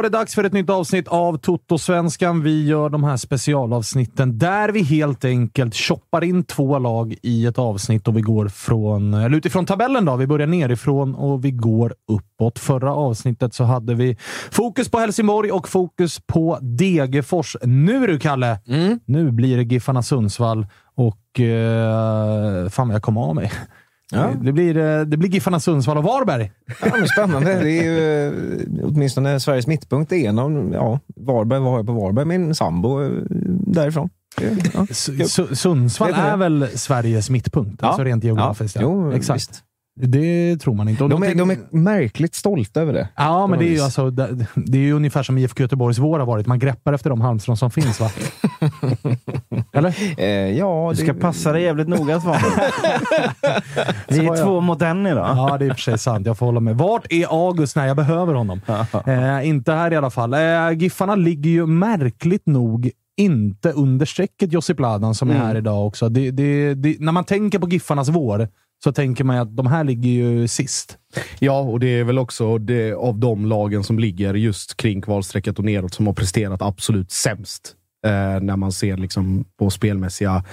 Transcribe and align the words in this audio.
Var 0.00 0.02
det 0.02 0.18
dags 0.18 0.34
för 0.34 0.44
ett 0.44 0.52
nytt 0.52 0.70
avsnitt 0.70 1.08
av 1.08 1.38
Toto-svenskan. 1.38 2.42
Vi 2.42 2.66
gör 2.66 2.88
de 2.88 3.04
här 3.04 3.16
specialavsnitten 3.16 4.38
där 4.38 4.68
vi 4.68 4.82
helt 4.82 5.24
enkelt 5.24 5.74
choppar 5.74 6.24
in 6.24 6.44
två 6.44 6.78
lag 6.78 7.14
i 7.22 7.46
ett 7.46 7.58
avsnitt 7.58 8.08
och 8.08 8.16
vi 8.16 8.20
går 8.20 8.48
från, 8.48 9.14
eller 9.14 9.36
utifrån 9.36 9.66
tabellen. 9.66 10.04
då. 10.04 10.16
Vi 10.16 10.26
börjar 10.26 10.46
nerifrån 10.46 11.14
och 11.14 11.44
vi 11.44 11.50
går 11.50 11.94
uppåt. 12.08 12.58
Förra 12.58 12.94
avsnittet 12.94 13.54
så 13.54 13.64
hade 13.64 13.94
vi 13.94 14.16
fokus 14.50 14.90
på 14.90 14.98
Helsingborg 14.98 15.52
och 15.52 15.68
fokus 15.68 16.20
på 16.26 16.58
Degerfors. 16.60 17.56
Nu 17.62 18.06
du, 18.06 18.18
Kalle! 18.18 18.58
Nu 19.04 19.30
blir 19.30 19.56
det 19.56 19.62
Giffarna 19.62 20.02
Sundsvall 20.02 20.66
och... 20.94 21.40
Eh, 21.40 22.68
fan 22.68 22.88
vad 22.88 22.94
jag 22.94 23.02
kom 23.02 23.16
av 23.16 23.34
mig. 23.34 23.52
Ja. 24.12 24.30
Det, 24.42 24.52
blir, 24.52 24.76
eh, 24.76 25.00
det 25.00 25.16
blir 25.16 25.30
Giffarna 25.30 25.60
Sundsvall 25.60 25.98
och 25.98 26.04
Varberg. 26.04 26.52
Ja, 26.82 26.88
men 26.98 27.08
spännande. 27.08 27.54
Det 27.54 27.70
är 27.70 27.82
ju 27.82 28.26
eh, 28.26 28.84
åtminstone 28.84 29.40
Sveriges 29.40 29.66
mittpunkt. 29.66 30.12
Av, 30.12 30.70
ja, 30.74 31.00
Varberg, 31.16 31.60
vad 31.60 31.70
har 31.70 31.78
jag 31.78 31.86
på 31.86 31.92
Varberg? 31.92 32.24
Min 32.24 32.54
sambo 32.54 33.02
eh, 33.02 33.10
därifrån. 33.66 34.08
Ja. 34.72 34.86
Sundsvall 35.54 36.12
är 36.14 36.36
väl 36.36 36.68
Sveriges 36.74 37.30
mittpunkt? 37.30 37.78
Ja. 37.82 37.88
Alltså 37.88 38.04
rent 38.04 38.24
geografiskt. 38.24 38.76
Ja. 38.76 38.82
Jo, 38.82 39.12
Exakt. 39.12 39.36
visst. 39.36 39.64
Det 40.02 40.56
tror 40.56 40.74
man 40.74 40.88
inte. 40.88 41.04
Och 41.04 41.10
De 41.10 41.22
är, 41.22 41.34
de 41.34 41.50
är 41.50 41.58
märkligt 41.70 42.34
stolta 42.34 42.80
över 42.80 42.92
det. 42.92 43.08
Ja, 43.16 43.46
men 43.46 43.58
det 43.58 43.64
är, 43.64 43.70
ju 43.74 43.80
alltså, 43.80 44.10
det, 44.10 44.46
det 44.54 44.78
är 44.78 44.82
ju 44.82 44.92
ungefär 44.92 45.22
som 45.22 45.38
IFK 45.38 45.62
Göteborgs 45.62 45.98
vår 45.98 46.18
har 46.18 46.26
varit. 46.26 46.46
Man 46.46 46.58
greppar 46.58 46.92
efter 46.92 47.10
de 47.10 47.20
halmstrån 47.20 47.56
som 47.56 47.70
finns, 47.70 48.00
va? 48.00 48.10
Eller? 49.72 49.94
Eh, 50.20 50.26
ja, 50.58 50.88
Du 50.90 50.96
ska 50.96 51.12
det, 51.12 51.20
passa 51.20 51.52
dig 51.52 51.62
jävligt 51.62 51.88
noga 51.88 52.20
Svan. 52.20 52.36
Vi 54.08 54.18
är 54.18 54.22
jag- 54.22 54.42
två 54.44 54.60
mot 54.60 54.82
en 54.82 55.06
idag. 55.06 55.36
Ja, 55.36 55.56
det 55.58 55.64
är 55.64 55.68
i 55.68 55.70
och 55.72 55.74
för 55.76 55.82
sig 55.82 55.98
sant. 55.98 56.26
Jag 56.26 56.38
får 56.38 56.46
hålla 56.46 56.60
med. 56.60 56.76
Vart 56.78 57.06
är 57.12 57.46
August 57.48 57.76
när 57.76 57.86
jag 57.86 57.96
behöver 57.96 58.34
honom? 58.34 58.60
Eh, 59.06 59.48
inte 59.48 59.72
här 59.72 59.92
i 59.92 59.96
alla 59.96 60.10
fall. 60.10 60.34
Eh, 60.34 60.70
Giffarna 60.78 61.14
ligger 61.14 61.50
ju 61.50 61.66
märkligt 61.66 62.46
nog 62.46 62.90
inte 63.16 63.72
under 63.72 64.06
strecket 64.06 64.52
Josip 64.52 64.80
Ladan 64.80 65.14
som 65.14 65.30
är 65.30 65.34
Mm. 65.34 65.46
här 65.46 65.54
idag 65.56 65.86
också. 65.86 66.08
Det, 66.08 66.30
det, 66.30 66.74
det, 66.74 66.96
när 67.00 67.12
man 67.12 67.24
tänker 67.24 67.58
på 67.58 67.68
Giffarnas 67.68 68.08
vår 68.08 68.48
så 68.84 68.92
tänker 68.92 69.24
man 69.24 69.36
ju 69.36 69.42
att 69.42 69.56
de 69.56 69.66
här 69.66 69.84
ligger 69.84 70.10
ju 70.10 70.48
sist. 70.48 70.98
Ja, 71.38 71.60
och 71.60 71.80
det 71.80 71.98
är 71.98 72.04
väl 72.04 72.18
också 72.18 72.58
det, 72.58 72.92
av 72.92 73.18
de 73.18 73.46
lagen 73.46 73.84
som 73.84 73.98
ligger 73.98 74.34
just 74.34 74.76
kring 74.76 75.02
kvalstrecket 75.02 75.58
och 75.58 75.64
neråt 75.64 75.94
som 75.94 76.06
har 76.06 76.14
presterat 76.14 76.62
absolut 76.62 77.10
sämst. 77.10 77.76
Eh, 78.06 78.40
när 78.40 78.56
man 78.56 78.72
ser 78.72 78.96
liksom 78.96 79.44
på 79.58 79.70
spelmässiga 79.70 80.44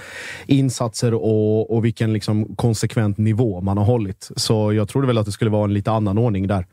insatser 0.46 1.14
och, 1.14 1.76
och 1.76 1.84
vilken 1.84 2.12
liksom 2.12 2.56
konsekvent 2.56 3.18
nivå 3.18 3.60
man 3.60 3.78
har 3.78 3.84
hållit. 3.84 4.30
Så 4.36 4.72
jag 4.72 4.88
trodde 4.88 5.06
väl 5.06 5.18
att 5.18 5.26
det 5.26 5.32
skulle 5.32 5.50
vara 5.50 5.64
en 5.64 5.74
lite 5.74 5.90
annan 5.90 6.18
ordning 6.18 6.46
där. 6.46 6.66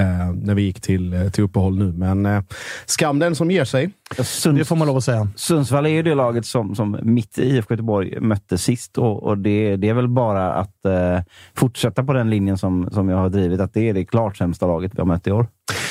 Eh, 0.00 0.34
när 0.34 0.54
vi 0.54 0.62
gick 0.62 0.80
till, 0.80 1.12
eh, 1.12 1.30
till 1.30 1.44
uppehåll 1.44 1.78
nu. 1.78 1.92
Men 1.92 2.26
eh, 2.26 2.42
skam 2.86 3.18
den 3.18 3.34
som 3.34 3.50
ger 3.50 3.64
sig. 3.64 3.90
Sunds- 4.18 4.58
Det 4.58 4.64
får 4.64 4.76
man 4.76 4.86
lov 4.86 4.96
att 4.96 5.04
säga. 5.04 5.28
Sundsvall 5.36 5.86
är 5.86 5.90
ju 5.90 6.02
det 6.02 6.14
laget 6.14 6.46
som, 6.46 6.74
som 6.74 6.98
mitt 7.02 7.38
i 7.38 7.42
IFK 7.42 7.74
Göteborg 7.74 8.20
mötte 8.20 8.58
sist 8.58 8.98
och, 8.98 9.22
och 9.22 9.38
det, 9.38 9.76
det 9.76 9.88
är 9.88 9.94
väl 9.94 10.08
bara 10.08 10.52
att 10.52 10.84
eh, 10.86 11.20
fortsätta 11.54 12.04
på 12.04 12.12
den 12.12 12.30
linjen 12.30 12.58
som, 12.58 12.88
som 12.92 13.08
jag 13.08 13.16
har 13.16 13.28
drivit, 13.28 13.60
att 13.60 13.74
det 13.74 13.88
är 13.88 13.94
det 13.94 14.04
klart 14.04 14.36
sämsta 14.36 14.66
laget 14.66 14.92
vi 14.94 14.98
har 15.00 15.06
mött 15.06 15.26
i 15.26 15.32
år. 15.32 15.46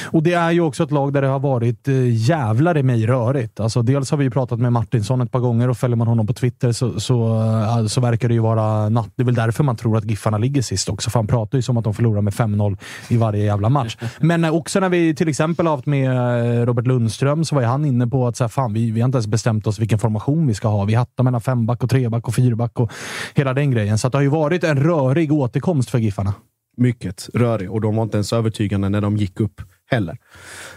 Och 0.06 0.24
det 0.24 0.34
är 0.34 0.52
ju 0.52 0.62
också 0.62 0.84
ett 0.84 0.92
lag 0.92 1.14
där 1.14 1.22
det 1.22 1.28
har 1.28 1.40
varit 1.40 1.88
eh, 1.88 2.28
jävlar 2.28 2.78
i 2.78 2.84
mig 2.84 3.06
rörigt. 3.06 3.60
Alltså, 3.60 3.81
dels 3.81 4.12
har 4.12 4.18
vi 4.18 4.24
ju 4.24 4.30
pratat 4.31 4.60
med 4.60 4.74
Martinsson 4.74 5.22
ett 5.22 5.31
par 5.31 5.40
gånger 5.40 5.70
och 5.70 5.78
följer 5.78 5.98
man 5.98 6.08
honom 6.08 6.28
på 6.28 6.34
Twitter 6.34 6.72
så, 6.72 7.00
så, 7.00 7.42
eh, 7.80 7.86
så 7.86 8.02
verkar 8.02 8.28
det 8.28 8.34
ju 8.34 8.40
vara 8.40 8.90
natt. 8.90 9.10
Det 9.16 9.24
är 9.24 9.26
väl 9.26 9.36
därför 9.36 9.64
man 9.64 9.76
tror 9.76 9.98
att 9.98 10.06
Giffarna 10.06 10.38
ligger 10.38 10.62
sist 10.62 10.90
också, 10.90 11.10
för 11.10 11.20
han 11.20 11.28
pratar 11.28 11.58
ju 11.58 11.62
som 11.62 11.78
att 11.78 11.84
de 11.84 11.94
förlorar 11.94 12.22
med 12.22 12.34
5-0 12.34 12.78
i 13.10 13.18
varje 13.18 13.44
jävla 13.44 13.70
match. 13.70 13.98
Men 14.20 14.44
eh, 14.44 14.56
också 14.56 14.80
när 14.80 14.90
vi 14.90 15.16
till 15.16 15.28
exempel 15.30 15.68
har 15.68 15.76
haft 15.76 15.86
med 15.86 16.12
eh, 16.12 16.66
Robert 16.66 16.88
Lundström 16.88 17.45
så 17.45 17.56
var 17.56 17.62
ju 17.62 17.68
han 17.68 17.86
inne 17.86 18.07
på 18.12 18.28
att 18.28 18.38
så 18.38 18.44
här, 18.44 18.50
fan, 18.50 18.74
vi, 18.74 18.92
vi 18.92 19.02
har 19.02 19.06
inte 19.06 19.16
ens 19.16 19.28
bestämt 19.28 19.68
oss 19.68 19.80
vilken 19.80 20.00
formation 20.00 20.48
vi 20.48 20.54
ska 20.54 20.68
ha. 20.68 20.86
Vi 20.86 20.94
hattar 20.94 21.24
mellan 21.24 21.42
femback 21.42 21.84
och 21.84 21.90
treback 21.90 22.28
och 22.28 22.36
fyrback 22.36 22.80
och 22.80 22.92
hela 23.36 23.54
den 23.54 23.72
grejen. 23.72 23.98
Så 23.98 24.08
att 24.08 24.12
det 24.12 24.18
har 24.18 24.24
ju 24.24 24.30
varit 24.30 24.63
en 24.63 24.80
rörig 24.84 25.31
återkomst 25.31 25.90
för 25.90 25.98
Giffarna. 26.00 26.34
mycket 26.78 27.30
rörig 27.34 27.72
och 27.72 27.81
de 27.81 27.96
var 27.96 28.04
inte 28.04 28.18
ens 28.18 28.34
övertygande 28.34 28.90
när 28.90 29.02
de 29.02 29.18
gick 29.18 29.40
upp 29.40 29.62
heller. 29.92 30.18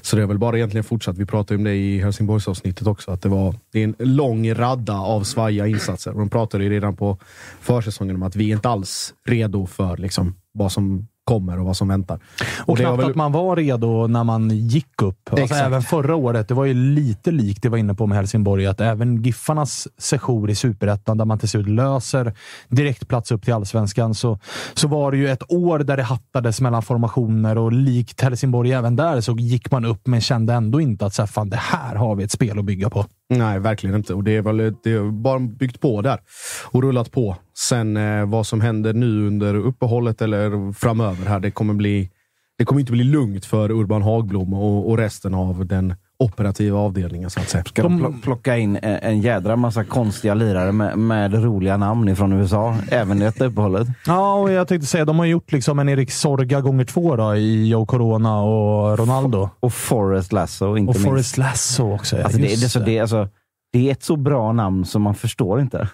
Så 0.03 0.17
det 0.17 0.23
är 0.23 0.27
väl 0.27 0.39
bara 0.39 0.57
egentligen 0.57 0.85
fortsatt. 0.85 1.19
Vi 1.19 1.27
pratade 1.27 1.59
om 1.59 1.65
det 1.65 1.75
i 1.75 2.01
Helsingborgsavsnittet 2.01 2.87
också, 2.87 3.11
att 3.11 3.23
det 3.23 3.29
var 3.29 3.55
det 3.73 3.81
är 3.81 3.85
en 3.85 3.95
lång 3.99 4.55
radda 4.55 4.95
av 4.95 5.23
svajiga 5.23 5.67
insatser. 5.67 6.13
De 6.13 6.31
pratade 6.31 6.65
ju 6.65 6.71
redan 6.71 6.97
på 6.97 7.19
försäsongen 7.61 8.17
om 8.17 8.23
att 8.23 8.37
vi 8.37 8.51
är 8.51 8.57
inte 8.57 8.69
alls 8.69 9.15
redo 9.29 9.67
för 9.67 9.97
liksom, 9.97 10.35
vad 10.53 10.73
som 10.73 11.07
kommer 11.25 11.59
och 11.59 11.65
vad 11.67 11.77
som 11.77 11.89
väntar. 11.89 12.21
Och, 12.67 12.77
det 12.77 12.83
knappt 12.83 12.99
väl- 12.99 13.11
att 13.11 13.17
man 13.17 13.33
var 13.33 13.57
redo 13.57 14.07
när 14.07 14.25
man 14.25 14.51
gick 14.51 15.03
upp. 15.03 15.33
Alltså 15.33 15.55
även 15.55 15.83
förra 15.83 16.17
året. 16.17 16.49
Det 16.49 16.55
var 16.55 16.65
ju 16.65 16.75
lite 16.75 17.31
likt 17.31 17.63
det 17.63 17.69
var 17.69 17.79
inne 17.79 17.95
på 17.95 18.07
med 18.07 18.17
Helsingborg, 18.19 18.67
att 18.67 18.81
även 18.81 19.23
Giffarnas 19.23 19.89
sejour 19.99 20.51
i 20.51 20.55
Superettan, 20.55 21.19
där 21.19 21.25
man 21.25 21.39
till 21.39 21.49
slut 21.49 21.69
löser 21.69 22.33
direktplats 22.69 23.33
upp 23.33 23.45
till 23.45 23.55
Allsvenskan, 23.55 24.15
så, 24.15 24.39
så 24.75 24.89
var 24.89 25.11
det 25.11 25.17
ju 25.17 25.29
ett 25.29 25.53
år 25.53 25.79
där 25.79 25.97
det 25.97 26.03
hattades 26.03 26.61
mellan 26.61 26.83
formationer 26.83 27.59
och 27.59 27.73
likt 27.73 28.21
Helsingborg 28.21 28.73
även 28.73 28.97
där 28.97 29.21
så 29.21 29.33
gick 29.33 29.71
man 29.71 29.85
upp 29.85 30.07
men 30.07 30.21
kände 30.21 30.53
ändå 30.53 30.81
inte 30.81 31.07
att 31.07 31.15
så 31.15 31.23
här, 31.23 31.27
fan, 31.27 31.51
det 31.51 31.57
här 31.57 31.95
har 31.97 32.15
vi 32.15 32.25
ett 32.25 32.31
spel 32.31 32.59
att 32.59 32.65
bygga 32.65 32.91
på. 32.91 33.07
Nej, 33.29 33.59
verkligen 33.59 33.97
inte. 33.97 34.15
Och 34.15 34.25
det 34.25 34.37
är 34.37 34.43
väl 34.43 34.57
det 34.57 34.93
är 34.93 35.11
bara 35.11 35.39
byggt 35.39 35.81
på 35.81 36.03
där 36.03 36.19
och 36.65 36.83
rullat 36.83 37.13
på. 37.13 37.37
Sen 37.59 37.97
eh, 37.97 38.27
vad 38.27 38.47
som 38.47 38.61
händer 38.61 38.93
nu 38.95 39.27
under 39.27 39.55
uppehållet 39.55 40.23
eller 40.23 40.73
framöver 40.73 41.27
här, 41.27 41.41
det 41.41 41.51
kommer 41.51 41.75
bli. 41.75 42.11
Det 42.59 42.65
kommer 42.65 42.81
inte 42.81 42.93
bli 42.93 43.05
lugnt 43.05 43.45
för 43.45 43.71
Urban 43.71 44.03
Hagblom 44.03 44.55
och, 44.55 44.91
och 44.91 44.99
resten 44.99 45.35
av 45.35 45.67
den 45.67 45.95
operativa 46.19 46.79
avdelningen 46.79 47.31
så 47.31 47.41
att 47.41 47.49
säga. 47.49 47.65
Ska 47.65 47.83
de 47.83 48.01
pl- 48.07 48.23
plocka 48.23 48.57
in 48.59 48.77
en, 48.83 48.99
en 49.03 49.21
jädra 49.21 49.57
massa 49.57 49.85
konstiga 49.85 50.35
lirare 50.35 50.73
med, 50.73 50.99
med 50.99 51.35
roliga 51.45 51.77
namn 51.77 52.09
ifrån 52.09 52.33
USA, 52.33 52.77
även 52.91 53.19
i 53.23 53.25
detta 53.25 53.45
uppehållet? 53.45 53.89
Ja, 54.07 54.35
och 54.35 54.53
jag 54.53 54.69
tänkte 54.69 54.87
säga, 54.87 55.05
de 55.05 55.19
har 55.19 55.27
gjort 55.27 55.53
liksom 55.53 55.79
en 55.79 55.89
Erik 55.89 56.11
Sorga 56.11 56.61
gånger 56.61 56.85
två 56.85 57.17
då, 57.17 57.37
i 57.37 57.69
Joe 57.69 57.87
Corona 57.87 58.41
och 58.43 58.99
Ronaldo. 58.99 59.51
Och 59.61 59.73
Forrest 59.73 60.33
Lasso, 60.33 60.77
inte 60.77 60.91
Och 60.91 60.95
minst. 60.97 61.09
Forrest 61.09 61.39
Lasso 61.39 61.95
också. 61.95 62.17
ja. 62.17 62.25
Alltså, 62.25 62.39
det, 62.39 62.47
det, 62.47 62.69
så, 62.69 62.79
det, 62.79 62.99
är 62.99 63.01
alltså, 63.01 63.29
det 63.75 63.89
är 63.89 63.93
ett 63.93 64.03
så 64.03 64.17
bra 64.17 64.53
namn 64.53 64.85
som 64.85 65.03
man 65.03 65.15
förstår 65.15 65.61
inte. 65.61 65.89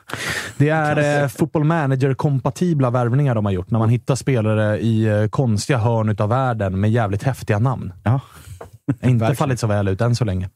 Det 0.58 0.68
är 0.68 1.22
eh, 1.22 1.28
football 1.28 1.64
manager-kompatibla 1.64 2.90
värvningar 2.90 3.34
de 3.34 3.44
har 3.44 3.52
gjort. 3.52 3.70
När 3.70 3.78
man 3.78 3.88
hittar 3.88 4.14
spelare 4.14 4.78
i 4.78 5.04
eh, 5.04 5.28
konstiga 5.28 5.78
hörn 5.78 6.16
av 6.18 6.28
världen 6.28 6.80
med 6.80 6.90
jävligt 6.90 7.22
häftiga 7.22 7.58
namn. 7.58 7.92
Ja. 8.02 8.20
Inte 9.02 9.34
fallit 9.34 9.60
så 9.60 9.66
väl 9.66 9.88
ut 9.88 10.00
än 10.00 10.16
så 10.16 10.24
länge. 10.24 10.50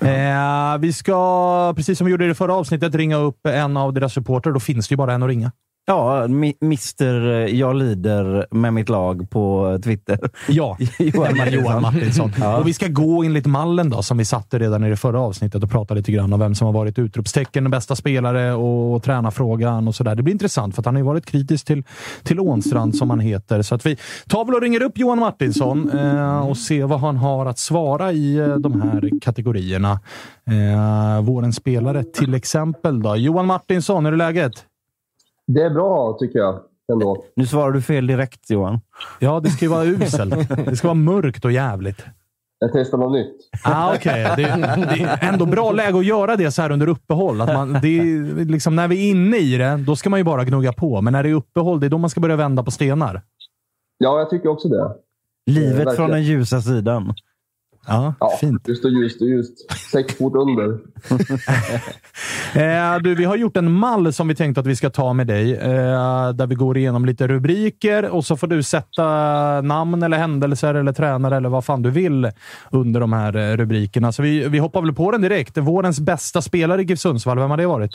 Eh, 0.00 0.78
vi 0.78 0.92
ska, 0.92 1.72
precis 1.76 1.98
som 1.98 2.04
vi 2.04 2.10
gjorde 2.10 2.24
i 2.24 2.28
det 2.28 2.34
förra 2.34 2.54
avsnittet, 2.54 2.94
ringa 2.94 3.16
upp 3.16 3.46
en 3.46 3.76
av 3.76 3.92
deras 3.92 4.12
supporter. 4.12 4.50
Då 4.50 4.60
finns 4.60 4.88
det 4.88 4.92
ju 4.92 4.96
bara 4.96 5.12
en 5.12 5.22
att 5.22 5.28
ringa. 5.28 5.52
Ja, 5.86 6.24
Mr 6.24 7.28
Jag 7.46 7.76
lider 7.76 8.46
med 8.50 8.74
mitt 8.74 8.88
lag 8.88 9.30
på 9.30 9.78
Twitter. 9.84 10.18
Ja, 10.48 10.76
Johan 10.98 11.52
Johan 11.52 11.82
Martinsson. 11.82 12.32
Ja. 12.40 12.58
Och 12.58 12.66
vi 12.66 12.74
ska 12.74 12.88
gå 12.88 13.24
enligt 13.24 13.46
mallen 13.46 13.90
då, 13.90 14.02
som 14.02 14.18
vi 14.18 14.24
satte 14.24 14.58
redan 14.58 14.84
i 14.84 14.90
det 14.90 14.96
förra 14.96 15.20
avsnittet 15.20 15.62
och 15.62 15.70
prata 15.70 15.94
lite 15.94 16.12
grann 16.12 16.32
om 16.32 16.40
vem 16.40 16.54
som 16.54 16.66
har 16.66 16.72
varit 16.72 16.98
utropstecken, 16.98 17.70
bästa 17.70 17.96
spelare 17.96 18.52
och, 18.52 18.94
och 18.94 19.02
tränarfrågan 19.02 19.88
och 19.88 19.94
sådär. 19.94 20.14
Det 20.14 20.22
blir 20.22 20.32
intressant 20.32 20.74
för 20.74 20.82
att 20.82 20.86
han 20.86 20.94
har 20.94 21.00
ju 21.00 21.06
varit 21.06 21.26
kritisk 21.26 21.66
till, 21.66 21.82
till 22.22 22.40
Ånstrand 22.40 22.96
som 22.96 23.10
han 23.10 23.20
heter. 23.20 23.62
Så 23.62 23.74
att 23.74 23.86
vi 23.86 23.96
tar 24.28 24.44
väl 24.44 24.54
och 24.54 24.62
ringer 24.62 24.82
upp 24.82 24.98
Johan 24.98 25.18
Martinsson 25.18 25.90
eh, 25.90 26.48
och 26.48 26.56
ser 26.56 26.84
vad 26.84 27.00
han 27.00 27.16
har 27.16 27.46
att 27.46 27.58
svara 27.58 28.12
i 28.12 28.36
eh, 28.36 28.56
de 28.56 28.80
här 28.80 29.20
kategorierna. 29.20 30.00
Eh, 30.46 31.22
vårens 31.22 31.56
spelare 31.56 32.04
till 32.04 32.34
exempel. 32.34 33.02
Då. 33.02 33.16
Johan 33.16 33.46
Martinsson, 33.46 34.04
hur 34.04 34.12
är 34.12 34.16
läget? 34.16 34.64
Det 35.46 35.62
är 35.62 35.70
bra, 35.70 36.16
tycker 36.20 36.38
jag. 36.38 36.60
Ändå. 36.92 37.24
Nu 37.36 37.46
svarar 37.46 37.72
du 37.72 37.82
fel 37.82 38.06
direkt, 38.06 38.50
Johan. 38.50 38.80
Ja, 39.18 39.40
det 39.40 39.50
ska 39.50 39.64
ju 39.64 39.70
vara 39.70 39.84
uselt. 39.84 40.48
Det 40.66 40.76
ska 40.76 40.88
vara 40.88 40.94
mörkt 40.94 41.44
och 41.44 41.52
jävligt. 41.52 42.04
Jag 42.58 42.70
testar 42.72 42.98
något 42.98 43.12
nytt. 43.12 43.50
Ah, 43.64 43.94
Okej, 43.94 44.24
det, 44.36 44.42
det 44.42 45.02
är 45.02 45.32
ändå 45.32 45.46
bra 45.46 45.72
läge 45.72 45.98
att 45.98 46.04
göra 46.04 46.36
det 46.36 46.50
så 46.50 46.62
här 46.62 46.70
under 46.70 46.88
uppehåll. 46.88 47.40
Att 47.40 47.54
man, 47.54 47.72
det 47.72 47.98
är, 47.98 48.44
liksom, 48.44 48.76
när 48.76 48.88
vi 48.88 49.06
är 49.06 49.10
inne 49.10 49.36
i 49.36 49.56
det, 49.56 49.76
då 49.86 49.96
ska 49.96 50.10
man 50.10 50.20
ju 50.20 50.24
bara 50.24 50.44
gnugga 50.44 50.72
på. 50.72 51.00
Men 51.00 51.12
när 51.12 51.22
det 51.22 51.28
är 51.28 51.34
uppehåll, 51.34 51.80
det 51.80 51.86
är 51.86 51.90
då 51.90 51.98
man 51.98 52.10
ska 52.10 52.20
börja 52.20 52.36
vända 52.36 52.62
på 52.62 52.70
stenar. 52.70 53.22
Ja, 53.98 54.18
jag 54.18 54.30
tycker 54.30 54.48
också 54.48 54.68
det. 54.68 54.94
Livet 55.46 55.72
verkligen. 55.72 55.96
från 55.96 56.10
den 56.10 56.22
ljusa 56.22 56.60
sidan. 56.60 57.14
Ja, 57.86 58.14
Ja, 58.20 58.30
fint. 58.40 58.68
just 58.68 58.84
och 58.84 58.90
ljust 58.90 59.20
och 59.20 59.28
ljust. 59.28 59.72
Sex 59.92 60.14
fot 60.14 60.34
under. 60.34 60.78
Eh, 62.56 62.98
du, 63.02 63.14
vi 63.14 63.24
har 63.24 63.36
gjort 63.36 63.56
en 63.56 63.72
mall 63.72 64.12
som 64.12 64.28
vi 64.28 64.34
tänkte 64.34 64.60
att 64.60 64.66
vi 64.66 64.76
ska 64.76 64.90
ta 64.90 65.12
med 65.12 65.26
dig. 65.26 65.54
Eh, 65.56 66.30
där 66.34 66.46
vi 66.46 66.54
går 66.54 66.76
igenom 66.76 67.04
lite 67.04 67.26
rubriker 67.26 68.10
och 68.10 68.24
så 68.24 68.36
får 68.36 68.46
du 68.46 68.62
sätta 68.62 69.04
namn 69.60 70.02
eller 70.02 70.16
händelser 70.16 70.74
eller 70.74 70.92
tränare 70.92 71.36
eller 71.36 71.48
vad 71.48 71.64
fan 71.64 71.82
du 71.82 71.90
vill 71.90 72.30
under 72.70 73.00
de 73.00 73.12
här 73.12 73.36
eh, 73.36 73.56
rubrikerna. 73.56 74.12
Så 74.12 74.22
vi, 74.22 74.48
vi 74.48 74.58
hoppar 74.58 74.82
väl 74.82 74.92
på 74.94 75.10
den 75.10 75.20
direkt. 75.22 75.58
Vårens 75.58 76.00
bästa 76.00 76.42
spelare 76.42 76.82
i 76.82 76.84
GIF 76.84 76.98
Sundsvall, 76.98 77.38
vem 77.38 77.50
har 77.50 77.56
det 77.56 77.66
varit? 77.66 77.90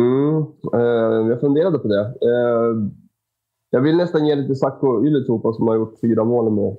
Mm, 0.00 0.42
eh, 0.74 1.28
jag 1.30 1.40
funderade 1.40 1.78
på 1.78 1.88
det. 1.88 2.00
Eh, 2.00 2.90
jag 3.70 3.80
vill 3.80 3.96
nästan 3.96 4.26
ge 4.26 4.34
lite 4.34 4.54
Sacco 4.54 5.06
Ylätupa 5.06 5.52
som 5.52 5.68
har 5.68 5.74
gjort 5.76 6.00
fyra 6.00 6.24
mål 6.24 6.52
med. 6.52 6.76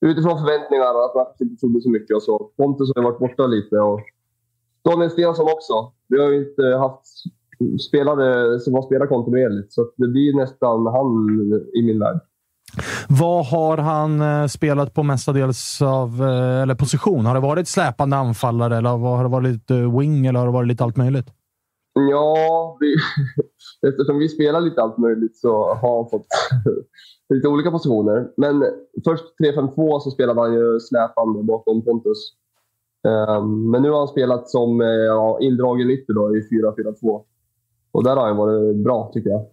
Utifrån 0.00 0.38
förväntningar, 0.38 1.04
att 1.04 1.14
man 1.14 1.26
inte 1.40 1.60
trodde 1.60 1.80
så 1.80 1.90
mycket 1.90 2.16
och 2.16 2.22
så. 2.22 2.38
Pontus 2.56 2.92
har 2.94 3.02
ju 3.02 3.08
varit 3.08 3.18
borta 3.18 3.46
lite 3.46 3.76
och 3.76 4.00
Daniel 4.84 5.10
Stensson 5.10 5.46
också. 5.46 5.92
Vi 6.08 6.20
har 6.20 6.30
ju 6.30 6.48
inte 6.48 6.62
haft 6.62 7.06
spelare 7.88 8.60
som 8.60 8.74
har 8.74 8.82
spelat 8.82 9.08
kontinuerligt, 9.08 9.72
så 9.72 9.90
det 9.96 10.08
blir 10.08 10.36
nästan 10.36 10.86
han 10.86 11.36
i 11.74 11.82
min 11.82 11.98
värld. 11.98 12.20
Vad 13.08 13.46
har 13.46 13.78
han 13.78 14.20
eh, 14.20 14.46
spelat 14.46 14.94
på 14.94 15.02
mestadels 15.02 15.82
av, 15.82 16.22
eh, 16.22 16.62
eller 16.62 16.74
position? 16.74 17.26
Har 17.26 17.34
det 17.34 17.40
varit 17.40 17.68
släpande 17.68 18.16
anfallare 18.16 18.76
eller 18.76 18.90
har 18.90 19.22
det 19.22 19.30
varit 19.30 19.70
eh, 19.70 19.98
wing 19.98 20.26
eller 20.26 20.38
har 20.38 20.46
det 20.46 20.52
varit 20.52 20.68
lite 20.68 20.84
allt 20.84 20.96
möjligt? 20.96 21.26
Ja, 22.10 22.76
vi, 22.80 22.94
eftersom 23.88 24.18
vi 24.18 24.28
spelar 24.28 24.60
lite 24.60 24.82
allt 24.82 24.98
möjligt 24.98 25.36
så 25.36 25.74
har 25.74 25.96
han 25.96 26.10
fått 26.10 26.26
lite 27.34 27.48
olika 27.48 27.70
positioner. 27.70 28.30
Men 28.36 28.64
först 29.04 29.24
3-5-2 29.40 30.00
så 30.00 30.10
spelade 30.10 30.40
han 30.40 30.54
ju 30.54 30.80
släpande 30.80 31.42
bakom 31.42 31.84
Pontus. 31.84 32.34
Ehm, 33.08 33.70
men 33.70 33.82
nu 33.82 33.90
har 33.90 33.98
han 33.98 34.08
spelat 34.08 34.48
som 34.48 34.80
eh, 34.80 34.86
ja, 34.86 35.38
indragen 35.40 35.90
ytter 35.90 36.14
då 36.14 36.36
i 36.36 36.40
4-4-2. 36.40 37.24
Och 37.92 38.04
där 38.04 38.16
har 38.16 38.26
han 38.26 38.36
varit 38.36 38.76
bra 38.76 39.10
tycker 39.14 39.30
jag. 39.30 39.46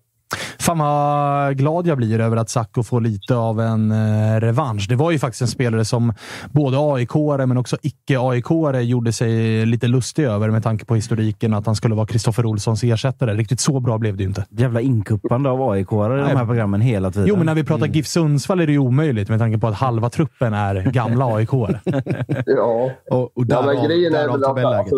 Fan 0.67 0.77
vad 0.77 1.57
glad 1.57 1.87
jag 1.87 1.97
blir 1.97 2.19
över 2.19 2.37
att 2.37 2.49
Sacco 2.49 2.83
får 2.83 3.01
lite 3.01 3.35
av 3.35 3.59
en 3.59 3.91
eh, 3.91 4.39
revansch. 4.39 4.85
Det 4.89 4.95
var 4.95 5.11
ju 5.11 5.19
faktiskt 5.19 5.41
en 5.41 5.47
spelare 5.47 5.85
som 5.85 6.13
både 6.51 6.77
aik 6.77 7.09
men 7.37 7.57
också 7.57 7.77
icke 7.81 8.19
aik 8.19 8.45
gjorde 8.83 9.11
sig 9.11 9.65
lite 9.65 9.87
lustig 9.87 10.25
över 10.25 10.49
med 10.49 10.63
tanke 10.63 10.85
på 10.85 10.95
historiken 10.95 11.53
att 11.53 11.65
han 11.65 11.75
skulle 11.75 11.95
vara 11.95 12.05
Kristoffer 12.07 12.45
Olssons 12.45 12.83
ersättare. 12.83 13.33
Riktigt 13.33 13.59
så 13.59 13.79
bra 13.79 13.97
blev 13.97 14.17
det 14.17 14.23
ju 14.23 14.29
inte. 14.29 14.45
Jävla 14.49 14.81
inkuppande 14.81 15.49
av 15.49 15.69
aik 15.69 15.87
i 15.91 15.95
de 15.95 16.37
här 16.37 16.45
programmen 16.45 16.81
hela 16.81 17.11
tiden. 17.11 17.27
Jo, 17.27 17.35
men 17.35 17.45
när 17.45 17.55
vi 17.55 17.63
pratar 17.63 17.87
GIF 17.87 18.07
Sundsvall 18.07 18.59
är 18.59 18.65
det 18.65 18.73
ju 18.73 18.79
omöjligt 18.79 19.29
med 19.29 19.39
tanke 19.39 19.57
på 19.57 19.67
att 19.67 19.75
halva 19.75 20.09
truppen 20.09 20.53
är 20.53 20.75
gamla 20.91 21.35
aik 21.35 21.49
Ja, 22.45 22.91
Och, 23.11 23.21
och 23.21 23.31
ja 23.35 23.43
därav, 23.45 23.65
men 23.65 23.83
grejen 23.83 24.13
är 24.13 24.27
väl 24.27 24.43
att 24.43 24.65
alltså, 24.65 24.95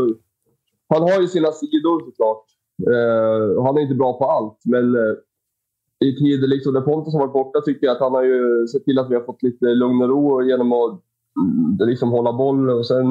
han 0.89 1.01
har 1.01 1.21
ju 1.21 1.27
sina 1.27 1.51
sidor 1.51 2.05
såklart. 2.05 2.43
Och 3.57 3.65
han 3.65 3.77
är 3.77 3.81
inte 3.81 3.95
bra 3.95 4.17
på 4.17 4.31
allt, 4.31 4.57
men 4.65 4.95
eh, 4.95 5.01
i 6.05 6.15
tider 6.15 6.47
liksom 6.47 6.73
där 6.73 6.81
Pontus 6.81 7.13
har 7.13 7.19
varit 7.19 7.33
borta 7.33 7.61
tycker 7.61 7.87
jag 7.87 7.93
att 7.93 7.99
han 7.99 8.13
har 8.13 8.23
ju 8.23 8.67
sett 8.67 8.85
till 8.85 8.99
att 8.99 9.09
vi 9.11 9.15
har 9.15 9.21
fått 9.21 9.43
lite 9.43 9.65
lugn 9.65 10.01
och 10.01 10.09
ro 10.09 10.43
genom 10.43 10.73
att 10.73 11.01
mm, 11.39 11.89
liksom 11.89 12.09
hålla 12.11 12.33
boll. 12.33 12.69
Och 12.69 12.87
sen 12.87 13.05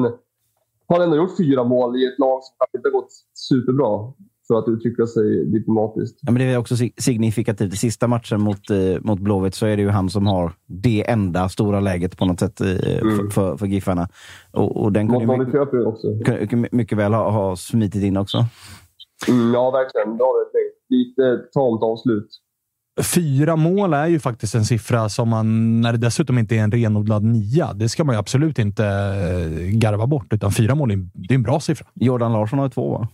har 0.87 0.99
han 0.99 1.01
ändå 1.01 1.15
gjort 1.17 1.37
fyra 1.37 1.63
mål 1.63 1.95
i 2.01 2.05
ett 2.05 2.19
lag 2.19 2.39
som 2.43 2.55
inte 2.77 2.87
har 2.87 2.93
gått 2.93 3.11
superbra, 3.33 4.13
för 4.47 4.59
att 4.59 4.67
uttrycka 4.67 5.05
sig 5.05 5.45
diplomatiskt. 5.45 6.19
Ja, 6.21 6.31
men 6.31 6.41
det 6.41 6.53
är 6.53 6.57
också 6.57 6.75
sig- 6.75 6.93
signifikativt. 6.97 7.73
I 7.73 7.77
sista 7.77 8.07
matchen 8.07 8.41
mot, 8.41 8.69
eh, 8.69 9.01
mot 9.01 9.19
Blåvitt 9.19 9.55
så 9.55 9.65
är 9.65 9.77
det 9.77 9.83
ju 9.83 9.89
han 9.89 10.09
som 10.09 10.27
har 10.27 10.51
det 10.65 11.09
enda 11.09 11.49
stora 11.49 11.79
läget 11.79 12.17
på 12.17 12.25
något 12.25 12.39
sätt 12.39 12.61
eh, 12.61 12.67
för, 12.67 13.29
för, 13.29 13.57
för 13.57 13.65
Giffarna. 13.65 14.07
Och, 14.51 14.83
och 14.83 14.91
den 14.91 15.09
kunde 15.09 15.37
mycket, 15.37 15.85
också. 15.85 16.07
kunde 16.49 16.69
mycket 16.71 16.97
väl 16.97 17.13
ha, 17.13 17.31
ha 17.31 17.55
smitit 17.55 18.03
in 18.03 18.17
också. 18.17 18.37
Mm, 19.27 19.53
ja, 19.53 19.71
verkligen. 19.71 20.17
Bra 20.17 20.27
räddning. 20.27 20.69
Lite 20.89 21.37
tamt 21.53 21.83
avslut. 21.83 22.29
Fyra 23.03 23.55
mål 23.55 23.93
är 23.93 24.07
ju 24.07 24.19
faktiskt 24.19 24.55
en 24.55 24.65
siffra 24.65 25.09
som 25.09 25.29
man, 25.29 25.81
när 25.81 25.91
det 25.91 25.97
dessutom 25.97 26.37
inte 26.37 26.55
är 26.55 26.59
en 26.59 26.71
renodlad 26.71 27.23
nia, 27.23 27.73
det 27.73 27.89
ska 27.89 28.03
man 28.03 28.15
ju 28.15 28.19
absolut 28.19 28.59
inte 28.59 28.85
eh, 28.85 29.63
garva 29.77 30.07
bort. 30.07 30.33
Utan 30.33 30.51
fyra 30.51 30.75
mål 30.75 30.91
är, 30.91 30.95
det 31.13 31.33
är 31.33 31.35
en 31.35 31.43
bra 31.43 31.59
siffra. 31.59 31.87
Jordan 31.95 32.33
Larsson 32.33 32.59
har 32.59 32.69
två, 32.69 32.91
va? 32.91 33.07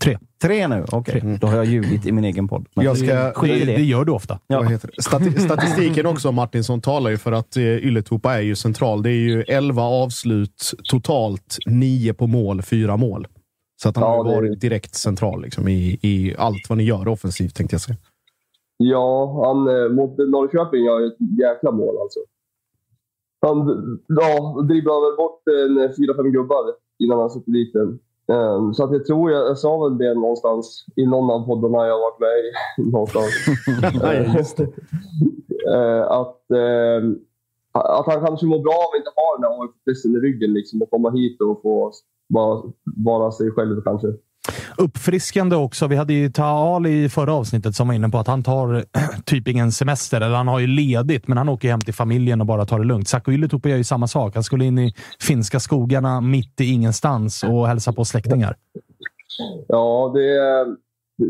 Tre. 0.00 0.18
Tre 0.42 0.68
nu? 0.68 0.84
Okej, 0.92 1.38
då 1.40 1.46
har 1.46 1.56
jag 1.56 1.64
ljugit 1.64 2.06
i 2.06 2.12
min 2.12 2.24
egen 2.24 2.48
podd. 2.48 2.66
Men 2.74 2.84
Jag 2.84 2.98
ska- 2.98 3.32
Det, 3.42 3.58
det. 3.64 3.64
det 3.64 3.82
gör 3.84 4.04
du 4.04 4.12
ofta. 4.12 4.38
Ja. 4.46 4.58
Vad 4.60 4.70
heter 4.70 4.90
det? 4.96 5.02
Stati 5.02 5.32
statistiken 5.40 6.06
också, 6.06 6.32
Martinsson, 6.32 6.80
talar 6.80 7.10
ju 7.10 7.18
för 7.18 7.32
att 7.32 7.56
eh, 7.56 7.62
Ylätupa 7.62 8.34
är 8.34 8.40
ju 8.40 8.56
central. 8.56 9.02
Det 9.02 9.10
är 9.10 9.14
ju 9.28 9.42
11 9.42 9.82
avslut 9.82 10.72
totalt, 10.90 11.58
9 11.66 12.12
på 12.14 12.26
mål, 12.26 12.62
4 12.62 12.96
mål. 12.96 13.26
Så 13.82 13.88
att 13.88 13.96
han 13.96 14.04
Ja, 14.04 14.16
har 14.16 14.24
varit 14.24 14.60
direkt 14.60 14.94
central 14.94 15.42
liksom, 15.42 15.68
i, 15.68 15.98
i 16.02 16.34
allt 16.38 16.68
vad 16.68 16.78
ni 16.78 16.84
gör 16.84 17.08
offensivt, 17.08 17.54
tänkte 17.54 17.74
jag 17.74 17.80
säga. 17.80 17.96
Ja, 18.84 19.42
han, 19.44 19.68
eh, 19.68 19.88
mot 19.88 20.18
Norrköping 20.18 20.84
gör 20.84 21.06
ett 21.06 21.16
jäkla 21.38 21.70
mål 21.70 21.98
alltså. 21.98 22.20
Han 23.40 23.58
ja, 24.08 24.54
väl 25.00 25.16
bort 25.16 25.42
en 25.48 25.78
4-5 25.78 26.30
gubbar 26.30 26.64
innan 26.98 27.18
han 27.18 27.30
sätter 27.30 27.52
dit 27.52 27.72
den. 27.72 27.98
Um, 28.26 28.74
så 28.74 28.84
att 28.84 28.92
jag 28.92 29.06
tror, 29.06 29.30
jag, 29.30 29.46
jag 29.48 29.58
sa 29.58 29.88
väl 29.88 29.98
det 29.98 30.14
någonstans 30.14 30.86
i 30.96 31.06
någon 31.06 31.30
av 31.30 31.46
poddarna 31.46 31.86
jag 31.86 31.98
varit 31.98 32.20
med 32.20 32.28
i. 32.28 32.52
någonstans. 32.90 33.32
uh, 35.68 36.02
att, 36.20 36.40
uh, 36.52 37.12
att 37.72 38.06
han 38.06 38.26
kanske 38.26 38.46
mår 38.46 38.58
bra 38.58 38.72
av 38.72 38.90
att 38.92 38.98
inte 38.98 39.10
ha 39.16 39.36
den 39.36 39.44
här 39.44 39.68
pressen 39.84 40.16
i 40.16 40.18
ryggen. 40.18 40.52
Liksom, 40.52 40.82
och 40.82 40.90
komma 40.90 41.10
hit 41.10 41.40
och 41.40 41.62
få 41.62 41.92
vara, 42.28 42.62
vara 43.04 43.30
sig 43.30 43.50
själv 43.50 43.82
kanske. 43.84 44.08
Uppfriskande 44.76 45.56
också. 45.56 45.86
Vi 45.86 45.96
hade 45.96 46.12
ju 46.12 46.30
Taal 46.30 46.86
i 46.86 47.08
förra 47.08 47.34
avsnittet 47.34 47.76
som 47.76 47.88
var 47.88 47.94
inne 47.94 48.08
på 48.08 48.18
att 48.18 48.26
han 48.26 48.42
tar 48.42 48.84
typ 49.24 49.48
ingen 49.48 49.72
semester, 49.72 50.20
eller 50.20 50.36
han 50.36 50.48
har 50.48 50.58
ju 50.58 50.66
ledigt, 50.66 51.28
men 51.28 51.38
han 51.38 51.48
åker 51.48 51.70
hem 51.70 51.80
till 51.80 51.94
familjen 51.94 52.40
och 52.40 52.46
bara 52.46 52.66
tar 52.66 52.78
det 52.78 52.84
lugnt. 52.84 53.08
Saku 53.08 53.32
Ylitupi 53.32 53.68
gör 53.70 53.76
ju 53.76 53.84
samma 53.84 54.06
sak. 54.06 54.34
Han 54.34 54.44
skulle 54.44 54.64
in 54.64 54.78
i 54.78 54.94
finska 55.20 55.60
skogarna 55.60 56.20
mitt 56.20 56.60
i 56.60 56.64
ingenstans 56.64 57.42
och 57.42 57.68
hälsa 57.68 57.92
på 57.92 58.04
släktingar. 58.04 58.56
Ja, 59.68 60.10
det 60.14 60.38
är, 60.38 60.66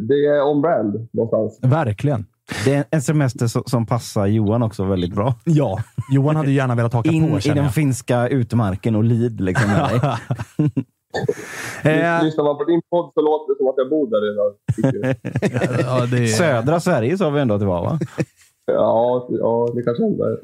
det 0.09 0.27
är 0.27 0.43
on-brand 0.43 1.09
någonstans. 1.13 1.73
Verkligen. 1.73 2.27
Det 2.65 2.75
är 2.75 2.85
en 2.91 3.03
semester 3.03 3.69
som 3.71 3.87
passar 3.87 4.27
Johan 4.27 4.63
också 4.63 4.85
väldigt 4.85 5.15
bra. 5.15 5.35
Ja, 5.45 5.79
Johan 6.13 6.37
hade 6.37 6.51
gärna 6.51 6.75
velat 6.75 6.93
haka 6.93 7.11
In 7.11 7.31
på. 7.31 7.39
i 7.39 7.49
den 7.49 7.71
finska 7.71 8.29
utmarken 8.29 8.97
och 8.97 9.05
lid 9.05 9.41
liksom. 9.41 9.71
Eh, 11.85 12.25
Lyssnar 12.25 12.45
man 12.45 12.59
på 12.59 12.65
din 12.65 12.83
podd 12.91 13.11
så 13.15 13.21
låter 13.21 13.53
det 13.53 13.59
som 13.59 13.69
att 13.69 13.75
jag 13.77 13.91
bor 13.91 14.07
där 14.11 14.21
redan. 14.21 14.55
ja, 16.01 16.07
det 16.07 16.23
är... 16.23 16.27
Södra 16.27 16.81
Sverige 16.81 17.19
sa 17.19 17.31
vi 17.31 17.41
ändå 17.41 17.55
att 17.55 17.61
det 17.61 17.67
var, 17.67 17.83
va? 17.83 17.99
Ja, 18.67 19.29
ja, 19.31 19.69
det 19.75 19.83
kanske 19.83 20.03
händer. 20.03 20.39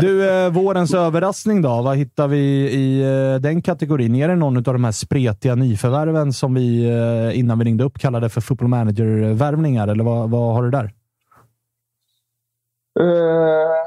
Du, 0.00 0.30
eh, 0.30 0.52
vårens 0.52 0.94
överraskning 0.94 1.62
då? 1.62 1.68
Vad 1.68 1.96
hittar 1.96 2.28
vi 2.28 2.38
i 2.70 3.02
eh, 3.02 3.40
den 3.40 3.62
kategorin? 3.62 4.14
Är 4.14 4.28
det 4.28 4.36
någon 4.36 4.56
av 4.56 4.62
de 4.62 4.84
här 4.84 4.92
spretiga 4.92 5.54
nyförvärven 5.54 6.32
som 6.32 6.54
vi 6.54 6.84
eh, 6.90 7.38
innan 7.38 7.58
vi 7.58 7.64
ringde 7.64 7.84
upp 7.84 7.98
kallade 7.98 8.28
för 8.28 8.40
football 8.40 8.68
manager-värvningar? 8.68 9.88
Eller 9.88 10.04
vad, 10.04 10.30
vad 10.30 10.54
har 10.54 10.62
du 10.62 10.70
där? 10.70 10.92
Eh, 13.00 13.82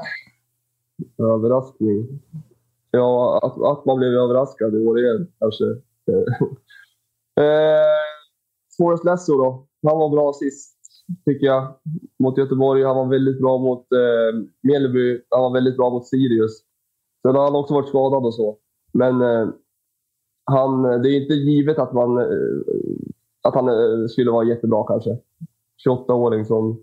överraskning. 1.24 2.20
Ja, 2.90 3.40
att, 3.42 3.78
att 3.78 3.84
man 3.84 3.98
blev 3.98 4.10
överraskad 4.10 4.74
i 4.74 4.86
år 4.86 4.98
igen 4.98 5.26
kanske 5.38 5.64
eh, 7.40 7.96
Forrest 8.78 9.04
Lasso 9.04 9.36
då. 9.36 9.66
Han 9.88 9.98
var 9.98 10.08
bra 10.08 10.32
sist, 10.32 10.78
tycker 11.24 11.46
jag. 11.46 11.74
Mot 12.18 12.38
Göteborg. 12.38 12.84
Han 12.84 12.96
var 12.96 13.06
väldigt 13.06 13.40
bra 13.40 13.58
mot 13.58 13.92
eh, 13.92 14.40
Mjällby. 14.62 15.22
Han 15.30 15.42
var 15.42 15.52
väldigt 15.52 15.76
bra 15.76 15.90
mot 15.90 16.06
Sirius. 16.06 16.52
Sen 17.22 17.34
har 17.34 17.44
han 17.44 17.54
också 17.56 17.74
varit 17.74 17.88
skadad 17.88 18.26
och 18.26 18.34
så. 18.34 18.58
Men 18.92 19.22
eh, 19.22 19.48
han, 20.44 20.82
det 20.82 21.08
är 21.08 21.22
inte 21.22 21.34
givet 21.34 21.78
att, 21.78 21.92
man, 21.92 22.18
eh, 22.18 22.26
att 23.42 23.54
han 23.54 23.68
eh, 23.68 24.06
skulle 24.08 24.30
vara 24.30 24.44
jättebra 24.44 24.84
kanske. 24.86 25.18
28-åring 25.88 26.44
från 26.44 26.76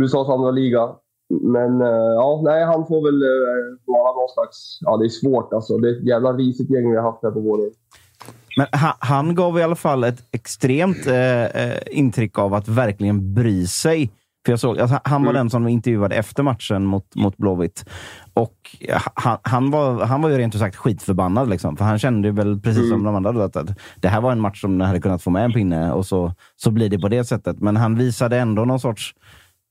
USAs 0.00 0.28
andra 0.28 0.50
liga. 0.50 0.96
Men 1.42 1.80
eh, 1.80 2.12
ja, 2.14 2.40
nej, 2.44 2.64
han 2.64 2.86
får 2.86 3.04
väl 3.04 3.22
eh, 3.22 3.78
vara 3.86 4.12
någon 4.12 4.28
slags... 4.28 4.78
Ja, 4.80 4.96
det 4.96 5.04
är 5.04 5.08
svårt 5.08 5.52
alltså. 5.52 5.78
Det 5.78 5.88
är 5.88 5.96
ett 5.96 6.06
jävla 6.06 6.32
risigt 6.32 6.70
gäng 6.70 6.90
vi 6.90 6.96
har 6.96 7.02
haft 7.02 7.22
här 7.22 7.30
på 7.30 7.40
våren. 7.40 7.70
Men 8.56 8.66
han, 8.72 8.92
han 8.98 9.34
gav 9.34 9.58
i 9.58 9.62
alla 9.62 9.76
fall 9.76 10.04
ett 10.04 10.22
extremt 10.32 11.06
eh, 11.06 11.44
eh, 11.44 11.78
intryck 11.90 12.38
av 12.38 12.54
att 12.54 12.68
verkligen 12.68 13.34
bry 13.34 13.66
sig. 13.66 14.10
För 14.46 14.52
jag 14.52 14.60
såg, 14.60 14.78
alltså, 14.80 15.00
han 15.04 15.22
var 15.22 15.30
Mm. 15.30 15.40
den 15.40 15.50
som 15.50 15.68
intervjuade 15.68 16.14
efter 16.14 16.42
matchen 16.42 16.84
mot, 16.84 17.14
mot 17.14 17.36
Blåvitt. 17.36 17.84
Och 18.34 18.54
han, 19.14 19.38
han, 19.42 19.70
var, 19.70 20.04
han 20.04 20.22
var 20.22 20.30
ju 20.30 20.38
rent 20.38 20.54
ut 20.54 20.60
sagt 20.60 20.76
skitförbannad. 20.76 21.48
Liksom. 21.50 21.76
För 21.76 21.84
han 21.84 21.98
kände 21.98 22.28
ju 22.28 22.34
väl, 22.34 22.60
precis 22.60 22.88
som 22.90 23.04
de 23.04 23.14
andra, 23.14 23.44
att, 23.44 23.56
att 23.56 23.68
det 23.96 24.08
här 24.08 24.20
var 24.20 24.32
en 24.32 24.40
match 24.40 24.60
som 24.60 24.78
de 24.78 24.84
hade 24.84 25.00
kunnat 25.00 25.22
få 25.22 25.30
med 25.30 25.44
en 25.44 25.52
pinne 25.52 25.92
och 25.92 26.06
så, 26.06 26.32
så 26.56 26.70
blir 26.70 26.88
det 26.88 26.98
på 26.98 27.08
det 27.08 27.24
sättet. 27.24 27.60
Men 27.60 27.76
han 27.76 27.96
visade 27.96 28.38
ändå 28.38 28.64
någon 28.64 28.80
sorts 28.80 29.14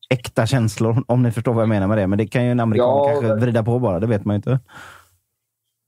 äkta 0.09 0.45
känslor, 0.45 1.03
om 1.07 1.23
ni 1.23 1.31
förstår 1.31 1.53
vad 1.53 1.61
jag 1.61 1.69
menar 1.69 1.87
med 1.87 1.97
det. 1.97 2.07
Men 2.07 2.17
det 2.17 2.27
kan 2.27 2.45
ju 2.45 2.51
en 2.51 2.59
amerikan 2.59 2.87
Ja, 2.87 3.05
kanske 3.07 3.27
men- 3.27 3.39
vrida 3.39 3.63
på 3.63 3.79
bara, 3.79 3.99
det 3.99 4.07
vet 4.07 4.25
man 4.25 4.33
ju 4.33 4.35
inte. 4.35 4.59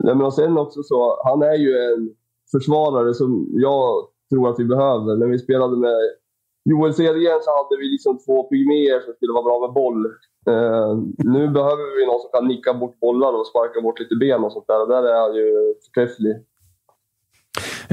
Nej, 0.03 0.15
men 0.15 0.25
och 0.25 0.33
sen 0.33 0.57
också 0.57 0.83
så, 0.83 1.21
han 1.25 1.41
är 1.41 1.55
ju 1.55 1.69
en 1.77 2.09
försvarare 2.51 3.13
som 3.13 3.47
jag 3.51 4.07
tror 4.29 4.49
att 4.49 4.59
vi 4.59 4.65
behöver. 4.65 5.17
När 5.17 5.27
vi 5.27 5.39
spelade 5.39 5.77
med 5.77 5.99
Joel 6.69 6.93
Cedergren 6.93 7.39
så 7.41 7.51
hade 7.57 7.75
vi 7.81 7.85
liksom 7.95 8.17
två 8.25 8.43
pygméer 8.43 8.99
som 8.99 9.13
skulle 9.13 9.33
vara 9.33 9.43
bra 9.49 9.57
med 9.65 9.73
boll. 9.73 10.05
Eh, 10.51 10.91
nu 11.35 11.47
behöver 11.57 11.97
vi 11.97 12.05
någon 12.05 12.21
som 12.21 12.29
kan 12.33 12.47
nicka 12.47 12.73
bort 12.73 12.99
bollar 12.99 13.33
och 13.39 13.47
sparka 13.47 13.81
bort 13.81 13.99
lite 13.99 14.15
ben 14.15 14.43
och 14.43 14.51
sånt 14.51 14.67
där. 14.67 14.81
Och 14.81 14.87
där 14.87 15.03
är 15.03 15.19
han 15.21 15.35
ju 15.35 15.75
förträfflig. 15.85 16.35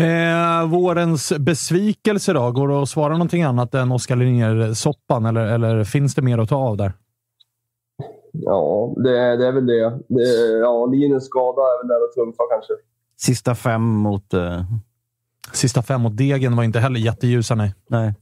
Eh, 0.06 0.70
vårens 0.70 1.32
besvikelse 1.38 2.32
då? 2.32 2.50
Går 2.50 2.68
det 2.68 2.82
att 2.82 2.88
svara 2.88 3.12
någonting 3.12 3.42
annat 3.42 3.74
än 3.74 3.92
Oskar 3.92 4.16
Linnér-soppan, 4.16 5.26
eller, 5.26 5.46
eller 5.54 5.84
finns 5.84 6.14
det 6.14 6.22
mer 6.22 6.38
att 6.38 6.48
ta 6.48 6.56
av 6.56 6.76
där? 6.76 6.92
Ja, 8.32 8.94
det 8.96 9.18
är, 9.18 9.36
det 9.36 9.46
är 9.46 9.52
väl 9.52 9.66
det. 9.66 9.98
det 10.08 10.58
ja, 10.58 10.86
Linus 10.86 11.24
skada 11.24 11.62
är 11.62 11.82
väl 11.82 11.88
där 11.88 12.04
att 12.04 12.14
trumfa 12.14 12.42
kanske. 12.50 12.72
Sista 13.20 13.54
fem 13.54 13.82
mot... 13.82 14.34
Eh, 14.34 14.62
Sista 15.52 15.82
fem 15.82 16.00
mot 16.00 16.16
Degen 16.16 16.56
var 16.56 16.64
inte 16.64 16.78
heller 16.78 17.00
jätteljusa, 17.00 17.54
nej. 17.54 17.74
nej. 17.88 18.14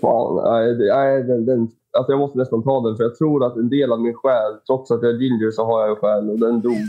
Fan, 0.00 0.42
nej, 0.44 1.22
den, 1.22 1.46
den, 1.46 1.68
alltså 1.98 2.12
jag 2.12 2.18
måste 2.18 2.38
nästan 2.38 2.62
ta 2.62 2.80
den, 2.80 2.96
för 2.96 3.04
jag 3.04 3.14
tror 3.14 3.46
att 3.46 3.56
en 3.56 3.68
del 3.68 3.92
av 3.92 4.00
min 4.00 4.14
själ, 4.14 4.52
trots 4.66 4.90
att 4.90 5.02
jag 5.02 5.10
är 5.14 5.18
ginger, 5.18 5.50
så 5.50 5.64
har 5.64 5.80
jag 5.80 5.90
en 5.90 5.96
själ 5.96 6.30
och 6.30 6.38
den 6.38 6.60
dog. 6.60 6.76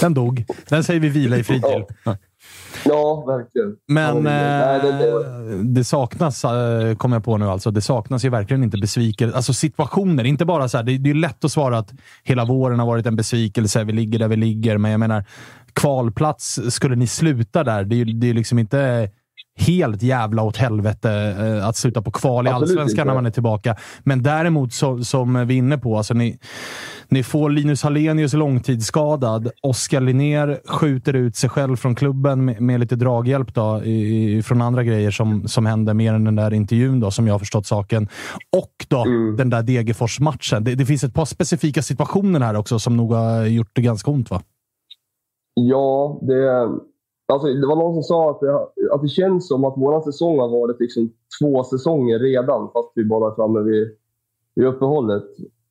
Den 0.00 0.14
dog. 0.14 0.44
Den 0.68 0.84
säger 0.84 1.00
vi 1.00 1.08
vila 1.08 1.36
i 1.36 1.44
frid 1.44 1.62
till. 1.62 1.84
Ja, 2.88 3.24
verkligen. 3.26 3.76
Men 3.88 4.24
Ja, 4.24 4.78
det, 4.82 4.92
det, 4.92 5.08
eh, 5.10 5.58
det 5.58 5.84
saknas, 5.84 6.44
eh, 6.44 6.94
kom 6.96 7.12
jag 7.12 7.24
på 7.24 7.36
nu 7.36 7.44
alltså, 7.48 7.70
det 7.70 7.80
saknas 7.80 8.24
ju 8.24 8.28
verkligen 8.28 8.62
inte 8.62 8.78
besvikelse. 8.78 9.36
Alltså 9.36 9.52
situationer, 9.54 10.24
inte 10.24 10.44
bara 10.44 10.68
så 10.68 10.76
här. 10.76 10.84
Det, 10.84 10.98
det 10.98 11.10
är 11.10 11.14
lätt 11.14 11.44
att 11.44 11.52
svara 11.52 11.78
att 11.78 11.92
hela 12.24 12.44
våren 12.44 12.78
har 12.78 12.86
varit 12.86 13.06
en 13.06 13.16
besvikelse, 13.16 13.84
vi 13.84 13.92
ligger 13.92 14.18
där 14.18 14.28
vi 14.28 14.36
ligger. 14.36 14.78
Men 14.78 14.90
jag 14.90 15.00
menar, 15.00 15.24
kvalplats, 15.72 16.60
skulle 16.68 16.96
ni 16.96 17.06
sluta 17.06 17.64
där? 17.64 17.84
Det 17.84 17.94
är 17.94 17.96
ju 17.96 18.04
det 18.04 18.30
är 18.30 18.34
liksom 18.34 18.58
inte 18.58 19.10
helt 19.58 20.02
jävla 20.02 20.42
åt 20.42 20.56
helvete 20.56 21.34
eh, 21.38 21.66
att 21.68 21.76
sluta 21.76 22.02
på 22.02 22.10
kval 22.10 22.46
i 22.46 22.50
Absolut 22.50 22.62
allsvenskan 22.70 23.02
inte. 23.02 23.04
när 23.04 23.14
man 23.14 23.26
är 23.26 23.30
tillbaka. 23.30 23.76
Men 24.04 24.22
däremot, 24.22 24.72
så, 24.72 25.04
som 25.04 25.46
vi 25.46 25.54
är 25.54 25.58
inne 25.58 25.78
på, 25.78 25.96
alltså 25.96 26.14
ni, 26.14 26.38
ni 27.10 27.22
får 27.22 27.50
Linus 27.50 27.82
Hallenius 27.82 28.32
långtidsskadad. 28.32 29.50
Oskar 29.62 30.00
Linnér 30.00 30.60
skjuter 30.66 31.14
ut 31.14 31.36
sig 31.36 31.50
själv 31.50 31.76
från 31.76 31.94
klubben 31.94 32.44
med, 32.44 32.60
med 32.60 32.80
lite 32.80 32.96
draghjälp 32.96 33.54
då, 33.54 33.82
i, 33.84 34.42
från 34.42 34.62
andra 34.62 34.82
grejer 34.84 35.10
som, 35.10 35.48
som 35.48 35.66
händer 35.66 35.94
mer 35.94 36.14
än 36.14 36.24
den 36.24 36.36
där 36.36 36.54
intervjun, 36.54 37.00
då, 37.00 37.10
som 37.10 37.26
jag 37.26 37.34
har 37.34 37.38
förstått 37.38 37.66
saken. 37.66 38.08
Och 38.56 38.86
då 38.88 39.04
Mm. 39.06 39.36
den 39.36 39.50
där 39.50 39.62
Degerfors-matchen. 39.62 40.64
Det, 40.64 40.74
det 40.74 40.86
finns 40.86 41.04
ett 41.04 41.14
par 41.14 41.24
specifika 41.24 41.82
situationer 41.82 42.40
här 42.40 42.56
också 42.56 42.78
som 42.78 42.96
nog 42.96 43.12
har 43.12 43.46
gjort 43.46 43.70
det 43.72 43.82
ganska 43.82 44.10
ont, 44.10 44.30
va? 44.30 44.42
ja, 45.60 46.18
det, 46.22 46.62
alltså, 47.32 47.48
det 47.48 47.66
var 47.66 47.76
någon 47.76 47.94
som 47.94 48.02
sa 48.02 48.30
att 48.30 48.40
det, 48.40 48.54
att 48.94 49.02
det 49.02 49.08
känns 49.08 49.48
som 49.48 49.64
att 49.64 49.74
vår 49.76 50.00
säsong 50.00 50.38
har 50.38 50.48
varit 50.48 50.80
liksom 50.80 51.12
två 51.40 51.64
säsonger 51.64 52.18
redan, 52.18 52.70
fast 52.72 52.92
vi 52.94 53.04
bara 53.04 53.30
är 53.30 53.34
framme 53.34 53.60
vid, 53.60 53.88
vid 54.54 54.66
uppehållet. 54.66 55.24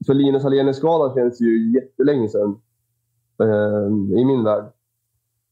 För 0.06 0.14
Linus 0.14 0.44
Hallenius 0.44 0.78
skada 0.78 1.16
känns 1.16 1.42
ju 1.42 1.74
jättelänge 1.74 2.30
sedan 2.30 2.62
eh, 3.42 4.18
i 4.20 4.26
min 4.26 4.44
värld. 4.44 4.66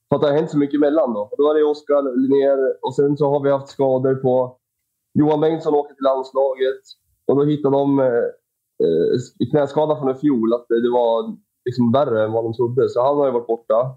För 0.09 0.15
att 0.15 0.21
det 0.21 0.27
har 0.27 0.35
hänt 0.35 0.51
så 0.51 0.57
mycket 0.57 0.77
emellan 0.77 1.13
då. 1.13 1.29
Då 1.37 1.49
är 1.49 1.55
det 1.55 1.63
Oskar 1.63 2.17
Linnér 2.17 2.77
och 2.81 2.95
sen 2.95 3.17
så 3.17 3.29
har 3.29 3.39
vi 3.43 3.51
haft 3.51 3.67
skador 3.67 4.15
på 4.15 4.57
Johan 5.13 5.41
Bengtsson 5.41 5.73
åker 5.73 5.93
till 5.93 6.03
landslaget 6.03 6.81
och 7.27 7.35
då 7.35 7.43
hittade 7.43 7.77
de 7.77 7.99
eh, 7.99 8.05
eh 8.83 9.49
knäskada 9.51 9.95
från 9.95 10.11
i 10.11 10.13
fjol 10.13 10.53
att 10.53 10.65
det, 10.69 10.81
det 10.81 10.89
var 10.89 11.37
liksom 11.65 11.91
värre 11.91 12.23
än 12.23 12.31
vad 12.31 12.43
de 12.43 12.53
trodde. 12.53 12.89
Så 12.89 13.01
han 13.01 13.17
har 13.17 13.25
ju 13.25 13.31
varit 13.31 13.47
borta. 13.47 13.95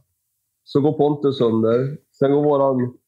Så 0.64 0.80
går 0.80 0.92
Pontus 0.92 1.38
sönder. 1.38 1.98
Sen 2.18 2.32
går 2.32 2.42
våran 2.42 2.98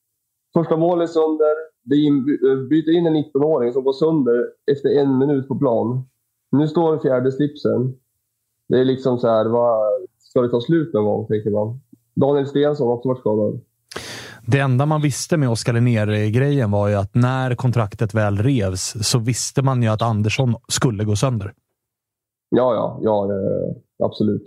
första 0.55 0.77
mål 0.77 1.09
sönder. 1.09 1.55
Det 1.83 1.95
eh, 1.95 2.53
är 2.53 2.69
byter 2.69 2.91
in 2.97 3.07
en 3.07 3.17
19-åring 3.17 3.73
som 3.73 3.85
går 3.85 3.93
sönder 3.93 4.49
efter 4.71 4.89
en 4.89 5.19
minut 5.19 5.49
på 5.49 5.59
plan. 5.59 6.03
Nu 6.51 6.69
står 6.69 6.99
fjärde 6.99 7.33
slipsen. 7.33 7.95
Det 8.69 8.81
är 8.81 8.85
liksom 8.85 9.19
så 9.19 9.29
här, 9.29 9.45
vad, 9.45 9.79
ska 10.19 10.41
det 10.41 10.49
ta 10.49 10.61
slut 10.61 10.95
någon 10.95 11.05
gång, 11.05 11.27
tänker 11.27 11.51
man. 11.51 11.81
Daniel 12.15 12.47
Stensson 12.47 12.87
har 12.87 12.95
också 12.95 13.09
varit 13.09 13.21
skadad. 13.21 13.61
Det 14.47 14.59
enda 14.59 14.87
man 14.87 15.03
visste 15.03 15.37
med 15.37 15.51
Oskar 15.51 15.73
Linnér-grejen 15.73 16.71
var 16.71 16.89
ju 16.89 16.95
att 16.95 17.15
när 17.15 17.55
kontraktet 17.55 18.15
väl 18.15 18.39
revs 18.39 19.09
så 19.09 19.19
visste 19.19 19.63
man 19.63 19.83
ju 19.83 19.89
att 19.89 20.03
Andersson 20.03 20.55
skulle 20.69 21.05
gå 21.05 21.17
sönder. 21.17 21.53
Ja, 22.51 22.75
ja, 22.75 22.99
ja, 23.03 23.25
eh, 23.25 23.77
absolut. 24.05 24.43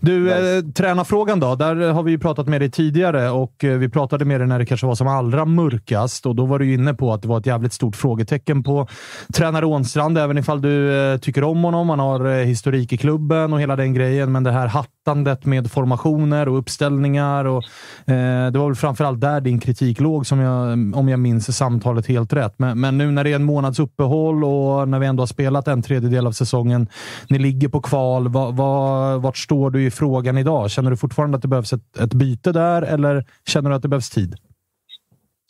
Du, 0.00 0.32
eh, 0.32 0.62
tränarfrågan 0.62 1.40
då. 1.40 1.54
Där 1.54 1.92
har 1.92 2.02
vi 2.02 2.10
ju 2.10 2.18
pratat 2.18 2.48
med 2.48 2.60
dig 2.60 2.70
tidigare 2.70 3.30
och 3.30 3.64
eh, 3.64 3.78
vi 3.78 3.88
pratade 3.88 4.24
med 4.24 4.40
dig 4.40 4.48
när 4.48 4.58
det 4.58 4.66
kanske 4.66 4.86
var 4.86 4.94
som 4.94 5.08
allra 5.08 5.44
mörkast 5.44 6.26
och 6.26 6.36
då 6.36 6.46
var 6.46 6.58
du 6.58 6.74
inne 6.74 6.94
på 6.94 7.12
att 7.12 7.22
det 7.22 7.28
var 7.28 7.38
ett 7.38 7.46
jävligt 7.46 7.72
stort 7.72 7.96
frågetecken 7.96 8.62
på 8.62 8.88
tränare 9.34 9.66
Ånstrand, 9.66 10.18
även 10.18 10.38
ifall 10.38 10.62
du 10.62 10.94
eh, 11.12 11.18
tycker 11.18 11.44
om 11.44 11.64
honom. 11.64 11.90
Han 11.90 11.98
har 11.98 12.26
eh, 12.26 12.44
historik 12.44 12.92
i 12.92 12.96
klubben 12.96 13.52
och 13.52 13.60
hela 13.60 13.76
den 13.76 13.94
grejen, 13.94 14.32
men 14.32 14.44
det 14.44 14.52
här 14.52 14.66
sättandet 15.00 15.46
med 15.46 15.70
formationer 15.70 16.48
och 16.48 16.58
uppställningar. 16.58 17.44
Och, 17.44 17.64
eh, 18.06 18.52
det 18.52 18.58
var 18.58 18.66
väl 18.66 18.74
framförallt 18.74 19.20
där 19.20 19.40
din 19.40 19.60
kritik 19.60 20.00
låg, 20.00 20.26
som 20.26 20.38
jag, 20.38 20.72
om 20.72 21.08
jag 21.08 21.18
minns 21.18 21.56
samtalet 21.56 22.06
helt 22.06 22.32
rätt. 22.32 22.54
Men, 22.58 22.80
men, 22.80 22.98
nu 22.98 23.10
när 23.10 23.24
det 23.24 23.30
är 23.30 23.36
en 23.36 23.44
månads 23.44 23.78
uppehåll 23.78 24.44
och 24.44 24.88
när 24.88 24.98
vi 24.98 25.06
ändå 25.06 25.20
har 25.20 25.26
spelat 25.26 25.68
en 25.68 25.82
tredjedel 25.82 26.26
av 26.26 26.32
säsongen. 26.32 26.88
Ni 27.30 27.38
ligger 27.38 27.68
på 27.68 27.80
kval. 27.80 28.28
Va, 28.28 28.50
va, 28.50 29.18
vart 29.18 29.36
står 29.36 29.70
du 29.70 29.86
i 29.86 29.90
frågan 29.90 30.38
idag? 30.38 30.70
Känner 30.70 30.90
du 30.90 30.96
fortfarande 30.96 31.36
att 31.36 31.42
det 31.42 31.48
behövs 31.48 31.72
ett, 31.72 31.98
ett 31.98 32.14
byte 32.14 32.52
där 32.52 32.82
eller 32.82 33.24
känner 33.46 33.70
du 33.70 33.76
att 33.76 33.82
det 33.82 33.88
behövs 33.88 34.10
tid? 34.10 34.34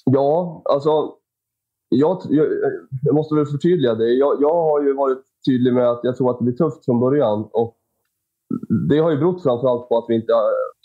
Ja, 0.04 0.62
alltså 0.64 0.90
jag, 1.88 2.22
jag, 2.28 2.46
jag, 3.02 3.14
måste 3.14 3.34
väl 3.34 3.46
förtydliga 3.46 3.94
det. 3.94 4.08
Jag, 4.08 4.36
jag, 4.40 4.54
har 4.54 4.82
ju 4.82 4.94
varit 4.94 5.18
tydlig 5.46 5.74
med 5.74 5.90
att 5.90 6.00
jag 6.02 6.16
tror 6.16 6.30
att 6.30 6.38
det 6.38 6.44
blir 6.44 6.56
tufft 6.56 6.84
från 6.84 7.00
början. 7.00 7.48
Och 7.52 7.76
det 8.90 8.98
har 8.98 9.10
ju 9.10 9.16
berott 9.16 9.42
framförallt 9.42 9.88
på 9.88 9.98
att, 9.98 10.04
vi 10.08 10.14
inte, 10.14 10.32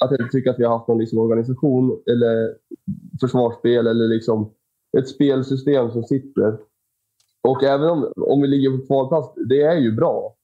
att 0.03 0.11
jag 0.11 0.21
inte 0.21 0.31
tycker 0.31 0.49
att 0.49 0.59
vi 0.59 0.63
har 0.63 0.77
haft 0.77 0.87
någon 0.87 0.99
liksom 0.99 1.19
organisation 1.19 2.03
eller 2.11 2.55
försvarsspel 3.21 3.87
eller 3.87 4.07
liksom 4.07 4.51
ett 4.97 5.09
spelsystem 5.09 5.91
som 5.91 6.03
sitter. 6.03 6.57
Och 7.47 7.63
även 7.63 7.89
om, 7.89 8.13
om 8.15 8.41
vi 8.41 8.47
ligger 8.47 8.77
på 8.77 8.85
kvalplats, 8.85 9.33
det 9.49 9.61
är 9.61 9.77
ju 9.77 9.95
bra. 9.95 10.35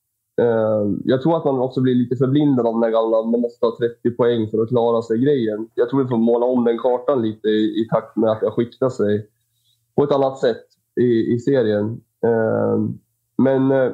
Eh, 0.42 0.86
jag 1.06 1.22
tror 1.22 1.38
att 1.38 1.46
man 1.46 1.60
också 1.60 1.82
blir 1.82 1.96
lite 1.96 2.16
förblindad 2.16 2.68
av 2.68 2.74
den 2.74 2.84
här 2.84 2.92
gamla 2.92 3.22
man 3.22 3.42
måste 3.42 3.66
ha 3.66 3.78
30 3.78 4.12
poäng 4.12 4.50
för 4.50 4.62
att 4.62 4.70
klara 4.70 5.02
sig 5.02 5.18
grejen. 5.18 5.70
Jag 5.76 5.90
tror 5.90 6.04
vi 6.04 6.10
får 6.10 6.18
måla 6.18 6.46
om 6.46 6.64
den 6.64 6.78
kartan 6.78 7.22
lite 7.22 7.48
i, 7.48 7.82
i 7.82 7.88
takt 7.92 8.18
med 8.18 8.32
att 8.32 8.40
det 8.40 8.46
har 8.46 8.54
skiktat 8.54 8.94
sig 8.94 9.28
på 9.96 10.04
ett 10.04 10.12
annat 10.12 10.40
sätt 10.40 10.66
i, 11.02 11.34
i 11.34 11.40
serien. 11.40 12.02
Eh, 12.26 12.80
men 13.38 13.72
eh, 13.72 13.92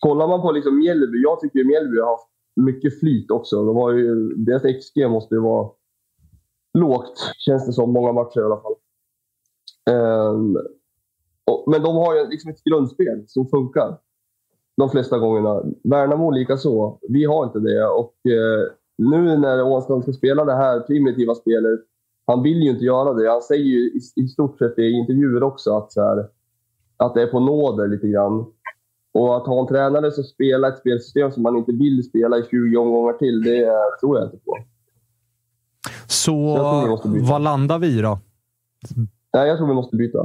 kollar 0.00 0.28
man 0.28 0.42
på 0.42 0.52
liksom 0.52 0.78
Mjällby, 0.78 1.22
jag 1.22 1.40
tycker 1.40 1.64
Mjällby 1.64 2.00
har 2.00 2.10
haft 2.10 2.28
mycket 2.56 3.00
flyt 3.00 3.30
också. 3.30 3.64
De 3.64 3.76
har 3.76 3.92
ju, 3.92 4.34
deras 4.34 4.62
XG 4.62 5.10
måste 5.10 5.34
ju 5.34 5.40
vara 5.40 5.70
lågt, 6.78 7.32
känns 7.38 7.66
det 7.66 7.72
som, 7.72 7.92
många 7.92 8.12
matcher 8.12 8.40
i 8.40 8.44
alla 8.44 8.60
fall. 8.60 8.74
Um, 9.90 10.56
och, 11.50 11.64
men 11.66 11.82
de 11.82 11.96
har 11.96 12.16
ju 12.16 12.26
liksom 12.30 12.50
ett 12.50 12.64
grundspel 12.64 13.24
som 13.26 13.46
funkar 13.46 13.98
de 14.76 14.90
flesta 14.90 15.18
gångerna. 15.18 15.62
Värnamo 15.84 16.30
lika 16.30 16.56
så. 16.56 16.98
Vi 17.08 17.24
har 17.24 17.44
inte 17.44 17.58
det. 17.58 17.86
Och 17.86 18.14
eh, 18.26 18.72
nu 18.98 19.36
när 19.36 19.62
Åstrand 19.62 20.02
ska 20.02 20.12
spela 20.12 20.44
det 20.44 20.54
här 20.54 20.80
primitiva 20.80 21.34
spelet 21.34 21.80
han 22.30 22.42
vill 22.42 22.62
ju 22.62 22.70
inte 22.70 22.84
göra 22.84 23.14
det. 23.14 23.30
Han 23.30 23.42
säger 23.42 23.64
ju 23.64 23.78
i, 23.78 24.00
i 24.16 24.28
stort 24.28 24.58
sett 24.58 24.78
i 24.78 24.90
intervjuer 24.90 25.42
också 25.42 25.76
att, 25.76 25.92
så 25.92 26.02
här, 26.02 26.28
att 26.96 27.14
det 27.14 27.22
är 27.22 27.26
på 27.26 27.40
nåder 27.40 27.88
lite 27.88 28.08
grann. 28.08 28.46
Och 29.12 29.36
att 29.36 29.46
ha 29.46 29.60
en 29.60 29.66
tränare 29.66 30.10
som 30.10 30.24
spelar 30.24 30.68
ett 30.68 30.78
spelsystem 30.78 31.32
som 31.32 31.42
man 31.42 31.56
inte 31.56 31.72
vill 31.72 32.02
spela 32.08 32.38
i 32.38 32.42
20 32.50 32.76
omgångar 32.76 33.12
till, 33.12 33.42
det 33.42 33.72
tror 34.00 34.18
jag 34.18 34.26
inte 34.26 34.36
på. 34.36 34.58
Så 36.06 36.56
vad 37.22 37.42
landar 37.42 37.78
vi 37.78 37.98
i 37.98 38.02
då? 38.02 38.18
Nej, 39.32 39.48
jag 39.48 39.58
tror 39.58 39.68
vi 39.68 39.74
måste 39.74 39.96
byta. 39.96 40.18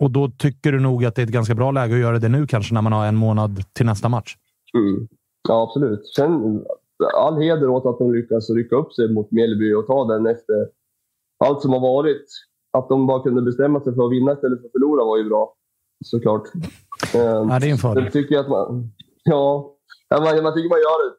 Och 0.00 0.10
då 0.10 0.30
tycker 0.38 0.72
du 0.72 0.80
nog 0.80 1.04
att 1.04 1.14
det 1.14 1.22
är 1.22 1.26
ett 1.26 1.32
ganska 1.32 1.54
bra 1.54 1.70
läge 1.70 1.94
att 1.94 2.00
göra 2.00 2.18
det 2.18 2.28
nu 2.28 2.46
kanske, 2.46 2.74
när 2.74 2.82
man 2.82 2.92
har 2.92 3.06
en 3.06 3.16
månad 3.16 3.64
till 3.72 3.86
nästa 3.86 4.08
match? 4.08 4.36
Mm. 4.74 5.08
Ja, 5.48 5.62
absolut. 5.62 6.06
Sen, 6.06 6.64
all 7.16 7.40
heder 7.42 7.68
åt 7.68 7.86
att 7.86 7.98
de 7.98 8.12
lyckas 8.12 8.50
rycka 8.50 8.76
upp 8.76 8.92
sig 8.92 9.12
mot 9.12 9.30
Mjällby 9.30 9.74
och 9.74 9.86
ta 9.86 10.04
den 10.04 10.26
efter 10.26 10.68
allt 11.44 11.62
som 11.62 11.72
har 11.72 11.80
varit. 11.80 12.26
Att 12.72 12.88
de 12.88 13.06
bara 13.06 13.22
kunde 13.22 13.42
bestämma 13.42 13.80
sig 13.80 13.94
för 13.94 14.06
att 14.06 14.12
vinna 14.12 14.32
istället 14.32 14.60
för 14.60 14.66
att 14.66 14.72
förlora 14.72 15.04
var 15.04 15.18
ju 15.18 15.24
bra. 15.24 15.54
Såklart. 16.04 16.42
Ja, 17.14 17.58
det 17.60 17.66
är 17.66 17.70
en 17.70 17.78
fördel. 17.78 18.12
tycker 18.12 18.34
jag 18.34 18.44
att 18.44 18.50
man, 18.50 18.92
ja, 19.24 19.76
man, 20.10 20.42
man 20.42 20.54
tycker 20.54 20.68
man 20.68 20.78
gör 20.78 20.98
det 21.04 21.14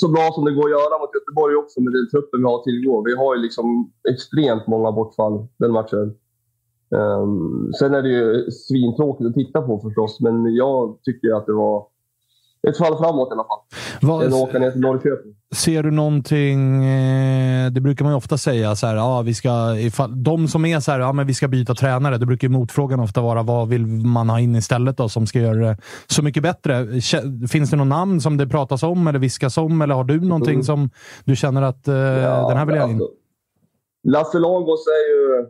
så 0.00 0.08
bra 0.08 0.30
som 0.34 0.44
det 0.44 0.52
går 0.52 0.64
att 0.64 0.70
göra 0.70 0.98
mot 0.98 1.14
Göteborg 1.14 1.56
också 1.56 1.80
med 1.80 1.92
den 1.92 2.10
truppen 2.10 2.40
vi 2.40 2.46
har 2.46 2.62
tillgå. 2.62 3.02
Vi 3.04 3.16
har 3.16 3.36
ju 3.36 3.42
liksom 3.42 3.92
extremt 4.10 4.66
många 4.66 4.92
bortfall 4.92 5.46
den 5.58 5.72
matchen. 5.72 6.14
Um, 6.90 7.72
sen 7.78 7.94
är 7.94 8.02
det 8.02 8.08
ju 8.08 8.50
svintråkigt 8.50 9.28
att 9.28 9.34
titta 9.34 9.62
på 9.62 9.80
förstås, 9.80 10.20
men 10.20 10.54
jag 10.54 10.98
tycker 11.02 11.36
att 11.36 11.46
det 11.46 11.52
var 11.52 11.86
ett 12.68 12.78
fall 12.78 12.98
framåt 12.98 13.28
i 13.28 13.32
alla 13.32 13.44
fall. 13.44 13.62
Vad, 14.00 14.26
Än 14.26 14.32
åka 14.32 14.58
ner 14.58 14.70
till 14.70 14.80
Norrköping. 14.80 15.34
Ser 15.54 15.82
du 15.82 15.90
någonting, 15.90 16.84
eh, 16.84 17.70
det 17.70 17.80
brukar 17.80 18.04
man 18.04 18.12
ju 18.12 18.16
ofta 18.16 18.38
säga, 18.38 18.76
så 18.76 18.86
här, 18.86 18.96
ja, 18.96 19.22
vi 19.22 19.34
ska, 19.34 19.76
ifall, 19.78 20.22
de 20.22 20.48
som 20.48 20.64
är 20.64 20.80
så 20.80 20.92
här, 20.92 21.00
ja, 21.00 21.12
men 21.12 21.26
vi 21.26 21.34
ska 21.34 21.48
byta 21.48 21.74
tränare, 21.74 22.18
det 22.18 22.26
brukar 22.26 22.48
ju 22.48 22.52
motfrågan 22.52 23.00
ofta 23.00 23.20
vara 23.20 23.42
vad 23.42 23.68
vill 23.68 23.86
man 23.86 24.28
ha 24.28 24.40
in 24.40 24.56
istället 24.56 24.96
då, 24.96 25.08
som 25.08 25.26
ska 25.26 25.38
göra 25.38 25.68
det 25.68 25.76
så 26.06 26.22
mycket 26.22 26.42
bättre? 26.42 26.86
Finns 27.48 27.70
det 27.70 27.76
något 27.76 27.86
namn 27.86 28.20
som 28.20 28.36
det 28.36 28.46
pratas 28.46 28.82
om 28.82 29.06
eller 29.06 29.18
viskas 29.18 29.58
om, 29.58 29.82
eller 29.82 29.94
har 29.94 30.04
du 30.04 30.20
någonting 30.20 30.54
mm. 30.54 30.64
som 30.64 30.90
du 31.24 31.36
känner 31.36 31.62
att 31.62 31.88
uh, 31.88 31.94
ja, 31.94 32.48
den 32.48 32.58
här 32.58 32.66
vill 32.66 32.76
jag 32.76 32.90
in? 32.90 32.94
Alltså, 32.94 33.08
Lasse 34.08 34.38
Lagos 34.38 34.86
är 34.86 35.10
ju 35.10 35.46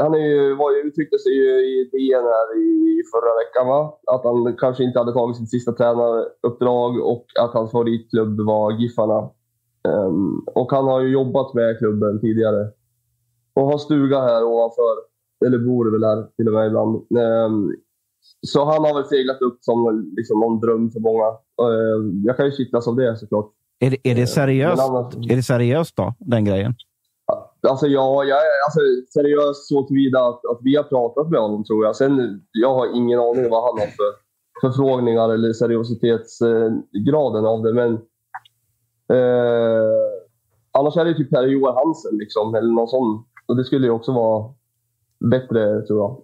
han 0.00 0.14
är 0.14 0.18
ju, 0.18 0.54
var 0.54 0.70
ju, 0.72 0.78
uttryckte 0.88 1.18
sig 1.18 1.32
ju 1.32 1.48
i 1.70 1.90
DN 1.92 2.24
här 2.24 2.48
i, 2.58 3.02
förra 3.12 3.32
veckan 3.42 3.66
va? 3.68 3.98
att 4.14 4.24
han 4.24 4.56
kanske 4.56 4.84
inte 4.84 4.98
hade 4.98 5.12
tagit 5.12 5.36
sitt 5.36 5.50
sista 5.50 5.72
tränaruppdrag 5.72 7.00
och 7.00 7.26
att 7.40 7.52
hans 7.52 7.70
favoritklubb 7.70 8.40
var 8.40 8.72
Giffarna. 8.72 9.30
Um, 9.88 10.44
och 10.54 10.72
han 10.72 10.84
har 10.84 11.00
ju 11.00 11.08
jobbat 11.08 11.54
med 11.54 11.78
klubben 11.78 12.20
tidigare 12.20 12.70
och 13.54 13.66
har 13.66 13.78
stuga 13.78 14.20
här 14.20 14.44
ovanför, 14.44 14.94
eller 15.46 15.58
bor 15.58 15.90
väl 15.92 16.04
här 16.04 16.26
till 16.36 16.48
och 16.48 16.54
med 16.54 16.66
ibland. 16.66 16.94
Um, 17.46 17.76
så 18.46 18.64
han 18.64 18.84
har 18.84 18.94
väl 18.94 19.04
seglat 19.04 19.42
upp 19.42 19.58
som 19.60 20.10
liksom, 20.16 20.40
någon 20.40 20.60
dröm 20.60 20.90
för 20.90 21.00
många. 21.00 21.28
Uh, 21.62 22.24
jag 22.24 22.36
kan 22.36 22.46
ju 22.46 22.52
kittlas 22.52 22.88
av 22.88 22.96
det 22.96 23.16
såklart. 23.16 23.52
Är 23.80 23.90
det, 23.90 24.10
är 24.10 24.14
det 24.14 24.26
seriöst, 24.26 24.82
annars... 24.82 25.14
är 25.30 25.36
det 25.36 25.42
seriöst 25.42 25.96
då, 25.96 26.14
den 26.18 26.44
grejen? 26.44 26.74
Alltså 27.62 27.86
ja, 27.86 28.24
jag 28.24 28.38
är 28.38 28.64
alltså, 28.66 28.80
seriös 29.14 29.68
så 29.68 29.82
tillvida 29.82 30.18
att, 30.18 30.40
att 30.46 30.58
vi 30.62 30.76
har 30.76 30.84
pratat 30.84 31.30
med 31.30 31.40
honom 31.40 31.64
tror 31.64 31.84
jag. 31.84 31.96
Sen, 31.96 32.42
jag 32.52 32.74
har 32.74 32.96
ingen 32.96 33.20
aning 33.20 33.50
vad 33.50 33.62
han 33.62 33.78
har 33.78 33.86
för 33.86 34.28
förfrågningar 34.60 35.34
eller 35.34 35.52
seriositetsgraden 35.52 37.44
eh, 37.44 37.50
av 37.50 37.62
det. 37.62 37.72
Men 37.72 37.92
eh, 39.12 40.08
annars 40.72 40.96
är 40.96 41.04
det 41.04 41.14
typ 41.14 41.30
Per-Johan 41.30 41.74
Hansen 41.74 42.18
liksom, 42.18 42.54
eller 42.54 42.72
någon 42.72 42.88
sån. 42.88 43.24
Och 43.46 43.56
det 43.56 43.64
skulle 43.64 43.86
ju 43.86 43.92
också 43.92 44.12
vara 44.12 44.54
bättre 45.30 45.82
tror 45.82 45.98
jag. 45.98 46.22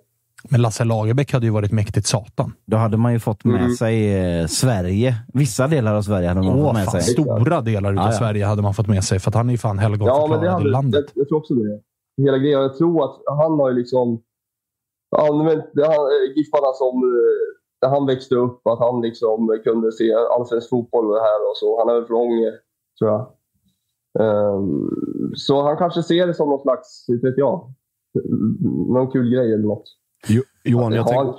Men 0.51 0.63
Lasse 0.63 0.85
Lagerbäck 0.85 1.33
hade 1.33 1.47
ju 1.47 1.53
varit 1.53 1.73
mäktigt 1.73 2.07
satan. 2.07 2.53
Då 2.67 2.77
hade 2.77 2.97
man 2.97 3.13
ju 3.13 3.19
fått 3.19 3.45
med 3.45 3.61
mm. 3.61 3.71
sig 3.71 4.15
eh, 4.15 4.47
Sverige. 4.47 5.15
Vissa 5.33 5.67
delar 5.67 5.95
av 5.95 6.03
Sverige 6.03 6.29
hade 6.29 6.43
man 6.43 6.59
Åh, 6.59 6.67
fått 6.67 6.75
med 6.75 6.85
fan, 6.85 7.03
sig. 7.03 7.13
Stora 7.13 7.61
delar 7.61 7.93
av 7.93 7.99
ah, 7.99 8.13
Sverige 8.13 8.45
hade 8.45 8.63
man 8.63 8.75
fått 8.75 8.89
med 8.89 9.05
sig, 9.05 9.19
för 9.19 9.31
att 9.31 9.35
han 9.35 9.49
är 9.49 9.53
ju 9.53 9.59
fan 9.59 9.79
helgonförklarad 9.79 10.45
ja, 10.45 10.61
i 10.61 10.65
landet. 10.65 11.05
Jag, 11.15 11.21
jag 11.23 11.29
tror 11.29 11.39
också 11.39 11.55
det. 11.55 11.81
Hela 12.23 12.39
grejen. 12.39 12.61
Jag 12.61 12.77
tror 12.77 13.05
att 13.05 13.17
han 13.27 13.53
har 13.61 13.71
ju 13.71 13.77
liksom 13.77 14.23
använt 15.17 15.65
Giffarna 16.37 16.73
som 16.73 17.03
när 17.83 17.89
han 17.89 18.07
växte 18.07 18.35
upp, 18.35 18.67
att 18.67 18.79
han 18.79 19.01
liksom 19.01 19.61
kunde 19.65 19.93
se 19.93 20.15
allsvensk 20.15 20.71
fotboll 20.71 21.05
här 21.05 21.51
och 21.51 21.57
så. 21.57 21.79
Han 21.79 21.89
är 21.89 21.95
väl 21.95 22.07
från 22.07 22.21
Ånge, 22.21 22.53
tror 22.99 23.11
jag. 23.11 23.27
Um, 24.19 24.91
så 25.35 25.63
han 25.63 25.77
kanske 25.77 26.03
ser 26.03 26.27
det 26.27 26.35
som 26.35 26.49
någon 26.49 26.63
slags, 26.63 27.09
inte 27.09 27.27
vet 27.27 27.39
jag, 27.39 27.73
någon 28.89 29.11
kul 29.11 29.31
grej 29.31 29.53
eller 29.53 29.65
något. 29.65 29.85
Jo, 30.27 30.43
Johan, 30.67 30.93
jag, 30.93 31.09
tänk, 31.09 31.39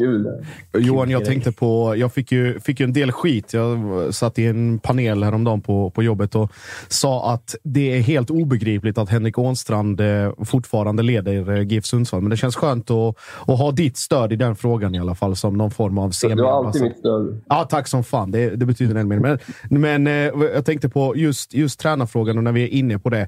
Johan, 0.86 1.10
jag 1.10 1.26
tänkte 1.26 1.52
på... 1.52 1.96
Jag 1.98 2.14
fick 2.14 2.32
ju, 2.32 2.60
fick 2.60 2.80
ju 2.80 2.84
en 2.84 2.94
del 2.94 3.12
skit. 3.12 3.54
Jag 3.54 3.80
satt 4.16 4.40
i 4.40 4.46
en 4.46 4.80
panel 4.80 5.24
häromdagen 5.24 5.62
på, 5.62 5.90
på 5.90 6.04
jobbet 6.04 6.36
och 6.36 6.52
sa 6.88 7.34
att 7.34 7.56
det 7.64 7.98
är 7.98 8.02
helt 8.02 8.30
obegripligt 8.30 8.98
att 8.98 9.10
Henrik 9.10 9.38
Ånstrand 9.38 10.02
eh, 10.02 10.34
fortfarande 10.46 11.04
leder 11.04 11.52
eh, 11.52 11.62
GIF 11.62 11.86
Sundsvall. 11.86 12.22
Men 12.22 12.30
det 12.30 12.38
känns 12.38 12.56
skönt 12.56 12.92
att, 12.92 13.16
att 13.48 13.60
ha 13.60 13.72
ditt 13.72 13.98
stöd 13.98 14.34
i 14.34 14.36
den 14.36 14.56
frågan 14.56 14.96
i 14.96 15.00
alla 15.00 15.16
fall, 15.16 15.36
som 15.36 15.58
någon 15.58 15.72
form 15.72 15.98
av 15.98 16.12
semi 16.12 16.36
Du 16.36 16.44
har 16.44 16.66
alltid 16.66 16.82
mitt 16.82 17.00
stöd. 17.00 17.42
Ja, 17.50 17.64
tack 17.70 17.88
som 17.88 18.04
fan. 18.04 18.32
Det, 18.32 18.56
det 18.56 18.66
betyder 18.66 18.96
en 18.96 19.08
Men, 19.08 19.40
men 19.70 20.08
eh, 20.08 20.14
jag 20.54 20.66
tänkte 20.66 20.90
på 20.90 21.18
just, 21.18 21.54
just 21.54 21.80
tränarfrågan 21.80 22.38
och 22.38 22.44
när 22.44 22.52
vi 22.52 22.64
är 22.64 22.68
inne 22.68 23.00
på 23.00 23.10
det. 23.10 23.28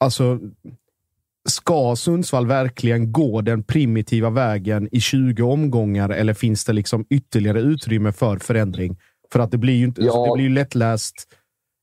Alltså, 0.00 0.38
Ska 1.48 1.96
Sundsvall 1.96 2.46
verkligen 2.46 3.12
gå 3.12 3.40
den 3.40 3.64
primitiva 3.64 4.30
vägen 4.30 4.88
i 4.92 5.00
20 5.00 5.42
omgångar 5.42 6.08
eller 6.10 6.34
finns 6.34 6.64
det 6.64 6.72
liksom 6.72 7.06
ytterligare 7.10 7.60
utrymme 7.60 8.12
för 8.12 8.36
förändring? 8.36 8.96
För 9.32 9.40
att 9.40 9.50
det 9.50 9.58
blir 9.58 9.74
ju 9.74 9.84
inte, 9.84 10.02
ja. 10.02 10.26
det 10.26 10.34
blir 10.34 10.44
ju 10.44 10.54
lättläst 10.54 11.14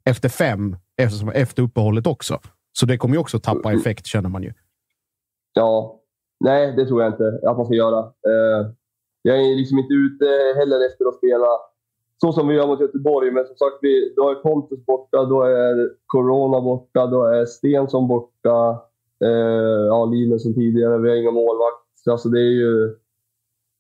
efter 0.06 0.30
fem, 0.30 0.76
efter, 0.98 1.32
efter 1.32 1.64
uppehållet 1.64 2.08
också. 2.08 2.40
Så 2.80 2.86
det 2.86 2.98
kommer 2.98 3.16
ju 3.16 3.20
också 3.20 3.40
tappa 3.40 3.70
mm. 3.70 3.80
effekt, 3.80 4.06
känner 4.06 4.30
man 4.30 4.44
ju. 4.44 4.54
Ja, 5.54 6.02
nej, 6.40 6.76
det 6.76 6.86
tror 6.86 7.04
jag 7.04 7.14
inte 7.14 7.40
att 7.50 7.58
man 7.58 7.66
ska 7.66 7.76
göra. 7.76 8.00
Uh, 8.00 8.72
jag 9.22 9.38
är 9.38 9.56
liksom 9.56 9.80
inte 9.80 9.94
ute 9.94 10.26
heller 10.60 10.86
efter 10.86 11.06
att 11.08 11.16
spela 11.16 11.48
så 12.22 12.32
som 12.32 12.48
vi 12.48 12.56
gör 12.56 12.68
mot 12.68 12.82
Göteborg. 12.82 13.32
Men 13.32 13.46
som 13.46 13.56
sagt, 13.56 13.78
vi, 13.82 14.14
då 14.16 14.30
är 14.30 14.36
Pontus 14.36 14.86
borta, 14.86 15.26
då 15.26 15.42
är 15.42 15.90
Corona 16.06 16.62
borta, 16.62 17.08
då 17.08 17.26
är 17.26 17.46
Stensson 17.46 18.08
borta. 18.08 18.84
Eh, 19.26 19.86
ja, 19.88 20.06
Linus 20.06 20.44
som 20.44 20.54
tidigare, 20.54 20.98
vi 20.98 21.10
har 21.10 21.16
inga 21.16 21.32
målvakt. 21.32 22.08
Alltså 22.12 22.30
det 22.30 22.40
är 22.40 22.52
ju... 22.64 22.96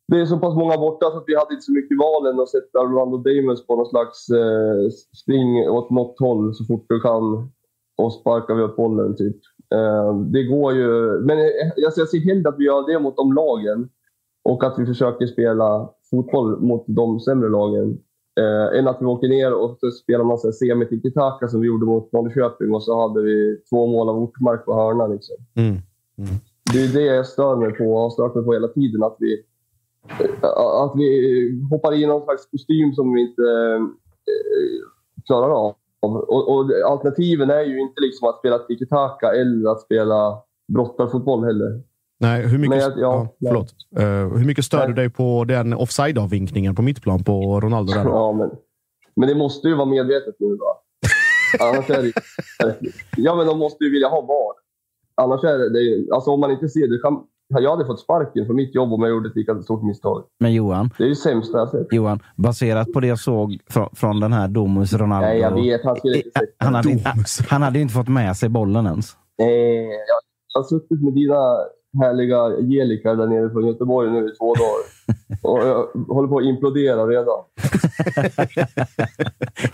det 0.07 0.19
är 0.19 0.25
så 0.25 0.37
pass 0.37 0.55
många 0.55 0.77
borta 0.77 1.11
så 1.11 1.17
att 1.17 1.23
vi 1.27 1.35
hade 1.35 1.53
inte 1.53 1.65
så 1.65 1.71
mycket 1.71 1.97
val 1.97 2.25
än 2.27 2.39
att 2.39 2.49
sätta 2.49 2.79
Rolando 2.79 3.17
Damus 3.17 3.67
på 3.67 3.75
någon 3.75 3.89
slags 3.89 4.29
eh, 4.29 4.89
spring 5.23 5.69
åt 5.69 5.89
något 5.89 6.19
håll 6.19 6.55
så 6.55 6.65
fort 6.65 6.85
du 6.89 6.99
kan 6.99 7.51
och 7.97 8.13
sparkar 8.13 8.55
vi 8.55 8.63
upp 8.63 8.75
bollen. 8.75 9.15
Typ. 9.15 9.37
Eh, 9.73 10.19
det 10.19 10.43
går 10.43 10.73
ju, 10.73 11.19
men 11.21 11.37
jag, 11.37 11.93
jag 11.95 12.09
ser 12.09 12.25
hellre 12.25 12.49
att 12.49 12.59
vi 12.59 12.65
gör 12.65 12.87
det 12.87 12.99
mot 12.99 13.17
de 13.17 13.33
lagen 13.33 13.89
och 14.43 14.63
att 14.63 14.79
vi 14.79 14.85
försöker 14.85 15.25
spela 15.27 15.89
fotboll 16.09 16.59
mot 16.59 16.85
de 16.87 17.19
sämre 17.19 17.49
lagen 17.49 17.97
eh, 18.37 18.79
än 18.79 18.87
att 18.87 19.01
vi 19.01 19.05
åker 19.05 19.27
ner 19.27 19.53
och 19.53 19.77
så 19.79 19.91
spelar 19.91 20.25
någon 20.25 20.37
semi 20.37 20.85
tiki 20.85 21.11
som 21.49 21.61
vi 21.61 21.67
gjorde 21.67 21.85
mot 21.85 22.11
Norrköping 22.11 22.73
och 22.73 22.83
så 22.83 23.01
hade 23.01 23.21
vi 23.21 23.61
två 23.69 23.87
mål 23.87 24.09
av 24.09 24.17
Ortmark 24.17 24.65
på 24.65 24.73
hörna. 24.73 25.07
Liksom. 25.07 25.35
Mm. 25.55 25.69
Mm. 26.17 26.35
Det 26.73 26.83
är 26.83 26.93
det 26.93 27.15
jag 27.15 27.25
stör 27.25 27.55
mig 27.55 27.73
på 27.73 27.83
och 27.83 27.99
har 27.99 28.09
stört 28.09 28.35
mig 28.35 28.43
på 28.43 28.53
hela 28.53 28.67
tiden. 28.67 29.03
Att 29.03 29.15
vi, 29.19 29.43
att 30.83 30.93
vi 30.95 31.67
hoppar 31.71 31.93
i 31.93 32.05
någon 32.05 32.23
slags 32.23 32.45
kostym 32.45 32.93
som 32.93 33.13
vi 33.13 33.21
inte 33.21 33.41
eh, 33.41 33.83
klarar 35.25 35.49
av. 35.49 35.75
Och, 35.99 36.55
och 36.55 36.71
alternativen 36.85 37.49
är 37.49 37.61
ju 37.61 37.79
inte 37.81 38.01
liksom 38.01 38.29
att 38.29 38.39
spela 38.39 38.57
tiki-taka 38.57 39.31
eller 39.31 39.71
att 39.71 39.81
spela 39.81 40.41
brottarfotboll 40.67 41.43
heller. 41.43 41.81
Nej, 42.19 42.47
hur 42.47 42.57
mycket, 42.57 42.81
jag, 42.81 42.91
ja, 42.91 43.27
ja, 43.37 43.47
förlåt. 43.47 43.73
Uh, 43.99 44.37
hur 44.37 44.45
mycket 44.45 44.65
stör 44.65 44.77
Nej. 44.77 44.87
du 44.87 44.93
dig 44.93 45.09
på 45.09 45.43
den 45.43 45.73
offside-avvinkningen 45.73 46.75
på 46.75 46.81
mittplan 46.81 47.23
på 47.23 47.59
Ronaldo? 47.59 47.93
Där? 47.93 48.05
Ja, 48.05 48.33
men, 48.33 48.49
men 49.15 49.29
det 49.29 49.35
måste 49.35 49.67
ju 49.67 49.75
vara 49.75 49.85
medvetet 49.85 50.35
nu. 50.39 50.47
Va? 50.47 50.77
Annars 51.59 51.89
är 51.89 52.03
det, 52.03 52.13
ja, 53.17 53.35
men 53.35 53.47
de 53.47 53.59
måste 53.59 53.83
ju 53.83 53.91
vilja 53.91 54.07
ha 54.07 54.21
VAR. 54.21 54.53
Annars 55.15 55.43
är 55.43 55.57
det, 55.57 55.69
det 55.69 56.13
alltså 56.13 56.31
om 56.31 56.39
man 56.39 56.51
inte 56.51 56.69
ser 56.69 56.87
det. 56.87 56.99
Kan, 57.01 57.23
jag 57.47 57.71
hade 57.71 57.85
fått 57.85 57.99
sparken 57.99 58.45
från 58.45 58.55
mitt 58.55 58.75
jobb 58.75 58.93
om 58.93 59.01
jag 59.01 59.09
gjorde 59.09 59.29
ett 59.29 59.35
lika 59.35 59.61
stort 59.61 59.83
misstag. 59.83 60.23
Men 60.39 60.53
Johan. 60.53 60.89
Det 60.97 61.03
är 61.03 61.07
ju 61.07 61.15
sämsta 61.15 61.57
jag 61.57 61.69
sett. 61.69 61.87
Johan, 61.93 62.19
baserat 62.35 62.93
på 62.93 62.99
det 62.99 63.07
jag 63.07 63.19
såg 63.19 63.59
från, 63.69 63.89
från 63.95 64.19
den 64.19 64.33
här 64.33 64.47
Domus 64.47 64.93
Ronaldo. 64.93 65.27
Nej, 65.27 65.39
jag 65.39 65.51
vet. 65.51 65.83
Han 65.83 65.95
skulle 65.95 66.17
inte 66.17 66.29
sett 66.39 66.55
han 66.57 66.75
hade, 66.75 66.99
han 67.49 67.61
hade 67.61 67.79
inte 67.79 67.93
fått 67.93 68.07
med 68.07 68.37
sig 68.37 68.49
bollen 68.49 68.85
ens. 68.85 69.17
Nej, 69.37 69.89
jag 70.53 70.61
har 70.61 70.63
suttit 70.63 71.03
med 71.03 71.13
dina 71.13 71.57
härliga 71.99 72.49
gelikar 72.61 73.15
där 73.15 73.27
nere 73.27 73.49
från 73.49 73.67
Göteborg 73.67 74.11
nu 74.11 74.29
i 74.29 74.35
två 74.35 74.55
dagar. 74.55 74.97
Och 75.41 75.59
jag 75.67 75.87
håller 76.15 76.27
på 76.27 76.37
att 76.37 76.43
implodera 76.43 77.07
redan. 77.07 77.43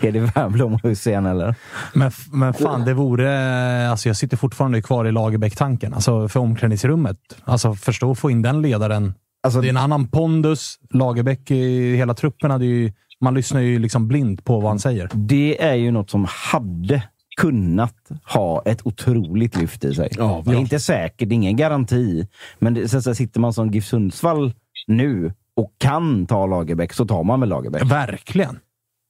är 0.00 0.12
det 0.12 0.20
Wernbloom 0.20 0.74
och 0.74 0.82
Hussein 0.82 1.26
eller? 1.26 1.54
Men, 1.94 2.10
men 2.32 2.54
fan, 2.54 2.84
det 2.84 2.94
vore... 2.94 3.90
Alltså 3.90 4.08
jag 4.08 4.16
sitter 4.16 4.36
fortfarande 4.36 4.82
kvar 4.82 5.04
i 5.04 5.12
Lagerbäck-tanken. 5.12 5.94
Alltså 5.94 6.28
för 6.28 6.40
omklädningsrummet. 6.40 7.18
Alltså 7.44 7.74
förstå 7.74 8.10
att 8.10 8.18
få 8.18 8.30
in 8.30 8.42
den 8.42 8.62
ledaren. 8.62 9.14
Alltså, 9.42 9.60
det 9.60 9.66
är 9.66 9.70
en 9.70 9.76
annan 9.76 10.08
pondus. 10.08 10.78
Lagerbäck 10.90 11.50
i 11.50 11.96
hela 11.96 12.14
truppen 12.14 12.50
hade 12.50 12.64
ju... 12.64 12.92
Man 13.20 13.34
lyssnar 13.34 13.60
ju 13.60 13.78
liksom 13.78 14.08
blint 14.08 14.44
på 14.44 14.60
vad 14.60 14.70
han 14.70 14.78
säger. 14.78 15.10
Det 15.12 15.62
är 15.62 15.74
ju 15.74 15.90
något 15.90 16.10
som 16.10 16.26
hade 16.28 17.02
kunnat 17.36 17.94
ha 18.24 18.62
ett 18.64 18.86
otroligt 18.86 19.56
lyft 19.56 19.84
i 19.84 19.94
sig. 19.94 20.08
Ja, 20.18 20.42
det 20.46 20.52
är 20.52 20.56
inte 20.56 20.80
säkert, 20.80 21.28
det 21.28 21.32
är 21.32 21.36
ingen 21.36 21.56
garanti. 21.56 22.26
Men 22.58 22.74
det, 22.74 22.88
så, 22.88 23.02
så 23.02 23.14
sitter 23.14 23.40
man 23.40 23.52
som 23.52 23.70
GIF 23.70 23.86
Sundsvall 23.86 24.52
nu 24.86 25.32
och 25.56 25.70
kan 25.78 26.26
ta 26.26 26.46
Lagerbäck 26.46 26.92
så 26.92 27.04
tar 27.04 27.24
man 27.24 27.40
väl 27.40 27.48
Lagerbäck. 27.48 27.82
Verkligen. 27.82 28.58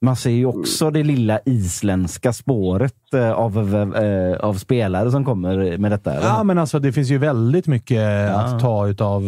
Man 0.01 0.15
ser 0.15 0.29
ju 0.29 0.45
också 0.45 0.91
det 0.91 1.03
lilla 1.03 1.39
isländska 1.45 2.33
spåret 2.33 3.13
eh, 3.13 3.31
av, 3.31 3.57
av, 3.57 3.95
eh, 3.95 4.37
av, 4.37 4.53
spelare 4.53 5.11
som 5.11 5.25
kommer 5.25 5.77
med 5.77 5.91
detta. 5.91 6.13
Eller? 6.13 6.27
Ja, 6.27 6.43
men 6.43 6.57
alltså 6.57 6.79
det 6.79 6.91
finns 6.91 7.09
ju 7.09 7.17
väldigt 7.17 7.67
mycket 7.67 8.01
ja. 8.01 8.41
att 8.41 8.59
ta 8.59 8.87
utav 8.87 9.23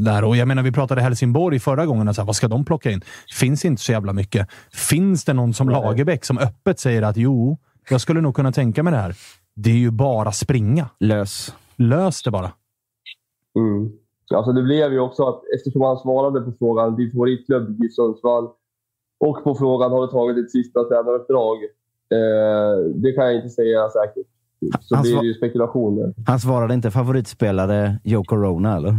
där. 0.00 0.24
Och 0.24 0.36
jag 0.36 0.48
menar, 0.48 0.62
vi 0.62 0.72
pratade 0.72 1.02
Helsingborg 1.02 1.60
förra 1.60 1.86
gången. 1.86 2.08
Alltså, 2.08 2.22
vad 2.22 2.36
ska 2.36 2.48
de 2.48 2.64
plocka 2.64 2.90
in? 2.90 3.02
Finns 3.34 3.64
inte 3.64 3.82
så 3.82 3.92
jävla 3.92 4.12
mycket. 4.12 4.48
Finns 4.72 5.24
det 5.24 5.32
någon 5.32 5.54
som. 5.54 5.68
Lagerbäck 5.68 6.24
som 6.24 6.38
öppet 6.38 6.80
säger 6.80 7.02
att 7.02 7.16
jo, 7.16 7.58
jag 7.90 8.00
skulle 8.00 8.20
nog 8.20 8.34
kunna 8.34 8.52
tänka 8.52 8.82
mig 8.82 8.90
det 8.90 8.98
här. 8.98 9.14
Det 9.54 9.70
är 9.70 9.74
ju 9.76 9.90
bara 9.90 10.32
springa. 10.32 10.90
Lös. 11.00 11.54
Lös 11.76 12.22
det 12.22 12.30
bara. 12.30 12.52
Mm. 13.58 13.92
Alltså 14.34 14.52
det 14.52 14.62
blev 14.62 14.92
ju 14.92 15.00
också 15.00 15.22
att 15.28 15.42
eftersom 15.56 15.82
han 15.82 15.98
svarade 15.98 16.40
på 16.40 16.52
frågan 16.58 16.96
din 16.96 17.10
favoritklubb 17.12 17.84
i 17.84 17.88
Sundsvall 17.88 18.48
och 19.20 19.44
på 19.44 19.54
frågan 19.54 19.90
har 19.90 20.02
du 20.02 20.12
tagit 20.12 20.36
ditt 20.36 20.52
sista 20.52 20.84
tränaruppdrag? 20.84 21.56
Eh, 22.10 22.92
det 22.94 23.12
kan 23.12 23.24
jag 23.24 23.34
inte 23.36 23.48
säga 23.48 23.88
säkert. 23.88 24.26
Så 24.80 24.94
han 24.94 25.02
blir 25.02 25.20
det 25.20 25.26
ju 25.26 25.34
spekulationer. 25.34 26.14
Han 26.26 26.40
svarade 26.40 26.74
inte 26.74 26.90
favoritspelare 26.90 27.98
Joe 28.04 28.24
Corona 28.24 28.76
eller? 28.76 28.94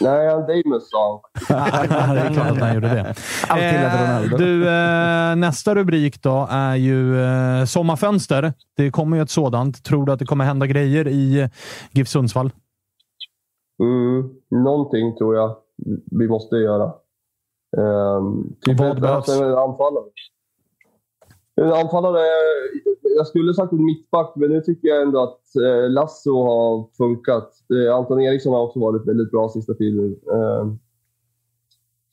Nej, 0.00 0.28
han 0.28 0.40
Damus 0.40 0.90
sa 0.90 1.22
han. 1.48 2.14
det 2.14 2.20
är 2.20 2.34
klart 2.34 2.50
att 2.50 2.58
han 2.58 2.74
gjorde 2.74 2.88
det. 2.88 3.14
Eh, 3.50 4.38
du, 4.38 4.68
eh, 4.68 5.36
nästa 5.36 5.74
rubrik 5.74 6.22
då 6.22 6.46
är 6.50 6.74
ju 6.74 7.20
eh, 7.22 7.64
sommarfönster. 7.64 8.52
Det 8.76 8.90
kommer 8.90 9.16
ju 9.16 9.22
ett 9.22 9.30
sådant. 9.30 9.84
Tror 9.84 10.06
du 10.06 10.12
att 10.12 10.18
det 10.18 10.26
kommer 10.26 10.44
hända 10.44 10.66
grejer 10.66 11.08
i 11.08 11.48
GIF 11.90 12.08
Sundsvall? 12.08 12.50
Mm, 13.82 14.30
någonting 14.64 15.16
tror 15.16 15.36
jag 15.36 15.56
vi 16.10 16.28
måste 16.28 16.56
göra. 16.56 16.92
Um, 17.76 18.56
typ 18.60 18.78
Vad 18.78 19.00
behövs? 19.00 19.28
Anfallare. 19.28 20.04
En 21.60 21.72
anfallare, 21.72 22.20
jag 23.16 23.26
skulle 23.26 23.54
sagt 23.54 23.72
en 23.72 23.84
mittback, 23.84 24.32
men 24.36 24.50
nu 24.50 24.60
tycker 24.60 24.88
jag 24.88 25.02
ändå 25.02 25.22
att 25.22 25.56
eh, 25.56 25.90
Lasso 25.90 26.42
har 26.42 26.88
funkat. 26.96 27.50
Eh, 27.74 27.94
Anton 27.94 28.20
Eriksson 28.20 28.52
har 28.52 28.62
också 28.62 28.80
varit 28.80 29.08
väldigt 29.08 29.30
bra 29.30 29.48
sista 29.48 29.74
tiden. 29.74 30.16
Eh, 30.32 30.66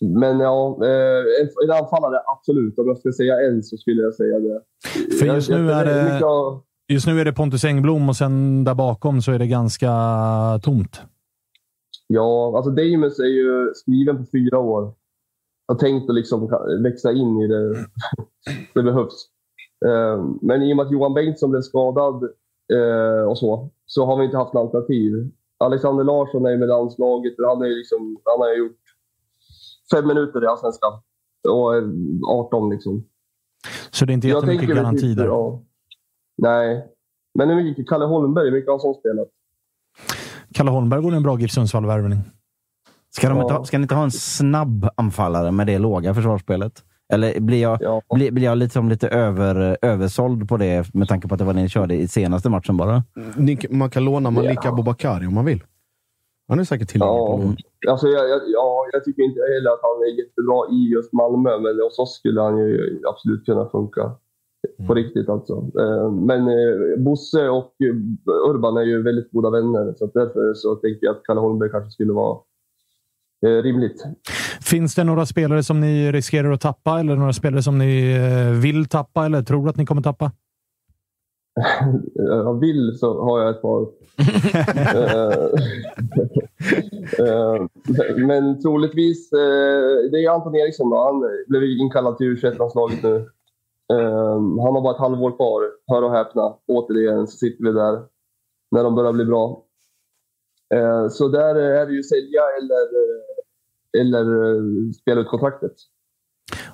men 0.01 0.39
ja, 0.39 0.79
en, 1.41 1.49
en 1.63 1.71
anfallare 1.71 2.21
absolut. 2.37 2.79
Om 2.79 2.87
jag 2.87 2.97
ska 2.97 3.11
säga 3.11 3.41
en 3.47 3.63
så 3.63 3.77
skulle 3.77 4.01
jag 4.01 4.13
säga 4.13 4.39
det. 4.39 4.61
För 5.19 5.25
just 5.25 5.49
nu 5.49 5.71
är 5.71 5.85
det, 5.85 6.19
just 6.93 7.07
nu 7.07 7.19
är 7.19 7.25
det 7.25 7.33
Pontus 7.33 7.63
Engblom 7.63 8.09
och 8.09 8.15
sen 8.15 8.63
där 8.63 8.75
bakom 8.75 9.21
så 9.21 9.31
är 9.31 9.39
det 9.39 9.47
ganska 9.47 9.89
tomt. 10.63 11.01
Ja, 12.07 12.53
alltså 12.55 12.71
Damus 12.71 13.19
är 13.19 13.23
ju 13.23 13.73
skriven 13.75 14.17
på 14.17 14.23
fyra 14.31 14.59
år. 14.59 14.93
Jag 15.67 15.75
har 15.75 15.79
tänkt 15.79 16.09
att 16.09 16.15
liksom 16.15 16.49
växa 16.83 17.11
in 17.11 17.41
i 17.41 17.47
det. 17.47 17.69
det 18.73 18.83
behövs. 18.83 19.32
Eh, 19.85 20.25
men 20.41 20.61
i 20.61 20.73
och 20.73 20.77
med 20.77 20.85
att 20.85 20.91
Johan 20.91 21.13
Bengtsson 21.13 21.51
blev 21.51 21.61
skadad 21.61 22.23
eh, 22.73 23.29
och 23.29 23.37
så, 23.37 23.69
så 23.85 24.05
har 24.05 24.17
vi 24.17 24.25
inte 24.25 24.37
haft 24.37 24.53
något 24.53 24.61
alternativ. 24.61 25.31
Alexander 25.57 26.03
Larsson 26.03 26.45
är 26.45 26.57
med 26.57 26.67
landslaget. 26.67 27.33
Han, 27.47 27.61
är 27.61 27.77
liksom, 27.77 28.17
han 28.25 28.39
har 28.39 28.57
gjort 28.57 28.79
fem 29.91 30.07
minuter 30.07 30.43
i 30.43 30.47
Allsvenskan. 30.47 30.93
Och 31.49 31.73
18 32.31 32.69
liksom. 32.69 33.03
Så 33.91 34.05
det 34.05 34.11
är 34.11 34.13
inte 34.13 34.27
jättemycket 34.27 34.69
garanti 34.69 35.13
där? 35.13 35.25
Ja. 35.25 35.63
Nej. 36.37 36.87
Men 37.33 37.49
hur 37.49 37.55
mycket 37.55 37.89
Kalle 37.89 38.05
Holmberg, 38.05 38.45
hur 38.45 38.51
mycket 38.51 38.69
har 38.69 38.79
han 38.83 38.93
spelat? 38.93 39.27
Kalle 40.53 40.71
Holmberg 40.71 41.01
vore 41.01 41.15
en 41.15 41.23
bra 41.23 41.39
GIF 41.39 41.51
Sundsvall-värvning. 41.51 42.19
Ska, 43.09 43.27
ja. 43.27 43.63
ska 43.63 43.77
ni 43.77 43.81
inte 43.81 43.95
ha 43.95 44.03
en 44.03 44.11
snabb 44.11 44.89
anfallare 44.95 45.51
med 45.51 45.67
det 45.67 45.79
låga 45.79 46.13
försvarsspelet? 46.13 46.83
Eller 47.13 47.39
blir 47.39 47.61
jag, 47.61 47.77
ja. 47.81 48.01
blir, 48.15 48.31
blir 48.31 48.43
jag 48.43 48.57
liksom 48.57 48.89
lite 48.89 49.07
över, 49.07 49.77
översåld 49.81 50.49
på 50.49 50.57
det 50.57 50.93
med 50.93 51.07
tanke 51.07 51.27
på 51.27 51.35
att 51.35 51.39
det 51.39 51.45
var 51.45 51.53
det 51.53 51.61
ni 51.61 51.69
körde 51.69 51.95
i 51.95 52.07
senaste 52.07 52.49
matchen 52.49 52.77
bara? 52.77 53.03
Man 53.69 53.89
kan 53.89 54.05
låna 54.05 54.31
Malika 54.31 54.61
ja. 54.63 54.75
Bobakari 54.75 55.27
om 55.27 55.33
man 55.33 55.45
vill. 55.45 55.63
Han 56.47 56.59
är 56.59 56.63
säkert 56.63 56.89
tillgänglig. 56.89 57.65
Ja, 57.79 57.91
alltså 57.91 58.07
jag, 58.07 58.29
jag, 58.29 58.41
ja, 58.47 58.85
jag 58.93 59.03
tycker 59.03 59.23
inte 59.23 59.39
heller 59.39 59.69
att 59.73 59.79
han 59.81 59.97
är 60.07 60.11
jättebra 60.21 60.59
i 60.71 60.93
just 60.93 61.13
Malmö, 61.13 61.59
men 61.59 61.81
hos 61.83 61.99
oss 61.99 62.15
skulle 62.15 62.41
han 62.41 62.57
ju 62.57 63.01
absolut 63.09 63.45
kunna 63.45 63.69
funka. 63.69 64.11
Mm. 64.79 64.87
På 64.87 64.93
riktigt 64.93 65.29
alltså. 65.29 65.53
Eh, 65.53 66.11
men 66.11 66.47
eh, 66.47 66.97
Bosse 66.97 67.49
och 67.49 67.73
Urban 68.49 68.77
är 68.77 68.83
ju 68.83 69.03
väldigt 69.03 69.31
goda 69.31 69.49
vänner, 69.49 69.93
så 69.97 70.05
därför 70.13 70.53
så 70.53 70.75
tänker 70.75 71.05
jag 71.05 71.15
att 71.15 71.23
Kalle 71.23 71.39
Holmberg 71.39 71.69
kanske 71.69 71.91
skulle 71.91 72.13
vara 72.13 72.37
rimligt. 73.47 74.03
Finns 74.61 74.95
det 74.95 75.03
några 75.03 75.25
spelare 75.25 75.63
som 75.63 75.79
ni 75.79 76.11
riskerar 76.11 76.51
att 76.51 76.61
tappa 76.61 76.99
eller 76.99 77.15
några 77.15 77.33
spelare 77.33 77.63
som 77.63 77.77
ni 77.77 78.13
eh, 78.13 78.61
vill 78.61 78.85
tappa 78.85 79.25
eller 79.25 79.41
tror 79.41 79.69
att 79.69 79.77
ni 79.77 79.85
kommer 79.85 80.01
tappa? 80.01 80.31
jag 82.13 82.59
vill 82.59 82.97
så 82.99 83.23
har 83.23 83.39
jag 83.39 83.49
ett 83.49 83.61
par. 83.61 83.87
Eh, 87.19 87.25
eh, 87.27 88.17
men 88.17 88.61
troligtvis, 88.61 89.29
det 90.11 90.25
är 90.25 90.29
Anton 90.29 90.55
Eriksson. 90.55 90.89
Då. 90.89 90.97
Han 90.97 91.23
blev 91.47 91.63
inkallad 91.63 92.17
till 92.17 92.27
u 92.27 92.37
landslaget 92.41 93.03
nu. 93.03 93.29
Han 94.63 94.75
har 94.75 94.81
bara 94.81 94.93
ett 94.93 94.99
halvår 94.99 95.35
kvar. 95.35 95.61
Hör 95.87 96.03
och 96.03 96.11
häpna. 96.11 96.55
Återigen 96.67 97.27
så 97.27 97.37
sitter 97.37 97.63
vi 97.63 97.71
där 97.71 98.01
när 98.71 98.83
de 98.83 98.95
börjar 98.95 99.13
bli 99.13 99.25
bra. 99.25 99.63
Så 101.09 101.27
där 101.27 101.55
är 101.55 101.85
det 101.85 101.93
ju 101.93 102.03
sälja 102.03 102.41
eller 102.57 102.87
eller 103.99 104.55
eh, 104.55 104.91
spela 105.01 105.21
ut 105.21 105.27
kontraktet. 105.27 105.73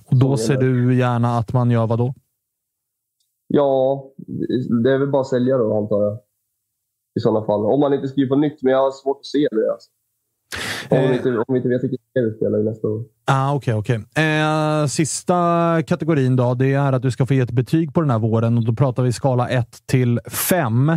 Och 0.05 0.15
då 0.15 0.37
ser 0.37 0.57
du 0.57 0.95
gärna 0.95 1.37
att 1.37 1.53
man 1.53 1.71
gör 1.71 1.87
vad 1.87 1.99
då? 1.99 2.13
Ja, 3.47 4.03
det 4.83 4.91
är 4.91 4.97
väl 4.97 5.11
bara 5.11 5.21
att 5.21 5.27
sälja 5.27 5.57
då 5.57 5.77
antar 5.77 6.03
jag. 6.03 6.19
I 7.19 7.19
sådana 7.19 7.45
fall. 7.45 7.65
Om 7.65 7.79
man 7.79 7.93
inte 7.93 8.07
skriver 8.07 8.29
på 8.29 8.35
nytt, 8.35 8.63
men 8.63 8.73
jag 8.73 8.81
har 8.81 8.91
svårt 8.91 9.17
att 9.19 9.25
se 9.25 9.47
det. 9.51 9.71
Alltså. 9.71 9.89
Om 10.89 10.97
vi 10.97 11.05
Eh, 11.05 11.15
inte, 11.15 11.37
om 11.37 11.45
vi 11.47 11.57
inte 11.57 11.69
vet 11.69 11.83
vilket 11.83 11.99
spel 12.09 12.25
vi 12.25 12.37
spelar 12.37 12.59
i 12.59 12.63
nästa 12.63 12.87
år. 12.87 13.03
Ah, 13.25 13.53
Okej, 13.55 13.73
okej. 13.73 13.95
Eh, 14.25 14.85
sista 14.85 15.35
kategorin 15.87 16.35
då, 16.35 16.53
det 16.53 16.73
är 16.73 16.93
att 16.93 17.01
du 17.01 17.11
ska 17.11 17.25
få 17.25 17.33
ge 17.33 17.39
ett 17.39 17.51
betyg 17.51 17.93
på 17.93 18.01
den 18.01 18.09
här 18.09 18.19
våren 18.19 18.57
och 18.57 18.65
då 18.65 18.73
pratar 18.73 19.03
vi 19.03 19.13
skala 19.13 19.49
1 19.49 19.67
till 19.85 20.19
5. 20.29 20.91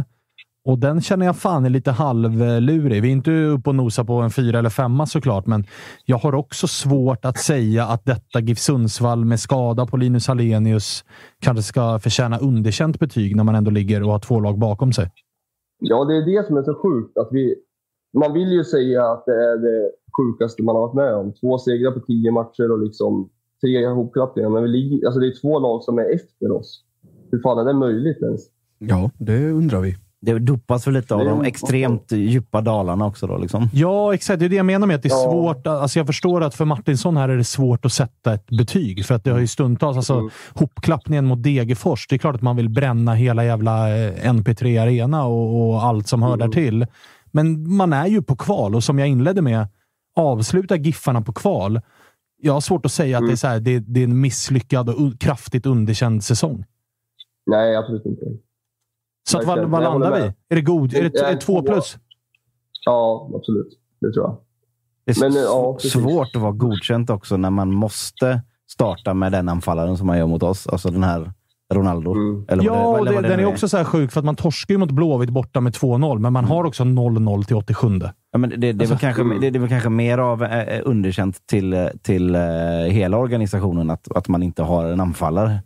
Och 0.65 0.79
den 0.79 1.01
känner 1.01 1.27
jag 1.27 1.37
fan 1.37 1.65
är 1.65 1.71
lite 1.71 1.91
halvlurig. 1.91 3.03
Vi 3.03 3.09
är 3.09 3.13
inte 3.13 3.31
uppe 3.31 3.71
och 3.71 3.77
nosar 3.77 4.05
på 4.05 4.13
en 4.13 4.31
fyra 4.31 4.59
eller 4.59 4.71
femma 4.71 5.07
såklart, 5.07 5.47
men 5.47 5.65
jag 6.05 6.19
har 6.19 6.35
också 6.35 6.67
svårt 6.67 7.25
att 7.25 7.39
säga 7.39 7.85
att 7.85 8.05
detta 8.05 8.41
GIF 8.41 8.59
Sundsvall 8.59 9.25
med 9.25 9.41
skada 9.41 9.87
på 9.87 9.97
Linus 9.97 10.29
Hallenius 10.29 11.05
kanske 11.41 11.63
ska 11.63 11.99
förtjäna 11.99 12.39
underkänt 12.39 12.99
betyg 12.99 13.37
när 13.37 13.45
man 13.45 13.55
ändå 13.55 13.71
ligger 13.71 14.03
och 14.03 14.13
har 14.13 14.19
två 14.19 14.41
lag 14.41 14.59
bakom 14.59 14.93
sig. 14.93 15.11
Ja, 15.79 16.05
det 16.05 16.17
är 16.17 16.27
det 16.27 16.47
som 16.47 16.57
är 16.57 16.63
så 16.63 16.75
sjukt. 16.75 17.19
Att 17.19 17.29
vi, 17.31 17.55
man 18.19 18.33
vill 18.33 18.53
ju 18.53 18.65
säga 18.65 19.05
att 19.13 19.25
det 19.27 19.33
är 19.33 19.57
det 19.57 19.91
sjukaste 20.17 20.63
man 20.63 20.77
har 20.77 20.83
varit 20.83 20.95
med 20.95 21.15
om. 21.15 21.33
Två 21.33 21.59
segrar 21.59 21.91
på 21.91 22.01
tio 22.01 22.31
matcher 22.33 22.73
och 22.73 22.79
liksom 22.79 23.31
tre 23.61 23.81
ihopklappningar. 23.81 24.49
Men 24.49 24.63
vi 24.63 24.69
ligger, 24.69 25.07
alltså 25.07 25.21
det 25.21 25.27
är 25.27 25.41
två 25.41 25.59
lag 25.59 25.83
som 25.83 25.99
är 25.99 26.15
efter 26.15 26.53
oss. 26.53 26.85
Hur 27.31 27.43
fan 27.43 27.59
är 27.59 27.65
det 27.65 27.79
möjligt 27.79 28.23
ens? 28.23 28.41
Ja, 28.79 29.11
det 29.19 29.51
undrar 29.51 29.81
vi. 29.81 29.97
Det 30.25 30.39
dopas 30.39 30.85
för 30.85 30.91
lite 30.93 31.15
av 31.15 31.25
de 31.25 31.45
extremt 31.45 32.13
djupa 32.13 32.61
dalarna 32.61 33.07
också. 33.07 33.27
Då, 33.27 33.39
liksom. 33.39 33.69
Ja, 33.73 34.15
exakt. 34.15 34.39
Det 34.41 34.45
är 34.45 34.49
det 34.49 34.57
jag 34.57 34.67
menar 34.67 34.87
med 34.87 34.97
att 34.97 35.03
det 35.03 35.09
är 35.09 35.11
Ja. 35.11 35.31
svårt. 35.31 35.67
Alltså 35.67 35.99
jag 35.99 36.07
förstår 36.07 36.41
att 36.43 36.55
för 36.55 36.65
Martinsson 36.65 37.17
här 37.17 37.29
är 37.29 37.37
det 37.37 37.45
svårt 37.45 37.85
att 37.85 37.93
sätta 37.93 38.35
ett 38.35 38.47
betyg. 38.47 39.05
För 39.07 39.15
att 39.15 39.25
det 39.25 39.31
har 39.31 39.39
ju 39.39 39.47
stundtals, 39.47 39.97
alltså 39.97 40.15
Mm. 40.15 40.31
hopklappningen 40.55 41.25
mot 41.25 41.43
Degerfors. 41.43 42.07
Det 42.09 42.17
är 42.17 42.19
klart 42.19 42.35
att 42.35 42.43
man 42.43 42.57
vill 42.57 42.69
bränna 42.69 43.15
hela 43.15 43.45
jävla 43.45 43.97
eh, 43.99 44.13
NP3 44.33 44.83
Arena 44.83 45.25
och, 45.27 45.69
och 45.71 45.83
allt 45.85 46.09
som 46.09 46.23
hör 46.23 46.35
Mm. 46.35 46.39
där 46.51 46.55
till. 46.55 46.87
Men 47.31 47.75
man 47.77 47.93
är 47.93 48.07
ju 48.07 48.23
på 48.23 48.37
kval 48.37 48.75
och 48.75 48.85
som 48.85 48.99
jag 48.99 49.09
inledde 49.09 49.43
med, 49.43 49.67
avsluta 50.17 50.77
Giffarna 50.77 51.23
på 51.23 51.33
kval. 51.33 51.81
Jag 52.43 52.53
har 52.53 52.61
svårt 52.61 52.87
att 52.87 52.93
säga 52.93 53.17
att 53.17 53.21
Mm. 53.21 53.29
det 53.29 53.35
är, 53.35 53.37
så 53.37 53.47
här, 53.47 53.61
det, 53.61 53.79
det 53.79 54.01
är 54.01 54.05
en 54.05 54.21
misslyckad 54.21 54.89
och 54.89 55.21
kraftigt 55.21 55.67
underkänd 55.67 56.25
säsong. 56.25 56.65
Nej, 57.47 57.77
absolut 57.77 58.07
inte. 58.07 58.25
Så 59.29 59.39
att, 59.39 59.45
vad, 59.45 59.65
vad 59.65 59.83
landar 59.83 60.21
vi? 60.21 60.33
Är 60.49 60.55
det 60.57 60.61
god? 60.61 60.95
Är 60.95 61.03
det, 61.03 61.09
Det 61.09 61.19
är 61.19 61.25
är 61.25 61.35
det 61.35 61.41
två 61.41 61.63
plus? 61.63 61.97
Ja, 62.85 63.31
absolut. 63.35 63.79
Det 64.01 64.13
tror 64.13 64.25
jag. 64.25 64.37
Det 65.05 65.17
är 65.17 65.21
Men, 65.21 65.43
ja, 65.43 65.79
svårt 65.79 66.37
att 66.37 66.43
vara 66.43 66.53
godkänt 66.53 67.11
också 67.11 67.37
när 67.37 67.51
man 67.51 67.73
måste 67.73 68.43
starta 68.71 69.15
med 69.15 69.33
den 69.33 69.49
anfallaren 69.49 69.97
som 69.97 70.07
man 70.07 70.19
gör 70.19 70.27
mot 70.27 70.43
oss. 70.43 70.67
Alltså 70.67 70.91
den 70.91 71.05
här 71.05 71.33
Ronaldo. 71.75 72.13
Mm. 72.13 72.45
Eller 72.49 72.65
Ja, 72.65 72.73
det, 72.73 72.79
och 72.79 72.99
eller 72.99 73.13
det, 73.13 73.23
det 73.23 73.29
den 73.29 73.37
nu 73.37 73.43
är 73.43 73.49
också 73.49 73.69
så 73.69 73.77
här 73.77 73.85
sjuk 73.85 74.13
för 74.13 74.21
att 74.21 74.25
man 74.25 74.37
torskar 74.37 74.75
ju 74.75 74.79
mot 74.79 74.91
Blåvitt 74.91 75.31
borta 75.31 75.61
med 75.61 75.73
2-0, 75.73 76.19
men 76.19 76.33
man 76.33 76.45
har 76.45 76.65
också 76.65 76.85
0-0 76.85 77.45
till 77.45 77.57
87. 77.57 78.01
Ja, 78.33 78.39
men 78.39 78.51
det, 78.51 78.57
det, 78.57 78.69
är 78.69 78.73
väl 78.73 78.81
Alltså, 78.81 78.97
kanske, 78.99 79.23
det, 79.23 79.51
det 79.51 79.59
är 79.59 79.61
väl 79.61 79.69
kanske 79.69 79.89
mer 79.89 80.19
av 80.19 80.45
eh, 80.45 80.81
underkänt 80.85 81.47
till, 81.47 81.73
eh, 81.73 81.87
till 82.03 82.35
eh, 82.35 82.41
hela 82.89 83.17
organisationen 83.17 83.91
att, 83.91 84.13
att 84.17 84.29
man 84.29 84.43
inte 84.43 84.63
har 84.63 84.85
en 84.85 85.01
anfallare. 85.01 85.59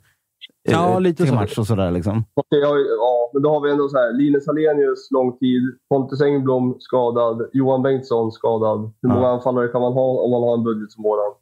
Eh, 0.69 0.73
Ja, 0.73 0.99
lite 0.99 1.17
till 1.23 1.29
så. 1.29 1.35
match 1.35 1.59
och 1.59 1.67
sådär. 1.67 1.91
Liksom. 1.91 2.25
Okej, 2.35 2.59
ja, 2.61 2.77
ja, 2.79 3.31
men 3.33 3.43
då 3.43 3.51
har 3.51 3.61
vi 3.61 3.71
ändå 3.71 3.89
så 3.89 3.97
här. 3.97 4.13
Linus 4.13 4.47
Hallenius, 4.47 5.11
lång 5.11 5.39
tid. 5.39 5.63
Pontus 5.89 6.21
Engblom, 6.21 6.77
skadad. 6.79 7.49
Johan 7.53 7.83
Bengtsson, 7.83 8.33
skadad. 8.33 8.93
Hur 9.03 9.09
många 9.09 9.29
anfallare 9.29 9.69
kan 9.69 9.81
man 9.81 9.93
ha 9.93 10.21
om 10.25 10.31
man 10.31 10.43
har 10.43 10.55
en 10.55 10.65
budget 10.65 10.93
som 10.93 11.03
våran? 11.05 11.33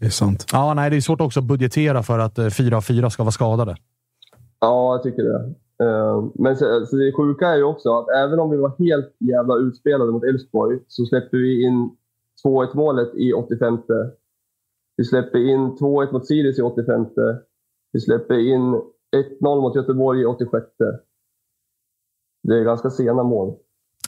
Det 0.00 0.06
är 0.06 0.10
sant. 0.10 0.46
Ja, 0.52 0.74
nej, 0.74 0.90
det 0.90 0.96
är 0.96 1.00
svårt 1.00 1.20
också 1.20 1.40
att 1.40 1.46
budgetera 1.46 2.02
för 2.02 2.18
att 2.18 2.38
eh, 2.38 2.48
fyra 2.48 2.76
av 2.76 2.80
fyra 2.80 3.10
ska 3.10 3.22
vara 3.22 3.30
skadade. 3.32 3.76
Ja, 4.60 4.94
jag 4.94 5.02
tycker 5.02 5.22
det. 5.22 5.54
Eh, 5.84 6.24
Men 6.34 6.56
så, 6.56 6.86
så 6.86 6.96
det 6.96 7.12
sjuka 7.12 7.48
är 7.48 7.56
ju 7.56 7.62
också 7.64 7.98
att 7.98 8.08
även 8.08 8.38
om 8.40 8.50
vi 8.50 8.56
var 8.56 8.72
helt 8.78 9.16
jävla 9.20 9.56
utspelade 9.56 10.12
mot 10.12 10.24
Elfsborg 10.24 10.78
så 10.88 11.04
släpper 11.04 11.36
vi 11.38 11.62
in 11.64 11.90
2-1 12.46 12.68
målet 12.76 13.14
i 13.14 13.32
85. 13.32 13.78
Vi 14.96 15.04
släpper 15.04 15.38
in 15.38 15.60
2-1 15.76 16.12
mot 16.12 16.26
Sirius 16.26 16.58
i 16.58 16.62
85. 16.62 17.06
Vi 17.94 18.00
släpper 18.00 18.34
in 18.34 18.80
1-0 19.40 19.60
mot 19.60 19.76
Göteborg 19.76 20.20
i 20.20 20.24
86. 20.24 20.66
Det 22.42 22.54
är 22.54 22.64
ganska 22.64 22.90
sena 22.90 23.22
mål. 23.22 23.54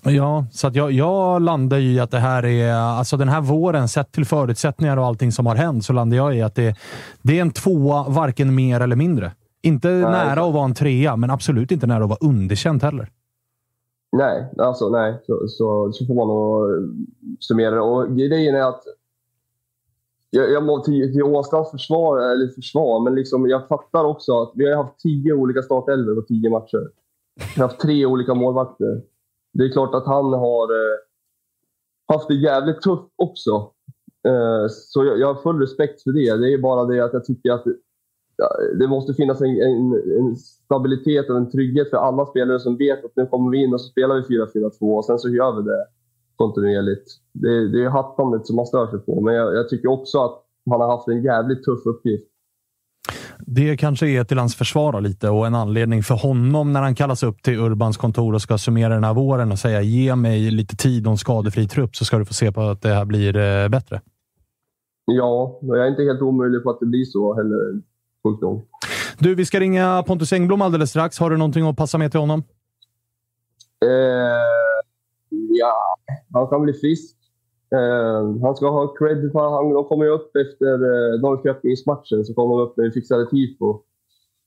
Ja, 0.05 0.46
så 0.53 0.66
att 0.66 0.75
jag, 0.75 0.92
jag 0.92 1.42
landar 1.42 1.79
i 1.79 2.01
att 2.01 2.11
det 2.11 2.18
här 2.18 2.44
är, 2.44 2.72
alltså 2.72 3.16
den 3.16 3.29
här 3.29 3.40
våren, 3.40 3.88
sett 3.88 4.12
till 4.12 4.25
förutsättningar 4.25 4.96
och 4.96 5.05
allting 5.05 5.33
som 5.33 5.46
har 5.46 5.55
hänt, 5.55 5.85
så 5.85 5.92
landar 5.92 6.16
jag 6.16 6.37
i 6.37 6.42
att 6.42 6.55
det, 6.55 6.77
det 7.22 7.38
är 7.38 7.42
en 7.42 7.51
tvåa, 7.51 8.09
varken 8.09 8.55
mer 8.55 8.81
eller 8.81 8.96
mindre. 8.96 9.33
Inte 9.62 9.88
nära 9.88 10.44
att 10.44 10.55
vara 10.55 10.64
en 10.64 10.75
trea, 10.75 11.16
men 11.16 11.31
absolut 11.31 11.72
inte 11.72 11.87
nära 11.87 12.03
att 12.05 12.11
vara 12.11 12.31
underkänt 12.31 12.83
heller. 12.83 13.11
Nej, 14.12 14.53
alltså 14.59 14.88
nej. 14.88 15.22
Så, 15.27 15.49
så, 15.49 15.92
så 15.92 16.07
får 16.07 16.14
man 16.14 16.29
nog 16.29 16.70
summera 17.40 17.75
det. 17.75 17.81
Och 17.81 18.16
grejen 18.16 18.55
är 18.55 18.68
att 18.68 18.83
jag, 20.37 20.51
jag 20.51 20.64
må 20.64 20.83
till, 20.83 21.12
till 21.12 21.22
Åstrands 21.22 21.70
försvar, 21.70 22.18
eller 22.18 22.49
försvar, 22.49 23.05
men 23.05 23.14
liksom, 23.14 23.49
jag 23.49 23.68
fattar 23.68 24.05
också 24.05 24.42
att 24.42 24.53
vi 24.55 24.68
har 24.68 24.83
haft 24.83 24.99
tio 24.99 25.33
olika 25.33 25.62
startelvor 25.62 26.14
på 26.14 26.22
tio 26.22 26.51
matcher. 26.51 26.90
Vi 27.55 27.61
har 27.61 27.68
haft 27.68 27.81
tre 27.81 28.07
olika 28.07 28.35
målvakter. 28.35 29.03
Det 29.53 29.64
är 29.64 29.72
klart 29.72 29.94
att 29.94 30.07
han 30.07 30.33
har 30.33 30.62
eh, 30.62 30.96
haft 32.09 32.29
det 32.29 32.35
jävligt 32.35 32.81
tufft 32.81 33.12
också. 33.16 33.70
Eh, 34.29 34.66
så 34.68 35.05
jag, 35.05 35.18
jag 35.18 35.35
har 35.35 35.42
full 35.42 35.61
respekt 35.61 36.03
för 36.03 36.12
det. 36.12 36.37
Det 36.37 36.53
är 36.53 36.59
bara 36.59 36.85
det 36.85 37.01
att 37.01 37.12
jag 37.12 37.25
tycker 37.25 37.53
att 37.53 37.64
ja, 38.37 38.49
det 38.79 38.88
måste 38.88 39.14
finnas 39.14 39.40
en, 39.40 39.62
en, 39.62 39.92
en 40.18 40.37
stabilitet 40.37 41.31
och 41.31 41.37
en 41.37 41.51
trygghet 41.51 41.90
för 41.90 41.96
alla 41.96 42.27
spelare 42.27 42.61
som 42.61 42.77
vet 42.77 43.05
att 43.05 43.16
nu 43.16 43.27
kommer 43.27 43.51
vi 43.51 43.64
in 43.64 43.75
och 43.75 43.81
så 43.81 43.88
spelar 43.88 44.14
vi 44.14 44.38
4-4-2 44.38 44.96
och 44.96 45.05
sen 45.05 45.18
så 45.18 45.29
gör 45.29 45.57
vi 45.57 45.62
det 45.62 45.87
kontinuerligt. 46.37 47.11
Det, 47.33 47.72
det 47.72 47.85
är 47.85 47.88
hattandet 47.88 48.46
som 48.46 48.57
man 48.57 48.66
stör 48.66 48.87
sig 48.87 48.99
på, 48.99 49.20
men 49.20 49.35
jag, 49.35 49.55
jag 49.55 49.68
tycker 49.68 49.88
också 49.88 50.25
att 50.25 50.42
han 50.70 50.81
har 50.81 50.88
haft 50.96 51.09
en 51.09 51.22
jävligt 51.22 51.64
tuff 51.64 51.87
uppgift. 51.87 52.25
Det 53.38 53.77
kanske 53.77 54.09
är 54.09 54.25
till 54.25 54.38
hans 54.38 54.57
försvar 54.57 55.01
lite 55.01 55.29
och 55.29 55.46
en 55.46 55.55
anledning 55.55 56.03
för 56.03 56.14
honom 56.14 56.72
när 56.72 56.83
han 56.83 56.94
kallas 56.94 57.22
upp 57.22 57.42
till 57.42 57.61
Urbans 57.61 57.96
kontor 57.96 58.35
och 58.35 58.42
ska 58.42 58.59
summera 58.59 58.94
den 58.94 59.05
här 59.05 59.14
våren 59.14 59.53
och 59.53 59.59
säga 59.59 59.83
ge 59.83 60.16
mig 60.16 60.51
lite 60.51 60.77
tid 60.77 61.07
och 61.07 61.11
en 61.11 61.18
skadefri 61.18 61.68
trupp 61.68 61.96
så 61.96 62.05
ska 62.05 62.18
du 62.18 62.25
få 62.25 62.35
se 62.35 62.53
på 62.53 62.61
att 62.61 62.83
det 62.83 62.88
här 62.88 63.05
blir 63.05 63.37
eh, 63.37 63.68
bättre. 63.68 64.01
Ja, 65.05 65.59
men 65.62 65.79
jag 65.79 65.87
är 65.87 65.90
inte 65.90 66.03
helt 66.03 66.22
omöjlig 66.22 66.62
på 66.62 66.70
att 66.70 66.81
det 66.81 66.87
blir 66.87 67.05
så 67.05 67.35
heller. 67.35 67.83
Nog. 68.42 68.62
Du, 69.18 69.35
vi 69.35 69.44
ska 69.44 69.61
ringa 69.61 70.05
Pontus 70.07 70.33
Engblom 70.33 70.62
alldeles 70.62 70.90
strax. 70.90 71.18
Har 71.18 71.31
du 71.31 71.37
någonting 71.37 71.68
att 71.68 71.77
passa 71.77 71.99
med 71.99 72.11
till 72.11 72.20
honom? 72.20 72.42
Eh, 73.85 74.75
ja, 75.59 75.97
han 76.33 76.47
kan 76.47 76.62
bli 76.62 76.73
frisk. 76.73 77.16
Eh, 77.75 78.42
han 78.42 78.57
ska 78.57 78.71
ha 78.71 78.95
cred 78.95 79.33
för 79.33 79.51
han, 79.51 79.75
de 79.75 79.85
kommer 79.85 80.05
ju 80.05 80.11
upp 80.11 80.37
efter 80.37 80.73
eh, 80.73 81.21
Norrköpingsmatchen. 81.21 82.25
Så 82.25 82.35
kommer 82.35 82.57
de 82.57 82.62
upp 82.62 82.77
när 82.77 82.85
vi 82.85 82.90
fixade 82.90 83.31
tifo. 83.31 83.81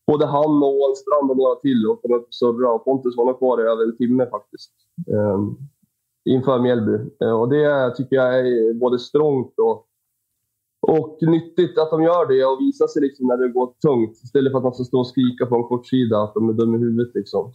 Både 0.08 0.26
han 0.26 0.64
och 0.64 0.76
Ålstrand 0.84 1.32
och 1.32 1.38
några 1.38 1.56
till 1.56 1.88
och 1.90 2.02
kom 2.02 2.14
upp 2.14 2.28
och 2.28 2.34
surra. 2.34 2.80
Pontus 2.80 3.18
var 3.18 3.26
nog 3.26 3.38
kvar 3.38 3.62
i 3.62 3.64
över 3.64 3.84
en 3.84 3.98
timme 3.98 4.26
faktiskt. 4.26 4.72
Eh, 5.14 5.40
inför 6.26 6.60
Mjällby. 6.60 6.98
Eh, 7.24 7.42
och 7.42 7.50
det 7.50 7.96
tycker 7.96 8.16
jag 8.16 8.40
är 8.40 8.74
både 8.74 9.00
strångt 9.00 9.54
och, 9.58 9.86
och 10.82 11.18
nyttigt 11.22 11.78
att 11.78 11.92
de 11.92 12.04
gör 12.04 12.26
det 12.28 12.46
och 12.46 12.62
visar 12.62 12.88
sig 12.88 13.02
liksom 13.02 13.28
när 13.28 13.38
det 13.38 13.50
går 13.50 13.74
tungt. 13.88 14.12
Istället 14.12 14.52
för 14.52 14.58
att 14.58 14.64
man 14.64 14.74
ska 14.74 14.84
stå 14.84 15.00
och 15.00 15.08
skrika 15.08 15.46
på 15.46 15.56
en 15.56 15.64
kortsida 15.64 16.22
att 16.22 16.34
de 16.34 16.50
är 16.50 16.54
dumma 16.54 16.78
i 16.78 16.80
huvudet. 16.80 17.16
Liksom. 17.16 17.54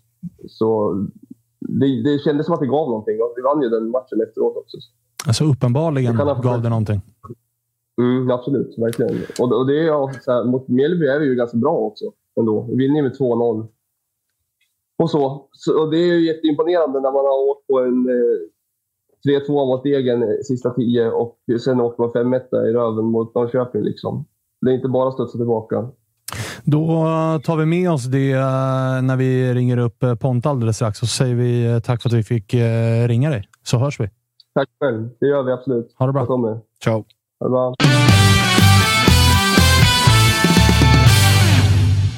Så 0.49 0.95
det, 1.69 2.03
det 2.03 2.19
kändes 2.19 2.47
som 2.47 2.55
att 2.55 2.61
det 2.61 2.67
gav 2.67 2.89
någonting 2.89 3.23
och 3.23 3.33
vi 3.37 3.43
vann 3.43 3.63
ju 3.63 3.69
den 3.69 3.91
matchen 3.91 4.21
efteråt 4.29 4.57
också. 4.57 4.77
Alltså 5.27 5.45
uppenbarligen 5.45 6.17
Det 6.17 6.39
gav 6.43 6.63
det 6.63 6.69
någonting. 6.69 7.01
Mm, 8.01 8.31
absolut, 8.31 8.79
verkligen. 8.79 9.17
Och, 9.41 9.53
och 9.59 9.67
det 9.67 9.79
är, 9.81 10.21
så 10.21 10.33
här, 10.33 10.45
mot 10.45 10.69
Mjällby 10.69 11.07
är 11.07 11.19
vi 11.21 11.27
ju 11.27 11.35
ganska 11.35 11.59
bra 11.59 11.77
också. 11.79 12.05
Ändå. 12.41 12.67
Vi 12.71 12.77
vinner 12.77 12.97
ju 12.97 13.03
med 13.03 13.17
2-0. 13.17 13.69
Och 15.03 15.11
så. 15.11 15.49
så. 15.53 15.83
Och 15.83 15.91
det 15.91 15.97
är 15.97 16.15
ju 16.15 16.27
jätteimponerande 16.27 17.01
när 17.01 17.13
man 17.13 17.25
har 17.25 17.51
åkt 17.51 17.67
på 17.67 17.81
en 17.81 18.09
eh, 18.09 19.41
3-2 19.49 19.49
mot 19.49 19.85
Degen 19.85 20.23
eh, 20.23 20.29
sista 20.45 20.71
tio 20.71 21.11
och 21.11 21.39
sen 21.65 21.81
åker 21.81 22.03
man 22.03 22.35
5-1 22.35 22.69
i 22.69 22.73
röven 22.73 23.05
mot 23.05 23.35
Norrköping. 23.35 23.83
Liksom. 23.83 24.25
Det 24.61 24.71
är 24.71 24.75
inte 24.75 24.89
bara 24.89 25.09
att 25.09 25.15
studsa 25.15 25.39
tillbaka. 25.39 25.89
Då 26.65 26.87
tar 27.45 27.57
vi 27.57 27.67
med 27.67 27.91
oss 27.91 28.05
det 28.05 28.33
eh, 28.33 29.03
när 29.03 29.17
vi 29.17 29.55
ringer 29.55 29.77
upp 29.77 30.03
eh, 30.03 30.15
Ponta 30.15 30.51
alldeles 30.51 30.77
strax 30.77 31.03
och 31.03 31.09
så 31.09 31.17
säger 31.17 31.35
vi 31.35 31.67
eh, 31.67 31.79
tack 31.79 32.03
för 32.03 32.09
att 32.09 32.13
vi 32.13 32.23
fick 32.23 32.55
ringa 33.07 33.31
dig. 33.31 33.49
Så 33.63 33.79
hörs 33.79 34.01
vi. 34.01 34.11
Tack 34.55 34.69
själv. 34.81 35.09
Det 35.21 35.27
gör 35.27 35.43
vi 35.43 35.53
absolut. 35.53 35.95
Ha 35.99 36.07
det 36.07 36.13
bra. 36.13 36.21
Jag 36.21 36.29
kommer. 36.29 36.61
Ciao. 36.85 37.05
Ha 37.41 37.47
det 37.47 37.51
bra. 37.51 37.75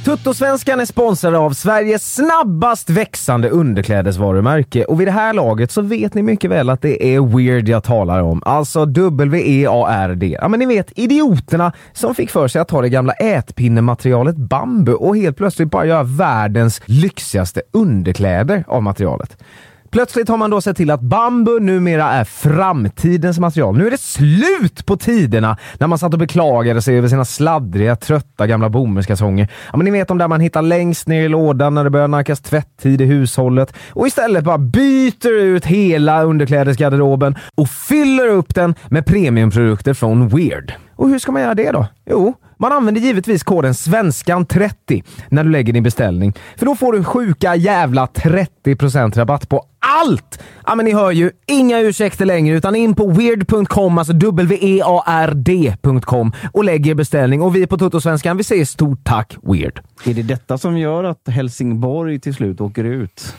Tuttosvenskan 0.07 0.81
är 0.81 0.85
sponsrad 0.85 1.35
av 1.35 1.51
Sveriges 1.51 2.15
snabbast 2.15 2.91
växande 2.91 3.51
underklädesvarumärke 3.51 4.85
och 4.85 5.01
vid 5.01 5.09
det 5.09 5.13
här 5.13 5.33
laget 5.33 5.71
så 5.71 5.83
vet 5.83 6.15
ni 6.15 6.23
mycket 6.23 6.51
väl 6.51 6.71
att 6.71 6.83
det 6.83 7.15
är 7.15 7.37
Weird 7.37 7.69
jag 7.69 7.85
talar 7.85 8.21
om. 8.21 8.43
Alltså 8.45 8.85
W-E-A-R-D. 8.85 10.39
Ja 10.41 10.49
men 10.49 10.61
ni 10.61 10.67
vet, 10.67 10.99
idioterna 10.99 11.73
som 11.93 12.15
fick 12.15 12.31
för 12.31 12.49
sig 12.49 12.61
att 12.61 12.69
ta 12.69 12.83
det 12.83 12.89
gamla 12.89 13.13
ätpinnematerialet 13.13 14.37
bambu 14.37 14.93
och 14.93 15.17
helt 15.17 15.37
plötsligt 15.37 15.71
bara 15.71 15.87
göra 15.87 16.03
världens 16.03 16.83
lyxigaste 16.85 17.63
underkläder 17.73 18.65
av 18.69 18.83
materialet. 18.83 19.37
Plötsligt 19.97 20.29
har 20.29 20.37
man 20.37 20.51
då 20.51 20.61
sett 20.61 20.77
till 20.77 20.91
att 20.91 21.01
bambu 21.01 21.61
numera 21.61 22.13
är 22.13 22.25
framtidens 22.25 23.39
material. 23.39 23.79
Nu 23.79 23.87
är 23.87 23.91
det 23.91 24.01
slut 24.01 24.87
på 24.87 24.97
tiderna 24.97 25.57
när 25.79 25.87
man 25.87 25.99
satt 25.99 26.13
och 26.13 26.19
beklagade 26.19 26.83
sig 26.83 26.99
över 26.99 27.09
sina 27.09 27.25
sladdriga, 27.25 27.97
trötta 27.97 28.47
gamla 28.47 28.69
bomullskalsonger. 28.69 29.49
Ja, 29.73 29.77
men 29.77 29.85
ni 29.85 29.91
vet 29.91 30.09
de 30.09 30.19
där 30.19 30.29
man 30.29 30.41
hittar 30.41 30.63
längst 30.63 31.09
ner 31.09 31.23
i 31.23 31.29
lådan 31.29 31.75
när 31.75 31.85
det 31.85 31.91
börjar 31.91 32.09
nackas 32.09 32.41
tvättid 32.41 33.01
i 33.01 33.05
hushållet 33.05 33.75
och 33.91 34.07
istället 34.07 34.45
bara 34.45 34.59
byter 34.59 35.33
ut 35.33 35.67
hela 35.67 36.23
underklädesgarderoben 36.23 37.37
och 37.55 37.69
fyller 37.69 38.29
upp 38.29 38.55
den 38.55 38.75
med 38.89 39.07
premiumprodukter 39.07 39.95
från 39.95 40.29
Weird. 40.29 40.75
Och 40.97 41.09
hur 41.09 41.19
ska 41.19 41.33
man 41.33 41.43
göra 41.43 41.55
det 41.55 41.71
då? 41.71 41.87
Jo, 42.11 42.35
man 42.59 42.73
använder 42.73 43.01
givetvis 43.01 43.43
koden 43.43 43.73
SVENSKAN30 43.73 45.05
när 45.29 45.45
du 45.45 45.51
lägger 45.51 45.73
din 45.73 45.83
beställning. 45.83 46.33
För 46.57 46.67
då 46.67 46.75
får 46.77 46.93
du 46.93 47.05
sjuka 47.05 47.57
jävla 47.57 48.07
30% 48.07 49.19
rabatt 49.19 49.49
på 49.49 49.65
allt! 49.79 50.43
Ja, 50.67 50.75
men 50.75 50.85
ni 50.85 50.93
hör 50.93 51.11
ju, 51.11 51.31
inga 51.47 51.81
ursäkter 51.81 52.25
längre, 52.25 52.57
utan 52.57 52.77
in 52.77 52.95
på 52.95 53.07
weird.com, 53.07 53.99
alltså 53.99 54.13
w-e-a-r-d.com 54.43 56.33
och 56.53 56.65
lägg 56.65 56.87
er 56.87 56.95
beställning. 56.95 57.43
Och 57.43 57.57
vi 57.57 57.67
på 57.67 57.79
Toto-svenskan, 57.79 58.37
vi 58.37 58.45
säger 58.45 58.65
stort 58.65 59.05
tack 59.05 59.37
Weird. 59.43 59.81
Är 60.05 60.15
det 60.15 60.23
detta 60.23 60.59
som 60.59 60.79
gör 60.79 61.05
att 61.05 61.29
Helsingborg 61.29 62.21
till 62.21 62.35
slut 62.35 62.61
åker 62.61 62.85
ut? 62.85 63.35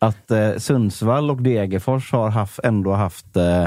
Att 0.00 0.30
eh, 0.30 0.56
Sundsvall 0.56 1.30
och 1.30 1.42
Degerfors 1.42 2.12
har 2.12 2.28
haft, 2.28 2.60
ändå 2.64 2.92
haft 2.92 3.36
eh, 3.36 3.66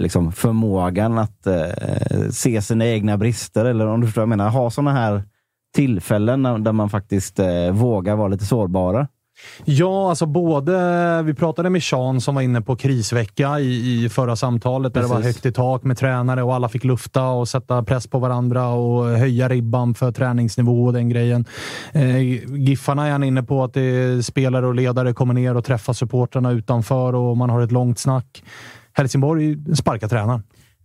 liksom 0.00 0.32
förmågan 0.32 1.18
att 1.18 1.46
eh, 1.46 2.28
se 2.30 2.62
sina 2.62 2.86
egna 2.86 3.16
brister, 3.16 3.64
eller 3.64 3.86
om 3.86 4.00
du 4.00 4.06
förstår 4.06 4.22
vad 4.22 4.32
jag 4.32 4.38
menar, 4.38 4.50
ha 4.50 4.70
sådana 4.70 4.92
här 4.92 5.22
tillfällen 5.74 6.42
där 6.42 6.72
man 6.72 6.90
faktiskt 6.90 7.38
eh, 7.38 7.70
vågar 7.72 8.16
vara 8.16 8.28
lite 8.28 8.44
sårbara. 8.44 9.08
Ja, 9.64 10.08
alltså 10.08 10.26
både... 10.26 11.22
Vi 11.22 11.34
pratade 11.34 11.70
med 11.70 11.82
Sean 11.82 12.20
som 12.20 12.34
var 12.34 12.42
inne 12.42 12.60
på 12.60 12.76
krisvecka 12.76 13.60
i, 13.60 14.04
i 14.04 14.08
förra 14.08 14.36
samtalet 14.36 14.94
där 14.94 15.00
Precis. 15.00 15.16
det 15.16 15.22
var 15.22 15.26
högt 15.26 15.46
i 15.46 15.52
tak 15.52 15.84
med 15.84 15.98
tränare 15.98 16.42
och 16.42 16.54
alla 16.54 16.68
fick 16.68 16.84
lufta 16.84 17.28
och 17.28 17.48
sätta 17.48 17.82
press 17.82 18.06
på 18.06 18.18
varandra 18.18 18.68
och 18.68 19.04
höja 19.04 19.48
ribban 19.48 19.94
för 19.94 20.12
träningsnivå 20.12 20.84
och 20.84 20.92
den 20.92 21.08
grejen. 21.08 21.44
Eh, 21.92 22.20
Giffarna 22.56 23.06
är 23.06 23.10
han 23.12 23.24
inne 23.24 23.42
på 23.42 23.64
att 23.64 23.74
det 23.74 24.26
spelare 24.26 24.66
och 24.66 24.74
ledare 24.74 25.12
kommer 25.12 25.34
ner 25.34 25.56
och 25.56 25.64
träffar 25.64 25.92
supportrarna 25.92 26.50
utanför 26.50 27.14
och 27.14 27.36
man 27.36 27.50
har 27.50 27.62
ett 27.62 27.72
långt 27.72 27.98
snack. 27.98 28.42
Helsingborg 29.00 29.76
sparkar 29.76 30.08
tränaren. 30.08 30.42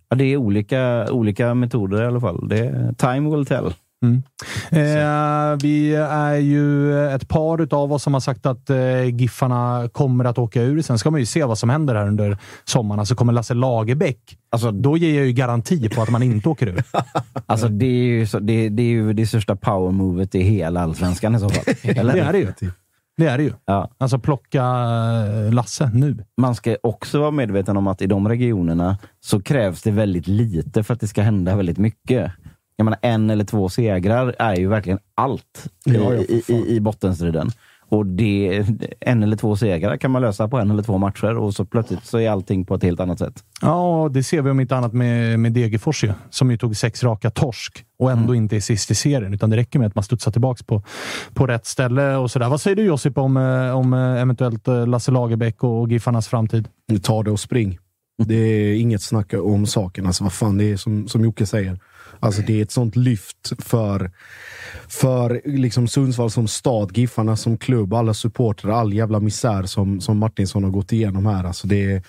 Ja, 0.10 0.16
det 0.16 0.24
är 0.24 0.38
olika, 0.38 1.12
olika 1.12 1.54
metoder 1.54 2.04
i 2.04 2.06
alla 2.06 2.20
fall. 2.20 2.48
Det, 2.50 2.94
time 2.98 3.36
will 3.36 3.46
tell. 3.46 3.74
Mm. 4.04 4.24
Eh, 4.72 5.58
vi 5.62 5.96
är 5.96 6.36
ju 6.36 7.00
ett 7.08 7.28
par 7.28 7.62
utav 7.62 7.94
oss 7.94 8.04
som 8.04 8.14
har 8.14 8.22
sagt 8.22 8.46
att 8.46 8.70
eh, 8.70 9.04
Giffarna 9.04 9.90
kommer 9.92 10.26
att 10.26 10.38
åka 10.38 10.62
ur. 10.62 10.82
Sen 10.82 11.00
ska 11.00 11.12
man 11.12 11.20
ju 11.20 11.26
se 11.26 11.44
vad 11.44 11.58
som 11.58 11.70
händer 11.70 11.96
här 11.96 12.08
under 12.08 12.38
sommaren. 12.64 13.00
Alltså 13.00 13.16
kommer 13.16 13.34
Lasse 13.34 13.54
Lagerbäck, 13.54 14.38
Alltså, 14.50 14.72
då 14.72 14.98
ger 14.98 15.16
jag 15.16 15.26
ju 15.26 15.32
garanti 15.32 15.90
på 15.90 16.02
att 16.02 16.10
man 16.10 16.24
inte 16.24 16.50
åker 16.50 16.68
ur. 16.68 16.84
alltså 17.46 17.68
det, 17.68 17.86
är 17.86 18.04
ju 18.04 18.28
så, 18.28 18.40
det, 18.40 18.70
det 18.70 18.84
är 18.84 18.88
ju 18.88 19.14
det 19.14 19.28
största 19.28 19.56
power-movet 19.56 20.36
i 20.36 20.42
hela 20.42 20.82
allsvenskan 20.82 21.36
i 21.36 21.40
så 21.40 21.50
fall. 21.50 21.64
Eller? 21.84 22.14
Det 22.14 22.20
är 22.20 22.34
det 22.34 22.40
ju. 22.40 22.72
Det 23.18 23.28
är 23.28 23.38
det 23.38 23.44
ju. 23.44 23.54
Ja. 23.66 23.92
Alltså 23.98 24.20
plocka 24.20 24.64
eh, 24.64 25.54
Lasse 25.54 25.92
nu. 25.94 26.26
Man 26.42 26.56
ska 26.56 26.78
också 26.84 27.20
vara 27.20 27.32
medveten 27.32 27.78
om 27.78 27.88
att 27.88 28.02
i 28.02 28.08
de 28.08 28.30
regionerna 28.30 28.98
så 29.20 29.42
krävs 29.42 29.82
det 29.82 29.92
väldigt 29.92 30.28
lite 30.28 30.84
för 30.84 30.94
att 30.94 31.00
det 31.00 31.08
ska 31.08 31.22
hända 31.22 31.56
väldigt 31.56 31.78
mycket. 31.78 32.32
Jag 32.76 32.86
menar, 32.86 33.00
en 33.02 33.30
eller 33.30 33.44
två 33.44 33.70
segrar 33.70 34.36
är 34.40 34.56
ju 34.56 34.68
verkligen 34.68 35.00
allt 35.16 35.70
i, 35.86 35.94
Ja, 35.94 36.14
ja, 36.14 36.16
i, 36.16 36.44
i, 36.48 36.76
i 36.76 36.80
bottenstriden. 36.80 37.52
Och 37.96 38.06
det, 38.06 38.66
en 39.00 39.24
eller 39.24 39.38
två 39.38 39.56
segrar 39.56 39.98
kan 39.98 40.12
man 40.12 40.22
lösa 40.22 40.48
på 40.48 40.58
en 40.58 40.72
eller 40.72 40.84
två 40.84 40.98
matcher 40.98 41.38
och 41.38 41.54
så 41.54 41.66
plötsligt 41.66 42.06
så 42.06 42.20
är 42.20 42.30
allting 42.30 42.66
på 42.66 42.76
ett 42.76 42.84
helt 42.84 43.00
annat 43.00 43.20
sätt. 43.20 43.44
Ja, 43.62 44.10
det 44.14 44.24
ser 44.24 44.42
vi 44.42 44.50
om 44.50 44.60
inte 44.60 44.76
annat 44.76 44.94
med, 44.94 45.40
med 45.40 45.52
Degerfors 45.54 46.04
ju, 46.04 46.14
som 46.30 46.52
ju 46.52 46.58
tog 46.58 46.78
sex 46.78 47.04
raka 47.04 47.30
torsk 47.30 47.86
och 48.00 48.12
ändå 48.12 48.36
inte 48.36 48.56
är 48.56 48.60
sist 48.60 48.92
i 48.92 48.96
serien. 48.96 49.34
Utan 49.34 49.50
det 49.50 49.58
räcker 49.58 49.80
med 49.80 49.88
att 49.88 49.96
man 49.96 50.04
studsar 50.04 50.32
tillbaka 50.32 50.64
på, 50.66 50.84
på 51.34 51.48
rätt 51.48 51.66
ställe 51.66 52.16
och 52.16 52.32
sådär. 52.32 52.50
Vad 52.50 52.62
säger 52.62 52.76
du 52.76 52.84
Josip 52.84 53.18
om, 53.18 53.38
eh, 53.38 53.78
om 53.78 53.94
eh, 53.94 54.22
eventuellt 54.22 54.68
eh, 54.68 54.88
Lasse 54.88 55.12
Lagerbäck 55.12 55.64
och 55.64 55.92
Giffarnas 55.92 56.28
framtid? 56.28 56.68
Ta 57.04 57.24
det 57.24 57.32
och 57.32 57.40
spring. 57.40 57.78
Det 58.18 58.36
är 58.36 58.76
inget 58.76 59.02
snack 59.02 59.34
om 59.34 59.66
saken. 59.66 60.06
Alltså, 60.06 60.24
vad 60.24 60.34
fan, 60.34 60.58
det 60.58 60.72
är 60.72 60.78
som, 60.78 61.08
som 61.08 61.24
Jocke 61.24 61.46
säger. 61.46 61.80
Alltså, 62.20 62.42
det 62.42 62.58
är 62.60 62.62
ett 62.64 62.72
sånt 62.72 62.96
lyft 62.96 63.52
för, 63.60 64.12
för 64.88 65.42
liksom 65.46 65.88
Sundsvall 65.88 66.32
som 66.32 66.48
stad, 66.48 66.98
Giffarna 66.98 67.36
som 67.36 67.58
klubb, 67.58 67.94
alla 67.94 68.14
supportrar, 68.14 68.72
all 68.72 68.94
jävla 68.94 69.20
misär 69.20 69.64
som, 69.64 70.02
som 70.02 70.18
Martinsson 70.18 70.64
har 70.64 70.72
gått 70.72 70.92
igenom 70.94 71.26
här. 71.26 71.44
Alltså, 71.44 71.68
det, 71.68 71.92
är- 71.92 72.04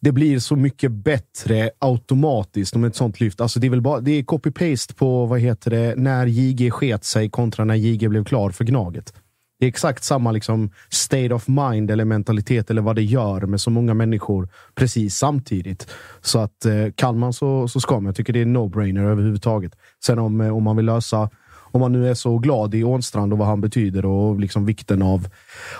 det 0.00 0.12
blir 0.12 0.38
så 0.38 0.56
mycket 0.56 0.92
bättre 0.92 1.70
automatiskt 1.78 2.76
om 2.76 2.84
ett 2.84 2.96
sånt 2.96 3.20
lyft. 3.20 3.40
Alltså, 3.40 3.60
det 3.60 3.66
är 3.66 3.70
väl 3.70 3.80
bara 3.80 4.00
det 4.00 4.10
är 4.12 4.22
copy-paste 4.22 4.94
på 4.94 5.26
vad 5.26 5.40
heter 5.40 5.70
det, 5.70 5.94
när 5.96 6.26
JG 6.26 6.70
sket 6.70 7.04
sig 7.04 7.30
kontra 7.30 7.64
när 7.64 7.74
JG 7.74 8.08
blev 8.08 8.24
klar 8.24 8.50
för 8.50 8.64
Gnaget. 8.64 9.12
Det 9.60 9.66
är 9.66 9.68
exakt 9.68 10.04
samma 10.04 10.32
liksom, 10.32 10.70
state 10.88 11.34
of 11.34 11.48
mind 11.48 11.90
eller 11.90 12.04
mentalitet 12.04 12.70
eller 12.70 12.82
vad 12.82 12.96
det 12.96 13.02
gör 13.02 13.40
med 13.40 13.60
så 13.60 13.70
många 13.70 13.94
människor 13.94 14.48
precis 14.74 15.16
samtidigt. 15.16 15.88
Så 16.20 16.38
att 16.38 16.64
eh, 16.64 16.92
kan 16.94 17.18
man 17.18 17.32
så, 17.32 17.68
så 17.68 17.80
ska 17.80 17.94
man. 17.94 18.04
Jag 18.04 18.16
tycker 18.16 18.32
det 18.32 18.38
är 18.38 18.42
en 18.42 18.56
no-brainer 18.56 19.02
överhuvudtaget. 19.02 19.72
Sen 20.04 20.18
om, 20.18 20.40
eh, 20.40 20.56
om 20.56 20.62
man 20.62 20.76
vill 20.76 20.86
lösa 20.86 21.30
om 21.72 21.80
man 21.80 21.92
nu 21.92 22.08
är 22.08 22.14
så 22.14 22.38
glad 22.38 22.74
i 22.74 22.84
Ånstrand 22.84 23.32
och 23.32 23.38
vad 23.38 23.48
han 23.48 23.60
betyder 23.60 24.06
och 24.06 24.40
liksom 24.40 24.66
vikten 24.66 25.02
av, 25.02 25.28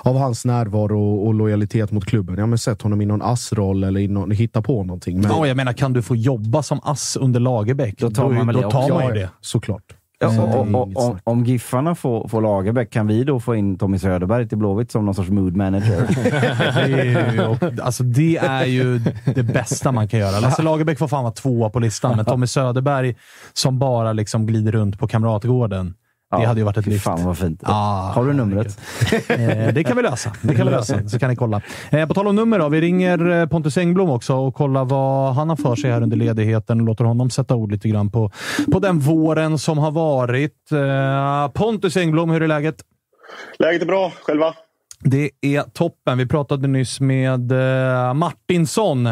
av 0.03 0.17
hans 0.17 0.45
närvaro 0.45 1.01
och, 1.01 1.27
och 1.27 1.35
lojalitet 1.35 1.93
mot 1.93 2.05
klubben. 2.05 2.39
Ja, 2.39 2.47
men 2.47 2.59
sätt 2.59 2.83
honom 2.83 3.01
i 3.01 3.07
någon 3.07 3.23
assroll 3.23 3.85
eller 3.85 4.09
någon, 4.09 4.31
hitta 4.31 4.63
på 4.63 4.85
någonting. 4.85 5.21
Men, 5.21 5.31
Ja, 5.31 5.47
jag 5.47 5.57
menar, 5.57 5.73
kan 5.73 5.93
du 5.93 6.03
få 6.03 6.17
jobba 6.17 6.63
som 6.63 6.81
ass 6.83 7.17
under 7.17 7.41
Lagerbäck, 7.41 7.99
Då 7.99 8.11
tar 8.11 8.31
man 8.31 8.47
väl 8.47 8.57
då 8.57 8.63
det 8.63 8.71
tar 8.71 8.89
man 8.89 9.03
ja, 9.03 9.15
ju 9.15 9.21
det. 9.21 9.31
Såklart. 9.41 10.00
Ja, 10.23 10.43
och, 10.43 10.75
och, 10.75 10.97
och, 10.97 11.19
om 11.25 11.45
Giffarna 11.45 11.95
får, 11.95 12.29
får 12.29 12.43
Lagerbäck, 12.43 12.91
kan 12.91 13.07
vi 13.07 13.25
då 13.25 13.41
få 13.41 13.55
in 13.55 13.79
Tommy 13.79 13.99
Söderberg 13.99 14.49
till 14.49 14.59
Blåvitt 14.59 14.91
som 14.91 15.05
någon 15.07 15.15
sorts 15.15 15.31
mood 15.31 15.57
manager? 15.57 16.07
Det 16.75 17.01
är, 17.13 17.33
ju, 17.33 17.81
alltså, 17.83 18.03
det 18.03 18.37
är 18.37 18.65
ju 18.65 18.99
det 19.35 19.43
bästa 19.43 19.93
man 19.93 20.09
kan 20.09 20.21
göra. 20.21 20.41
Lasse 20.41 20.63
Lagerbäck 20.63 20.99
får 20.99 21.09
fan 21.09 21.25
vara 21.25 21.33
tvåa 21.33 21.71
på 21.71 21.79
listan, 21.79 22.17
men 22.17 22.25
Tommy 22.25 22.47
Söderberg 22.47 23.17
som 23.53 23.79
bara 23.79 24.13
liksom 24.13 24.47
glider 24.47 24.73
runt 24.73 24.99
på 24.99 25.09
Kamratgården. 25.09 25.95
Det 26.31 26.47
hade 26.47 26.61
ju 26.61 26.65
varit 26.65 26.77
ett 26.77 26.87
lyft. 26.87 27.05
Fan 27.05 27.25
vad 27.25 27.39
fint. 27.39 27.61
Ah, 27.65 28.13
Har 28.13 28.25
du 28.27 28.33
numret? 28.33 28.79
Eh, 29.29 29.75
det 29.75 29.85
kan 29.85 29.97
vi 29.97 30.03
lösa. 30.03 30.33
Det 30.43 30.55
kan 30.55 30.67
vi 30.67 30.73
lösa, 30.73 31.09
så 31.09 31.19
kan 31.19 31.31
ni 31.31 31.37
kolla. 31.37 31.61
Eh, 31.91 32.09
på 32.09 32.15
tal 32.15 32.29
om 32.29 32.37
nummer 32.37 32.59
då. 32.59 32.69
Vi 32.69 32.81
ringer 32.81 33.31
eh, 33.31 33.47
Pontus 33.47 33.77
Engblom 33.79 34.11
också 34.11 34.35
och 34.37 34.55
kollar 34.55 34.85
vad 34.85 35.35
han 35.35 35.49
har 35.49 35.57
för 35.57 35.77
sig 35.77 35.91
här 35.91 36.03
under 36.03 36.17
ledigheten 36.17 36.81
och 36.81 36.87
låter 36.87 37.05
honom 37.05 37.31
sätta 37.31 37.55
ord 37.55 37.73
lite 37.73 37.89
grann 37.89 38.11
på, 38.11 38.31
på 38.73 38.79
den 38.79 38.99
våren 38.99 39.59
som 39.59 39.79
har 39.79 39.91
varit. 39.91 40.73
Eh, 40.73 41.49
Pontus 41.53 41.97
Engblom, 41.97 42.31
hur 42.31 42.43
är 42.43 42.49
läget? 42.49 42.77
Läget 43.59 43.83
är 43.83 43.87
bra. 43.87 44.13
Själva? 44.23 44.55
Det 45.05 45.31
är 45.41 45.63
toppen. 45.63 46.19
Vi 46.19 46.27
pratade 46.27 46.69
nyss 46.69 47.01
med 47.01 47.53
eh, 47.53 48.15
Martinsson. 48.15 49.09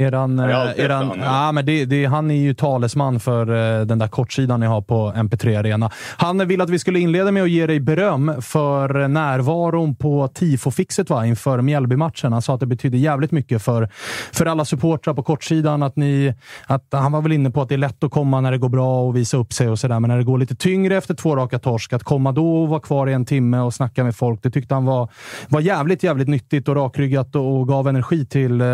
Eran, 0.00 0.38
eh, 0.38 0.44
eran, 0.76 1.06
honom. 1.06 1.24
ja, 1.24 1.52
men 1.52 1.66
det, 1.66 1.84
det, 1.84 2.04
han 2.04 2.30
är 2.30 2.34
ju 2.34 2.54
talesman 2.54 3.20
för 3.20 3.80
eh, 3.80 3.86
den 3.86 3.98
där 3.98 4.08
kortsidan 4.08 4.60
ni 4.60 4.66
har 4.66 4.80
på 4.80 5.12
MP3 5.16 5.58
Arena. 5.58 5.90
Han 6.16 6.48
vill 6.48 6.60
att 6.60 6.70
vi 6.70 6.78
skulle 6.78 7.00
inleda 7.00 7.30
med 7.30 7.42
att 7.42 7.50
ge 7.50 7.66
dig 7.66 7.80
beröm 7.80 8.42
för 8.42 9.08
närvaron 9.08 9.94
på 9.94 10.28
tifofixet 10.28 11.10
va? 11.10 11.26
inför 11.26 11.60
Mjällby-matchen. 11.60 12.32
Han 12.32 12.42
sa 12.42 12.54
att 12.54 12.60
det 12.60 12.66
betyder 12.66 12.98
jävligt 12.98 13.32
mycket 13.32 13.62
för, 13.62 13.88
för 14.32 14.46
alla 14.46 14.64
supportrar 14.64 15.14
på 15.14 15.22
kortsidan. 15.22 15.82
Att 15.82 15.96
ni, 15.96 16.34
att, 16.66 16.86
han 16.90 17.12
var 17.12 17.22
väl 17.22 17.32
inne 17.32 17.50
på 17.50 17.62
att 17.62 17.68
det 17.68 17.74
är 17.74 17.78
lätt 17.78 18.04
att 18.04 18.10
komma 18.10 18.40
när 18.40 18.50
det 18.50 18.58
går 18.58 18.68
bra 18.68 19.02
och 19.02 19.16
visa 19.16 19.36
upp 19.36 19.52
sig 19.52 19.68
och 19.68 19.78
sådär, 19.78 20.00
men 20.00 20.08
när 20.08 20.18
det 20.18 20.24
går 20.24 20.38
lite 20.38 20.54
tyngre 20.54 20.96
efter 20.96 21.14
två 21.14 21.36
raka 21.36 21.58
torsk, 21.58 21.92
att 21.92 22.04
komma 22.04 22.32
då 22.32 22.62
och 22.62 22.68
vara 22.68 22.80
kvar 22.80 23.06
i 23.06 23.12
en 23.12 23.24
timme 23.24 23.58
och 23.58 23.74
snacka 23.74 24.04
med 24.04 24.16
folk, 24.16 24.42
det 24.42 24.50
tyckte 24.50 24.74
han 24.74 24.84
var, 24.84 25.08
var 25.48 25.60
jävligt, 25.60 26.02
jävligt 26.02 26.28
nyttigt 26.28 26.68
och 26.68 26.76
rakryggat 26.76 27.36
och 27.36 27.68
gav 27.68 27.88
energi 27.88 28.26
till, 28.26 28.60
eh, 28.60 28.66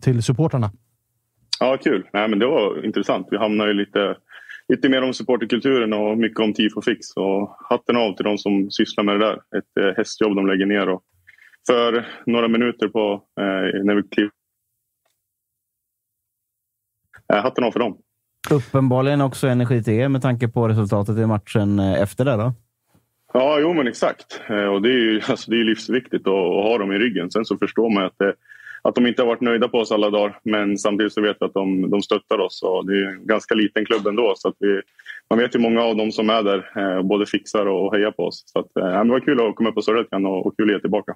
till 0.00 0.22
supportrarna. 0.22 0.53
Ja, 1.60 1.76
kul. 1.76 2.08
Nej, 2.12 2.28
men 2.28 2.38
det 2.38 2.46
var 2.46 2.84
intressant. 2.84 3.28
Vi 3.30 3.36
hamnar 3.36 3.66
ju 3.66 3.72
lite, 3.74 4.16
lite 4.68 4.88
mer 4.88 5.02
om 5.02 5.14
supporterkulturen 5.14 5.92
och 5.92 6.18
mycket 6.18 6.40
om 6.40 6.52
tifo 6.54 6.82
fix. 6.82 7.16
Och 7.16 7.56
hatten 7.70 7.96
av 7.96 8.16
till 8.16 8.24
de 8.24 8.38
som 8.38 8.70
sysslar 8.70 9.04
med 9.04 9.20
det 9.20 9.26
där. 9.26 9.34
Ett 9.34 9.76
eh, 9.80 9.96
hästjobb 9.96 10.36
de 10.36 10.46
lägger 10.46 10.66
ner. 10.66 10.88
Och 10.88 11.02
för 11.66 12.06
några 12.26 12.48
minuter 12.48 12.88
på 12.88 13.22
eh, 13.40 13.84
när 13.84 13.94
vi 13.94 14.02
kliver. 14.02 14.30
Eh, 17.32 17.42
hatten 17.42 17.64
av 17.64 17.70
för 17.70 17.80
dem. 17.80 17.98
Uppenbarligen 18.50 19.20
också 19.20 19.46
energi 19.46 19.82
till 19.82 19.92
er 19.94 20.08
med 20.08 20.22
tanke 20.22 20.48
på 20.48 20.68
resultatet 20.68 21.18
i 21.18 21.26
matchen 21.26 21.78
eh, 21.78 22.02
efter 22.02 22.24
det. 22.24 22.36
Då. 22.36 22.52
Ja, 23.32 23.58
jo 23.60 23.72
men 23.72 23.88
exakt. 23.88 24.40
Eh, 24.48 24.64
Och 24.64 24.82
det 24.82 24.88
är 24.88 24.98
ju 24.98 25.20
alltså, 25.28 25.50
det 25.50 25.56
är 25.60 25.64
livsviktigt 25.64 26.26
att, 26.26 26.34
att 26.34 26.64
ha 26.64 26.78
dem 26.78 26.92
i 26.92 26.98
ryggen. 26.98 27.30
Sen 27.30 27.44
så 27.44 27.58
förstår 27.58 27.90
man 27.90 28.04
att, 28.04 28.18
det, 28.18 28.34
att 28.88 28.94
de 28.94 29.06
inte 29.06 29.22
har 29.22 29.26
varit 29.26 29.40
nöjda 29.40 29.68
på 29.68 29.78
oss 29.78 29.92
alla 29.92 30.10
dagar. 30.10 30.38
Men 30.44 30.78
samtidigt 30.78 31.12
så 31.12 31.20
vet 31.20 31.36
vi 31.40 31.46
att 31.46 31.54
de, 31.54 31.90
de 31.90 32.02
stöttar 32.02 32.38
oss. 32.38 32.62
Och 32.62 32.86
det 32.86 32.92
är 32.92 33.06
en 33.06 33.26
ganska 33.26 33.54
liten 33.54 33.84
klubb 33.84 34.06
ändå. 34.06 34.32
Så 34.36 34.48
att 34.48 34.54
vi, 34.58 34.80
man 35.30 35.38
vet 35.38 35.54
ju 35.54 35.58
många 35.58 35.82
av 35.82 35.96
dem 35.96 36.12
som 36.12 36.30
är 36.30 36.42
där 36.42 36.70
eh, 36.76 37.02
både 37.02 37.26
fixar 37.26 37.66
och 37.66 37.94
hejar 37.94 38.10
på 38.10 38.22
oss. 38.22 38.42
Så 38.46 38.58
att, 38.58 38.76
eh, 38.76 39.04
det 39.04 39.10
var 39.10 39.20
kul 39.20 39.48
att 39.48 39.56
komma 39.56 39.68
upp 39.68 39.74
på 39.74 39.82
Sörret 39.82 40.06
och, 40.12 40.46
och 40.46 40.56
kul 40.56 40.70
att 40.70 40.74
ge 40.74 40.80
tillbaka. 40.80 41.14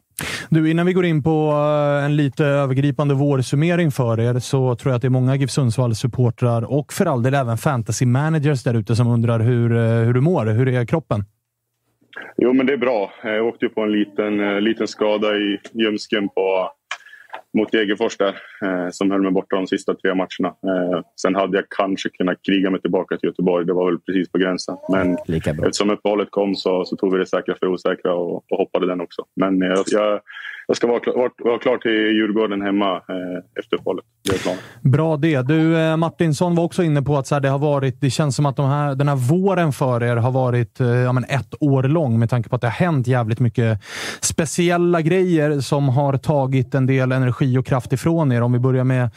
Du, 0.51 0.71
innan 0.71 0.87
vi 0.87 0.93
går 0.93 1.05
in 1.05 1.23
på 1.23 1.51
eh, 1.51 2.05
en 2.05 2.16
lite 2.16 2.45
övergripande 2.45 3.14
vårsummering 3.14 3.91
för 3.91 4.21
er 4.21 4.39
så 4.39 4.75
tror 4.75 4.91
jag 4.91 4.97
att 4.97 5.03
det 5.03 5.09
är 5.09 5.11
många 5.11 5.37
GIF 5.37 5.51
Sundsvall-supportrar 5.51 6.64
och 6.64 6.93
för 6.93 7.07
all 7.07 7.23
del 7.23 7.35
även 7.35 7.59
fantasy 7.59 8.07
managers 8.07 8.62
där 8.62 8.75
ute 8.75 8.97
som 8.97 9.09
undrar 9.09 9.41
hur, 9.41 9.71
hur 10.05 10.14
du 10.14 10.21
mår. 10.21 10.47
Hur 10.47 10.69
är 10.69 10.87
kroppen? 10.87 11.25
Jo, 12.37 12.53
men 12.53 12.66
det 12.66 12.73
är 12.73 12.77
bra. 12.77 13.12
Jag 13.23 13.47
åkte 13.47 13.64
ju 13.64 13.69
på 13.69 13.81
en 13.81 13.93
liten, 13.93 14.64
liten 14.64 14.89
skada 14.89 15.37
i 15.37 15.59
ljumsken 15.73 16.29
på 16.29 16.71
mot 17.59 17.73
Degerfors 17.73 18.17
där, 18.17 18.37
eh, 18.63 18.91
som 18.91 19.11
höll 19.11 19.23
mig 19.23 19.33
borta 19.33 19.57
de 19.57 19.67
sista 19.67 19.95
tre 19.95 20.15
matcherna. 20.15 20.49
Eh, 20.49 21.01
sen 21.21 21.35
hade 21.35 21.59
jag 21.59 21.65
kanske 21.69 22.09
kunnat 22.09 22.43
kriga 22.43 22.71
mig 22.71 22.81
tillbaka 22.81 23.17
till 23.17 23.29
Göteborg. 23.29 23.67
Det 23.67 23.73
var 23.73 23.91
väl 23.91 23.99
precis 23.99 24.33
på 24.33 24.39
gränsen. 24.39 24.77
Men 24.89 25.17
eftersom 25.65 25.91
uppehållet 25.91 26.31
kom 26.31 26.55
så, 26.55 26.85
så 26.85 26.97
tog 26.97 27.13
vi 27.13 27.19
det 27.19 27.27
säkra 27.27 27.55
för 27.55 27.67
osäkra 27.67 28.15
och, 28.15 28.37
och 28.51 28.59
hoppade 28.59 28.87
den 28.87 29.01
också. 29.01 29.25
Men 29.37 29.61
jag, 29.61 29.85
jag, 29.87 30.21
jag 30.69 30.77
ska 30.77 30.87
vara, 30.87 31.01
vara, 31.16 31.31
vara 31.39 31.59
klar 31.59 31.79
till 31.79 31.91
Djurgården 31.91 32.62
hemma 32.62 32.95
eh, 32.97 33.61
efter 33.61 33.77
uppehållet. 33.77 34.05
Bra 34.81 35.16
det. 35.16 35.43
Du, 35.43 35.79
eh, 35.79 35.97
Martinsson 35.97 36.55
var 36.55 36.64
också 36.64 36.83
inne 36.83 37.03
på 37.03 37.16
att 37.16 37.27
så 37.27 37.35
här, 37.35 37.41
det 37.41 37.49
har 37.49 37.59
varit. 37.59 38.01
Det 38.01 38.11
känns 38.11 38.37
som 38.37 38.47
att 38.47 38.57
de 38.57 38.66
här, 38.66 38.95
den 38.95 39.09
här 39.09 39.16
våren 39.16 39.73
för 39.73 40.03
er 40.03 40.16
har 40.16 40.31
varit 40.31 40.81
eh, 40.81 40.87
ja, 40.87 41.12
men 41.12 41.25
ett 41.25 41.55
år 41.61 41.83
lång 41.83 42.19
med 42.19 42.31
tanke 42.31 42.49
på 42.49 42.57
att 42.57 42.61
det 42.61 42.66
har 42.66 42.87
hänt 42.87 43.07
jävligt 43.07 43.41
mycket 43.41 43.81
speciella 44.21 45.01
grejer 45.01 45.61
som 45.61 45.89
har 45.89 46.16
tagit 46.16 46.75
en 46.75 46.87
del 46.87 47.12
energi 47.12 47.59
och 47.59 47.66
kraft 47.66 47.93
ifrån 47.93 48.33
er. 48.33 48.43
Om 48.43 48.53
vi 48.53 48.59
börjar 48.59 48.85
med, 48.85 49.11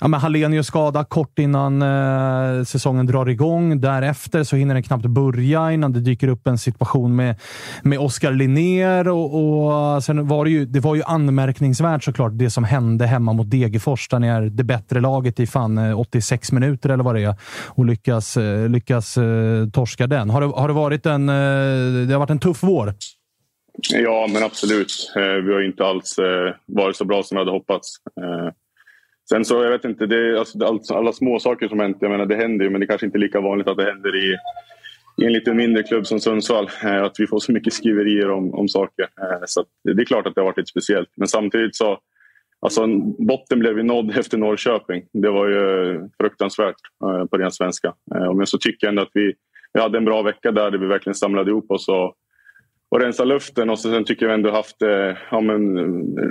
ja, 0.00 0.08
med 0.08 0.20
Hallenius 0.20 0.66
skada 0.66 1.04
kort 1.04 1.38
innan 1.38 1.82
eh, 1.82 2.64
säsongen 2.64 3.06
drar 3.06 3.28
igång. 3.28 3.80
Därefter 3.80 4.44
så 4.44 4.56
hinner 4.56 4.74
den 4.74 4.82
knappt 4.82 5.06
börja 5.06 5.72
innan 5.72 5.92
det 5.92 6.00
dyker 6.00 6.28
upp 6.28 6.46
en 6.46 6.58
situation 6.58 7.16
med, 7.16 7.36
med 7.82 7.98
Oskar 7.98 8.32
Linnér 8.32 9.08
och, 9.08 9.94
och 9.94 10.04
sen 10.04 10.28
var 10.28 10.44
det 10.44 10.50
ju, 10.50 10.64
det 10.64 10.80
var 10.80 10.91
var 10.92 10.96
ju 10.96 11.02
anmärkningsvärt 11.02 12.04
såklart 12.04 12.32
det 12.34 12.50
som 12.50 12.64
hände 12.64 13.06
hemma 13.06 13.32
mot 13.32 13.50
Degerfors 13.50 14.08
där 14.08 14.18
ni 14.18 14.28
är 14.28 14.40
det 14.42 14.64
bättre 14.64 15.00
laget 15.00 15.40
i 15.40 15.46
fan 15.46 15.78
eh, 15.78 16.00
86 16.00 16.52
minuter 16.52 16.88
eller 16.88 17.04
vad 17.04 17.14
det 17.14 17.22
är 17.22 17.34
och 17.68 17.84
lyckas, 17.84 18.36
eh, 18.36 18.68
lyckas 18.68 19.16
eh, 19.16 19.68
torska 19.72 20.06
den. 20.06 20.30
Har 20.30 20.40
det, 20.40 20.46
har 20.46 20.68
det 20.68 20.74
varit 20.74 21.06
en, 21.06 21.26
det 21.26 22.12
har 22.12 22.18
varit 22.18 22.30
en 22.30 22.38
tuff 22.38 22.62
vår? 22.62 22.94
Ja, 23.90 24.28
men 24.32 24.42
absolut. 24.42 25.12
Vi 25.14 25.52
har 25.52 25.66
inte 25.66 25.84
alls 25.84 26.16
varit 26.66 26.96
så 26.96 27.04
bra 27.04 27.22
som 27.22 27.36
vi 27.36 27.40
hade 27.40 27.50
hoppats. 27.50 27.88
Sen 29.28 29.44
så, 29.44 29.64
jag 29.64 29.70
vet 29.70 29.84
inte, 29.84 30.06
det 30.06 30.38
alltså, 30.38 30.94
alla 30.94 31.12
små 31.12 31.38
saker 31.38 31.68
som 31.68 31.80
hänt, 31.80 31.96
jag 32.00 32.10
menar 32.10 32.26
det 32.26 32.36
händer 32.36 32.64
ju 32.64 32.70
men 32.70 32.80
det 32.80 32.86
kanske 32.86 33.06
inte 33.06 33.18
är 33.18 33.20
lika 33.26 33.40
vanligt 33.40 33.68
att 33.68 33.76
det 33.76 33.84
händer 33.84 34.16
i, 34.16 34.36
i 35.16 35.24
en 35.24 35.32
lite 35.32 35.54
mindre 35.54 35.82
klubb 35.82 36.06
som 36.06 36.20
Sundsvall. 36.20 36.70
Eh, 36.84 37.02
att 37.02 37.14
vi 37.18 37.26
får 37.26 37.38
så 37.38 37.52
mycket 37.52 37.72
skriverier 37.72 38.30
om, 38.30 38.54
om 38.54 38.68
saker. 38.68 39.02
Eh, 39.20 39.42
så 39.46 39.64
det 39.84 40.02
är 40.02 40.04
klart 40.04 40.26
att 40.26 40.34
det 40.34 40.40
har 40.40 40.46
varit 40.46 40.56
lite 40.56 40.70
speciellt. 40.70 41.08
Men 41.16 41.28
samtidigt 41.28 41.76
så 41.76 41.98
Alltså, 42.64 42.86
botten 43.18 43.58
blev 43.58 43.76
ju 43.76 43.82
nådd 43.82 44.10
efter 44.18 44.38
Norrköping. 44.38 45.02
Det 45.12 45.30
var 45.30 45.48
ju 45.48 46.00
fruktansvärt 46.20 46.76
eh, 47.04 47.24
på 47.24 47.36
ren 47.36 47.50
svenska. 47.50 47.94
Men 48.36 48.46
så 48.46 48.58
tycker 48.58 48.86
jag 48.86 48.88
ändå 48.88 49.02
att 49.02 49.10
vi, 49.14 49.32
vi 49.72 49.80
hade 49.80 49.98
en 49.98 50.04
bra 50.04 50.22
vecka 50.22 50.52
där, 50.52 50.70
där 50.70 50.78
vi 50.78 50.86
verkligen 50.86 51.14
samlade 51.14 51.50
ihop 51.50 51.70
oss 51.70 51.88
och, 51.88 52.14
och 52.88 53.00
rensade 53.00 53.28
luften. 53.28 53.70
Och 53.70 53.78
så 53.78 53.90
sen 53.90 54.04
tycker 54.04 54.26
jag 54.26 54.34
ändå 54.34 54.50
haft 54.50 54.76
ja, 55.30 55.40
men, 55.40 55.78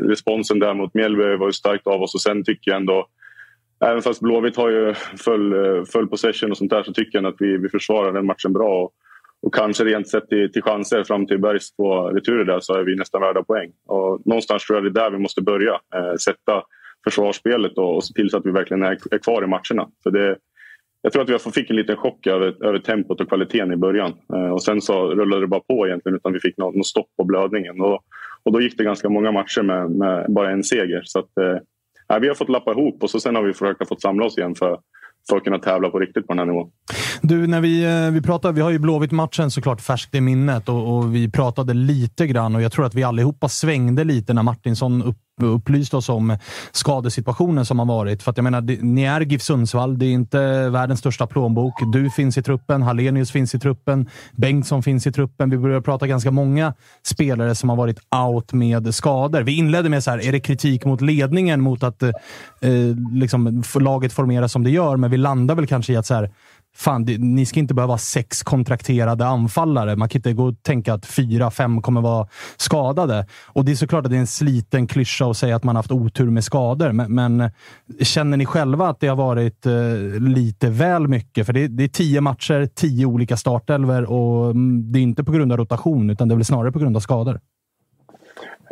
responsen 0.10 0.60
där 0.60 0.74
mot 0.74 0.94
Mjällby 0.94 1.36
var 1.36 1.48
ju 1.48 1.54
starkt 1.54 1.88
av 1.88 2.02
oss. 2.02 2.16
Och 2.16 2.22
sen 2.22 2.44
tycker 2.44 2.72
jag 2.72 2.80
ändå, 2.80 3.08
även 3.86 4.02
fast 4.02 4.22
Blåvitt 4.22 4.58
har 4.58 4.70
ju 4.70 4.94
full, 5.18 5.54
eh, 5.54 5.84
full 5.84 6.08
possession 6.08 6.52
och 6.52 6.58
sånt 6.58 6.72
där 6.72 6.84
så 6.84 6.94
tycker 6.94 7.22
jag 7.22 7.26
att 7.26 7.36
vi, 7.40 7.58
vi 7.58 7.70
försvarar 7.70 8.14
den 8.14 8.26
matchen 8.26 8.54
bra. 8.54 8.84
Och, 8.84 8.92
och 9.42 9.54
kanske 9.54 9.84
rent 9.84 10.08
sett 10.08 10.30
till, 10.30 10.52
till 10.52 10.62
chanser 10.62 11.04
fram 11.04 11.28
till 11.28 11.40
Bergs 11.40 11.76
två 11.76 12.10
returer 12.10 12.46
där 12.46 12.60
så 12.60 12.74
är 12.74 12.84
vi 12.84 12.96
nästan 12.96 13.22
värda 13.22 13.44
poäng. 13.44 13.72
Och 13.88 14.22
någonstans 14.26 14.66
tror 14.66 14.78
jag 14.78 14.84
det 14.84 15.00
är 15.00 15.04
där 15.04 15.12
vi 15.12 15.18
måste 15.18 15.42
börja. 15.42 15.74
Eh, 15.96 16.16
sätta 16.16 16.64
försvarsspelet 17.04 17.78
och, 17.78 17.96
och 17.96 18.04
se 18.04 18.14
till 18.14 18.30
så 18.30 18.38
att 18.38 18.46
vi 18.46 18.52
verkligen 18.52 18.84
är, 18.84 18.98
är 19.12 19.18
kvar 19.18 19.44
i 19.44 19.48
matcherna. 19.48 19.90
För 20.04 20.12
det, 20.12 20.38
jag 21.02 21.14
tror 21.14 21.24
att 21.24 21.48
vi 21.48 21.52
fick 21.52 21.70
en 21.70 21.76
liten 21.76 21.96
chock 21.96 22.28
över, 22.28 22.66
över 22.66 22.80
tempot 22.80 23.22
och 23.22 23.28
kvaliteten 23.28 23.74
i 23.74 23.78
början. 23.78 24.14
Eh, 24.34 24.50
och 24.50 24.64
sen 24.64 24.82
så 24.82 25.08
rullade 25.08 25.42
det 25.42 25.48
bara 25.48 25.62
på 25.62 25.88
egentligen 25.88 26.16
utan 26.16 26.34
vi 26.34 26.40
fick 26.40 26.58
något, 26.58 26.76
något 26.76 26.88
stopp 26.88 27.08
på 27.18 27.24
blödningen. 27.24 27.82
Och, 27.82 28.00
och 28.44 28.52
då 28.52 28.62
gick 28.62 28.78
det 28.78 28.84
ganska 28.84 29.10
många 29.10 29.32
matcher 29.32 29.62
med, 29.62 29.92
med 29.92 30.26
bara 30.30 30.52
en 30.52 30.64
seger. 30.64 31.02
Så 31.06 31.20
att, 31.20 31.38
eh, 31.38 31.58
vi 32.20 32.28
har 32.28 32.36
fått 32.36 32.50
lappa 32.50 32.72
ihop 32.72 33.04
och 33.04 33.10
så 33.10 33.20
sen 33.20 33.36
har 33.36 33.44
vi 33.44 33.54
försökt 33.54 33.88
få 33.88 33.96
samla 33.96 34.26
oss 34.26 34.38
igen 34.38 34.56
för 34.56 34.78
för 35.30 35.38
att 35.38 35.44
kunna 35.44 35.60
tävla 35.60 35.90
på 35.90 36.00
riktigt 36.00 36.28
på 36.28 36.34
den 36.34 36.40
här 36.40 36.46
nivån. 36.46 36.72
Du, 37.22 37.48
när 37.48 37.62
vi, 37.62 37.84
eh, 37.84 38.12
vi 38.12 38.22
pratade, 38.22 38.54
vi 38.54 38.62
har 38.62 38.70
ju 38.70 38.80
Blåvitt-matchen 38.80 39.52
såklart 39.52 39.82
färskt 39.82 40.16
i 40.16 40.22
minnet 40.22 40.70
och, 40.70 40.98
och, 40.98 41.16
vi 41.16 41.32
pratade 41.32 41.74
lite 41.74 42.28
grann 42.28 42.56
och 42.56 42.62
jag 42.62 42.72
tror 42.72 42.86
att 42.86 42.94
vi 42.94 43.04
allihopa 43.04 43.50
svängde 43.50 44.04
lite 44.04 44.34
när 44.34 44.44
Martinsson 44.44 45.04
upp 45.04 45.18
upplyst 45.48 45.94
oss 45.94 46.10
om 46.10 46.38
skadesituationen 46.72 47.66
som 47.66 47.80
har 47.80 47.86
varit. 47.86 48.24
För 48.24 48.32
att 48.32 48.38
jag 48.38 48.44
menar, 48.44 48.62
ni 48.82 49.04
är 49.04 49.22
GIF 49.22 49.42
Sundsvall. 49.42 50.00
Det 50.00 50.06
är 50.06 50.12
inte 50.12 50.70
världens 50.70 51.00
största 51.00 51.28
plånbok. 51.28 51.74
Du 51.94 52.10
finns 52.10 52.38
i 52.38 52.44
truppen, 52.44 52.82
Hallenius 52.82 53.32
finns 53.32 53.56
i 53.56 53.60
truppen, 53.60 54.10
Bengtsson 54.32 54.84
finns 54.84 55.08
i 55.08 55.12
truppen. 55.12 55.50
Vi 55.50 55.58
börjar 55.58 55.82
prata 55.82 56.08
ganska 56.08 56.32
många 56.32 56.74
spelare 57.04 57.56
som 57.56 57.70
har 57.70 57.76
varit 57.76 58.00
out 58.28 58.54
med 58.54 58.96
skador. 58.96 59.42
Vi 59.42 59.58
inledde 59.58 59.90
med 59.90 60.04
så 60.04 60.12
här, 60.12 60.28
är 60.28 60.32
det 60.32 60.40
kritik 60.40 60.86
mot 60.86 61.02
ledningen 61.02 61.62
mot 61.62 61.84
att 61.84 62.04
eh, 62.04 62.12
liksom, 63.12 63.64
laget 63.76 64.14
formeras 64.14 64.52
som 64.52 64.64
det 64.64 64.70
gör? 64.70 64.98
Men 64.98 65.12
vi 65.12 65.18
landar 65.18 65.56
väl 65.56 65.68
kanske 65.68 65.94
i 65.94 65.96
att 65.96 66.06
så 66.06 66.14
här, 66.14 66.32
fan, 66.76 67.06
det, 67.06 67.18
ni 67.18 67.46
ska 67.46 67.60
inte 67.60 67.74
behöva 67.74 67.98
sex 67.98 68.44
kontrakterade 68.44 69.26
anfallare. 69.26 69.96
Man 69.96 70.10
kan 70.10 70.20
inte 70.20 70.34
gå 70.34 70.46
och 70.46 70.64
tänka 70.64 70.94
att 70.94 71.06
fyra, 71.06 71.52
fem 71.52 71.82
kommer 71.82 72.02
vara 72.02 72.28
skadade. 72.58 73.26
Och 73.46 73.66
det 73.66 73.72
är 73.72 73.76
såklart 73.76 74.06
att 74.06 74.12
det 74.12 74.18
är 74.18 74.22
en 74.22 74.28
sliten 74.28 74.88
klyscha 74.88 75.30
att 75.30 75.38
säga 75.38 75.56
att 75.56 75.64
man 75.64 75.76
haft 75.76 75.92
otur 75.92 76.30
med 76.30 76.44
skador, 76.44 76.92
men, 76.92 77.16
men 77.16 77.52
känner 78.02 78.38
ni 78.38 78.46
själva 78.46 78.90
att 78.90 79.00
det 79.00 79.08
har 79.08 79.16
varit 79.16 79.66
eh, 79.66 79.74
lite 80.20 80.70
väl 80.70 81.08
mycket? 81.08 81.46
För 81.46 81.54
det, 81.54 81.68
det, 81.68 81.84
är 81.84 81.88
tio 81.88 82.22
matcher, 82.22 82.70
tio 82.76 83.06
olika 83.06 83.38
startelver 83.38 84.12
och 84.12 84.52
mm, 84.52 84.92
det 84.92 85.00
är 85.00 85.04
inte 85.04 85.24
på 85.24 85.32
grund 85.32 85.52
av 85.52 85.58
rotation, 85.58 86.10
utan 86.10 86.28
det 86.28 86.34
är 86.34 86.38
väl 86.38 86.46
snarare 86.46 86.72
på 86.72 86.80
grund 86.80 86.96
av 86.96 87.02
skador. 87.02 87.40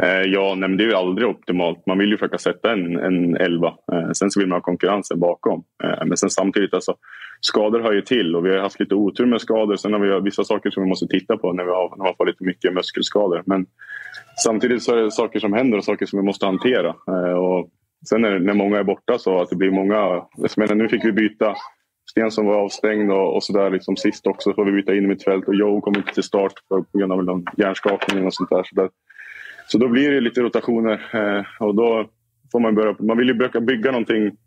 Eh, 0.04 0.22
ja, 0.22 0.56
nej, 0.58 0.70
men 0.70 0.78
det 0.78 0.84
är 0.84 0.88
ju 0.88 0.96
aldrig 0.96 1.28
optimalt. 1.28 1.86
Man 1.88 1.98
vill 1.98 2.10
ju 2.10 2.18
försöka 2.18 2.38
sätta 2.38 2.72
en, 2.72 3.00
en 3.00 3.36
elva. 3.36 3.68
Eh, 3.68 4.12
sen 4.14 4.32
så 4.32 4.40
vill 4.40 4.50
man 4.50 4.56
ha 4.56 4.62
konkurrensen 4.62 5.20
bakom. 5.20 5.64
Eh, 5.84 6.06
men 6.06 6.18
sen 6.18 6.30
samtidigt, 6.30 6.74
alltså, 6.74 6.96
skador 7.42 7.80
hör 7.80 7.94
ju 7.94 8.02
till 8.02 8.36
och 8.36 8.46
vi 8.46 8.50
har 8.50 8.58
haft 8.58 8.80
lite 8.80 8.96
otur 8.96 9.26
med 9.26 9.42
skador. 9.42 9.76
Sen 9.76 9.94
har 9.94 10.00
vi 10.00 10.22
vissa 10.24 10.44
saker 10.44 10.70
som 10.70 10.84
vi 10.84 10.90
måste 10.90 11.08
titta 11.08 11.38
på 11.38 11.54
när 11.54 11.64
vi 11.64 11.72
har, 11.72 11.98
när 11.98 12.04
man 12.04 12.16
får 12.18 12.26
lite 12.26 12.44
mycket 12.44 12.74
muskelskador. 12.74 13.44
Men 13.46 13.66
samtidigt 14.44 14.84
så 14.84 14.96
är 14.96 15.04
det 15.04 15.12
saker 15.12 15.40
som 15.40 15.54
händer 15.54 15.78
och 15.78 15.84
saker 15.84 16.06
som 16.06 16.20
vi 16.20 16.26
måste 16.26 16.46
hantera. 16.46 16.90
Och 17.38 17.70
sen 18.10 18.22
när, 18.22 18.40
när 18.40 18.54
många 18.54 18.80
är 18.80 18.84
borta 18.84 19.18
så 19.18 19.42
att 19.42 19.50
det 19.50 19.56
blir 19.56 19.72
många... 19.72 20.24
Menar, 20.58 20.76
nu 20.76 20.90
fick 20.90 21.06
vi 21.06 21.12
byta 21.12 21.56
Stensson 22.12 22.46
var 22.46 22.56
avstängd 22.56 23.12
och, 23.12 23.36
och 23.36 23.44
sådär 23.44 23.70
liksom 23.70 23.98
sist 23.98 24.28
också 24.28 24.54
får 24.54 24.66
vi 24.66 24.72
byta 24.72 24.96
in 24.96 25.04
i 25.04 25.08
mitt 25.08 25.24
fält 25.24 25.48
och 25.48 25.56
Joe 25.56 25.82
kom 25.82 25.96
inte 25.96 26.14
till 26.14 26.24
start 26.24 26.54
på, 26.70 26.84
på 26.84 26.98
grund 26.98 27.12
av 27.12 27.24
någon 27.24 27.46
hjärnskakning 27.58 28.26
och 28.26 28.34
sånt 28.34 28.50
där. 28.50 28.64
Så 28.64 28.76
där 28.76 28.90
så 29.72 29.78
då 29.78 29.88
blir 29.88 30.12
det 30.12 30.22
lite 30.22 30.42
rotationer 30.42 31.10
eh, 31.14 31.68
och 31.68 31.76
då 31.76 32.10
får 32.52 32.60
man 32.60 32.76
börja... 32.76 32.96
Man 33.00 33.18
vill 33.18 33.28
ju 33.28 33.34
börja 33.34 33.62
bygga 33.62 33.92
någonting 33.92 34.38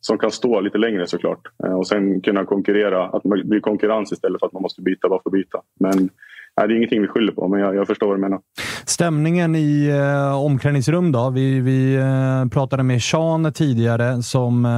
som 0.00 0.18
kan 0.18 0.30
stå 0.30 0.60
lite 0.60 0.78
längre 0.78 1.06
såklart. 1.06 1.40
Eh, 1.64 1.72
och 1.72 1.86
sen 1.86 2.20
kunna 2.20 2.44
konkurrera, 2.44 3.04
att 3.04 3.22
det 3.22 3.44
blir 3.44 3.60
konkurrens 3.60 4.12
istället 4.12 4.40
för 4.40 4.46
att 4.46 4.52
man 4.52 4.62
måste 4.62 4.82
byta 4.82 5.08
bara 5.08 5.20
för 5.22 5.30
att 5.30 5.32
byta. 5.32 5.62
Men 5.80 6.10
Nej, 6.58 6.68
det 6.68 6.74
är 6.74 6.76
ingenting 6.76 7.02
vi 7.02 7.08
skyller 7.08 7.32
på, 7.32 7.48
men 7.48 7.60
jag, 7.60 7.74
jag 7.74 7.86
förstår 7.86 8.06
vad 8.06 8.16
du 8.16 8.20
menar. 8.20 8.40
Stämningen 8.84 9.56
i 9.56 9.88
eh, 9.88 10.44
omklädningsrum 10.44 11.12
då? 11.12 11.30
Vi, 11.30 11.60
vi 11.60 11.94
eh, 11.94 12.48
pratade 12.52 12.82
med 12.82 13.02
Sean 13.02 13.52
tidigare 13.52 14.22
som 14.22 14.64
eh, 14.64 14.70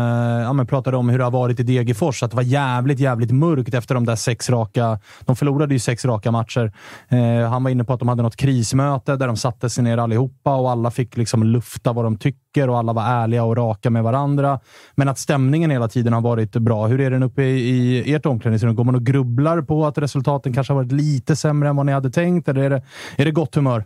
ja, 0.42 0.52
men 0.52 0.66
pratade 0.66 0.96
om 0.96 1.08
hur 1.08 1.18
det 1.18 1.24
har 1.24 1.30
varit 1.30 1.60
i 1.60 1.62
Degerfors. 1.62 2.22
Att 2.22 2.30
det 2.30 2.36
var 2.36 2.42
jävligt, 2.42 3.00
jävligt 3.00 3.30
mörkt 3.30 3.74
efter 3.74 3.94
de 3.94 4.04
där 4.04 4.16
sex 4.16 4.50
raka... 4.50 4.98
De 5.20 5.36
förlorade 5.36 5.74
ju 5.74 5.78
sex 5.78 6.04
raka 6.04 6.30
matcher. 6.30 6.72
Eh, 7.08 7.50
han 7.50 7.64
var 7.64 7.70
inne 7.70 7.84
på 7.84 7.92
att 7.92 7.98
de 7.98 8.08
hade 8.08 8.22
något 8.22 8.36
krismöte 8.36 9.16
där 9.16 9.26
de 9.26 9.36
satte 9.36 9.70
sig 9.70 9.84
ner 9.84 9.98
allihopa 9.98 10.56
och 10.56 10.70
alla 10.70 10.90
fick 10.90 11.16
liksom 11.16 11.42
lufta 11.42 11.92
vad 11.92 12.04
de 12.04 12.18
tyckte 12.18 12.47
tycker 12.54 12.70
och 12.70 12.78
alla 12.78 12.92
var 12.92 13.02
ärliga 13.02 13.44
och 13.44 13.56
raka 13.56 13.90
med 13.90 14.02
varandra. 14.02 14.60
Men 14.94 15.08
att 15.08 15.18
stämningen 15.18 15.70
hela 15.70 15.88
tiden 15.88 16.12
har 16.12 16.20
varit 16.20 16.52
bra. 16.52 16.86
Hur 16.86 17.00
är 17.00 17.10
den 17.10 17.22
uppe 17.22 17.42
i, 17.42 17.98
i 17.98 18.14
ert 18.14 18.26
omklädningsrum? 18.26 18.74
Går 18.74 18.84
man 18.84 18.94
och 18.94 19.06
grubblar 19.06 19.62
på 19.62 19.86
att 19.86 19.98
resultaten 19.98 20.52
kanske 20.52 20.72
har 20.72 20.82
varit 20.82 20.92
lite 20.92 21.36
sämre 21.36 21.68
än 21.68 21.76
vad 21.76 21.86
ni 21.86 21.92
hade 21.92 22.10
tänkt? 22.10 22.48
Eller 22.48 22.62
är 22.62 22.70
det, 22.70 22.82
är 23.16 23.24
det 23.24 23.30
gott 23.30 23.54
humör? 23.54 23.84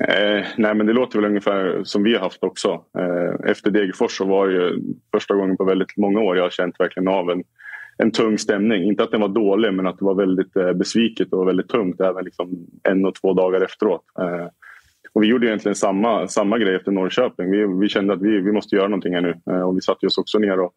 Eh, 0.00 0.44
nej, 0.56 0.74
men 0.74 0.86
det 0.86 0.92
låter 0.92 1.18
väl 1.18 1.28
ungefär 1.28 1.80
som 1.84 2.02
vi 2.02 2.14
har 2.14 2.20
haft 2.20 2.44
också. 2.44 2.68
Eh, 2.98 3.50
efter 3.50 3.70
Degerfors 3.70 4.16
så 4.16 4.24
var 4.24 4.48
det 4.48 4.80
första 5.12 5.34
gången 5.34 5.56
på 5.56 5.64
väldigt 5.64 5.96
många 5.96 6.20
år 6.20 6.36
jag 6.36 6.44
har 6.44 6.50
känt 6.50 6.80
verkligen 6.80 7.08
av 7.08 7.30
en, 7.30 7.42
en 7.98 8.10
tung 8.10 8.38
stämning. 8.38 8.82
Inte 8.82 9.02
att 9.02 9.10
den 9.10 9.20
var 9.20 9.28
dålig, 9.28 9.72
men 9.72 9.86
att 9.86 9.98
det 9.98 10.04
var 10.04 10.14
väldigt 10.14 10.56
eh, 10.56 10.72
besviket 10.72 11.32
och 11.32 11.48
väldigt 11.48 11.68
tungt 11.68 12.00
även 12.00 12.24
liksom 12.24 12.66
en 12.82 13.06
och 13.06 13.14
två 13.14 13.32
dagar 13.32 13.60
efteråt. 13.60 14.02
Eh, 14.18 14.46
och 15.16 15.22
vi 15.22 15.26
gjorde 15.26 15.46
egentligen 15.46 15.74
samma, 15.74 16.28
samma 16.28 16.58
grej 16.58 16.74
efter 16.74 16.92
Norrköping. 16.92 17.50
Vi, 17.50 17.66
vi 17.80 17.88
kände 17.88 18.14
att 18.14 18.22
vi, 18.22 18.40
vi 18.40 18.52
måste 18.52 18.76
göra 18.76 18.88
någonting 18.88 19.14
här 19.14 19.20
nu. 19.20 19.34
Eh, 19.50 19.60
och 19.60 19.76
vi 19.76 19.80
satte 19.80 20.06
oss 20.06 20.18
också 20.18 20.38
ner 20.38 20.60
och, 20.60 20.72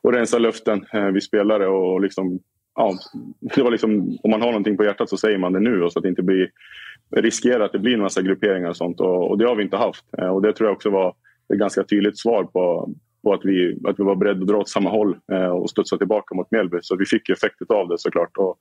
och 0.00 0.12
rensade 0.12 0.42
luften, 0.42 0.84
eh, 0.92 1.06
vi 1.06 1.20
spelare 1.20 1.66
och 1.66 2.00
liksom 2.00 2.40
ja, 2.74 2.92
det 3.40 3.62
var 3.62 3.70
liksom, 3.70 4.18
om 4.22 4.30
man 4.30 4.42
har 4.42 4.48
någonting 4.48 4.76
på 4.76 4.84
hjärtat 4.84 5.08
så 5.08 5.16
säger 5.16 5.38
man 5.38 5.52
det 5.52 5.60
nu 5.60 5.82
och 5.82 5.92
så 5.92 5.98
att 5.98 6.02
det 6.02 6.08
inte 6.08 6.22
blir 6.22 6.50
riskerar 7.16 7.60
att 7.60 7.72
det 7.72 7.78
blir 7.78 7.94
en 7.94 8.00
massa 8.00 8.22
grupperingar 8.22 8.68
och 8.68 8.76
sånt. 8.76 9.00
Och, 9.00 9.30
och 9.30 9.38
det 9.38 9.46
har 9.46 9.56
vi 9.56 9.62
inte 9.62 9.76
haft. 9.76 10.04
Eh, 10.18 10.28
och 10.28 10.42
det 10.42 10.52
tror 10.52 10.68
jag 10.68 10.76
också 10.76 10.90
var 10.90 11.14
ett 11.52 11.58
ganska 11.58 11.84
tydligt 11.84 12.18
svar 12.18 12.44
på, 12.44 12.90
på 13.22 13.32
att, 13.32 13.44
vi, 13.44 13.78
att 13.84 14.00
vi 14.00 14.04
var 14.04 14.16
beredda 14.16 14.40
att 14.40 14.46
dra 14.46 14.56
åt 14.56 14.68
samma 14.68 14.90
håll 14.90 15.16
och 15.52 15.70
studsa 15.70 15.98
tillbaka 15.98 16.34
mot 16.34 16.50
Mjällby. 16.50 16.78
Så 16.82 16.96
vi 16.96 17.06
fick 17.06 17.28
effektet 17.28 17.70
av 17.70 17.88
det 17.88 17.98
såklart. 17.98 18.36
Och, 18.36 18.58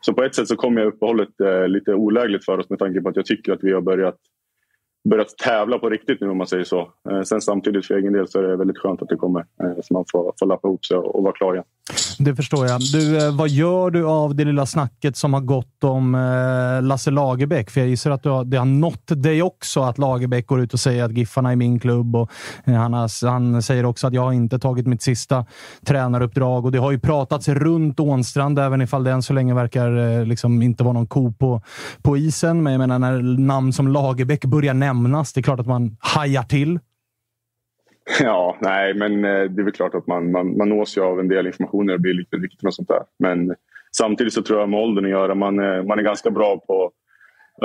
så 0.00 0.12
på 0.12 0.24
ett 0.24 0.34
sätt 0.34 0.48
så 0.48 0.56
kom 0.56 0.76
jag 0.76 0.86
uppehållet 0.86 1.40
eh, 1.40 1.68
lite 1.68 1.94
olägligt 1.94 2.44
för 2.44 2.58
oss 2.58 2.70
med 2.70 2.78
tanke 2.78 3.00
på 3.00 3.08
att 3.08 3.16
jag 3.16 3.26
tycker 3.26 3.52
att 3.52 3.64
vi 3.64 3.72
har 3.72 3.80
börjat 3.80 4.16
börjat 5.04 5.38
tävla 5.38 5.78
på 5.78 5.88
riktigt 5.90 6.20
nu 6.20 6.28
om 6.28 6.38
man 6.38 6.46
säger 6.46 6.64
så. 6.64 6.92
Eh, 7.10 7.22
sen 7.22 7.40
samtidigt 7.40 7.86
för 7.86 7.94
egen 7.94 8.12
del 8.12 8.28
så 8.28 8.38
är 8.38 8.42
det 8.42 8.56
väldigt 8.56 8.78
skönt 8.78 9.02
att 9.02 9.08
det 9.08 9.16
kommer. 9.16 9.40
Eh, 9.40 9.80
så 9.82 9.94
man 9.94 10.04
får, 10.12 10.32
får 10.38 10.46
lappa 10.46 10.68
ihop 10.68 10.84
sig 10.84 10.96
och, 10.96 11.16
och 11.16 11.22
vara 11.22 11.32
klar 11.32 11.54
igen. 11.54 11.64
Det 12.18 12.36
förstår 12.36 12.66
jag. 12.66 12.80
Du, 12.92 13.26
eh, 13.26 13.36
vad 13.36 13.48
gör 13.48 13.90
du 13.90 14.06
av 14.06 14.34
det 14.34 14.44
lilla 14.44 14.66
snacket 14.66 15.16
som 15.16 15.34
har 15.34 15.40
gått 15.40 15.84
om 15.84 16.14
eh, 16.14 16.82
Lasse 16.82 17.10
Lagerbäck? 17.10 17.70
För 17.70 17.80
jag 17.80 17.88
gissar 17.88 18.10
att 18.10 18.24
har, 18.24 18.44
det 18.44 18.56
har 18.56 18.64
nått 18.64 19.06
dig 19.06 19.42
också 19.42 19.82
att 19.82 19.98
Lagerbäck 19.98 20.46
går 20.46 20.60
ut 20.60 20.72
och 20.74 20.80
säger 20.80 21.04
att 21.04 21.16
Giffarna 21.16 21.52
är 21.52 21.56
min 21.56 21.78
klubb. 21.78 22.16
Och, 22.16 22.30
eh, 22.64 22.74
han, 22.74 22.92
har, 22.92 23.28
han 23.28 23.62
säger 23.62 23.84
också 23.84 24.06
att 24.06 24.12
jag 24.12 24.22
har 24.22 24.32
inte 24.32 24.58
tagit 24.58 24.86
mitt 24.86 25.02
sista 25.02 25.46
tränaruppdrag. 25.86 26.64
Och 26.64 26.72
det 26.72 26.78
har 26.78 26.90
ju 26.90 26.98
pratats 26.98 27.48
runt 27.48 28.00
Ånstrand, 28.00 28.58
även 28.58 28.82
ifall 28.82 29.04
det 29.04 29.10
än 29.10 29.22
så 29.22 29.32
länge 29.32 29.54
verkar 29.54 30.18
eh, 30.18 30.24
liksom 30.24 30.62
inte 30.62 30.84
vara 30.84 30.92
någon 30.92 31.06
ko 31.06 31.32
på, 31.32 31.62
på 32.02 32.16
isen. 32.16 32.62
Men 32.62 32.72
jag 32.72 32.78
menar, 32.78 32.98
när 32.98 33.38
namn 33.38 33.72
som 33.72 33.88
Lagerbäck 33.88 34.44
börjar 34.44 34.74
nämnas, 34.74 35.32
det 35.32 35.40
är 35.40 35.42
klart 35.42 35.60
att 35.60 35.66
man 35.66 35.96
hajar 36.00 36.42
till. 36.42 36.78
Ja, 38.20 38.56
nej, 38.60 38.94
men 38.94 39.24
eh, 39.24 39.44
det 39.44 39.62
är 39.62 39.64
väl 39.64 39.72
klart 39.72 39.94
att 39.94 40.06
man, 40.06 40.30
man, 40.30 40.56
man 40.56 40.68
nås 40.68 40.96
ju 40.96 41.02
av 41.02 41.20
en 41.20 41.28
del 41.28 41.46
information 41.46 41.86
när 41.86 41.92
det 41.92 41.98
blir 41.98 42.14
lite 42.14 42.36
riktigt 42.36 42.62
med 42.62 42.74
sånt 42.74 42.88
där. 42.88 43.02
Men 43.18 43.54
samtidigt 43.96 44.32
så 44.32 44.42
tror 44.42 44.60
jag 44.60 44.68
med 44.68 44.80
åldern 44.80 45.04
att 45.04 45.10
göra, 45.10 45.34
man, 45.34 45.58
är, 45.58 45.82
man 45.82 45.98
är 45.98 46.02
ganska 46.02 46.30
bra 46.30 46.58
på 46.66 46.92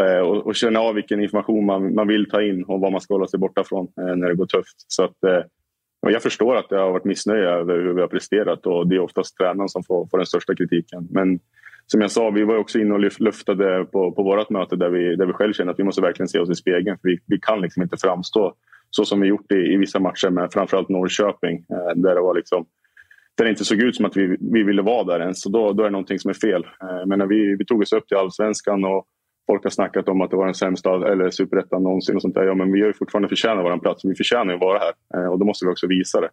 eh, 0.02 0.50
att 0.50 0.56
känna 0.56 0.80
av 0.80 0.96
vilken 0.96 1.24
information 1.24 1.66
man, 1.66 1.96
man 1.96 2.08
vill 2.08 2.30
ta 2.30 2.42
in 2.42 2.64
och 2.64 2.80
vad 2.80 2.92
man 2.92 3.02
ska 3.02 3.14
hålla 3.14 3.28
sig 3.28 3.40
borta 3.40 3.64
från 3.64 3.88
eh, 4.00 4.16
när 4.16 4.28
det 4.28 4.36
går 4.36 4.46
tufft. 4.46 4.76
Så 4.88 5.04
att, 5.04 5.24
eh, 5.24 5.44
jag 6.08 6.22
förstår 6.22 6.56
att 6.56 6.70
det 6.70 6.78
har 6.78 6.92
varit 6.92 7.06
missnöje 7.06 7.50
över 7.50 7.74
hur 7.74 7.94
vi 7.94 8.02
har 8.02 8.08
presterat 8.08 8.66
och 8.66 8.88
det 8.88 8.96
är 8.96 9.00
oftast 9.00 9.38
tränaren 9.38 9.70
som 9.70 9.84
får, 9.84 10.08
får 10.08 10.18
den 10.18 10.28
största 10.28 10.56
kritiken. 10.56 11.08
Men 11.12 11.40
som 11.88 12.02
jag 12.02 12.12
sa, 12.12 12.30
vi 12.30 12.44
var 12.44 12.58
också 12.58 12.80
inne 12.80 12.94
och 12.94 13.20
luftade 13.20 13.86
på, 13.86 14.12
på 14.12 14.24
vårt 14.24 14.50
möte 14.50 14.76
där 14.76 14.90
vi, 14.90 15.16
där 15.16 15.26
vi 15.26 15.34
själv 15.34 15.54
känner 15.54 15.72
att 15.72 15.80
vi 15.80 15.84
måste 15.84 16.02
verkligen 16.02 16.28
se 16.28 16.40
oss 16.40 16.50
i 16.50 16.56
spegeln. 16.56 16.98
För 17.02 17.10
vi, 17.10 17.20
vi 17.26 17.40
kan 17.40 17.62
liksom 17.62 17.84
inte 17.84 17.98
framstå 17.98 18.54
så 18.90 19.06
som 19.06 19.22
vi 19.22 19.28
gjort 19.28 19.52
i, 19.52 19.74
i 19.74 19.78
vissa 19.78 20.00
matcher 20.00 20.30
med 20.30 20.54
framförallt 20.54 20.90
Norrköping. 20.90 21.56
Eh, 21.58 21.96
där 21.96 22.16
det 22.16 22.22
var 22.22 22.36
liksom 22.36 22.66
där 23.38 23.46
det 23.46 23.50
inte 23.50 23.66
såg 23.66 23.82
ut 23.82 23.96
som 23.96 24.06
att 24.06 24.18
vi, 24.18 24.38
vi 24.40 24.64
ville 24.64 24.82
vara 24.82 25.04
där 25.04 25.20
ens. 25.20 25.42
Så 25.42 25.50
då, 25.50 25.74
då 25.74 25.84
är 25.84 25.88
det 25.88 25.92
någonting 25.92 26.20
som 26.20 26.30
är 26.30 26.34
fel. 26.34 26.64
Eh, 26.64 27.06
men 27.06 27.20
när 27.20 27.26
vi, 27.26 27.56
vi 27.56 27.66
tog 27.66 27.82
oss 27.82 27.94
upp 27.94 28.08
till 28.08 28.18
allsvenskan 28.18 28.86
och 28.86 29.06
folk 29.48 29.64
har 29.64 29.70
snackat 29.70 30.10
om 30.10 30.22
att 30.22 30.32
det 30.32 30.38
var 30.38 30.46
den 30.46 30.54
sämsta 30.54 31.12
eller 31.12 31.30
superettan 31.30 31.84
någonsin. 31.84 32.16
Och 32.16 32.22
sånt 32.22 32.36
där. 32.36 32.44
Ja, 32.44 32.56
men 32.56 32.72
vi 32.72 32.82
har 32.82 32.88
ju 32.88 32.94
fortfarande 32.94 33.30
förtjänat 33.30 33.66
vår 33.66 33.78
plats. 33.78 34.06
Vi 34.06 34.16
förtjänar 34.16 34.54
att 34.54 34.60
vara 34.60 34.80
här 34.80 34.94
eh, 35.16 35.32
och 35.32 35.40
då 35.40 35.46
måste 35.46 35.66
vi 35.66 35.72
också 35.72 35.88
visa 35.88 36.22
det. 36.22 36.30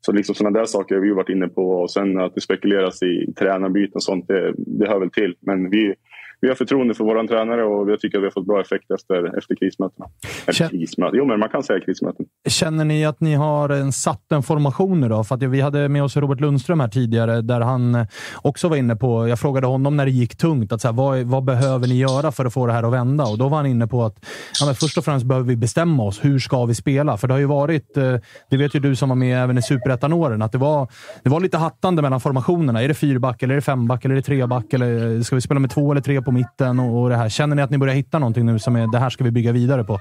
Så 0.00 0.12
liksom 0.12 0.34
sådana 0.34 0.58
där 0.58 0.66
saker 0.66 0.94
har 0.94 1.02
vi 1.02 1.10
varit 1.10 1.28
inne 1.28 1.48
på. 1.48 1.70
Och 1.70 1.90
sen 1.90 2.20
att 2.20 2.34
det 2.34 2.40
spekuleras 2.40 3.02
i 3.02 3.32
tränarbyten 3.38 3.94
och 3.94 4.02
sånt, 4.02 4.28
det, 4.28 4.54
det 4.56 4.88
hör 4.88 5.00
väl 5.00 5.10
till. 5.10 5.34
Men 5.40 5.70
vi, 5.70 5.94
vi 6.40 6.48
har 6.48 6.54
förtroende 6.54 6.94
för 6.94 7.04
vår 7.04 7.26
tränare 7.26 7.64
och 7.64 7.90
jag 7.90 8.00
tycker 8.00 8.18
att 8.18 8.22
vi 8.22 8.26
har 8.26 8.30
fått 8.30 8.46
bra 8.46 8.60
effekt 8.60 8.90
efter, 8.90 9.38
efter 9.38 9.54
krismötena. 9.54 10.06
Eller 10.46 10.68
krismöten. 10.68 11.18
Jo, 11.18 11.24
men 11.24 11.40
man 11.40 11.48
kan 11.48 11.62
säga 11.62 11.80
krismöten. 11.80 12.26
Känner 12.48 12.84
ni 12.84 13.04
att 13.04 13.20
ni 13.20 13.34
har 13.34 13.68
en, 13.68 13.92
satt 13.92 14.32
en 14.32 14.42
formation 14.42 15.00
nu 15.00 15.08
då? 15.08 15.24
För 15.24 15.34
att 15.34 15.42
vi 15.42 15.60
hade 15.60 15.88
med 15.88 16.04
oss 16.04 16.16
Robert 16.16 16.40
Lundström 16.40 16.80
här 16.80 16.88
tidigare, 16.88 17.40
där 17.40 17.60
han 17.60 18.06
också 18.42 18.68
var 18.68 18.76
inne 18.76 18.96
på... 18.96 19.28
Jag 19.28 19.38
frågade 19.38 19.66
honom 19.66 19.96
när 19.96 20.04
det 20.04 20.10
gick 20.10 20.36
tungt, 20.36 20.72
att 20.72 20.80
så 20.80 20.88
här, 20.88 20.92
vad, 20.92 21.18
vad 21.18 21.44
behöver 21.44 21.86
ni 21.86 21.98
göra 21.98 22.32
för 22.32 22.44
att 22.44 22.52
få 22.52 22.66
det 22.66 22.72
här 22.72 22.82
att 22.82 22.92
vända? 22.92 23.24
Och 23.24 23.38
Då 23.38 23.48
var 23.48 23.56
han 23.56 23.66
inne 23.66 23.86
på 23.86 24.04
att 24.04 24.26
ja, 24.60 24.74
först 24.74 24.98
och 24.98 25.04
främst 25.04 25.26
behöver 25.26 25.48
vi 25.48 25.56
bestämma 25.56 26.02
oss. 26.02 26.24
Hur 26.24 26.38
ska 26.38 26.64
vi 26.64 26.74
spela? 26.74 27.16
För 27.16 27.28
det 27.28 27.34
har 27.34 27.38
ju 27.38 27.46
varit, 27.46 27.96
eh, 27.96 28.16
det 28.50 28.56
vet 28.56 28.74
ju 28.74 28.80
du 28.80 28.96
som 28.96 29.08
var 29.08 29.16
med 29.16 29.42
även 29.42 29.58
i 29.58 29.62
superettan-åren, 29.62 30.42
att 30.42 30.52
det 30.52 30.58
var, 30.58 30.88
det 31.22 31.30
var 31.30 31.40
lite 31.40 31.58
hattande 31.58 32.02
mellan 32.02 32.20
formationerna. 32.20 32.82
Är 32.82 32.88
det 32.88 32.94
fyrback, 32.94 33.42
eller 33.42 33.54
är 33.54 33.56
det 33.56 33.62
femback, 33.62 34.04
eller 34.04 34.14
är 34.14 34.16
det 34.16 34.22
treback? 34.22 34.72
Eller 34.72 35.22
ska 35.22 35.34
vi 35.36 35.40
spela 35.40 35.60
med 35.60 35.70
två 35.70 35.90
eller 35.92 36.00
tre 36.00 36.22
på 36.22 36.29
mitten 36.32 36.80
och, 36.80 37.02
och 37.02 37.08
det 37.08 37.16
här. 37.16 37.28
Känner 37.28 37.56
ni 37.56 37.62
att 37.62 37.70
ni 37.70 37.78
börjar 37.78 37.94
hitta 37.94 38.18
någonting 38.18 38.46
nu 38.46 38.58
som 38.58 38.76
är 38.76 38.92
det 38.92 38.98
här 38.98 39.10
ska 39.10 39.24
vi 39.24 39.30
bygga 39.30 39.52
vidare 39.52 39.84
på? 39.84 39.98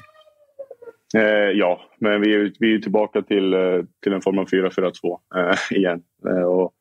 Eh, 1.15 1.51
ja, 1.53 1.81
men 1.97 2.21
vi 2.21 2.33
är, 2.33 2.51
vi 2.59 2.75
är 2.75 2.79
tillbaka 2.79 3.21
till, 3.21 3.53
eh, 3.53 3.83
till 4.03 4.13
en 4.13 4.21
form 4.21 4.39
av 4.39 4.45
4-4-2 4.45 5.19
eh, 5.35 5.77
igen. 5.77 6.01
Eh, 6.27 6.43
och 6.43 6.73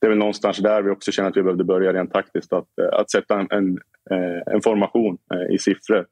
det 0.00 0.06
är 0.06 0.08
väl 0.08 0.18
någonstans 0.18 0.58
där 0.58 0.82
vi 0.82 0.90
också 0.90 1.12
känner 1.12 1.30
att 1.30 1.36
vi 1.36 1.42
behövde 1.42 1.64
börja 1.64 1.92
rent 1.92 2.12
taktiskt. 2.12 2.52
Att, 2.52 2.78
eh, 2.82 3.00
att 3.00 3.10
sätta 3.10 3.40
en, 3.40 3.46
en, 3.50 3.78
eh, 4.10 4.54
en 4.54 4.62
formation 4.62 5.18
i 5.50 5.58
siffror. 5.58 6.06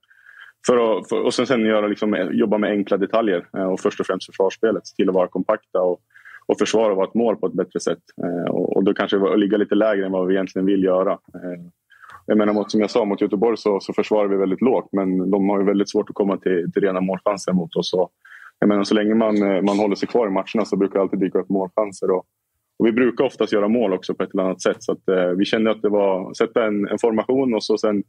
För 0.66 0.98
att, 0.98 1.08
för, 1.08 1.24
och 1.24 1.34
sen, 1.34 1.46
sen 1.46 1.66
göra, 1.66 1.86
liksom, 1.86 2.28
jobba 2.32 2.58
med 2.58 2.70
enkla 2.70 2.96
detaljer 2.96 3.44
och 3.72 3.80
först 3.80 4.00
och 4.00 4.06
främst 4.06 4.26
försvarsspelet. 4.26 4.86
Se 4.86 4.96
till 4.96 5.08
att 5.08 5.14
vara 5.14 5.28
kompakta 5.28 5.80
och, 5.80 6.00
och 6.46 6.58
försvara 6.58 6.94
vårt 6.94 7.14
mål 7.14 7.36
på 7.36 7.46
ett 7.46 7.52
bättre 7.52 7.80
sätt. 7.80 7.98
Och, 8.48 8.76
och 8.76 8.84
då 8.84 8.94
kanske 8.94 9.36
ligga 9.36 9.56
lite 9.56 9.74
lägre 9.74 10.06
än 10.06 10.12
vad 10.12 10.26
vi 10.26 10.34
egentligen 10.34 10.66
vill 10.66 10.84
göra. 10.84 11.18
Jag 12.30 12.38
menar, 12.38 12.64
som 12.68 12.80
jag 12.80 12.90
sa, 12.90 13.04
mot 13.04 13.20
Göteborg 13.20 13.56
så, 13.56 13.80
så 13.80 13.92
försvarar 13.92 14.28
vi 14.28 14.36
väldigt 14.36 14.60
lågt 14.60 14.88
men 14.92 15.30
de 15.30 15.48
har 15.48 15.58
ju 15.60 15.66
väldigt 15.66 15.90
svårt 15.90 16.10
att 16.10 16.14
komma 16.14 16.36
till, 16.36 16.72
till 16.72 16.82
rena 16.82 17.00
målchanser 17.00 17.52
mot 17.52 17.76
oss. 17.76 17.92
Och, 17.94 18.10
jag 18.58 18.68
menar, 18.68 18.84
så 18.84 18.94
länge 18.94 19.14
man, 19.14 19.42
eh, 19.42 19.62
man 19.62 19.78
håller 19.78 19.94
sig 19.94 20.08
kvar 20.08 20.26
i 20.26 20.30
matcherna 20.30 20.64
så 20.64 20.76
brukar 20.76 20.94
det 20.94 21.02
alltid 21.02 21.20
dyka 21.20 21.38
upp 21.38 21.48
målchanser. 21.48 22.10
Och, 22.10 22.24
och 22.78 22.86
vi 22.86 22.92
brukar 22.92 23.24
oftast 23.24 23.52
göra 23.52 23.68
mål 23.68 23.92
också 23.92 24.14
på 24.14 24.22
ett 24.22 24.34
eller 24.34 24.42
annat 24.42 24.62
sätt. 24.62 24.82
Så 24.82 24.92
att, 24.92 25.08
eh, 25.08 25.30
vi 25.30 25.44
kände 25.44 25.70
att 25.70 25.82
det 25.82 25.88
var 25.88 26.30
att 26.30 26.36
sätta 26.36 26.66
en, 26.66 26.88
en, 26.88 26.98
formation 26.98 27.54
och 27.54 27.64
så 27.64 27.78
sen 27.78 28.02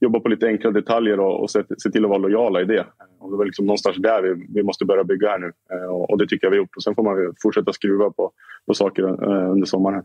jobba 0.00 0.20
på 0.20 0.28
lite 0.28 0.46
enkla 0.46 0.70
detaljer 0.70 1.20
och, 1.20 1.42
och 1.42 1.50
se, 1.50 1.62
se, 1.78 1.90
till 1.90 2.04
att 2.04 2.08
vara 2.08 2.18
lojala 2.18 2.60
i 2.60 2.64
det. 2.64 2.86
Och 3.18 3.30
det 3.30 3.36
var 3.36 3.44
liksom 3.44 3.66
någonstans 3.66 3.96
där 3.96 4.22
vi, 4.22 4.46
vi 4.54 4.62
måste 4.62 4.84
börja 4.84 5.04
bygga 5.04 5.28
här 5.28 5.38
nu. 5.38 5.52
Eh, 5.72 5.90
och, 5.90 6.10
och, 6.10 6.18
det 6.18 6.26
tycker 6.26 6.46
jag 6.46 6.50
vi 6.50 6.56
har 6.56 6.62
gjort. 6.62 6.76
Och 6.76 6.82
sen 6.82 6.94
får 6.94 7.02
man 7.02 7.34
fortsätta 7.42 7.72
skruva 7.72 8.10
på, 8.10 8.32
på 8.66 8.74
saker 8.74 9.02
eh, 9.02 9.50
under 9.50 9.66
sommaren. 9.66 10.04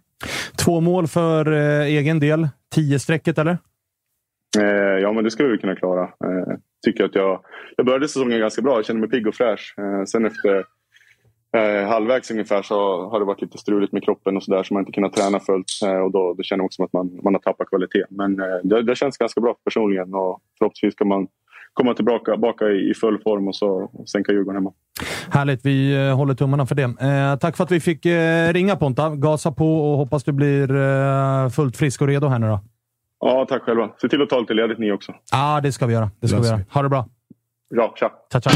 Två 0.65 0.81
mål 0.81 1.07
för 1.07 1.51
eh, 1.51 1.85
egen 1.85 2.19
del. 2.19 2.47
Tio 2.75 2.99
strecket 2.99 3.37
eller? 3.37 3.57
Ja, 5.01 5.11
men 5.11 5.23
det 5.23 5.31
skulle 5.31 5.49
vi 5.49 5.57
kunna 5.57 5.75
klara. 5.75 6.09
Tycker 6.85 7.05
att 7.05 7.15
jag, 7.15 7.41
jag 7.77 7.85
började 7.85 8.07
säsongen 8.07 8.39
ganska 8.39 8.61
bra. 8.61 8.75
Jag 8.75 8.85
kände 8.85 8.99
mig 8.99 9.09
pigg 9.09 9.27
och 9.27 9.35
fräsch. 9.35 9.75
Sen 10.07 10.25
efter 10.25 10.65
eh, 11.57 11.87
halvvägs 11.87 12.31
ungefär 12.31 12.61
så 12.61 13.09
har 13.09 13.19
det 13.19 13.25
varit 13.25 13.41
lite 13.41 13.57
struligt 13.57 13.93
med 13.93 14.03
kroppen 14.03 14.37
och 14.37 14.43
sådär 14.43 14.63
så 14.63 14.73
man 14.73 14.81
inte 14.81 14.91
kunnat 14.91 15.13
träna 15.13 15.39
fullt. 15.39 15.65
Eh, 15.85 15.97
och 15.97 16.11
då, 16.11 16.33
då 16.33 16.43
känner 16.43 16.59
jag 16.59 16.65
också 16.65 16.83
att 16.83 16.93
man, 16.93 17.19
man 17.23 17.33
har 17.33 17.41
tappat 17.41 17.69
kvalitet. 17.69 18.05
Men 18.09 18.39
eh, 18.39 18.45
det, 18.63 18.81
det 18.81 18.95
känns 18.95 19.17
ganska 19.17 19.41
bra 19.41 19.55
personligen 19.63 20.13
och 20.13 20.39
förhoppningsvis 20.59 20.95
kan 20.95 21.07
man 21.07 21.27
komma 21.73 21.93
tillbaka, 21.93 22.31
tillbaka 22.31 22.65
i 22.65 22.93
full 22.93 23.21
form 23.23 23.47
och 23.47 23.55
så 23.55 23.91
sänka 24.07 24.31
Djurgården 24.31 24.55
hemma. 24.55 24.73
Härligt. 25.29 25.65
Vi 25.65 26.07
eh, 26.07 26.15
håller 26.15 26.33
tummarna 26.33 26.65
för 26.65 26.75
det. 26.75 26.83
Eh, 26.83 27.35
tack 27.39 27.57
för 27.57 27.63
att 27.63 27.71
vi 27.71 27.79
fick 27.79 28.05
eh, 28.05 28.53
ringa 28.53 28.75
Ponta. 28.75 29.09
Gasa 29.09 29.51
på 29.51 29.91
och 29.91 29.97
hoppas 29.97 30.23
du 30.23 30.31
blir 30.31 30.75
eh, 30.75 31.49
fullt 31.49 31.77
frisk 31.77 32.01
och 32.01 32.07
redo 32.07 32.27
här 32.27 32.39
nu 32.39 32.47
då. 32.47 32.59
Ja, 33.19 33.45
tack 33.49 33.61
själva. 33.61 33.89
Se 34.01 34.09
till 34.09 34.21
att 34.21 34.29
ta 34.29 34.39
lite 34.39 34.53
ledigt 34.53 34.79
ni 34.79 34.91
också. 34.91 35.11
Ja, 35.11 35.55
ah, 35.57 35.61
det 35.61 35.71
ska 35.71 35.85
vi 35.85 35.93
göra. 35.93 36.11
Det 36.19 36.27
ska 36.27 36.39
vi 36.39 36.47
göra. 36.47 36.59
Ha 36.73 36.81
det 36.81 36.89
bra. 36.89 37.05
Ja, 37.69 37.93
tja. 37.95 38.11
Tja, 38.31 38.41
tja. 38.41 38.51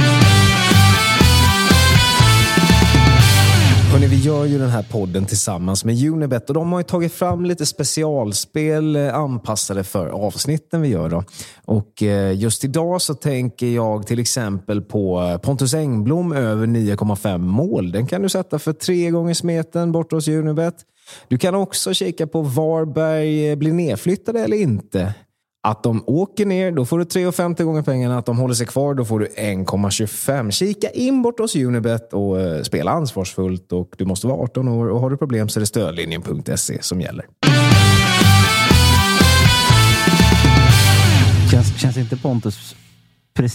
Hörrni, 3.98 4.08
vi 4.08 4.22
gör 4.22 4.46
ju 4.46 4.60
den 4.60 4.70
här 4.70 4.86
podden 4.92 5.26
tillsammans 5.26 5.86
med 5.86 6.04
Unibet 6.10 6.50
och 6.50 6.54
de 6.54 6.72
har 6.72 6.80
ju 6.80 6.84
tagit 6.84 7.14
fram 7.14 7.46
lite 7.46 7.66
specialspel 7.66 8.96
eh, 8.96 9.16
anpassade 9.16 9.84
för 9.84 10.08
avsnitten 10.08 10.82
vi 10.82 10.88
gör. 10.88 11.10
Då. 11.10 11.24
Och 11.66 12.04
eh, 12.04 12.40
just 12.40 12.64
idag 12.64 13.02
så 13.02 13.14
tänker 13.14 13.68
jag 13.68 14.08
till 14.08 14.20
exempel 14.20 14.82
på 14.82 15.22
eh, 15.22 15.38
Pontus 15.38 15.74
Engblom 15.74 16.32
över 16.32 16.68
9,5 16.68 17.38
mål. 17.38 17.92
Den 17.92 18.08
kan 18.08 18.22
du 18.22 18.30
sätta 18.30 18.60
för 18.60 18.74
tre 18.74 19.10
gånger 19.10 19.34
smeten 19.34 19.92
borta 19.92 20.16
hos 20.16 20.28
Unibet. 20.28 20.76
Du 21.28 21.38
kan 21.38 21.56
också 21.56 21.94
kika 21.94 22.28
på 22.28 22.42
Varberg 22.42 23.56
blir 23.56 23.74
nedflyttade 23.74 24.40
eller 24.40 24.58
inte. 24.58 25.14
Att 25.64 25.84
de 25.84 26.04
åker 26.08 26.46
ner, 26.46 26.72
då 26.72 26.86
får 26.86 27.00
du 27.00 27.04
3,50 27.04 27.64
gånger 27.64 27.82
pengarna. 27.82 28.18
Att 28.18 28.26
de 28.26 28.38
håller 28.38 28.54
sig 28.54 28.68
kvar, 28.68 28.94
då 28.94 29.06
får 29.06 29.20
du 29.20 29.26
1,25. 29.26 30.52
Kika 30.52 30.90
in 30.90 31.22
bort 31.22 31.40
hos 31.40 31.56
Unibet 31.56 32.14
och 32.14 32.36
uh, 32.36 32.62
spela 32.62 32.92
ansvarsfullt. 32.92 33.72
Och 33.72 33.96
du 33.98 34.06
måste 34.06 34.28
vara 34.28 34.44
18 34.44 34.68
år 34.68 34.88
och 34.90 35.00
har 35.00 35.10
du 35.10 35.18
problem 35.18 35.50
så 35.50 35.60
är 35.60 35.62
det 35.62 35.66
stödlinjen.se 35.66 36.82
som 36.82 37.02
gäller. 37.02 37.26
Känns, 41.52 41.80
känns 41.80 41.98
inte 41.98 42.18
Pontus 42.18 42.76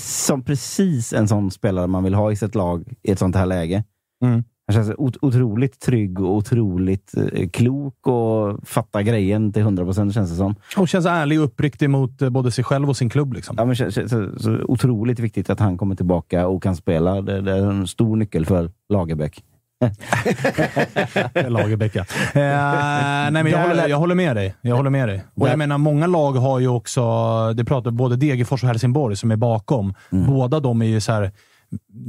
som 0.00 0.42
precis 0.42 1.12
en 1.12 1.28
sån 1.28 1.50
spelare 1.50 1.86
man 1.86 2.04
vill 2.04 2.14
ha 2.14 2.32
i 2.32 2.36
sitt 2.36 2.54
lag 2.54 2.84
i 3.02 3.10
ett 3.10 3.18
sånt 3.18 3.36
här 3.36 3.46
läge? 3.46 3.84
Mm. 4.24 4.44
Han 4.66 4.74
känns 4.74 4.92
otroligt 5.20 5.80
trygg 5.80 6.20
och 6.20 6.36
otroligt 6.36 7.14
eh, 7.16 7.48
klok 7.48 8.06
och 8.06 8.68
fattar 8.68 9.02
grejen 9.02 9.52
till 9.52 9.62
hundra 9.62 9.84
procent 9.84 10.14
känns 10.14 10.30
det 10.30 10.36
som. 10.36 10.54
Och 10.76 10.88
känns 10.88 11.06
ärlig 11.06 11.38
och 11.40 11.44
uppriktig 11.44 11.90
mot 11.90 12.22
eh, 12.22 12.30
både 12.30 12.50
sig 12.50 12.64
själv 12.64 12.88
och 12.88 12.96
sin 12.96 13.10
klubb. 13.10 13.32
Liksom. 13.32 13.56
Ja, 13.58 13.64
men 13.64 13.74
känns, 13.74 13.94
så, 13.94 14.28
så 14.38 14.58
otroligt 14.64 15.18
viktigt 15.18 15.50
att 15.50 15.60
han 15.60 15.78
kommer 15.78 15.94
tillbaka 15.94 16.46
och 16.46 16.62
kan 16.62 16.76
spela. 16.76 17.22
Det, 17.22 17.40
det, 17.40 17.52
är 17.52 17.70
en 17.70 17.86
stor 17.86 18.16
nyckel 18.16 18.46
för 18.46 18.70
Lagerbäck. 18.88 19.44
Lagerbäck, 21.48 21.94
ja. 21.94 22.04
Eh, 22.34 23.30
nej, 23.30 23.42
men 23.42 23.46
jag, 23.46 23.68
håller, 23.68 23.88
jag 23.88 23.96
håller 23.96 24.14
med 24.14 24.36
dig. 24.36 24.54
Jag 24.60 24.76
håller 24.76 24.90
med 24.90 25.08
dig. 25.08 25.24
Och 25.34 25.48
jag 25.48 25.58
menar, 25.58 25.78
många 25.78 26.06
lag 26.06 26.32
har 26.32 26.58
ju 26.58 26.68
också, 26.68 27.02
det 27.52 27.64
pratar 27.64 27.90
både 27.90 28.16
Degerfors 28.16 28.62
och 28.62 28.68
Helsingborg 28.68 29.16
som 29.16 29.30
är 29.30 29.36
bakom. 29.36 29.94
Båda 30.10 30.60
de 30.60 30.82
är 30.82 30.86
ju 30.86 31.00
så 31.00 31.12
här, 31.12 31.30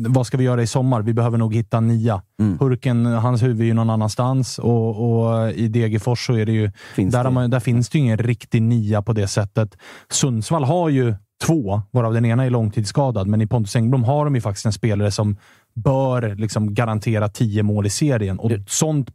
vad 0.07 0.28
ska 0.28 0.38
vi 0.38 0.43
göra 0.43 0.61
i 0.64 0.68
sommar? 0.68 1.01
Vi 1.01 1.14
behöver 1.14 1.38
nog 1.38 1.55
hitta 1.55 1.80
nia. 1.80 2.22
Hurken, 2.59 3.05
hans 3.05 3.43
huvud 3.43 3.61
är 3.61 3.66
ju 3.66 3.74
någon 3.74 3.89
annanstans 3.89 4.59
och, 4.59 5.20
och 5.20 5.51
i 5.51 5.68
Degerfors 5.68 6.26
så 6.26 6.34
är 6.34 6.45
det 6.45 6.51
ju, 6.51 6.72
Finns 6.95 7.14
där, 7.14 7.24
det? 7.24 7.30
man, 7.30 7.49
där 7.49 7.59
finns 7.59 7.89
det 7.89 7.97
ju 7.97 8.03
ingen 8.03 8.18
riktig 8.18 8.61
nia 8.61 9.01
på 9.01 9.14
det 9.14 9.28
sättet. 9.28 9.78
Sundsvall 10.11 10.64
har 10.64 10.89
ju 10.89 11.16
två, 11.43 11.82
varav 11.91 12.14
den 12.14 12.26
ena 12.26 12.45
är 12.45 12.49
långtidsskadad, 12.49 13.28
men 13.28 13.41
i 13.41 13.47
Pontus 13.47 13.76
Engblom 13.76 14.03
har 14.03 14.26
de 14.26 14.36
ju 14.36 14.41
faktiskt 14.41 14.66
en 14.66 14.74
spelare 14.74 15.11
som 15.11 15.38
bör 15.76 16.36
liksom 16.36 16.74
garantera 16.74 17.30
tio 17.30 17.64
mål 17.64 17.86
i 17.86 17.89
serien. 17.89 18.39
Och 18.39 18.51
sånt 18.68 19.09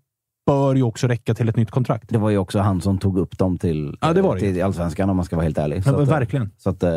bör 0.47 0.75
ju 0.75 0.83
också 0.83 1.07
räcka 1.07 1.35
till 1.35 1.49
ett 1.49 1.57
nytt 1.57 1.71
kontrakt. 1.71 2.05
Det 2.09 2.19
var 2.19 2.31
ju 2.31 2.39
också 2.39 2.59
han 2.59 2.81
som 2.81 2.99
tog 2.99 3.19
upp 3.19 3.39
dem 3.39 3.59
till, 3.59 3.97
Ja, 4.01 4.13
det 4.13 4.23
var 4.23 4.35
det. 4.35 4.41
till 4.41 4.63
Allsvenskan 4.63 5.11
om 5.11 5.17
man 5.17 5.25
ska 5.25 5.37
vara 5.37 5.45
helt 5.45 5.59
ärlig. 5.59 5.77
Ja, 5.77 5.83
Så 5.83 5.91
att, 5.95 6.01
eh, 6.01 6.05
verkligen. 6.15 6.51
Så 6.59 6.71
att, 6.71 6.83
eh, 6.83 6.91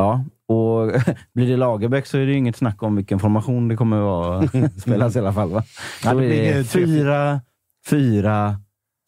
ja. 0.00 0.24
Och 0.54 0.92
blir 1.34 1.48
det 1.48 1.56
Lagerbäck 1.56 2.06
så 2.06 2.18
är 2.18 2.26
det 2.26 2.32
inget 2.32 2.56
snack 2.56 2.82
om 2.82 2.96
vilken 2.96 3.18
formation 3.18 3.68
det 3.68 3.76
kommer 3.76 4.38
att 4.38 4.50
spelas 4.82 5.16
i 5.16 5.18
alla 5.18 5.32
fall. 5.32 5.50
Va? 5.50 5.64
Då 6.04 6.14
blir 6.14 6.54
det 6.54 6.64
fyra, 6.64 7.40
fyra, 7.86 8.60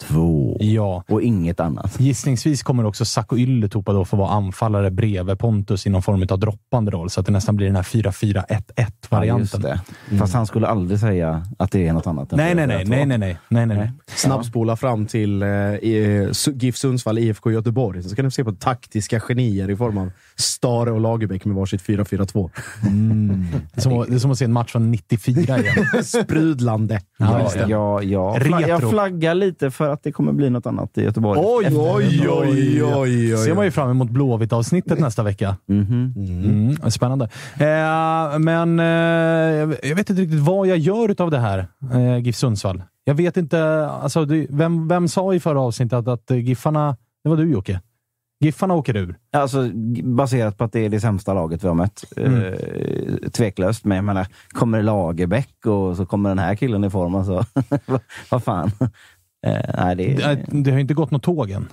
två 0.09 0.57
Ja. 0.61 1.05
och 1.09 1.23
inget 1.23 1.61
annat. 1.61 2.01
Gissningsvis 2.01 2.63
kommer 2.63 2.85
också 2.87 3.05
Sacco 3.05 3.37
Ylätupa 3.39 3.93
då 3.93 4.05
få 4.05 4.17
vara 4.17 4.31
anfallare 4.31 4.91
bredvid 4.91 5.39
Pontus 5.39 5.87
i 5.87 5.91
någon 5.91 6.03
form 6.03 6.27
av 6.31 6.39
droppande 6.39 6.91
roll, 6.91 7.11
så 7.11 7.21
att 7.21 7.27
det 7.27 7.33
nästan 7.33 7.57
blir 7.57 7.67
den 7.67 7.77
här 7.77 7.83
4-4-1-1-varianten. 7.83 9.61
Ja, 9.65 9.79
det. 10.11 10.17
Fast 10.19 10.35
han 10.35 10.47
skulle 10.47 10.67
aldrig 10.67 11.01
säga 11.01 11.47
att 11.59 11.71
det 11.71 11.87
är 11.89 11.93
något 11.93 12.07
annat. 12.07 12.33
än 12.33 12.37
nej, 12.39 12.55
nej, 12.55 12.67
nej, 12.67 12.85
nej, 12.85 13.07
nej, 13.07 13.19
nej, 13.19 13.37
nej, 13.49 13.67
nej, 13.67 13.77
nej. 13.77 13.91
Snabbspola 14.07 14.77
fram 14.77 15.07
till 15.07 15.43
eh, 15.43 15.47
Su- 15.47 16.59
GIF 16.59 16.77
Sundsvall, 16.77 17.19
IFK 17.19 17.51
Göteborg. 17.51 18.03
Så 18.03 18.15
ni 18.25 18.31
få 18.31 18.35
se 18.35 18.45
på 18.45 18.53
taktiska 18.53 19.21
genier 19.21 19.71
i 19.71 19.77
form 19.77 19.99
av 19.99 20.11
Stare 20.37 20.91
och 20.91 21.01
Lagerbäck 21.01 21.45
med 21.45 21.57
varsitt 21.57 21.83
4-4-2. 21.83 22.51
Det, 23.75 23.79
är 23.79 23.81
som, 23.81 24.05
det 24.09 24.15
är 24.15 24.19
som 24.19 24.31
att 24.31 24.39
se 24.39 24.45
en 24.45 24.53
match 24.53 24.73
från 24.73 24.91
94 24.91 25.59
igen. 25.59 25.75
Sprudlande. 26.05 27.01
Ja, 27.19 27.51
Ja, 27.69 28.03
ja, 28.03 28.39
jag 28.69 28.91
flaggar 28.91 29.35
lite 29.35 29.71
för 29.71 29.91
att 29.93 30.03
det 30.03 30.12
kommer 30.12 30.32
bli 30.32 30.51
något 30.51 30.66
annat 30.66 30.99
i 30.99 31.03
Göteborg. 31.03 31.40
Oj, 31.45 31.66
oj, 31.76 32.28
oj, 32.28 32.84
oj, 32.84 33.36
ser 33.36 33.55
man 33.55 33.64
ju 33.64 33.70
fram 33.70 33.90
emot 33.90 34.11
Blåvitt-avsnittet 34.11 34.99
nästa 34.99 35.22
vecka. 35.22 35.57
Mhm. 35.66 36.14
Mm, 36.16 36.90
spännande. 36.90 37.24
Eh, 37.55 38.38
men 38.38 38.80
eh, 38.80 39.76
jag 39.88 39.97
vet 39.97 40.11
inte 40.11 40.22
riktigt 40.22 40.40
vad 40.40 40.66
jag 40.66 40.78
gör 40.78 41.22
av 41.22 41.30
det 41.30 41.38
här, 41.38 41.66
eh, 41.93 42.18
GIF 42.18 42.36
Sundsvall. 42.36 42.82
Jag 43.05 43.14
vet 43.14 43.36
inte. 43.36 43.86
Alltså, 43.86 44.26
vem, 44.49 44.88
vem 44.88 45.09
sa 45.09 45.34
i 45.34 45.40
förra 45.40 45.61
avsnittet 45.61 45.93
att, 45.93 46.09
att 46.09 46.30
Giffarna... 46.30 46.97
Det 47.24 47.30
var 47.30 47.36
du 47.36 47.53
Jocke. 47.53 47.80
Giffarna 48.43 48.74
åker 48.74 48.97
ur. 48.97 49.16
Alltså, 49.32 49.70
baserat 50.03 50.59
på 50.59 50.64
att 50.64 50.72
det 50.72 50.80
är 50.80 50.88
det 50.88 51.01
sämsta 51.01 51.34
laget 51.34 51.64
vi 51.64 51.68
har 51.68 51.74
mött. 51.74 52.05
Mm. 52.16 52.43
Eh, 52.43 53.30
tveklöst. 53.30 53.84
Men 53.84 53.97
jag 53.97 54.05
menar, 54.05 54.26
kommer 54.49 54.82
Lagerbäck 54.82 55.66
och 55.66 55.97
så 55.97 56.07
kommer 56.07 56.28
den 56.28 56.38
här 56.38 56.55
killen 56.55 56.84
i 56.84 56.90
form. 56.90 57.14
Alltså. 57.14 57.45
vad 58.30 58.45
fan. 58.45 58.70
Eh, 59.47 59.61
nej, 59.78 59.97
det 59.97 60.14
Det, 60.14 60.45
det 60.51 60.70
har 60.70 60.78
inte 60.78 60.95
gått 60.95 61.11
något 61.11 61.22
tåg 61.22 61.51
än. 61.51 61.68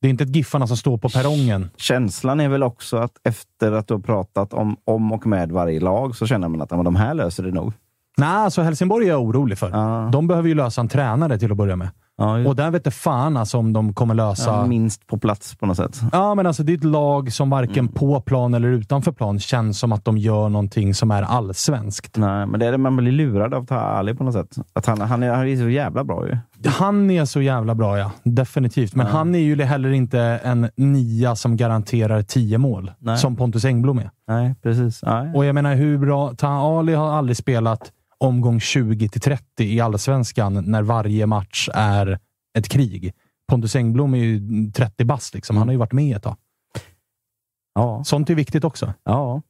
Det 0.00 0.08
är 0.08 0.10
inte 0.10 0.24
ett 0.24 0.36
Giffarna 0.36 0.66
som 0.66 0.76
står 0.76 0.98
på 0.98 1.08
perrongen. 1.08 1.70
Känslan 1.76 2.40
är 2.40 2.48
väl 2.48 2.62
också 2.62 2.96
att 2.96 3.12
efter 3.24 3.72
att 3.72 3.88
du 3.88 3.94
har 3.94 4.00
pratat 4.00 4.52
om, 4.52 4.76
om 4.84 5.12
och 5.12 5.26
med 5.26 5.52
varje 5.52 5.80
lag 5.80 6.16
så 6.16 6.26
känner 6.26 6.48
man 6.48 6.62
att 6.62 6.70
men 6.70 6.84
de 6.84 6.96
här 6.96 7.14
löser 7.14 7.42
det 7.42 7.50
nog. 7.50 7.72
Nej, 8.16 8.28
alltså 8.28 8.62
Helsingborg 8.62 9.06
är 9.06 9.10
jag 9.10 9.22
orolig 9.22 9.58
för. 9.58 9.70
Ja. 9.70 10.08
De 10.12 10.26
behöver 10.26 10.48
ju 10.48 10.54
lösa 10.54 10.80
en 10.80 10.88
tränare 10.88 11.38
till 11.38 11.50
att 11.50 11.56
börja 11.56 11.76
med. 11.76 11.88
Ja, 12.20 12.48
Och 12.48 12.56
där 12.56 12.70
vet 12.70 12.84
det 12.84 12.90
fan 12.90 13.36
alltså 13.36 13.58
om 13.58 13.72
de 13.72 13.92
kommer 13.94 14.14
lösa... 14.14 14.50
ja, 14.50 14.66
minst 14.66 15.06
på 15.06 15.18
plats 15.18 15.54
på 15.56 15.66
något 15.66 15.76
sätt. 15.76 16.00
Ja, 16.12 16.34
men 16.34 16.46
alltså 16.46 16.62
det 16.62 16.72
är 16.72 16.76
ett 16.76 16.84
lag 16.84 17.32
som 17.32 17.50
varken 17.50 17.78
Mm. 17.78 17.88
på 17.92 18.20
plan 18.20 18.54
eller 18.54 18.68
utanför 18.68 19.12
plan 19.12 19.38
känns 19.40 19.78
som 19.78 19.92
att 19.92 20.04
de 20.04 20.18
gör 20.18 20.48
någonting 20.48 20.94
som 20.94 21.10
är 21.10 21.22
allsvenskt. 21.22 22.16
Nej, 22.16 22.46
men 22.46 22.60
det 22.60 22.66
är 22.66 22.72
det 22.72 22.78
man 22.78 22.96
blir 22.96 23.12
lurad 23.12 23.54
av 23.54 23.66
Taha 23.66 23.80
Ali 23.80 24.14
på 24.14 24.24
något 24.24 24.34
sätt. 24.34 24.56
Att 24.72 24.86
han, 24.86 25.00
han, 25.00 25.22
är, 25.22 25.30
han 25.34 25.48
är 25.48 25.56
så 25.56 25.68
jävla 25.68 26.04
bra 26.04 26.26
ju. 26.28 26.36
Han 26.70 27.10
är 27.10 27.24
så 27.24 27.40
jävla 27.42 27.74
bra, 27.74 27.98
ja. 27.98 28.10
Definitivt. 28.22 28.94
Men 28.94 29.06
han 29.06 29.34
är 29.34 29.38
ju 29.38 29.62
heller 29.62 29.90
inte 29.90 30.20
en 30.20 30.70
nia 30.76 31.36
som 31.36 31.56
garanterar 31.56 32.22
tio 32.22 32.58
mål, 32.58 32.92
Nej. 32.98 33.18
som 33.18 33.36
Pontus 33.36 33.64
Engblom 33.64 33.98
är. 33.98 34.10
Nej, 34.28 34.54
precis. 34.62 35.00
Nej. 35.02 35.32
Och 35.34 35.44
jag 35.44 35.54
menar, 35.54 35.74
hur 35.74 35.98
bra... 35.98 36.32
Taha 36.34 36.78
Ali 36.78 36.94
har 36.94 37.10
aldrig 37.12 37.36
spelat 37.36 37.92
omgång 38.20 38.60
20 38.60 39.08
till 39.08 39.20
30 39.20 39.44
i 39.64 39.80
allsvenskan 39.80 40.64
när 40.66 40.82
varje 40.82 41.26
match 41.26 41.68
är 41.74 42.18
ett 42.58 42.68
krig. 42.68 43.12
Pontus 43.48 43.76
Engblom 43.76 44.14
är 44.14 44.18
ju 44.18 44.40
30 44.72 45.04
bast, 45.04 45.34
liksom. 45.34 45.56
han 45.56 45.68
har 45.68 45.72
ju 45.72 45.78
varit 45.78 45.92
med 45.92 46.16
ett 46.16 46.22
tag. 46.22 46.36
Ja. 47.74 48.04
Sånt 48.04 48.30
är 48.30 48.34
viktigt 48.34 48.64
också. 48.64 48.94
ja. 49.04 49.42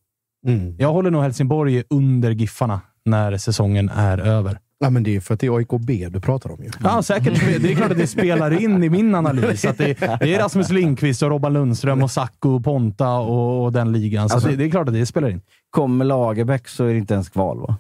Mm. 0.47 0.77
Jag 0.79 0.93
håller 0.93 1.11
nog 1.11 1.23
Helsingborg 1.23 1.83
under 1.91 2.31
Giffarna 2.31 2.81
när 3.05 3.37
säsongen 3.37 3.89
är 3.89 4.19
över. 4.19 4.59
Ja, 4.79 4.91
men 4.91 5.03
det 5.03 5.17
är 5.17 5.21
för 5.21 5.35
att 5.35 5.41
det 5.41 5.47
är 5.47 5.57
AIK-B 5.57 6.09
du 6.11 6.21
pratar 6.21 6.51
om 6.53 6.63
ju. 6.65 6.71
Ja, 6.83 7.03
säkert. 7.03 7.63
Det 7.63 7.73
är 7.73 7.77
klart 7.77 7.91
att 7.91 7.99
det 7.99 8.07
spelar 8.07 8.63
in 8.63 8.85
i 8.85 8.91
min 8.91 9.15
analys. 9.15 9.65
Att 9.65 9.79
det, 9.79 10.01
det 10.01 10.35
är 10.35 10.39
Rasmus 10.39 10.71
Lindqvist 10.71 11.23
och 11.23 11.29
Robban 11.31 11.53
Lundström 11.53 12.03
och 12.03 12.11
Sacco 12.11 12.49
och 12.49 12.65
Ponta 12.65 13.19
och, 13.19 13.65
och 13.65 13.73
den 13.73 13.93
ligan. 13.93 14.29
Så 14.29 14.35
Alltså- 14.35 14.51
det, 14.51 14.57
det 14.57 14.65
är 14.65 14.71
klart 14.71 14.89
att 14.89 14.95
det 14.95 15.07
spelar 15.07 15.29
in. 15.31 15.41
Kommer 15.71 16.05
Lagerbäck 16.05 16.69
så 16.69 16.85
är 16.85 16.93
det 16.93 16.99
inte 16.99 17.15
ens 17.15 17.29
kval 17.29 17.61
va? 17.61 17.77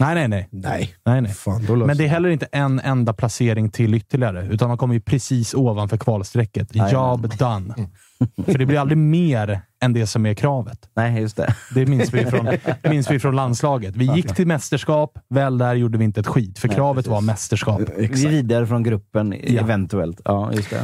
Nej, 0.00 0.14
nej, 0.14 0.28
nej. 0.28 0.48
Nej, 0.50 0.94
nej, 1.06 1.20
nej. 1.20 1.32
fan. 1.32 1.62
Men 1.86 1.96
det 1.96 2.04
är 2.04 2.08
heller 2.08 2.28
inte 2.28 2.46
en 2.52 2.80
enda 2.80 3.12
placering 3.12 3.70
till 3.70 3.94
ytterligare, 3.94 4.46
utan 4.50 4.68
man 4.68 4.78
kommer 4.78 4.94
ju 4.94 5.00
precis 5.00 5.54
ovanför 5.54 5.96
kvalstrecket. 5.96 6.68
Job 6.92 7.28
done. 7.38 7.74
För 8.46 8.58
det 8.58 8.66
blir 8.66 8.78
aldrig 8.78 8.98
mer 8.98 9.60
än 9.84 9.92
det 9.92 10.06
som 10.06 10.26
är 10.26 10.34
kravet. 10.34 10.78
Nej, 10.96 11.20
just 11.20 11.36
det. 11.36 11.54
Det 11.74 11.86
minns 11.86 12.14
vi 12.14 12.26
från, 12.26 12.48
minns 12.82 13.10
vi 13.10 13.18
från 13.18 13.36
landslaget. 13.36 13.96
Vi 13.96 14.04
gick 14.14 14.34
till 14.34 14.46
mästerskap, 14.46 15.18
väl 15.28 15.58
där 15.58 15.74
gjorde 15.74 15.98
vi 15.98 16.04
inte 16.04 16.20
ett 16.20 16.26
skit, 16.26 16.58
för 16.58 16.68
Nej, 16.68 16.76
kravet 16.76 17.06
var 17.06 17.20
mästerskap. 17.20 17.80
Vi 17.96 18.04
är 18.04 18.28
vidare 18.28 18.66
från 18.66 18.82
gruppen, 18.82 19.34
Ja. 19.46 19.60
eventuellt. 19.60 20.20
Ja, 20.24 20.52
just 20.52 20.70
det. 20.70 20.78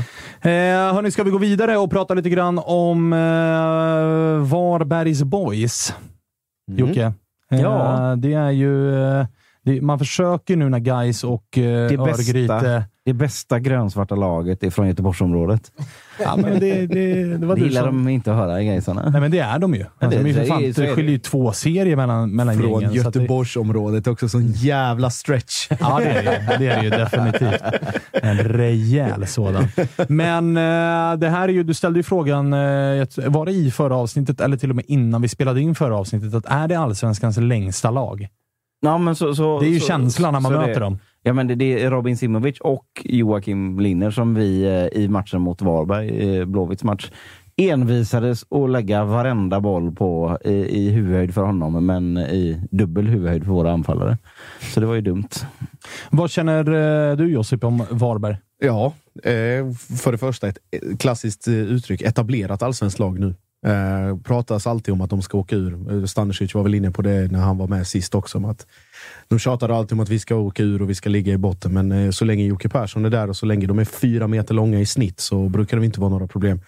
Eh, 0.51 0.95
hörni, 0.95 1.11
ska 1.11 1.23
vi 1.23 1.31
gå 1.31 1.39
vidare 1.39 1.77
och 1.77 1.91
prata 1.91 2.15
lite 2.15 2.31
grann 2.31 2.59
om 2.65 3.13
eh, 3.13 3.19
Varbergs 4.51 5.23
Boys? 5.23 5.95
Jocke? 6.71 7.13
Eh. 7.53 7.61
Ja. 7.61 8.17
Det 8.19 8.33
är 8.33 8.51
ju... 8.51 9.03
Eh, 9.05 9.27
man 9.83 9.99
försöker 9.99 10.57
nu 10.57 10.69
när 10.69 10.79
Gais 10.79 11.25
och 11.25 11.59
eh, 11.59 12.01
Örgryte... 12.01 12.85
det 13.09 13.15
bästa 13.15 13.59
grönsvarta 13.59 14.15
laget 14.15 14.63
är 14.63 14.71
från 14.71 14.89
Göteborgsområdet. 14.89 15.73
Ja, 16.21 16.37
men 16.37 16.61
det, 16.61 16.87
det, 16.87 17.25
det 17.37 17.47
var 17.47 17.55
Det 17.57 17.61
du 17.63 17.69
gillar 17.69 17.83
som... 17.87 18.05
de 18.05 18.09
inte 18.11 18.31
att 18.31 18.37
höra, 18.37 18.63
gaisarna. 18.63 19.11
Nej, 19.11 19.21
men 19.21 19.31
det 19.31 19.39
är 19.39 19.59
de 19.59 19.75
ju. 19.75 19.85
Alltså, 19.99 20.23
det- 20.23 20.33
de 20.33 20.47
fan, 20.47 20.63
det 20.63 20.73
det. 20.77 20.95
skiljer 20.95 21.13
ju 21.13 21.19
två 21.19 21.53
serier 21.53 21.97
mellan, 21.97 22.31
mellan 22.37 22.55
Från 22.59 22.71
gängen. 22.81 22.91
det- 22.91 22.97
Göteborgsområdet 22.97 24.07
också. 24.07 24.29
Sån 24.29 24.47
jävla 24.53 25.11
stretch. 25.11 25.69
Ja, 25.81 26.01
det 26.03 26.05
är 26.11 26.23
det 26.25 26.53
ju. 26.53 26.59
Det 26.59 26.73
är 26.73 26.77
det 26.79 26.85
ju 26.85 26.91
definitivt. 26.91 27.63
En 28.13 28.39
rejäl 28.39 29.27
sådan. 29.27 29.69
Men 30.09 30.57
eh, 30.57 31.19
det 31.19 31.29
här 31.29 31.49
är 31.49 31.53
ju, 31.53 31.63
du 31.63 31.75
ställde 31.75 31.99
ju 31.99 32.03
frågan, 32.03 32.53
eh, 32.53 33.07
var 33.27 33.47
det 33.47 33.53
i 33.53 33.71
förra 33.71 33.97
avsnittet 33.97 34.41
eller 34.41 34.57
till 34.57 34.71
och 34.71 34.77
med 34.77 34.85
innan 34.89 35.23
vi 35.23 35.29
spelade 35.29 35.61
in 35.61 35.75
förra 35.75 35.97
avsnittet, 35.97 36.35
att 36.35 36.47
är 36.47 36.69
det 36.69 36.75
allsvenskans 36.79 37.37
längsta 37.37 37.91
lag? 37.91 38.29
Ja, 38.81 38.99
men 38.99 39.17
så, 39.17 39.35
så, 39.35 39.61
Det 39.61 39.67
är 39.67 39.71
ju 39.71 39.81
så, 39.81 39.87
känslan 39.87 40.33
när 40.33 40.41
man 40.41 40.53
möter 40.53 40.75
det, 40.75 40.81
dem. 40.81 40.99
Ja, 41.23 41.33
men 41.33 41.47
det, 41.47 41.55
det 41.55 41.83
är 41.83 41.91
Robin 41.91 42.17
Simovic 42.17 42.61
och 42.61 42.87
Joakim 43.05 43.81
Linner 43.81 44.11
som 44.11 44.35
vi 44.35 44.65
eh, 44.65 45.03
i 45.03 45.09
matchen 45.09 45.41
mot 45.41 45.63
Varberg, 45.63 46.39
eh, 46.39 46.45
Blåvitts 46.45 46.85
match, 46.85 47.11
envisades 47.57 48.45
att 48.51 48.71
lägga 48.71 49.05
varenda 49.05 49.61
boll 49.61 49.93
på 49.93 50.39
i, 50.45 50.53
i 50.53 50.91
huvudhöjd 50.91 51.35
för 51.35 51.43
honom, 51.43 51.87
men 51.87 52.19
i 52.19 52.63
dubbel 52.71 53.07
huvudhöjd 53.07 53.45
för 53.45 53.51
våra 53.51 53.73
anfallare. 53.73 54.19
Så 54.61 54.81
det 54.81 54.87
var 54.87 54.95
ju 54.95 55.01
dumt. 55.01 55.29
Vad 56.11 56.31
känner 56.31 56.59
eh, 57.11 57.17
du 57.17 57.29
Josip 57.29 57.65
om 57.65 57.85
Varberg? 57.91 58.37
Ja, 58.61 58.93
för 60.03 60.13
det 60.13 60.19
första 60.19 60.49
ett 60.49 60.59
klassiskt 60.99 61.49
uttryck. 61.49 62.03
Etablerat 62.03 62.63
allsvenskt 62.63 62.99
lag 62.99 63.19
nu. 63.19 63.35
Eh, 63.67 64.19
pratas 64.19 64.67
alltid 64.67 64.95
om 64.95 65.01
att 65.01 65.11
de 65.11 65.23
ska 65.23 65.39
åka 65.39 65.57
ur. 65.57 65.93
Eh, 65.93 66.05
Stanisic 66.05 66.55
var 66.55 66.63
väl 66.63 66.75
inne 66.75 66.91
på 66.91 67.03
det 67.03 67.33
när 67.33 67.39
han 67.39 67.59
var 67.59 67.69
med 67.69 67.87
sist 67.87 68.15
också. 68.15 68.39
Om 68.39 68.45
att 68.45 68.67
de 69.29 69.39
tjatar 69.39 69.69
alltid 69.69 69.93
om 69.93 70.01
att 70.01 70.09
vi 70.09 70.19
ska 70.19 70.35
åka 70.35 70.63
ur 70.63 70.83
och 70.83 70.91
vi 70.91 70.95
ska 70.95 71.11
ligga 71.11 71.33
i 71.33 71.39
botten. 71.39 71.73
Men 71.73 71.93
eh, 71.93 72.11
så 72.11 72.25
länge 72.25 72.45
Jocke 72.45 72.69
Persson 72.69 73.05
är 73.05 73.11
där 73.11 73.29
och 73.29 73.37
så 73.37 73.47
länge 73.47 73.67
de 73.67 73.79
är 73.79 73.85
fyra 73.85 74.27
meter 74.27 74.55
långa 74.55 74.81
i 74.81 74.87
snitt 74.87 75.21
så 75.21 75.49
brukar 75.49 75.79
det 75.79 75.85
inte 75.87 76.01
vara 76.01 76.11
några 76.11 76.27
problem. 76.27 76.61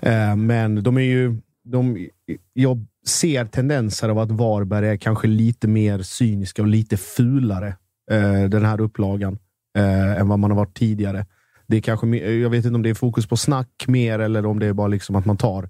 Eh, 0.00 0.36
men 0.36 0.82
de 0.82 0.96
är 0.96 1.02
ju... 1.02 1.36
De, 1.64 2.08
jag 2.52 2.86
ser 3.06 3.44
tendenser 3.44 4.08
av 4.08 4.18
att 4.18 4.30
Varberg 4.30 4.88
är 4.88 4.96
kanske 4.96 5.28
lite 5.28 5.68
mer 5.68 6.02
cyniska 6.02 6.62
och 6.62 6.68
lite 6.68 6.96
fulare 6.96 7.76
eh, 8.10 8.44
den 8.44 8.64
här 8.64 8.80
upplagan 8.80 9.38
eh, 9.78 10.20
än 10.20 10.28
vad 10.28 10.38
man 10.38 10.50
har 10.50 10.58
varit 10.58 10.78
tidigare. 10.78 11.26
Det 11.70 11.76
är 11.76 11.80
kanske, 11.80 12.06
jag 12.16 12.50
vet 12.50 12.64
inte 12.64 12.74
om 12.74 12.82
det 12.82 12.90
är 12.90 12.94
fokus 12.94 13.26
på 13.26 13.36
snack 13.36 13.84
mer 13.86 14.18
eller 14.18 14.46
om 14.46 14.58
det 14.58 14.66
är 14.66 14.72
bara 14.72 14.88
liksom 14.88 15.16
att 15.16 15.24
man 15.24 15.36
tar 15.36 15.68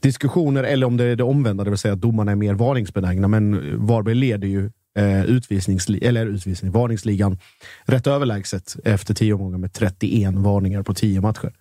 diskussioner 0.00 0.64
eller 0.64 0.86
om 0.86 0.96
det 0.96 1.04
är 1.04 1.16
det 1.16 1.24
omvända, 1.24 1.64
det 1.64 1.70
vill 1.70 1.78
säga 1.78 1.94
att 1.94 2.00
domarna 2.00 2.32
är 2.32 2.36
mer 2.36 2.54
varningsbenägna. 2.54 3.28
Men 3.28 3.86
Varberg 3.86 4.14
leder 4.14 4.48
ju 4.48 4.64
eh, 4.98 5.24
utvisningsli- 5.24 6.04
eller 6.04 6.26
utvisning, 6.26 6.70
varningsligan 6.70 7.38
rätt 7.84 8.06
överlägset 8.06 8.76
efter 8.84 9.14
tio 9.14 9.32
omgångar 9.32 9.58
med 9.58 9.72
31 9.72 10.34
varningar 10.34 10.82
på 10.82 10.94
tio 10.94 11.20
matcher. 11.20 11.52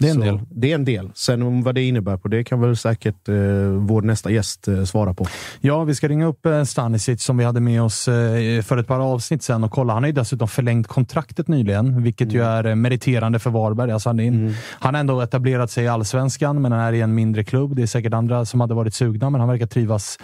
Det 0.00 0.06
är 0.06 0.10
en 0.10 0.14
Så 0.14 0.20
del. 0.20 0.40
Det 0.50 0.70
är 0.70 0.74
en 0.74 0.84
del. 0.84 1.10
Sen 1.14 1.42
om 1.42 1.62
vad 1.62 1.74
det 1.74 1.82
innebär 1.82 2.16
på 2.16 2.28
det 2.28 2.44
kan 2.44 2.60
väl 2.60 2.76
säkert 2.76 3.28
eh, 3.28 3.34
vår 3.78 4.02
nästa 4.02 4.30
gäst 4.30 4.68
eh, 4.68 4.84
svara 4.84 5.14
på. 5.14 5.26
Ja, 5.60 5.84
vi 5.84 5.94
ska 5.94 6.08
ringa 6.08 6.26
upp 6.26 6.46
eh, 6.46 6.64
Stanisic 6.64 7.22
som 7.22 7.36
vi 7.36 7.44
hade 7.44 7.60
med 7.60 7.82
oss 7.82 8.08
eh, 8.08 8.62
för 8.62 8.76
ett 8.78 8.86
par 8.86 9.00
avsnitt 9.00 9.42
sedan 9.42 9.64
och 9.64 9.70
kolla. 9.70 9.92
Han 9.92 10.02
har 10.02 10.08
ju 10.08 10.12
dessutom 10.12 10.48
förlängt 10.48 10.86
kontraktet 10.86 11.48
nyligen, 11.48 12.02
vilket 12.02 12.32
ju 12.32 12.42
är 12.42 12.66
eh, 12.66 12.74
meriterande 12.74 13.38
för 13.38 13.50
Varberg. 13.50 13.92
Alltså 13.92 14.08
han, 14.08 14.20
är 14.20 14.24
in, 14.24 14.54
han 14.68 14.94
har 14.94 15.00
ändå 15.00 15.20
etablerat 15.20 15.70
sig 15.70 15.84
i 15.84 15.88
allsvenskan, 15.88 16.62
men 16.62 16.72
han 16.72 16.80
är 16.80 16.92
i 16.92 17.00
en 17.00 17.14
mindre 17.14 17.44
klubb. 17.44 17.76
Det 17.76 17.82
är 17.82 17.86
säkert 17.86 18.14
andra 18.14 18.44
som 18.44 18.60
hade 18.60 18.74
varit 18.74 18.94
sugna, 18.94 19.30
men 19.30 19.40
han 19.40 19.48
verkar 19.48 19.66
trivas, 19.66 20.18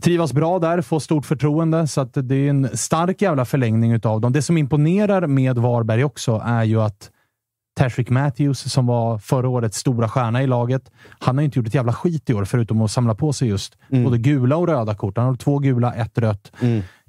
trivas 0.00 0.32
bra 0.32 0.58
där, 0.58 0.82
få 0.82 1.00
stort 1.00 1.26
förtroende. 1.26 1.86
Så 1.86 2.00
att 2.00 2.10
det 2.14 2.34
är 2.34 2.50
en 2.50 2.68
stark 2.74 3.22
jävla 3.22 3.44
förlängning 3.44 3.92
utav 3.92 4.20
dem. 4.20 4.32
Det 4.32 4.42
som 4.42 4.58
imponerar 4.58 5.26
med 5.26 5.58
Varberg 5.58 6.04
också 6.04 6.42
är 6.44 6.64
ju 6.64 6.80
att 6.80 7.10
Tashrik 7.78 8.10
Matthews, 8.10 8.72
som 8.72 8.86
var 8.86 9.18
förra 9.18 9.48
årets 9.48 9.78
stora 9.78 10.08
stjärna 10.08 10.42
i 10.42 10.46
laget, 10.46 10.90
han 11.18 11.36
har 11.36 11.42
ju 11.42 11.44
inte 11.44 11.58
gjort 11.58 11.66
ett 11.68 11.74
jävla 11.74 11.92
skit 11.92 12.30
i 12.30 12.34
år, 12.34 12.44
förutom 12.44 12.80
att 12.80 12.90
samla 12.90 13.14
på 13.14 13.32
sig 13.32 13.48
just 13.48 13.76
både 14.04 14.18
gula 14.18 14.56
och 14.56 14.66
röda 14.68 14.94
kort. 14.94 15.16
Han 15.16 15.26
har 15.26 15.34
två 15.34 15.58
gula, 15.58 15.94
ett 15.94 16.18
rött. 16.18 16.52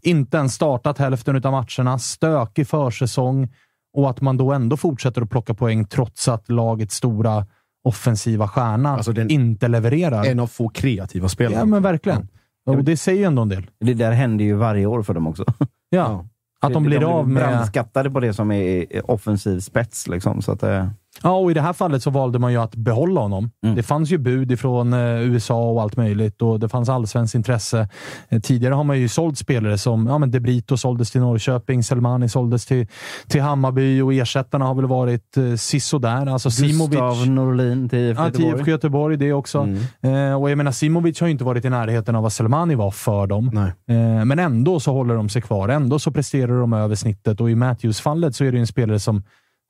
Inte 0.01 0.37
ens 0.37 0.53
startat 0.53 0.97
hälften 0.97 1.35
av 1.45 1.51
matcherna. 1.51 1.99
Stökig 1.99 2.67
försäsong. 2.67 3.47
Och 3.93 4.09
att 4.09 4.21
man 4.21 4.37
då 4.37 4.51
ändå 4.53 4.77
fortsätter 4.77 5.21
att 5.21 5.29
plocka 5.29 5.53
poäng 5.53 5.85
trots 5.85 6.27
att 6.27 6.49
lagets 6.49 6.95
stora 6.95 7.45
offensiva 7.83 8.47
stjärna 8.47 8.89
Alltså 8.89 9.11
den- 9.11 9.29
inte 9.29 9.67
levererar. 9.67 10.25
En 10.25 10.39
av 10.39 10.47
få 10.47 10.69
kreativa 10.69 11.29
spelare. 11.29 11.59
Ja, 11.59 11.65
men 11.65 11.83
verkligen. 11.83 12.27
Och 12.65 12.83
det 12.83 12.97
säger 12.97 13.19
ju 13.19 13.25
ändå 13.25 13.41
en 13.41 13.49
del. 13.49 13.69
Det 13.79 13.93
där 13.93 14.11
händer 14.11 14.45
ju 14.45 14.53
varje 14.55 14.85
år 14.85 15.03
för 15.03 15.13
dem 15.13 15.27
också. 15.27 15.45
Ja. 15.89 16.25
Att 16.61 16.73
de 16.73 16.83
blir 16.83 17.03
av 17.03 17.29
med... 17.29 17.43
brandskattade 17.43 18.11
på 18.11 18.19
det 18.19 18.33
som 18.33 18.51
är 18.51 19.11
offensiv 19.11 19.59
spets. 19.59 20.07
Liksom, 20.07 20.41
så 20.41 20.51
att, 20.51 20.63
eh, 20.63 20.87
Ja, 21.23 21.37
och 21.37 21.51
i 21.51 21.53
det 21.53 21.61
här 21.61 21.73
fallet 21.73 22.03
så 22.03 22.09
valde 22.09 22.39
man 22.39 22.51
ju 22.51 22.57
att 22.61 22.75
behålla 22.75 23.21
honom. 23.21 23.51
Det 23.75 23.83
fanns 23.83 24.11
ju 24.11 24.17
bud 24.17 24.51
ifrån 24.51 24.93
eh, 24.93 25.21
USA 25.21 25.69
och 25.71 25.81
allt 25.81 25.97
möjligt 25.97 26.41
och 26.41 26.59
det 26.59 26.69
fanns 26.69 26.89
allsvenskt 26.89 27.35
intresse. 27.35 27.89
Eh, 28.29 28.39
tidigare 28.39 28.73
har 28.73 28.83
man 28.83 28.99
ju 28.99 29.07
sålt 29.07 29.37
spelare 29.37 29.77
som 29.77 30.07
ja, 30.07 30.17
men 30.17 30.31
De 30.31 30.39
Brito 30.39 30.77
såldes 30.77 31.11
till 31.11 31.21
Norrköping, 31.21 31.83
Selmani 31.83 32.29
såldes 32.29 32.65
till, 32.65 32.87
till 33.27 33.41
Hammarby 33.41 34.01
och 34.01 34.13
ersättarna 34.13 34.65
har 34.65 34.75
väl 34.75 34.85
varit 34.85 35.37
eh, 35.37 35.55
sisådär. 35.55 36.25
Alltså 36.25 36.51
Simovic. 36.51 36.99
Gustav 36.99 37.27
Norlin 37.27 37.89
till 37.89 37.99
IFK 37.99 38.23
Ja, 38.23 38.31
till 38.31 38.43
Göteborg. 38.45 38.69
Göteborg, 38.71 39.17
det 39.17 39.33
också. 39.33 39.67
Eh, 40.01 40.41
och 40.41 40.49
jag 40.49 40.57
menar, 40.57 40.71
Simovic 40.71 41.19
har 41.19 41.27
ju 41.27 41.31
inte 41.31 41.43
varit 41.43 41.65
i 41.65 41.69
närheten 41.69 42.15
av 42.15 42.23
vad 42.23 42.33
Selmani 42.33 42.75
var 42.75 42.91
för 42.91 43.27
dem. 43.27 43.51
Nej. 43.53 43.97
Eh, 43.97 44.25
men 44.25 44.39
ändå 44.39 44.79
så 44.79 44.93
håller 44.93 45.15
de 45.15 45.29
sig 45.29 45.41
kvar. 45.41 45.69
Ändå 45.69 45.99
så 45.99 46.11
presterar 46.11 46.59
de 46.59 46.73
över 46.73 46.95
snittet 46.95 47.41
och 47.41 47.51
i 47.51 47.55
Matthews-fallet 47.55 48.35
så 48.35 48.43
är 48.43 48.51
det 48.51 48.57
ju 48.57 48.61
en 48.61 48.67
spelare 48.67 48.99
som, 48.99 49.23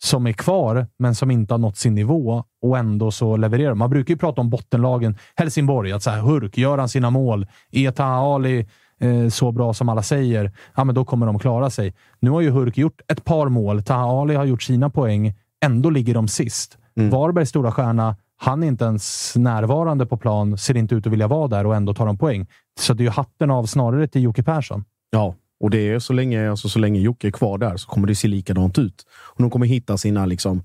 som 0.04 0.28
är 0.28 0.34
kvar, 0.34 0.88
men 1.00 1.16
som 1.16 1.32
inte 1.32 1.54
har 1.54 1.60
nått 1.60 1.78
sin 1.78 1.96
nivå 1.96 2.44
och 2.62 2.78
ändå 2.78 3.12
så 3.12 3.38
levererar. 3.38 3.76
Man 3.76 3.90
brukar 3.90 4.14
ju 4.14 4.18
prata 4.18 4.42
om 4.42 4.50
bottenlagen. 4.50 5.18
Helsingborg, 5.36 5.92
att 5.92 6.04
så 6.04 6.10
här, 6.10 6.22
Hurk, 6.22 6.58
gör 6.58 6.78
han 6.78 6.90
sina 6.90 7.10
mål? 7.10 7.48
Är 7.72 7.92
Taha 7.92 8.36
Ali 8.36 8.68
eh, 9.00 9.30
så 9.30 9.52
bra 9.52 9.74
som 9.74 9.90
alla 9.90 10.04
säger, 10.04 10.52
ja, 10.76 10.84
men 10.84 10.96
då 10.96 11.06
kommer 11.06 11.26
de 11.26 11.40
klara 11.40 11.70
sig. 11.70 11.94
Nu 12.20 12.30
har 12.30 12.42
ju 12.42 12.50
Hurk 12.50 12.78
gjort 12.78 13.02
ett 13.08 13.26
par 13.26 13.50
mål. 13.50 13.84
Taha 13.84 14.22
Ali 14.22 14.36
har 14.36 14.46
gjort 14.46 14.64
sina 14.64 14.90
poäng. 14.90 15.34
Ändå 15.66 15.90
ligger 15.90 16.14
de 16.14 16.28
sist. 16.28 16.78
Varbergs 16.96 17.50
stora 17.50 17.72
stjärna, 17.72 18.16
han 18.38 18.64
är 18.64 18.68
inte 18.68 18.86
ens 18.86 19.34
närvarande 19.36 20.06
på 20.06 20.18
plan, 20.18 20.58
ser 20.58 20.78
inte 20.78 20.96
ut 20.96 21.08
att 21.08 21.14
vilja 21.14 21.28
vara 21.28 21.48
där 21.48 21.66
och 21.66 21.76
ändå 21.76 21.94
tar 21.94 22.06
de 22.06 22.18
poäng. 22.18 22.48
Så 22.80 22.94
det 22.94 23.02
är 23.02 23.06
ju 23.06 23.12
hatten 23.12 23.52
av 23.52 23.66
snarare 23.66 24.08
till 24.08 24.24
Jocke 24.24 24.44
Persson. 24.44 24.86
Ja, 25.10 25.36
och 25.60 25.70
det 25.70 25.90
är 25.90 26.00
så 26.00 26.14
länge, 26.14 26.50
alltså, 26.50 26.70
så 26.70 26.80
länge 26.80 27.00
Jocke 27.00 27.28
är 27.28 27.32
kvar 27.32 27.58
där 27.58 27.78
så 27.78 27.88
kommer 27.88 28.08
det 28.08 28.16
se 28.16 28.28
likadant 28.28 28.78
ut. 28.78 29.06
Och 29.12 29.42
de 29.42 29.50
kommer 29.50 29.66
hitta 29.66 29.98
sina, 29.98 30.26
liksom, 30.26 30.64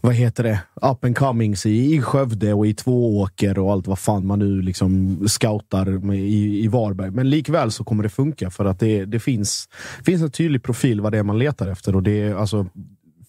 vad 0.00 0.14
heter 0.14 0.44
det, 0.44 0.60
up 0.74 1.04
and 1.04 1.16
comings 1.16 1.66
i, 1.66 1.94
i 1.94 2.02
Skövde 2.02 2.52
och 2.54 2.66
i 2.66 2.74
Tvååker 2.74 3.58
och 3.58 3.72
allt 3.72 3.86
vad 3.86 3.98
fan 3.98 4.26
man 4.26 4.38
nu 4.38 4.62
liksom 4.62 5.18
scoutar 5.28 6.14
i, 6.14 6.64
i 6.64 6.68
Varberg. 6.68 7.10
Men 7.10 7.30
likväl 7.30 7.70
så 7.70 7.84
kommer 7.84 8.02
det 8.02 8.08
funka 8.08 8.50
för 8.50 8.64
att 8.64 8.80
det, 8.80 9.04
det 9.04 9.20
finns, 9.20 9.68
finns 10.04 10.22
en 10.22 10.30
tydlig 10.30 10.62
profil 10.62 11.00
vad 11.00 11.12
det 11.12 11.18
är 11.18 11.22
man 11.22 11.38
letar 11.38 11.68
efter 11.68 11.96
och 11.96 12.02
det 12.02 12.22
är 12.22 12.34
alltså 12.34 12.66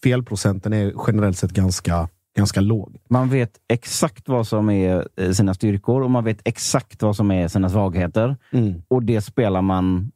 felprocenten 0.03 0.73
är 0.73 0.93
generellt 1.07 1.37
sett 1.37 1.51
ganska, 1.51 2.09
ganska 2.37 2.61
låg. 2.61 2.97
Man 3.09 3.29
vet 3.29 3.51
exakt 3.69 4.29
vad 4.29 4.47
som 4.47 4.69
är 4.69 5.07
eh, 5.17 5.31
sina 5.31 5.53
styrkor 5.53 6.01
och 6.01 6.11
man 6.11 6.23
vet 6.23 6.39
exakt 6.43 7.01
vad 7.01 7.15
som 7.15 7.31
är 7.31 7.47
sina 7.47 7.69
svagheter. 7.69 8.37
Mm. 8.51 8.81
Och 8.87 9.03
det 9.03 9.21
spelar 9.21 9.61
man, 9.61 10.11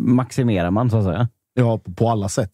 maximerar 0.00 0.70
man 0.70 0.90
så 0.90 0.96
att 0.96 1.04
säga. 1.04 1.28
Ja, 1.54 1.80
på, 1.96 2.08
alla 2.08 2.28
sätt. 2.28 2.50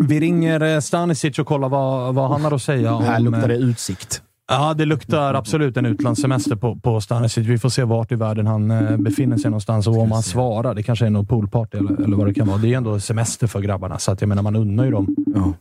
Vi 0.00 0.20
ringer 0.20 0.60
eh, 0.62 0.80
Stanisic 0.80 1.38
och 1.38 1.46
kollar 1.46 1.68
vad, 1.68 2.14
vad 2.14 2.30
han 2.30 2.44
har 2.44 2.52
att 2.52 2.62
säga. 2.62 2.94
Om, 2.94 3.04
Här 3.04 3.20
luktar 3.20 3.48
det 3.48 3.54
eh, 3.54 3.60
utsikt. 3.60 4.22
Ja, 4.52 4.74
det 4.74 4.84
luktar 4.84 5.34
absolut 5.34 5.76
en 5.76 5.86
utlandssemester 5.86 6.56
på, 6.56 6.76
på 6.76 7.00
Stanisic. 7.00 7.46
Vi 7.46 7.58
får 7.58 7.68
se 7.68 7.84
vart 7.84 8.12
i 8.12 8.14
världen 8.14 8.46
han 8.46 8.70
eh, 8.70 8.96
befinner 8.96 9.36
sig 9.36 9.50
någonstans 9.50 9.86
och 9.86 9.98
om 9.98 10.12
han 10.12 10.22
svarar. 10.22 10.74
Det 10.74 10.82
kanske 10.82 11.06
är 11.06 11.10
någon 11.10 11.26
poolparty 11.26 11.78
eller, 11.78 12.04
eller 12.04 12.16
vad 12.16 12.26
det 12.26 12.34
kan 12.34 12.48
vara. 12.48 12.58
Det 12.58 12.72
är 12.72 12.76
ändå 12.76 13.00
semester 13.00 13.46
för 13.46 13.60
grabbarna, 13.60 13.98
så 13.98 14.12
att 14.12 14.20
jag 14.20 14.28
menar, 14.28 14.42
man 14.42 14.56
unnar 14.56 14.84
ju 14.84 14.90
dem, 14.90 15.16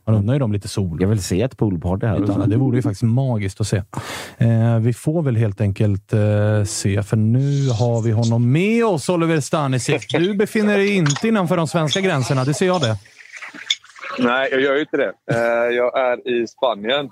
man 0.06 0.16
unnar 0.16 0.34
ju 0.34 0.40
dem 0.40 0.52
lite 0.54 0.68
sol. 0.68 0.98
Jag 1.02 1.08
vill 1.08 1.24
se 1.24 1.42
ett 1.42 1.58
poolparty 1.58 2.08
här. 2.08 2.24
Utan, 2.24 2.50
det 2.50 2.58
vore 2.58 2.76
ju 2.76 2.82
faktiskt 2.82 3.04
magiskt 3.04 3.62
att 3.62 3.68
se. 3.68 3.82
Eh, 4.38 4.80
vi 4.80 4.94
får 4.94 5.22
väl 5.22 5.36
helt 5.36 5.62
enkelt 5.62 6.14
eh, 6.14 6.64
se, 6.66 7.04
för 7.04 7.18
nu 7.18 7.70
har 7.70 8.02
vi 8.02 8.12
honom 8.12 8.52
med 8.52 8.86
oss, 8.86 9.10
Oliver 9.10 9.40
Stanisic. 9.40 10.08
Du 10.08 10.34
befinner 10.34 10.78
dig 10.78 10.96
inte 10.96 11.28
innanför 11.28 11.58
de 11.58 11.68
svenska 11.68 12.02
gränserna, 12.02 12.44
det 12.44 12.54
ser 12.54 12.66
jag 12.68 12.82
det. 12.82 12.98
Nej, 14.20 14.50
jag 14.52 14.62
gör 14.62 14.74
ju 14.76 14.82
inte 14.82 14.98
det. 14.98 15.12
Eh, 15.32 15.76
Jag 15.76 16.00
är 16.00 16.42
i 16.44 16.48
Spanien. 16.48 17.10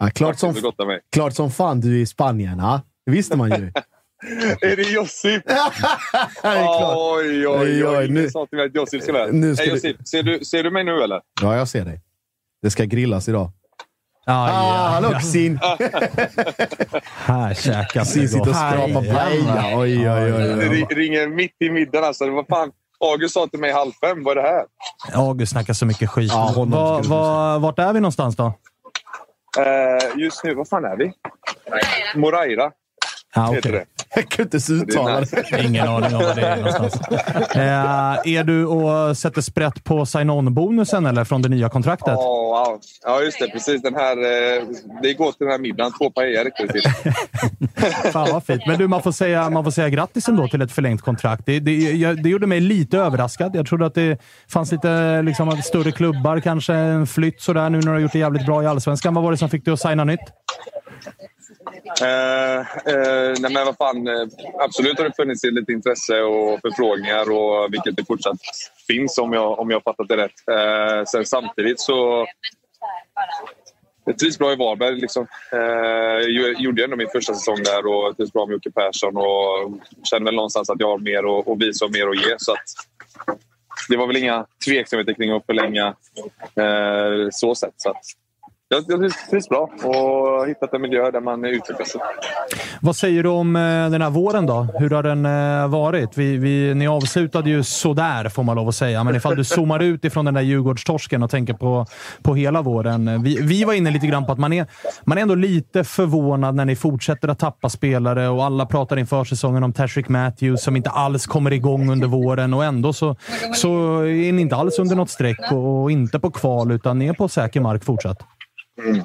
Ja, 0.00 0.10
klart, 0.10 0.38
som, 0.38 0.54
Det 0.54 1.00
klart 1.12 1.34
som 1.34 1.50
fan 1.50 1.80
du 1.80 1.96
är 1.98 2.02
i 2.02 2.06
Spanien. 2.06 2.60
Ha? 2.60 2.80
Det 3.06 3.12
visste 3.12 3.36
man 3.36 3.50
ju. 3.50 3.72
Är 4.60 4.76
det 4.76 4.82
Josip? 4.82 5.42
det 5.46 5.52
är 6.48 6.78
klart. 6.78 6.96
Oj, 6.96 7.48
oj, 7.48 7.86
Oj, 7.86 8.08
nu- 8.08 8.30
sa 8.30 8.46
till 8.46 8.56
mig 8.56 8.66
att 8.66 8.74
Josip 8.74 9.02
ska 9.02 9.12
med. 9.12 9.34
Nu 9.34 9.56
ska 9.56 9.64
Josip, 9.64 10.08
ser 10.08 10.22
du, 10.22 10.44
ser 10.44 10.62
du 10.62 10.70
mig 10.70 10.84
nu 10.84 11.02
eller? 11.02 11.20
Ja, 11.42 11.56
jag 11.56 11.68
ser 11.68 11.84
dig. 11.84 12.00
Det 12.62 12.70
ska 12.70 12.84
grillas 12.84 13.28
idag. 13.28 13.50
Ah, 14.26 14.50
Ah, 14.50 14.88
hallå 14.88 15.10
kusin! 15.10 15.58
Här 17.04 17.54
käkas 17.54 17.92
Kusin 17.92 18.28
sitter 18.28 18.40
och 18.50 18.56
skrapar 18.56 19.14
paella. 19.14 19.64
Oj, 19.78 20.10
oj, 20.10 20.32
oj. 20.32 20.86
Det 20.88 20.94
ringer 20.94 21.28
mitt 21.28 21.56
i 21.60 21.70
middagen 21.70 22.04
alltså. 22.04 22.30
Vad 22.30 22.46
fan? 22.46 22.70
August 23.12 23.34
sa 23.34 23.46
till 23.46 23.60
mig 23.60 23.72
halv 23.72 23.92
fem. 23.92 24.24
Vad 24.24 24.38
är 24.38 24.42
det 24.42 24.48
här? 24.48 24.64
August 25.14 25.52
snackar 25.52 25.74
så 25.74 25.86
mycket 25.86 26.10
skit. 26.10 26.30
Ja, 26.32 26.52
honom 26.54 26.70
Va, 26.70 27.02
skulle 27.02 27.14
du 27.16 27.20
va, 27.20 27.58
vart 27.58 27.78
är 27.78 27.92
vi 27.92 28.00
någonstans 28.00 28.36
då? 28.36 28.52
Eh, 29.58 30.16
just 30.20 30.44
nu, 30.44 30.54
vad 30.54 30.68
fan 30.68 30.84
är 30.84 30.96
vi? 30.96 31.12
Moraira 32.14 32.72
Ah, 33.34 33.52
heter 33.52 33.68
okay. 33.68 33.72
det. 33.96 33.99
Jag 34.14 34.28
kunde 34.28 34.42
inte 34.42 34.54
ens 34.56 34.70
uttala 34.70 35.20
Det. 35.20 35.64
Ingen 35.64 35.88
aning 35.88 36.16
om 36.16 36.22
var 36.22 36.34
det 36.34 36.46
är 36.46 36.56
någonstans. 36.56 37.00
Eh, 37.56 38.34
är 38.36 38.44
du 38.44 38.66
och 38.66 39.16
sätter 39.16 39.40
sprätt 39.40 39.84
på 39.84 40.06
sign-on-bonusen 40.06 41.06
eller 41.06 41.24
från 41.24 41.42
det 41.42 41.48
nya 41.48 41.68
kontraktet? 41.68 42.14
Ja, 42.16 42.66
wow. 42.66 42.80
ja, 43.04 43.22
just 43.22 43.38
det. 43.38 43.48
Precis. 43.48 43.82
Den 43.82 43.94
här, 43.94 44.16
eh, 44.16 44.62
det 45.02 45.14
går 45.14 45.32
till 45.32 45.46
den 45.46 45.50
här 45.50 45.58
middagen. 45.58 45.92
Två 45.98 46.10
paella 46.10 46.50
till. 46.72 46.82
Fan 48.12 48.28
vad 48.32 48.44
fint. 48.44 48.62
Men 48.66 48.78
du, 48.78 48.88
man 48.88 49.02
får 49.02 49.12
säga, 49.12 49.50
man 49.50 49.64
får 49.64 49.70
säga 49.70 49.88
grattis 49.88 50.28
ändå 50.28 50.48
till 50.48 50.62
ett 50.62 50.72
förlängt 50.72 51.02
kontrakt. 51.02 51.42
Det, 51.46 51.60
det, 51.60 51.72
jag, 51.72 52.22
det 52.22 52.28
gjorde 52.28 52.46
mig 52.46 52.60
lite 52.60 52.98
överraskad. 52.98 53.56
Jag 53.56 53.66
trodde 53.66 53.86
att 53.86 53.94
det 53.94 54.18
fanns 54.48 54.72
lite 54.72 55.22
liksom, 55.22 55.62
större 55.62 55.92
klubbar, 55.92 56.40
kanske 56.40 56.74
en 56.74 57.06
flytt 57.06 57.40
sådär 57.40 57.70
nu 57.70 57.78
när 57.78 57.86
du 57.86 57.90
har 57.90 57.98
gjort 57.98 58.12
det 58.12 58.18
jävligt 58.18 58.46
bra 58.46 58.62
i 58.62 58.66
Allsvenskan. 58.66 59.14
Vad 59.14 59.24
var 59.24 59.30
det 59.30 59.36
som 59.36 59.50
fick 59.50 59.64
dig 59.64 59.74
att 59.74 59.80
signa 59.80 60.04
nytt? 60.04 60.20
Eh, 62.00 62.58
eh, 62.94 63.34
nej 63.40 63.52
men 63.52 63.66
vad 63.66 63.76
fan, 63.76 64.08
eh, 64.08 64.26
absolut 64.58 64.98
har 64.98 65.04
det 65.04 65.16
funnits 65.16 65.44
lite 65.44 65.72
intresse 65.72 66.20
och 66.22 66.60
förfrågningar 66.60 67.30
och 67.30 67.72
vilket 67.72 67.96
det 67.96 68.04
fortsatt 68.06 68.36
finns 68.86 69.18
om 69.18 69.32
jag, 69.32 69.58
om 69.58 69.70
jag 69.70 69.76
har 69.76 69.92
fattat 69.92 70.08
det 70.08 70.16
rätt. 70.16 70.48
Eh, 70.50 71.04
sen 71.04 71.26
samtidigt 71.26 71.80
så... 71.80 72.26
Jag 74.04 74.18
trivs 74.18 74.38
bra 74.38 74.52
i 74.52 74.56
Varberg. 74.56 75.00
Liksom. 75.00 75.26
Eh, 75.52 75.58
jag 76.28 76.60
gjorde 76.60 76.84
ändå 76.84 76.96
min 76.96 77.08
första 77.12 77.34
säsong 77.34 77.62
där 77.64 77.86
och 77.86 78.16
trivs 78.16 78.32
bra 78.32 78.46
med 78.46 78.52
Jocke 78.52 78.70
Persson 78.70 79.16
och 79.16 79.72
känner 80.02 80.24
väl 80.24 80.34
någonstans 80.34 80.70
att 80.70 80.80
jag 80.80 80.88
har 80.88 80.98
mer 80.98 81.38
att, 81.38 81.48
att 81.48 81.58
visa 81.58 81.84
och 81.84 81.90
mer 81.90 82.08
att 82.08 82.16
ge. 82.16 82.34
Så 82.38 82.52
att, 82.52 82.64
det 83.88 83.96
var 83.96 84.06
väl 84.06 84.16
inga 84.16 84.46
tveksamheter 84.64 85.12
kring 85.12 85.30
att 85.30 85.46
förlänga 85.46 85.86
eh, 86.56 87.28
så 87.30 87.54
sätt. 87.54 87.74
Så 87.76 87.90
att, 87.90 88.02
jag, 88.70 88.84
jag 88.88 89.12
trivs 89.30 89.48
bra 89.48 89.70
och 89.84 89.94
har 89.94 90.46
hittat 90.46 90.74
en 90.74 90.82
miljö 90.82 91.10
där 91.10 91.20
man 91.20 91.44
utvecklas. 91.44 91.88
sig. 91.88 92.00
Vad 92.80 92.96
säger 92.96 93.22
du 93.22 93.28
om 93.28 93.56
eh, 93.56 93.90
den 93.90 94.02
här 94.02 94.10
våren 94.10 94.46
då? 94.46 94.66
Hur 94.78 94.90
har 94.90 95.02
den 95.02 95.26
eh, 95.26 95.68
varit? 95.68 96.18
Vi, 96.18 96.36
vi, 96.36 96.74
ni 96.74 96.88
avslutade 96.88 97.50
ju 97.50 97.62
sådär, 97.62 98.28
får 98.28 98.42
man 98.42 98.56
lov 98.56 98.68
att 98.68 98.74
säga. 98.74 99.04
Men 99.04 99.16
ifall 99.16 99.36
du 99.36 99.44
zoomar 99.44 99.80
ut 99.80 100.04
ifrån 100.04 100.24
den 100.24 100.34
där 100.34 100.40
Djurgårdstorsken 100.40 101.22
och 101.22 101.30
tänker 101.30 101.54
på, 101.54 101.86
på 102.22 102.34
hela 102.34 102.62
våren. 102.62 103.22
Vi, 103.22 103.38
vi 103.42 103.64
var 103.64 103.72
inne 103.72 103.90
lite 103.90 104.06
grann 104.06 104.26
på 104.26 104.32
att 104.32 104.38
man 104.38 104.52
är, 104.52 104.66
man 105.04 105.18
är 105.18 105.22
ändå 105.22 105.34
lite 105.34 105.84
förvånad 105.84 106.54
när 106.54 106.64
ni 106.64 106.76
fortsätter 106.76 107.28
att 107.28 107.38
tappa 107.38 107.68
spelare 107.68 108.28
och 108.28 108.44
alla 108.44 108.66
pratar 108.66 108.98
inför 108.98 109.24
säsongen 109.24 109.62
om 109.62 109.72
Tashrik 109.72 110.08
Matthews 110.08 110.62
som 110.62 110.76
inte 110.76 110.90
alls 110.90 111.26
kommer 111.26 111.52
igång 111.52 111.90
under 111.90 112.08
våren 112.08 112.54
och 112.54 112.64
ändå 112.64 112.92
så, 112.92 113.16
så 113.54 113.98
är 113.98 114.32
ni 114.32 114.42
inte 114.42 114.56
alls 114.56 114.78
under 114.78 114.96
något 114.96 115.10
streck 115.10 115.52
och 115.52 115.90
inte 115.90 116.20
på 116.20 116.30
kval 116.30 116.72
utan 116.72 116.98
ni 116.98 117.06
är 117.06 117.12
på 117.12 117.28
säker 117.28 117.60
mark 117.60 117.84
fortsatt. 117.84 118.39
Mm. 118.84 119.02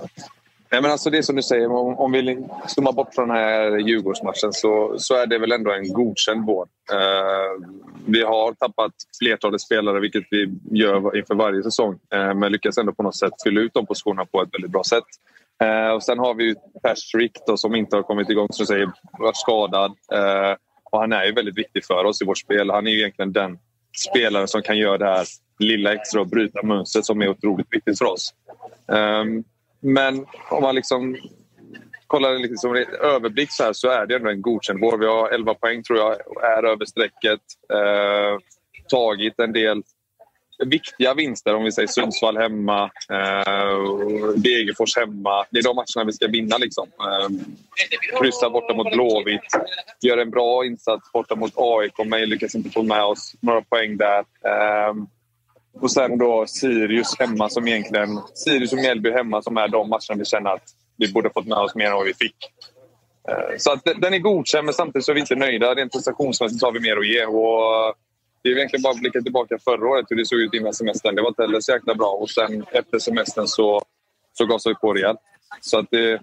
Nej, 0.72 0.82
men 0.82 0.92
alltså 0.92 1.10
det 1.10 1.24
som 1.24 1.36
du 1.36 1.44
säger, 1.44 1.72
om, 1.72 1.98
om 1.98 2.12
vi 2.12 2.46
zoomar 2.68 2.92
bort 2.92 3.16
från 3.16 3.28
den 3.28 3.38
här 3.38 3.78
Djurgårdsmatchen 3.78 4.54
så, 4.54 4.96
så 4.98 5.16
är 5.16 5.28
det 5.28 5.38
väl 5.38 5.52
ändå 5.52 5.72
en 5.72 5.94
godkänd 5.94 6.46
vår. 6.46 6.68
Eh, 6.92 7.68
vi 8.06 8.24
har 8.24 8.54
tappat 8.54 8.92
flertalet 9.20 9.62
spelare, 9.62 10.00
vilket 10.00 10.24
vi 10.32 10.50
gör 10.72 11.18
inför 11.18 11.36
varje 11.36 11.64
säsong. 11.64 12.00
eh, 12.14 12.34
men 12.34 12.52
lyckas 12.52 12.78
ändå 12.78 12.92
på 12.92 13.04
något 13.04 13.16
sätt 13.16 13.34
fylla 13.44 13.62
ut 13.62 13.74
de 13.74 13.86
positionerna 13.86 14.26
på 14.26 14.42
ett 14.42 14.50
väldigt 14.54 14.72
bra 14.72 14.84
sätt. 14.84 15.04
Eh, 15.64 15.90
och 15.90 16.04
sen 16.04 16.20
har 16.20 16.34
vi 16.34 16.56
Patrick 16.84 17.32
då, 17.48 17.58
som 17.58 17.76
inte 17.76 17.96
har 17.96 18.04
kommit 18.04 18.30
igång, 18.30 18.48
som 18.52 18.64
du 18.64 18.68
säger, 18.68 18.92
varit 19.20 19.38
skadad. 19.38 19.92
Eh, 20.14 20.56
och 20.84 21.00
han 21.00 21.14
är 21.14 21.26
ju 21.26 21.32
väldigt 21.32 21.58
viktig 21.58 21.86
för 21.86 22.06
oss 22.06 22.22
i 22.22 22.26
vårt 22.26 22.38
spel. 22.38 22.70
Han 22.70 22.88
är 22.88 22.92
ju 22.92 23.00
egentligen 23.00 23.34
den 23.34 23.60
spelaren 24.10 24.48
som 24.48 24.62
kan 24.62 24.78
göra 24.78 24.98
det 24.98 25.06
här 25.06 25.26
lilla 25.60 25.94
extra 25.94 26.22
och 26.22 26.28
bryta 26.28 26.64
mönstret 26.64 27.06
som 27.06 27.22
är 27.22 27.30
otroligt 27.30 27.68
viktigt 27.70 27.98
för 27.98 28.06
oss. 28.06 28.34
Um, 28.88 29.44
men 29.86 30.26
om 30.50 30.62
man 30.62 30.76
liksom 30.76 31.18
kollar 32.08 32.40
liksom 32.40 32.76
överblick 33.02 33.52
så, 33.52 33.64
här, 33.64 33.74
så 33.74 33.90
är 33.90 34.06
det 34.06 34.16
ändå 34.16 34.30
en 34.30 34.42
godkänd 34.42 34.80
vår. 34.80 34.98
Vi 34.98 35.06
har 35.06 35.30
11 35.30 35.54
poäng 35.54 35.84
tror 35.84 36.00
jag, 36.00 36.12
är 36.44 36.64
över 36.64 36.86
strecket. 36.86 37.42
Eh, 37.74 38.40
tagit 38.90 39.40
en 39.40 39.54
del 39.54 39.84
viktiga 40.66 41.14
vinster, 41.14 41.56
om 41.56 41.64
vi 41.64 41.72
säger 41.72 41.88
Sundsvall 41.88 42.38
hemma, 42.38 42.84
eh, 43.10 44.30
Degerfors 44.36 44.98
hemma. 44.98 45.46
Det 45.52 45.60
är 45.60 45.64
de 45.64 45.76
matcherna 45.76 46.06
vi 46.06 46.14
ska 46.14 46.28
vinna. 46.28 46.58
Liksom. 46.58 46.88
Eh, 47.00 47.30
kryssa 48.20 48.50
borta 48.50 48.74
mot 48.74 48.92
Blåvitt, 48.92 49.42
gör 50.02 50.18
en 50.18 50.30
bra 50.30 50.66
insats 50.66 51.12
borta 51.12 51.36
mot 51.36 51.54
AIK 51.56 51.94
men 52.06 52.30
lyckas 52.30 52.56
inte 52.56 52.70
få 52.70 52.84
med 52.84 53.04
oss 53.04 53.34
några 53.42 53.62
poäng 53.62 53.98
där. 53.98 54.20
Eh, 54.20 54.94
och 55.82 55.92
sen 55.92 56.18
då 56.18 56.46
Sirius 56.48 57.20
hemma 57.20 57.50
som 57.50 57.68
egentligen... 57.68 58.20
Sirius 58.34 58.74
och 58.74 58.80
Mjällby 58.80 59.12
hemma 59.12 59.42
som 59.42 59.58
är 59.58 59.68
de 59.68 59.90
matcherna 59.90 60.18
vi 60.18 60.26
känner 60.26 60.50
att 60.50 60.64
vi 60.98 61.12
borde 61.12 61.30
fått 61.30 61.48
med 61.48 61.58
oss 61.58 61.76
mer 61.76 61.86
än 61.86 61.94
vad 61.94 62.06
vi 62.06 62.14
fick. 62.14 62.36
Eh, 63.30 63.58
så 63.58 63.72
att 63.72 63.84
den 63.84 64.14
är 64.14 64.20
godkänd, 64.20 64.66
men 64.66 64.74
samtidigt 64.74 65.06
så 65.06 65.12
är 65.12 65.14
vi 65.14 65.20
inte 65.22 65.36
nöjda. 65.36 65.76
Rent 65.76 65.92
prestationsmässigt 65.92 66.64
har 66.64 66.72
vi 66.72 66.80
mer 66.80 66.98
att 66.98 67.08
ge. 67.08 67.26
Och 67.26 67.88
eh, 67.88 67.94
det 68.42 68.50
är 68.50 68.58
egentligen 68.58 68.84
bara 68.84 68.94
att 68.94 69.00
blicka 69.00 69.22
tillbaka 69.22 69.58
förra 69.64 69.90
året 69.90 70.06
hur 70.10 70.16
det 70.16 70.26
såg 70.26 70.40
ut 70.40 70.54
innan 70.54 70.74
semestern. 70.74 71.16
Det 71.16 71.22
var 71.22 71.30
inte 71.30 71.42
heller 71.42 71.60
så 71.60 71.72
jäkla 71.72 71.96
bra. 71.96 72.12
Och 72.12 72.30
sen 72.30 72.66
efter 72.72 73.00
semestern 73.00 73.48
så, 73.48 73.82
så 74.34 74.46
gasade 74.46 74.74
vi 74.76 74.80
på 74.80 74.94
rejält. 74.94 75.20
Så 75.62 75.80
att 75.80 75.88
det, 75.92 76.22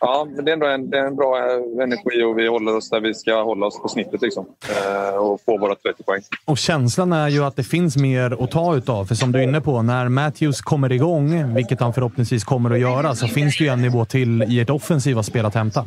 Ja, 0.00 0.26
men 0.30 0.44
det 0.44 0.50
är 0.50 0.52
ändå 0.52 0.66
en, 0.66 0.90
det 0.90 0.98
är 0.98 1.06
en 1.06 1.16
bra 1.16 1.38
eh, 1.38 1.84
energi 1.84 2.22
och 2.22 2.38
vi 2.38 2.48
håller 2.48 2.76
oss 2.76 2.90
där 2.90 3.00
vi 3.00 3.14
ska 3.14 3.42
hålla 3.42 3.66
oss 3.66 3.82
på 3.82 3.88
snittet 3.88 4.22
liksom. 4.22 4.46
Eh, 4.68 5.16
och 5.16 5.40
få 5.40 5.58
våra 5.58 5.74
30 5.74 6.02
poäng. 6.02 6.22
Och 6.44 6.58
känslan 6.58 7.12
är 7.12 7.28
ju 7.28 7.44
att 7.44 7.56
det 7.56 7.64
finns 7.64 7.96
mer 7.96 8.44
att 8.44 8.50
ta 8.50 8.76
utav. 8.76 9.04
För 9.04 9.14
som 9.14 9.32
du 9.32 9.38
är 9.38 9.42
inne 9.42 9.60
på, 9.60 9.82
när 9.82 10.08
Matthews 10.08 10.60
kommer 10.60 10.92
igång, 10.92 11.54
vilket 11.54 11.80
han 11.80 11.94
förhoppningsvis 11.94 12.44
kommer 12.44 12.70
att 12.70 12.80
göra, 12.80 13.14
så 13.14 13.26
finns 13.26 13.58
det 13.58 13.64
ju 13.64 13.70
en 13.70 13.82
nivå 13.82 14.04
till 14.04 14.42
i 14.42 14.60
ert 14.60 14.70
offensiva 14.70 15.22
spel 15.22 15.46
att 15.46 15.54
hämta. 15.54 15.84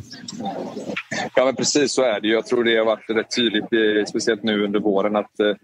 Ja, 1.34 1.44
men 1.44 1.56
precis 1.56 1.94
så 1.94 2.02
är 2.02 2.20
det 2.20 2.28
Jag 2.28 2.46
tror 2.46 2.64
det 2.64 2.76
har 2.76 2.84
varit 2.84 3.10
rätt 3.10 3.36
tydligt, 3.36 4.08
speciellt 4.08 4.42
nu 4.42 4.64
under 4.64 4.80
våren, 4.80 5.16
att 5.16 5.40
eh, 5.40 5.54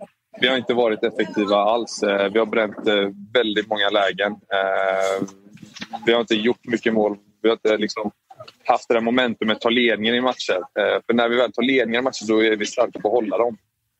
vi 0.40 0.48
har 0.48 0.56
inte 0.56 0.74
varit 0.74 1.04
effektiva 1.04 1.56
alls. 1.56 2.02
Eh, 2.02 2.32
vi 2.32 2.38
har 2.38 2.46
bränt 2.46 2.86
eh, 2.88 3.08
väldigt 3.32 3.68
många 3.68 3.88
lägen. 3.90 4.32
Eh, 4.32 5.28
vi 6.06 6.12
har 6.12 6.20
inte 6.20 6.34
gjort 6.34 6.66
mycket 6.66 6.92
mål. 6.92 7.16
Vi 7.42 7.48
har 7.48 7.56
inte 7.56 7.76
liksom 7.76 8.10
haft 8.64 8.88
det 8.88 8.94
där 8.94 9.00
momentumet, 9.00 9.56
att 9.56 9.60
ta 9.60 9.68
ledningen 9.68 10.14
i 10.14 10.20
matcher. 10.20 10.56
Eh, 10.78 11.00
för 11.06 11.14
när 11.14 11.28
vi 11.28 11.36
väl 11.36 11.52
tar 11.52 11.62
ledningen 11.62 12.00
i 12.00 12.04
matcher 12.04 12.28
då 12.28 12.44
är 12.44 12.56
vi 12.56 12.66
starka 12.66 13.00
på 13.00 13.08
att 13.08 13.14
hålla 13.14 13.38
dem. 13.38 13.56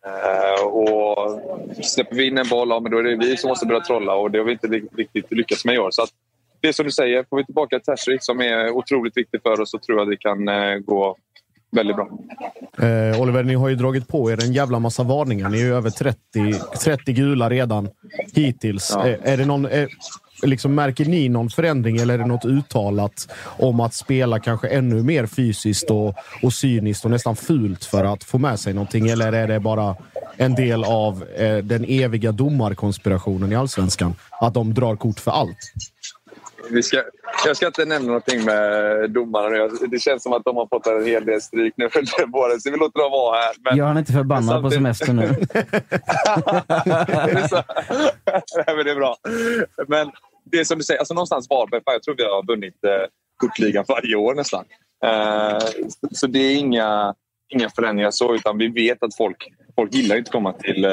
Eh, 0.07 0.65
och 0.65 1.41
släpper 1.85 2.17
vi 2.17 2.27
in 2.27 2.39
en 2.39 2.49
boll, 2.49 2.69
ja, 2.69 2.81
men 2.81 2.93
då 2.93 2.99
är 2.99 3.03
det 3.03 3.17
vi 3.17 3.37
som 3.37 3.49
måste 3.49 3.67
börja 3.67 3.81
trolla 3.81 4.15
och 4.15 4.31
det 4.31 4.39
har 4.39 4.45
vi 4.45 4.53
inte 4.53 4.67
riktigt 4.97 5.33
lyckats 5.33 5.65
med 5.65 5.75
i 5.75 5.79
år. 5.79 5.91
Så 5.91 6.03
att, 6.03 6.11
det 6.61 6.69
är 6.69 6.73
som 6.73 6.85
du 6.85 6.93
säger, 6.93 7.25
får 7.31 7.37
vi 7.37 7.45
tillbaka 7.45 7.79
Tashrik 7.81 8.25
som 8.25 8.41
är 8.41 8.71
otroligt 8.71 9.17
viktig 9.17 9.43
för 9.43 9.61
oss 9.61 9.71
så 9.71 9.79
tror 9.79 9.99
jag 9.99 10.03
att 10.03 10.11
det 10.11 10.17
kan 10.17 10.49
eh, 10.49 10.79
gå 10.79 11.17
väldigt 11.71 11.97
bra. 11.97 12.09
Eh, 12.79 13.21
Oliver, 13.21 13.43
ni 13.43 13.55
har 13.55 13.69
ju 13.69 13.75
dragit 13.75 14.09
på 14.09 14.31
er 14.31 14.45
en 14.45 14.53
jävla 14.53 14.79
massa 14.79 15.03
varningar. 15.03 15.49
Ni 15.49 15.61
är 15.61 15.65
ju 15.65 15.75
över 15.75 15.91
30, 15.91 16.19
30 16.85 17.13
gula 17.13 17.51
redan 17.51 17.89
hittills. 18.35 18.91
Ja. 18.95 19.09
Eh, 19.09 19.33
är 19.33 19.37
det 19.37 19.45
någon, 19.45 19.65
eh, 19.65 19.89
liksom, 20.43 20.75
märker 20.75 21.05
ni 21.05 21.29
någon 21.29 21.51
förändring 21.51 21.97
eller 21.97 22.15
är 22.15 22.19
det 22.19 22.27
något 22.27 22.45
uttalat 22.45 23.29
om 23.45 23.81
att 23.81 23.95
spela 23.95 24.39
kanske 24.39 24.69
ännu 24.69 25.03
mer 25.03 25.27
fysiskt 25.27 25.91
och, 25.91 26.15
och 26.43 26.53
cyniskt 26.53 27.05
och 27.05 27.11
nästan 27.11 27.37
fult 27.37 27.85
för 27.85 28.05
att 28.05 28.25
få 28.25 28.39
med 28.39 28.61
sig 28.61 28.75
någonting? 28.75 29.09
Eller 29.09 29.33
är 29.33 29.49
det 29.49 29.61
bara 29.61 29.97
en 30.37 30.55
del 30.55 30.85
av 30.85 31.25
eh, 31.37 31.57
den 31.57 31.85
eviga 31.89 32.33
domarkonspirationen 32.33 33.53
i 33.53 33.55
allsvenskan? 33.55 34.15
Att 34.41 34.55
de 34.55 34.75
drar 34.75 34.97
kort 34.97 35.21
för 35.21 35.31
allt? 35.31 35.73
Vi 36.71 36.83
ska, 36.83 37.03
jag 37.47 37.57
ska 37.57 37.67
inte 37.67 37.85
nämna 37.85 38.07
någonting 38.07 38.45
med 38.45 39.11
domarna 39.11 39.69
Det 39.91 39.99
känns 39.99 40.23
som 40.23 40.33
att 40.33 40.45
de 40.45 40.57
har 40.57 40.67
fått 40.67 40.87
en 40.87 41.05
hel 41.05 41.25
del 41.25 41.41
stryk 41.43 41.75
nu 41.77 41.85
under 41.85 42.27
våren, 42.33 42.61
så 42.61 42.71
vi 42.71 42.77
låter 42.77 43.01
dem 43.01 43.11
vara 43.11 43.41
här. 43.41 43.55
Men, 43.65 43.77
Gör 43.77 43.87
han 43.87 43.99
inte 43.99 44.13
förbannad 44.13 44.45
samtidigt... 44.45 44.65
på 44.65 44.71
semester 44.71 45.13
nu? 45.13 45.29
det, 47.27 47.41
är 47.41 47.49
så... 47.49 47.57
Nej, 48.67 48.77
men 48.77 48.85
det 48.85 48.91
är 48.91 48.95
bra. 48.95 49.17
Men 49.89 50.11
det 50.51 50.59
är 50.59 50.65
som 50.65 50.79
du 50.79 50.85
säger, 50.85 50.99
alltså 50.99 51.15
någonstans 51.15 51.51
Varberg, 51.51 51.83
jag 51.85 52.03
tror 52.03 52.15
vi 52.15 52.23
har 52.23 52.47
vunnit 52.47 52.85
eh, 52.85 53.07
kortligan 53.37 53.85
varje 53.89 54.17
år 54.17 54.35
nästan. 54.35 54.65
Eh, 55.05 55.59
så 56.13 56.27
det 56.27 56.39
är 56.39 56.57
inga, 56.57 57.15
inga 57.49 57.71
förändringar 57.71 58.11
så, 58.11 58.35
utan 58.35 58.59
vi 58.59 58.69
vet 58.69 59.03
att 59.03 59.17
folk, 59.17 59.53
folk 59.77 59.95
gillar 59.95 60.17
inte 60.17 60.29
att 60.29 60.33
komma 60.33 60.53
till 60.53 60.85
eh, 60.85 60.91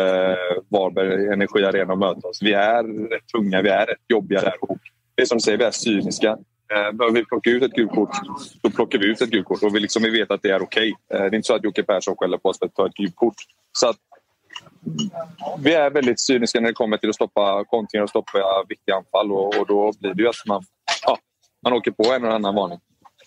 Varberg 0.69 1.33
Energi 1.33 1.65
Arena 1.65 1.93
och 1.93 1.99
möta 1.99 2.27
oss. 2.27 2.41
Vi 2.41 2.53
är 2.53 2.83
rätt 3.09 3.27
tunga, 3.27 3.61
vi 3.61 3.69
är 3.69 3.85
rätt 3.85 4.05
jobbiga 4.07 4.41
där. 4.41 4.53
Och 4.61 4.77
det 5.15 5.21
är 5.21 5.25
som 5.25 5.37
du 5.37 5.41
säger, 5.41 5.57
vi 5.57 5.63
är 5.63 5.71
cyniska. 5.71 6.37
Eh, 6.73 6.91
behöver 6.91 7.15
vi 7.15 7.25
plocka 7.25 7.49
ut 7.49 7.63
ett 7.63 7.71
gult 7.71 7.91
kort, 7.91 8.15
då 8.61 8.69
plockar 8.69 8.99
vi 8.99 9.05
ut 9.05 9.21
ett 9.21 9.29
gult 9.29 9.45
kort. 9.45 9.63
Och 9.63 9.75
vi, 9.75 9.79
liksom, 9.79 10.03
vi 10.03 10.09
vet 10.09 10.31
att 10.31 10.41
det 10.41 10.49
är 10.49 10.61
okej. 10.61 10.93
Okay. 11.09 11.19
Eh, 11.19 11.29
det 11.29 11.35
är 11.35 11.35
inte 11.35 11.47
så 11.47 11.55
att 11.55 11.63
Jocke 11.63 11.83
Persson 11.83 12.15
skäller 12.15 12.37
på 12.37 12.49
oss 12.49 12.59
för 12.59 12.65
att 12.65 12.75
ta 12.75 12.87
ett 12.87 12.93
gult 12.93 13.15
kort. 13.15 13.35
Så 13.71 13.89
att 13.89 13.97
vi 15.59 15.73
är 15.73 15.89
väldigt 15.89 16.19
cyniska 16.19 16.59
när 16.59 16.67
det 16.67 16.73
kommer 16.73 16.97
till 16.97 17.09
att 17.09 17.15
stoppa 17.15 17.63
kontringar 17.65 18.03
och 18.03 18.09
stoppa 18.09 18.63
viktiga 18.69 18.95
anfall. 18.95 19.31
Och, 19.31 19.57
och, 19.59 19.67
då 19.67 19.91
blir 19.99 20.13
det 20.13 20.23
ju 20.23 20.29
att 20.29 20.35
man, 20.47 20.63
ja, 21.05 21.17
man 21.63 21.73
åker 21.73 21.91
på 21.91 22.03
en 22.13 22.23
eller 22.23 22.35
annan 22.35 22.55
varning. 22.55 22.79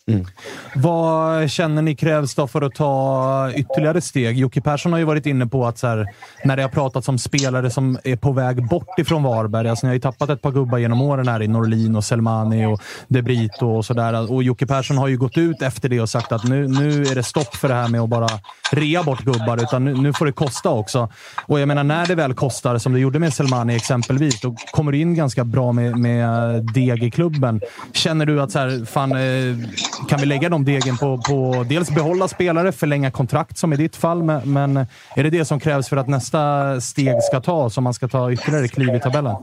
Mm. 0.09 0.27
Vad 0.75 1.51
känner 1.51 1.83
ni 1.83 1.97
krävs 1.97 2.35
då 2.35 2.47
för 2.47 2.63
att 2.63 2.75
ta 2.75 3.51
ytterligare 3.55 4.01
steg? 4.01 4.39
Jocke 4.39 4.61
Persson 4.61 4.93
har 4.93 4.99
ju 4.99 5.05
varit 5.05 5.27
inne 5.27 5.47
på 5.47 5.67
att 5.67 5.79
så 5.79 5.87
här, 5.87 6.07
när 6.45 6.57
det 6.57 6.63
har 6.63 6.69
pratats 6.69 7.09
om 7.09 7.19
spelare 7.19 7.71
som 7.71 7.99
är 8.05 8.17
på 8.17 8.33
väg 8.33 8.69
bort 8.69 8.99
ifrån 8.99 9.23
Varberg. 9.23 9.69
Alltså, 9.69 9.87
ni 9.87 9.89
har 9.89 9.95
ju 9.95 10.01
tappat 10.01 10.31
ett 10.31 10.43
par 10.43 10.51
gubbar 10.51 10.79
genom 10.79 11.03
åren 11.03 11.29
här 11.29 11.43
i 11.43 11.49
Norlin 11.49 11.97
och 11.97 12.05
Selmani 12.05 12.67
och 12.67 12.81
De 13.09 13.23
Brito 13.23 13.67
och 13.67 13.85
sådär. 13.85 14.33
Och 14.33 14.43
Jocke 14.43 14.67
Persson 14.67 14.99
har 14.99 15.09
ju 15.09 15.17
gått 15.19 15.39
ut 15.39 15.63
efter 15.63 15.89
det 15.89 16.01
och 16.01 16.09
sagt 16.09 16.33
att 16.33 16.45
nu, 16.45 16.69
nu 16.69 17.03
är 17.03 17.15
det 17.15 17.23
stopp 17.23 17.55
för 17.55 17.69
det 17.69 17.75
här 17.75 17.89
med 17.89 18.01
att 18.01 18.09
bara 18.09 18.29
rea 18.73 19.03
bort 19.03 19.25
gubbar, 19.25 19.63
utan 19.63 19.85
nu, 19.85 19.95
nu 19.95 20.13
får 20.13 20.27
det 20.27 20.33
kosta 20.33 20.71
också. 20.71 21.09
Och 21.47 21.61
jag 21.61 21.69
menar, 21.69 21.85
när 21.85 22.07
det 22.07 22.15
väl 22.15 22.35
kostar, 22.35 22.79
som 22.79 22.93
det 22.93 23.01
gjorde 23.01 23.19
med 23.19 23.35
Selmani 23.35 23.77
exempelvis, 23.77 24.41
då 24.41 24.57
kommer 24.73 24.93
du 24.93 24.99
in 24.99 25.15
ganska 25.15 25.45
bra 25.45 25.73
med, 25.73 25.99
med 25.99 26.65
deg 26.75 27.03
i 27.03 27.11
klubben. 27.11 27.61
Känner 27.93 28.27
du 28.27 28.41
att 28.41 28.51
så 28.51 28.59
här, 28.59 28.85
fan, 28.85 29.13
eh, 29.13 29.69
kan 30.09 30.21
vi 30.21 30.27
lägga 30.27 30.49
de 30.49 30.65
degen 30.65 30.97
på, 30.97 31.19
på 31.19 31.65
dels 31.69 31.91
behålla 31.91 32.29
spelare, 32.29 32.73
förlänga 32.73 33.11
kontrakt 33.11 33.59
som 33.59 33.73
i 33.73 33.77
ditt 33.77 33.97
fall, 33.97 34.23
men, 34.23 34.53
men 34.53 34.77
är 35.17 35.23
det 35.23 35.31
det 35.31 35.45
som 35.45 35.61
krävs 35.61 35.89
för 35.89 35.97
att 35.97 36.09
nästa 36.09 36.81
steg 36.81 37.23
ska 37.23 37.41
tas 37.41 37.79
om 37.79 37.85
man 37.85 37.95
ska 37.95 38.09
ta 38.09 38.33
ytterligare 38.33 38.69
kliv 38.69 38.95
i 38.95 39.01
tabellen? 39.01 39.37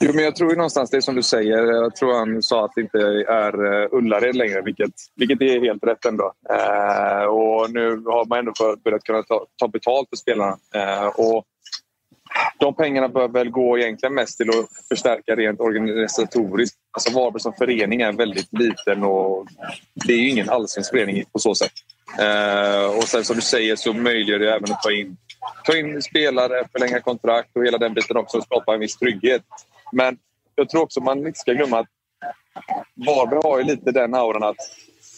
Jo, 0.00 0.12
men 0.14 0.24
jag 0.24 0.36
tror 0.36 0.50
ju 0.50 0.56
någonstans 0.56 0.90
det 0.90 1.02
som 1.02 1.14
du 1.14 1.22
säger. 1.22 1.72
Jag 1.72 1.96
tror 1.96 2.18
han 2.18 2.42
sa 2.42 2.64
att 2.64 2.72
det 2.74 2.80
inte 2.80 2.98
är 3.28 3.82
eh, 3.82 3.88
Ullared 3.92 4.36
längre, 4.36 4.62
vilket, 4.62 4.92
vilket 5.16 5.42
är 5.42 5.60
helt 5.60 5.84
rätt 5.84 6.04
ändå. 6.04 6.32
Eh, 6.50 7.24
och 7.24 7.70
nu 7.70 7.90
har 7.90 8.28
man 8.28 8.38
ändå 8.38 8.52
börjat 8.84 9.04
kunna 9.04 9.22
ta, 9.22 9.46
ta 9.56 9.68
betalt 9.68 10.08
för 10.08 10.16
spelarna. 10.16 10.56
Eh, 10.74 11.06
och 11.06 11.44
de 12.58 12.74
pengarna 12.74 13.08
bör 13.08 13.28
väl 13.28 13.50
gå 13.50 13.78
egentligen 13.78 14.14
mest 14.14 14.38
till 14.38 14.48
att 14.48 14.66
förstärka 14.88 15.36
rent 15.36 15.60
organisatoriskt. 15.60 16.76
Alltså 16.92 17.12
Varberg 17.12 17.40
som 17.40 17.52
förening 17.52 18.00
är 18.00 18.12
väldigt 18.12 18.58
liten 18.58 19.02
och 19.02 19.46
det 19.94 20.12
är 20.12 20.16
ju 20.16 20.28
ingen 20.28 20.50
allsvensk 20.50 20.90
förening 20.90 21.24
på 21.32 21.38
så 21.38 21.54
sätt. 21.54 21.72
Eh, 22.18 22.98
och 22.98 23.04
sen 23.04 23.24
som 23.24 23.36
du 23.36 23.42
säger 23.42 23.76
så 23.76 23.92
möjliggör 23.92 24.38
det 24.38 24.54
även 24.54 24.72
att 24.72 24.82
ta 24.82 24.92
in, 24.92 25.16
ta 25.64 25.76
in 25.76 26.02
spelare, 26.02 26.68
förlänga 26.72 27.00
kontrakt 27.00 27.56
och 27.56 27.64
hela 27.64 27.78
den 27.78 27.94
biten 27.94 28.16
också 28.16 28.38
och 28.38 28.44
skapa 28.44 28.74
en 28.74 28.80
viss 28.80 28.96
trygghet. 28.96 29.42
Men 29.92 30.18
jag 30.54 30.68
tror 30.68 30.82
också 30.82 31.00
man 31.00 31.26
inte 31.26 31.38
ska 31.38 31.52
glömma 31.52 31.78
att 31.78 31.88
Varberg 32.94 33.40
har 33.42 33.58
ju 33.58 33.64
lite 33.64 33.92
den 33.92 34.14
auran 34.14 34.42
att 34.42 34.56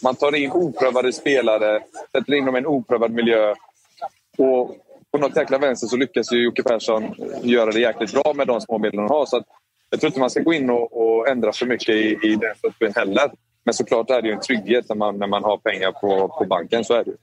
man 0.03 0.15
tar 0.15 0.35
in 0.35 0.51
oprövade 0.51 1.13
spelare, 1.13 1.83
sätter 2.11 2.33
in 2.33 2.45
dem 2.45 2.55
i 2.55 2.59
en 2.59 2.65
oprövad 2.65 3.11
miljö. 3.11 3.53
Och 4.37 4.77
på 5.11 5.17
något 5.17 5.35
jäkla 5.35 5.57
vänster 5.57 5.87
så 5.87 5.97
lyckas 5.97 6.31
ju 6.31 6.43
Jocke 6.43 6.63
Persson 6.63 7.15
göra 7.43 7.71
det 7.71 7.79
jäkligt 7.79 8.11
bra 8.11 8.33
med 8.33 8.47
de 8.47 8.61
små 8.61 8.77
medel 8.77 8.99
han 8.99 9.09
har. 9.09 9.25
Så 9.25 9.37
att 9.37 9.45
jag 9.93 9.99
tror 9.99 10.07
inte 10.07 10.19
man 10.19 10.29
ska 10.29 10.41
gå 10.41 10.53
in 10.53 10.69
och, 10.69 11.01
och 11.01 11.27
ändra 11.27 11.53
för 11.53 11.65
mycket 11.65 11.89
i, 11.89 12.19
i 12.23 12.35
den 12.35 12.55
strategin 12.57 12.93
heller. 12.95 13.31
Men 13.65 13.73
såklart 13.73 14.09
är 14.09 14.21
det 14.21 14.27
ju 14.27 14.33
en 14.33 14.39
trygghet 14.39 14.89
när 14.89 14.95
man, 14.95 15.17
när 15.17 15.27
man 15.27 15.43
har 15.43 15.57
pengar 15.57 15.91
på, 15.91 16.27
på 16.27 16.45
banken. 16.45 16.83
Så 16.83 16.93
är 16.93 17.03
det 17.03 17.11
ju. 17.11 17.17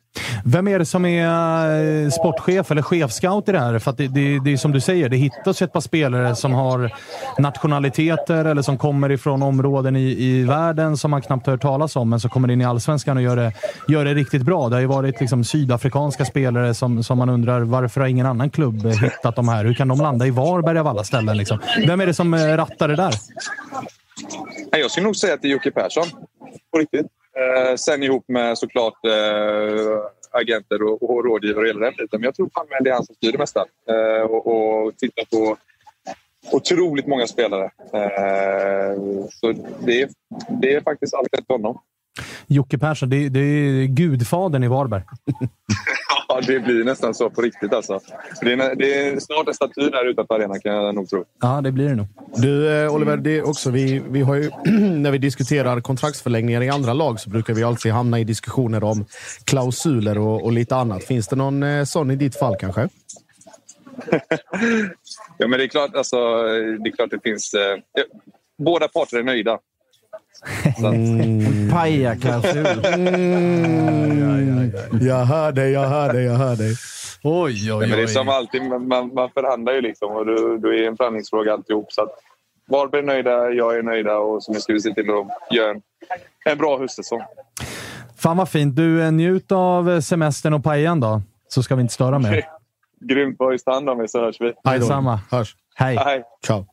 Vem 0.45 0.69
är 0.69 0.79
det 0.79 0.87
som 0.87 1.05
är 1.05 2.05
eh, 2.05 2.11
sportchef 2.11 2.71
eller 2.71 2.83
chefscout 2.83 3.49
i 3.49 3.53
det 3.53 3.59
här? 3.59 3.79
För 3.79 3.91
att 3.91 3.97
det, 3.97 4.09
det, 4.09 4.39
det 4.45 4.53
är 4.53 4.57
som 4.57 4.73
du 4.73 4.81
säger, 4.81 5.09
det 5.09 5.17
hittas 5.17 5.63
ett 5.63 5.73
par 5.73 5.81
spelare 5.81 6.37
som 6.37 6.53
har 6.53 6.91
nationaliteter 7.39 8.45
eller 8.45 8.63
som 8.63 8.79
kommer 8.79 9.11
ifrån 9.11 9.43
områden 9.43 9.97
i, 9.97 10.25
i 10.25 10.45
världen 10.45 10.97
som 10.97 11.11
man 11.11 11.23
knappt 11.23 11.47
hört 11.47 11.63
talas 11.63 11.97
om, 11.97 12.11
men 12.11 12.21
som 12.21 12.31
kommer 12.31 12.51
in 12.51 12.61
i 12.61 12.65
allsvenskan 12.65 13.17
och 13.17 13.23
gör 13.23 13.37
det, 13.37 13.53
gör 13.89 14.05
det 14.05 14.15
riktigt 14.15 14.43
bra. 14.43 14.69
Det 14.69 14.77
har 14.77 14.81
ju 14.81 14.87
varit 14.87 15.21
liksom 15.21 15.45
sydafrikanska 15.45 16.25
spelare 16.25 16.75
som, 16.75 17.03
som 17.03 17.19
man 17.19 17.29
undrar 17.29 17.61
varför 17.61 18.01
har 18.01 18.09
ingen 18.09 18.27
annan 18.27 18.51
klubb 18.51 18.87
hittat 18.87 19.37
de 19.37 19.49
här? 19.49 19.65
Hur 19.65 19.75
kan 19.75 19.89
de 19.89 19.99
landa 19.99 20.27
i 20.27 20.31
Varberg 20.31 20.79
av 20.79 20.87
alla 20.87 21.05
ställen? 21.05 21.37
Liksom? 21.37 21.59
Vem 21.87 22.01
är 22.01 22.07
det 22.07 22.15
som 22.15 22.35
eh, 22.35 22.57
rattar 22.57 22.89
det 22.89 22.97
där? 22.97 23.15
Jag 24.71 24.91
skulle 24.91 25.05
nog 25.05 25.17
säga 25.17 25.35
att 25.35 25.43
det 25.43 25.49
är 25.49 25.53
Jocke 25.53 25.71
Persson. 25.71 26.05
På 26.73 26.79
riktigt. 26.79 27.07
Eh, 27.37 27.77
sen 27.77 28.03
ihop 28.03 28.25
med 28.29 28.59
såklart 28.59 29.05
eh, 29.07 29.13
agenter 30.31 30.83
och, 30.83 31.11
och 31.11 31.25
rådgivare 31.25 31.63
och 31.63 31.69
hela 31.69 31.81
den 31.81 31.95
biten. 31.99 32.21
Men 32.21 32.23
jag 32.23 32.35
tror 32.35 32.51
fan 32.55 32.67
det 32.81 32.91
är 32.91 32.95
han 32.95 33.05
som 33.05 33.15
styr 33.15 33.33
det 33.33 33.39
mesta. 33.39 33.65
Eh, 33.89 34.23
och, 34.23 34.47
och 34.47 34.97
tittar 34.97 35.25
på 35.25 35.57
otroligt 36.53 37.07
många 37.07 37.27
spelare. 37.27 37.65
Eh, 37.93 38.97
så 39.31 39.53
det 39.85 40.03
är, 40.03 40.09
det 40.61 40.75
är 40.75 40.81
faktiskt 40.81 41.15
allt 41.15 41.29
rätt 41.33 41.49
honom. 41.49 41.79
Jocke 42.47 42.79
Persson, 42.79 43.11
det, 43.11 43.29
det 43.29 43.41
är 43.41 43.87
gudfadern 43.87 44.65
i 44.65 44.69
Varberg. 44.69 45.03
Ja, 46.33 46.41
det 46.47 46.61
blir 46.61 46.85
nästan 46.85 47.15
så 47.15 47.31
på 47.31 47.43
riktigt 47.43 47.73
alltså. 47.73 48.01
Det 48.41 48.53
är, 48.53 48.75
det 48.75 48.95
är 48.95 49.21
snart 49.21 49.49
en 49.49 49.55
staty 49.55 49.91
där 49.91 50.11
utanför 50.11 50.35
arenan 50.35 50.61
kan 50.61 50.75
jag 50.75 50.95
nog 50.95 51.09
tro. 51.09 51.25
Ja, 51.41 51.61
det 51.61 51.73
blir 51.73 51.89
det 51.89 51.95
nog. 51.95 52.07
Du 52.37 52.83
eh, 52.83 52.95
Oliver, 52.95 53.17
det 53.17 53.39
är 53.39 53.49
också, 53.49 53.71
vi, 53.71 54.03
vi 54.09 54.21
har 54.21 54.35
ju, 54.35 54.51
när 54.81 55.11
vi 55.11 55.19
diskuterar 55.19 55.81
kontraktsförlängningar 55.81 56.63
i 56.63 56.69
andra 56.69 56.93
lag 56.93 57.21
så 57.21 57.31
brukar 57.31 57.55
vi 57.55 57.63
alltid 57.65 57.93
hamna 57.93 58.21
i 58.21 58.25
diskussioner 58.25 58.85
om 58.85 59.05
klausuler 59.45 60.19
och, 60.19 60.45
och 60.45 60.53
lite 60.53 60.77
annat. 60.77 61.05
Finns 61.05 61.29
det 61.29 61.37
någon 61.37 61.63
eh, 61.63 61.85
sån 61.85 62.11
i 62.11 62.17
ditt 62.17 62.39
fall 62.39 62.57
kanske? 62.57 62.89
Ja, 65.39 65.47
men 65.49 65.59
det 65.59 65.65
är 65.65 65.69
klart, 65.69 65.95
alltså, 65.95 66.17
det, 66.53 66.91
är 66.91 66.97
klart 66.97 67.11
det 67.11 67.21
finns... 67.23 67.55
Eh, 67.55 67.77
båda 68.59 68.89
parter 68.89 69.19
är 69.19 69.23
nöjda. 69.23 69.59
Så 70.81 70.87
att, 70.87 70.95
Mm. 72.95 74.73
Jag 75.01 75.25
hör 75.25 75.53
dig, 75.53 75.73
jag 75.73 75.89
hör 75.89 76.13
dig, 76.13 76.25
jag 76.25 76.35
hör 76.35 76.57
dig. 76.57 76.75
Oj, 77.23 77.69
Ja, 77.69 77.79
men 77.79 77.91
det 77.91 78.03
är 78.03 78.07
som 78.07 78.29
alltid, 78.29 78.63
man, 78.63 78.89
man, 78.89 79.31
förhandlar 79.31 79.73
ju 79.73 79.81
liksom 79.81 80.13
och 80.13 80.27
du, 80.27 80.59
du 80.59 80.85
är 80.85 80.89
en 80.89 80.97
förhandlingsfråga 80.97 81.53
alltihop. 81.53 81.93
Så 81.93 82.03
att 82.03 82.11
Varberg 82.69 83.01
är 83.01 83.07
nöjda, 83.07 83.51
jag 83.51 83.79
är 83.79 83.83
nöjda 83.83 84.19
och 84.19 84.43
så 84.43 84.55
ska 84.55 84.73
vi 84.73 84.81
se 84.81 84.95
till 84.95 85.11
att 85.11 85.57
göra 85.57 85.71
en, 85.71 85.83
en 86.45 86.59
bra 86.59 86.79
höstsäsong. 86.79 87.23
Fan 88.17 88.37
vad 88.37 88.49
fint. 88.49 88.77
Du, 88.77 89.03
eh, 89.03 89.13
njut 89.13 89.53
av 89.53 90.01
semestern 90.01 90.55
och 90.55 90.65
pajan 90.65 91.01
då, 91.01 91.23
så 91.49 91.63
ska 91.63 91.75
vi 91.75 91.83
inte 91.83 91.95
störa 91.95 92.19
mer. 92.19 92.45
Grymt. 93.01 93.39
Boys, 93.39 93.65
ta 93.65 93.73
hand 93.75 93.91
om 93.91 94.01
er 94.01 94.07
så 94.07 94.21
hörs 94.21 94.41
vi. 94.41 94.53
Detsamma. 94.65 95.21
Hörs. 95.31 95.57
Hej. 95.75 95.97
Hej. 95.97 96.23
Ciao. 96.47 96.67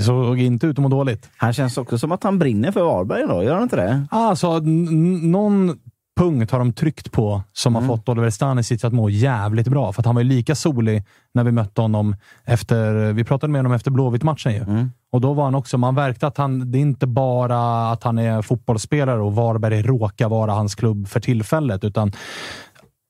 Såg 0.00 0.40
inte 0.40 0.66
ut 0.66 0.78
att 0.78 0.82
må 0.82 0.88
dåligt. 0.88 1.30
Han 1.36 1.52
känns 1.52 1.78
också 1.78 1.98
som 1.98 2.12
att 2.12 2.24
han 2.24 2.38
brinner 2.38 2.72
för 2.72 2.82
Varberg 2.82 3.22
idag, 3.22 3.44
gör 3.44 3.54
han 3.54 3.62
inte 3.62 3.76
det? 3.76 4.06
Alltså, 4.10 4.58
någon 5.22 5.78
punkt 6.16 6.50
har 6.50 6.58
de 6.58 6.72
tryckt 6.72 7.12
på 7.12 7.42
som 7.52 7.74
har 7.74 7.82
fått 7.82 8.08
Oliver 8.08 8.30
Stanisic 8.30 8.84
att 8.84 8.92
må 8.92 9.10
jävligt 9.10 9.68
bra. 9.68 9.92
För 9.92 10.02
han 10.02 10.14
var 10.14 10.22
ju 10.22 10.28
lika 10.28 10.54
solig 10.54 11.04
när 11.34 11.44
vi 11.44 11.52
mötte 11.52 11.80
honom 11.80 12.16
efter... 12.44 13.12
Vi 13.12 13.24
pratade 13.24 13.52
med 13.52 13.58
honom 13.58 13.72
efter 13.72 13.90
Blåvitt-matchen 13.90 14.52
ju. 14.52 14.88
Och 15.12 15.20
då 15.20 15.32
var 15.32 15.44
han 15.44 15.54
också... 15.54 15.78
Man 15.78 15.94
märkte 15.94 16.26
att 16.26 16.38
han, 16.38 16.72
det 16.72 16.78
är 16.78 16.80
inte 16.80 17.06
bara 17.06 17.90
att 17.90 18.02
han 18.02 18.18
är 18.18 18.42
fotbollsspelare 18.42 19.20
och 19.20 19.34
Varberg 19.34 19.82
råkar 19.82 20.28
vara 20.28 20.52
hans 20.52 20.74
klubb 20.74 21.08
för 21.08 21.20
tillfället, 21.20 21.84
utan 21.84 22.12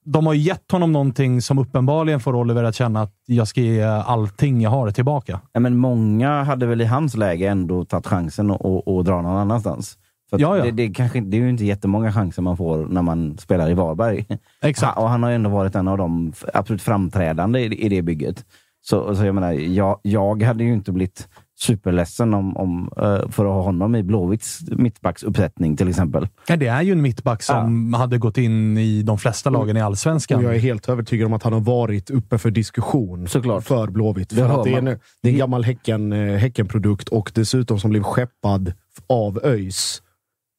de 0.04 0.26
har 0.26 0.34
gett 0.34 0.72
honom 0.72 0.92
någonting 0.92 1.42
som 1.42 1.58
uppenbarligen 1.58 2.20
får 2.20 2.36
Oliver 2.36 2.64
att 2.64 2.74
känna 2.74 3.02
att 3.02 3.14
jag 3.26 3.48
ska 3.48 3.60
ge 3.60 3.82
allting 3.82 4.60
jag 4.60 4.70
har 4.70 4.90
tillbaka. 4.90 5.40
Ja, 5.52 5.60
men 5.60 5.76
många 5.76 6.42
hade 6.42 6.66
väl 6.66 6.80
i 6.80 6.84
hans 6.84 7.16
läge 7.16 7.48
ändå 7.48 7.84
tagit 7.84 8.06
chansen 8.06 8.50
och, 8.50 8.96
och, 8.96 9.04
dra 9.04 9.22
någon 9.22 9.36
annanstans. 9.36 9.98
För 10.30 10.40
Ja, 10.40 10.56
ja. 10.56 10.64
Det, 10.64 10.70
det, 10.70 10.90
kanske, 10.90 11.20
det 11.20 11.36
är 11.36 11.40
ju 11.40 11.50
inte 11.50 11.64
jättemånga 11.64 12.12
chanser 12.12 12.42
man 12.42 12.56
får 12.56 12.86
när 12.86 13.02
man 13.02 13.38
spelar 13.38 13.70
i 13.70 13.74
Varberg. 13.74 14.26
Exakt. 14.62 14.98
Och 14.98 15.08
han 15.08 15.22
har 15.22 15.30
ändå 15.30 15.50
varit 15.50 15.74
en 15.74 15.88
av 15.88 15.98
de 15.98 16.32
absolut 16.54 16.82
framträdande 16.82 17.60
i, 17.60 17.84
i 17.84 17.88
det 17.88 18.02
bygget. 18.02 18.44
Så, 18.80 19.16
så 19.16 19.24
jag 19.24 19.34
menar, 19.34 19.52
jag, 19.52 20.00
jag 20.02 20.42
hade 20.42 20.64
ju 20.64 20.72
inte 20.72 20.92
blivit 20.92 21.28
superledsen 21.62 22.34
om, 22.34 22.56
om, 22.56 22.90
eh, 22.96 23.30
för 23.30 23.44
att 23.44 23.52
ha 23.52 23.62
honom 23.62 23.94
i 23.94 24.02
Blåvitts 24.02 24.60
mittbacksuppsättning 24.70 25.76
till 25.76 25.88
exempel. 25.88 26.28
Ja, 26.48 26.56
det 26.56 26.66
är 26.66 26.82
ju 26.82 26.92
en 26.92 27.02
mittback 27.02 27.42
som 27.42 27.94
hade 27.94 28.18
gått 28.18 28.38
in 28.38 28.78
i 28.78 29.02
de 29.02 29.18
flesta 29.18 29.50
lagen 29.50 29.76
i 29.76 29.80
allsvenskan. 29.80 30.38
Och 30.38 30.44
jag 30.44 30.54
är 30.54 30.58
helt 30.58 30.88
övertygad 30.88 31.26
om 31.26 31.32
att 31.32 31.42
han 31.42 31.52
har 31.52 31.60
varit 31.60 32.10
uppe 32.10 32.38
för 32.38 32.50
diskussion 32.50 33.28
Såklart. 33.28 33.64
för 33.64 33.86
Blåvitt. 33.86 34.30
Det 34.30 34.36
För 34.36 34.58
att 34.58 34.64
det, 34.64 34.72
är 34.72 34.78
en, 34.78 34.84
det 35.22 35.28
är 35.28 35.32
en 35.32 35.38
gammal 35.38 35.64
häcken, 35.64 36.12
eh, 36.12 36.36
Häckenprodukt 36.36 37.08
och 37.08 37.32
dessutom 37.34 37.80
som 37.80 37.90
blev 37.90 38.02
skeppad 38.02 38.72
av 39.06 39.40
ÖIS 39.44 40.02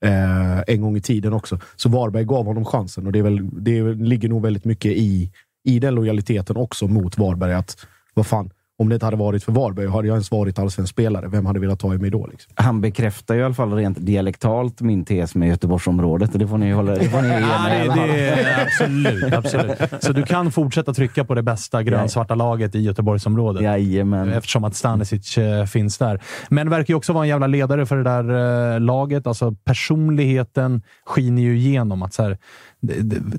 eh, 0.05 0.59
en 0.67 0.81
gång 0.81 0.97
i 0.97 1.01
tiden 1.01 1.33
också. 1.33 1.59
Så 1.75 1.89
Varberg 1.89 2.25
gav 2.25 2.45
honom 2.45 2.65
chansen 2.65 3.05
och 3.05 3.11
det, 3.11 3.19
är 3.19 3.23
väl, 3.23 3.63
det 3.63 3.93
ligger 3.93 4.29
nog 4.29 4.41
väldigt 4.41 4.65
mycket 4.65 4.91
i, 4.91 5.31
i 5.63 5.79
den 5.79 5.95
lojaliteten 5.95 6.57
också 6.57 6.87
mot 6.87 7.17
Varberg. 7.17 7.53
Att 7.53 7.87
vad 8.13 8.27
fan, 8.27 8.49
om 8.79 8.89
det 8.89 8.95
inte 8.95 9.05
hade 9.05 9.17
varit 9.17 9.43
för 9.43 9.51
Varberg, 9.51 9.87
hade 9.87 10.07
jag 10.07 10.15
ens 10.15 10.31
varit 10.31 10.59
allsvensk 10.59 10.93
spelare, 10.93 11.27
vem 11.27 11.45
hade 11.45 11.59
velat 11.59 11.79
ta 11.79 11.93
i 11.93 11.97
mig 11.97 12.09
då? 12.09 12.27
Liksom? 12.27 12.53
Han 12.55 12.81
bekräftar 12.81 13.35
ju 13.35 13.41
i 13.41 13.43
alla 13.43 13.53
fall 13.53 13.73
rent 13.73 14.05
dialektalt 14.05 14.81
min 14.81 15.05
tes 15.05 15.35
med 15.35 15.49
Göteborgsområdet. 15.49 16.29
Det 16.33 16.47
får 16.47 16.57
ni 16.57 16.71
hålla 16.71 16.95
det 16.95 17.09
får 17.09 17.21
ni 17.21 17.27
ge 17.27 17.33
Ja, 17.39 17.63
mig 17.63 17.89
alla 17.89 18.07
det, 18.07 18.61
absolut, 18.67 19.33
absolut. 19.33 20.03
Så 20.03 20.13
du 20.13 20.23
kan 20.23 20.51
fortsätta 20.51 20.93
trycka 20.93 21.23
på 21.23 21.35
det 21.35 21.43
bästa 21.43 21.83
grönsvarta 21.83 22.35
laget 22.35 22.75
i 22.75 22.79
Göteborgsområdet. 22.79 23.63
Jajamän. 23.63 24.29
Eftersom 24.29 24.63
att 24.63 24.75
Stanisic 24.75 25.37
eh, 25.37 25.65
finns 25.65 25.97
där. 25.97 26.21
Men 26.49 26.69
verkar 26.69 26.91
ju 26.91 26.95
också 26.95 27.13
vara 27.13 27.23
en 27.23 27.29
jävla 27.29 27.47
ledare 27.47 27.85
för 27.85 27.97
det 27.97 28.03
där 28.03 28.73
eh, 28.73 28.79
laget. 28.79 29.27
Alltså 29.27 29.51
personligheten 29.51 30.81
skiner 31.05 31.41
ju 31.41 31.57
igenom. 31.57 32.03
Att 32.03 32.13
så 32.13 32.23
här, 32.23 32.37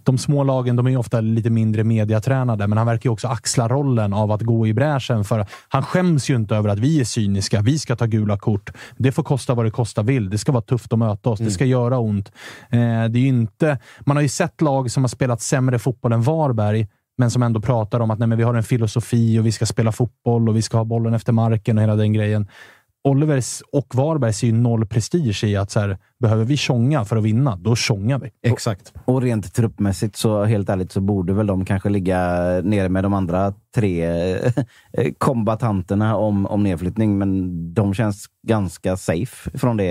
de, 0.05 0.19
små 0.19 0.45
lagen 0.45 0.77
de 0.77 0.87
är 0.87 0.97
ofta 0.97 1.21
lite 1.21 1.51
mindre 1.51 1.85
mediatränade, 1.85 2.67
men 2.67 2.79
han 2.79 2.87
verkar 2.87 3.09
ju 3.09 3.13
också 3.13 3.29
axla 3.29 3.69
rollen 3.69 4.13
av 4.13 4.33
att 4.33 4.43
gå 4.43 4.67
i 4.67 4.75
bräschen. 4.75 5.25
För 5.25 5.47
han 5.69 5.83
skäms 5.83 6.31
ju 6.31 6.37
inte 6.37 6.57
över 6.57 6.69
att 6.69 6.79
vi 6.79 7.01
är 7.01 7.05
cyniska. 7.05 7.61
Vi 7.61 7.79
ska 7.79 7.97
ta 7.97 8.07
gula 8.07 8.39
kort. 8.39 8.71
Det 8.97 9.13
får 9.13 9.23
kosta 9.23 9.55
vad 9.55 9.67
det 9.67 9.71
kosta 9.71 10.03
vill. 10.03 10.31
Det 10.31 10.39
ska 10.39 10.53
vara 10.53 10.63
tufft 10.63 10.93
att 10.93 10.99
möta 10.99 11.31
oss. 11.31 11.39
Det 11.39 11.51
ska 11.51 11.65
göra 11.65 11.99
ont. 11.99 12.33
Eh, 12.71 12.79
det 12.79 13.19
är 13.19 13.27
inte, 13.27 13.79
man 14.01 14.17
har 14.17 14.23
ju 14.23 14.29
sett 14.29 14.61
lag 14.61 14.91
som 14.91 15.03
har 15.03 15.09
spelat 15.09 15.41
sämre 15.41 15.79
fotboll 15.79 16.13
än 16.13 16.23
Varberg, 16.23 16.89
men 17.19 17.31
som 17.31 17.43
ändå 17.43 17.61
pratar 17.61 18.01
om 18.01 18.11
att 18.11 18.19
nej, 18.19 18.29
men 18.29 18.39
vi 18.39 18.45
har 18.45 18.55
en 18.55 18.63
filosofi 18.63 19.39
och 19.39 19.47
vi 19.47 19.53
ska 19.53 19.67
spela 19.67 19.93
fotboll 19.93 20.49
och 20.49 20.57
vi 20.57 20.63
ska 20.63 20.77
ha 20.77 20.85
bollen 20.85 21.15
efter 21.15 21.33
marken 21.33 21.79
och 21.79 21.83
hela 21.83 21.97
den 21.97 22.13
grejen. 22.13 22.49
Olivers 23.09 23.63
och 23.73 23.95
Varberg 23.95 24.33
ser 24.33 24.47
ju 24.47 24.53
noll 24.53 24.87
prestige 24.87 25.45
i 25.45 25.57
att 25.57 25.71
så 25.71 25.81
här, 25.81 25.99
behöver 26.25 26.45
vi 26.45 26.57
tjonga 26.57 27.05
för 27.05 27.17
att 27.17 27.23
vinna, 27.23 27.57
då 27.57 27.77
tjongar 27.77 28.19
vi. 28.19 28.31
Exakt. 28.43 28.93
Och 29.05 29.23
rent 29.23 29.55
truppmässigt, 29.55 30.17
så 30.17 30.45
helt 30.45 30.69
ärligt, 30.69 30.93
så 30.93 31.01
borde 31.01 31.33
väl 31.33 31.47
de 31.47 31.65
kanske 31.65 31.89
ligga 31.89 32.21
nere 32.63 32.89
med 32.89 33.05
de 33.05 33.15
andra 33.15 33.55
tre 33.75 34.05
eh, 34.05 34.53
kombatanterna 35.19 36.17
om, 36.17 36.47
om 36.47 36.63
nedflyttning. 36.63 37.19
Men 37.19 37.75
de 37.75 37.95
känns 37.95 38.27
ganska 38.47 38.97
safe 38.97 39.59
från 39.59 39.77
det. 39.77 39.87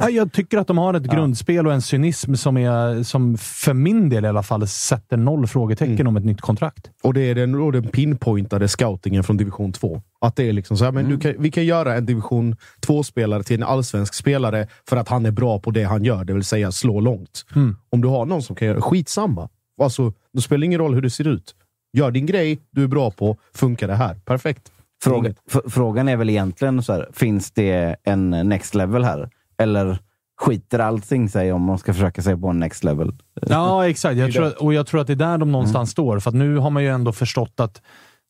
Ja, 0.00 0.10
jag 0.10 0.32
tycker 0.32 0.58
att 0.58 0.66
de 0.66 0.78
har 0.78 0.94
ett 0.94 1.02
grundspel 1.02 1.66
och 1.66 1.72
en 1.72 1.82
cynism 1.82 2.34
som, 2.34 2.56
är, 2.56 3.02
som 3.02 3.38
för 3.38 3.74
min 3.74 4.08
del 4.08 4.24
i 4.24 4.28
alla 4.28 4.42
fall 4.42 4.68
sätter 4.68 5.16
noll 5.16 5.46
frågetecken 5.46 6.06
om 6.06 6.16
ett 6.16 6.24
nytt 6.24 6.40
kontrakt. 6.40 6.90
Och 7.02 7.14
det 7.14 7.20
är 7.20 7.34
den, 7.34 7.52
då 7.52 7.70
den 7.70 7.88
pinpointade 7.88 8.68
scoutingen 8.68 9.24
från 9.24 9.36
division 9.36 9.72
2. 9.72 10.02
Att 10.20 10.36
det 10.36 10.48
är 10.48 10.52
liksom 10.52 10.76
så 10.76 10.84
här, 10.84 10.92
men 10.92 11.08
du 11.08 11.18
kan, 11.18 11.34
vi 11.38 11.50
kan 11.50 11.64
göra 11.64 11.94
en 11.94 12.06
division 12.06 12.56
2-spelare 12.86 13.42
till 13.42 13.56
en 13.56 13.62
allsvensk 13.62 14.14
spelare 14.14 14.68
för 14.88 14.96
att 14.96 15.08
han 15.08 15.26
är 15.26 15.30
bra 15.30 15.58
på 15.64 15.70
det 15.70 15.84
han 15.84 16.04
gör, 16.04 16.24
det 16.24 16.32
vill 16.32 16.44
säga 16.44 16.72
slå 16.72 17.00
långt. 17.00 17.44
Om 17.90 18.00
du 18.00 18.08
har 18.08 18.26
någon 18.26 18.42
som 18.42 18.56
kan 18.56 18.68
göra 18.68 18.80
skitsamma. 18.80 19.48
Alltså, 19.82 20.12
då 20.32 20.40
spelar 20.40 20.60
det 20.60 20.66
ingen 20.66 20.80
roll 20.80 20.94
hur 20.94 21.02
det 21.02 21.10
ser 21.10 21.28
ut. 21.28 21.54
Gör 21.92 22.10
din 22.10 22.26
grej, 22.26 22.58
du 22.70 22.82
är 22.84 22.88
bra 22.88 23.10
på. 23.10 23.36
Funkar 23.54 23.88
det 23.88 23.94
här? 23.94 24.14
Perfekt. 24.14 24.72
Fråga, 25.04 25.34
frågan 25.68 26.08
är 26.08 26.16
väl 26.16 26.30
egentligen 26.30 26.82
så 26.82 26.92
här, 26.92 27.08
finns 27.12 27.50
det 27.50 27.96
en 28.04 28.30
next 28.30 28.74
level 28.74 29.04
här? 29.04 29.30
Eller 29.58 29.98
skiter 30.40 30.78
allting 30.78 31.28
sig 31.28 31.52
om 31.52 31.62
man 31.62 31.78
ska 31.78 31.92
försöka 31.92 32.22
sig 32.22 32.36
på 32.36 32.48
en 32.48 32.58
next 32.60 32.84
level? 32.84 33.12
Ja, 33.48 33.88
exakt. 33.88 34.16
Jag 34.16 34.32
tror, 34.32 34.62
och 34.62 34.74
jag 34.74 34.86
tror 34.86 35.00
att 35.00 35.06
det 35.06 35.12
är 35.12 35.16
där 35.16 35.38
de 35.38 35.52
någonstans 35.52 35.90
står. 35.90 36.20
För 36.20 36.30
att 36.30 36.34
nu 36.34 36.56
har 36.56 36.70
man 36.70 36.82
ju 36.82 36.88
ändå 36.88 37.12
förstått 37.12 37.60
att 37.60 37.82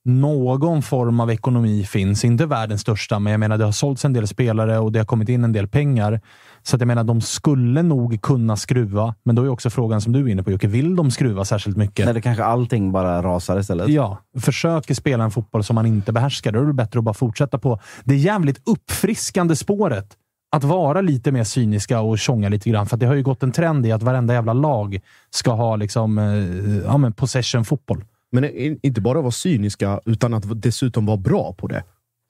någon 0.05 0.82
form 0.82 1.20
av 1.20 1.30
ekonomi 1.30 1.85
finns. 1.85 2.24
Inte 2.24 2.47
världens 2.47 2.80
största, 2.80 3.18
men 3.18 3.30
jag 3.30 3.41
menar 3.41 3.59
det 3.59 3.64
har 3.64 3.72
sålts 3.72 4.05
en 4.05 4.12
del 4.12 4.26
spelare 4.28 4.78
och 4.78 4.93
det 4.93 4.99
har 4.99 5.07
kommit 5.07 5.28
in 5.28 5.45
en 5.45 5.53
del 5.53 5.68
pengar. 5.68 6.20
Så 6.66 6.76
att 6.76 6.80
jag 6.80 6.86
menar, 6.86 7.04
de 7.04 7.20
skulle 7.20 7.82
nog 7.82 8.22
kunna 8.22 8.56
skruva. 8.56 9.14
Men 9.22 9.34
då 9.34 9.42
är 9.44 9.48
också 9.48 9.70
frågan 9.70 10.00
som 10.00 10.12
du 10.12 10.20
är 10.20 10.28
inne 10.28 10.42
på 10.42 10.50
Jocke, 10.50 10.66
vill 10.66 10.96
de 10.96 11.10
skruva 11.10 11.44
särskilt 11.44 11.76
mycket? 11.76 12.08
Eller 12.08 12.20
kanske 12.20 12.44
allting 12.44 12.92
bara 12.92 13.22
rasar 13.22 13.58
istället. 13.58 13.88
Ja, 13.88 14.18
försöker 14.38 14.94
spela 14.94 15.24
en 15.24 15.30
fotboll 15.30 15.64
som 15.64 15.74
man 15.74 15.86
inte 15.86 16.12
behärskar. 16.12 16.52
Då 16.52 16.60
är 16.60 16.64
det 16.64 16.72
bättre 16.72 16.98
att 16.98 17.04
bara 17.04 17.14
fortsätta 17.14 17.58
på 17.58 17.80
det 18.04 18.16
jävligt 18.16 18.68
uppfriskande 18.68 19.56
spåret. 19.56 20.16
Att 20.56 20.64
vara 20.64 21.00
lite 21.00 21.32
mer 21.32 21.44
cyniska 21.44 22.00
och 22.00 22.18
tjonga 22.18 22.48
lite 22.48 22.70
grann. 22.70 22.86
För 22.86 22.96
det 22.96 23.06
har 23.06 23.14
ju 23.14 23.22
gått 23.22 23.42
en 23.42 23.52
trend 23.52 23.86
i 23.86 23.92
att 23.92 24.02
varenda 24.02 24.34
jävla 24.34 24.52
lag 24.52 25.00
ska 25.30 25.52
ha 25.52 25.76
liksom, 25.76 26.18
eh, 26.18 26.24
ja, 26.84 26.96
men 26.96 27.12
possession-fotboll. 27.12 28.04
Men 28.32 28.44
inte 28.86 29.00
bara 29.00 29.20
vara 29.20 29.30
cyniska, 29.30 30.00
utan 30.04 30.34
att 30.34 30.62
dessutom 30.62 31.06
vara 31.06 31.16
bra 31.16 31.52
på 31.52 31.66
det. 31.66 31.82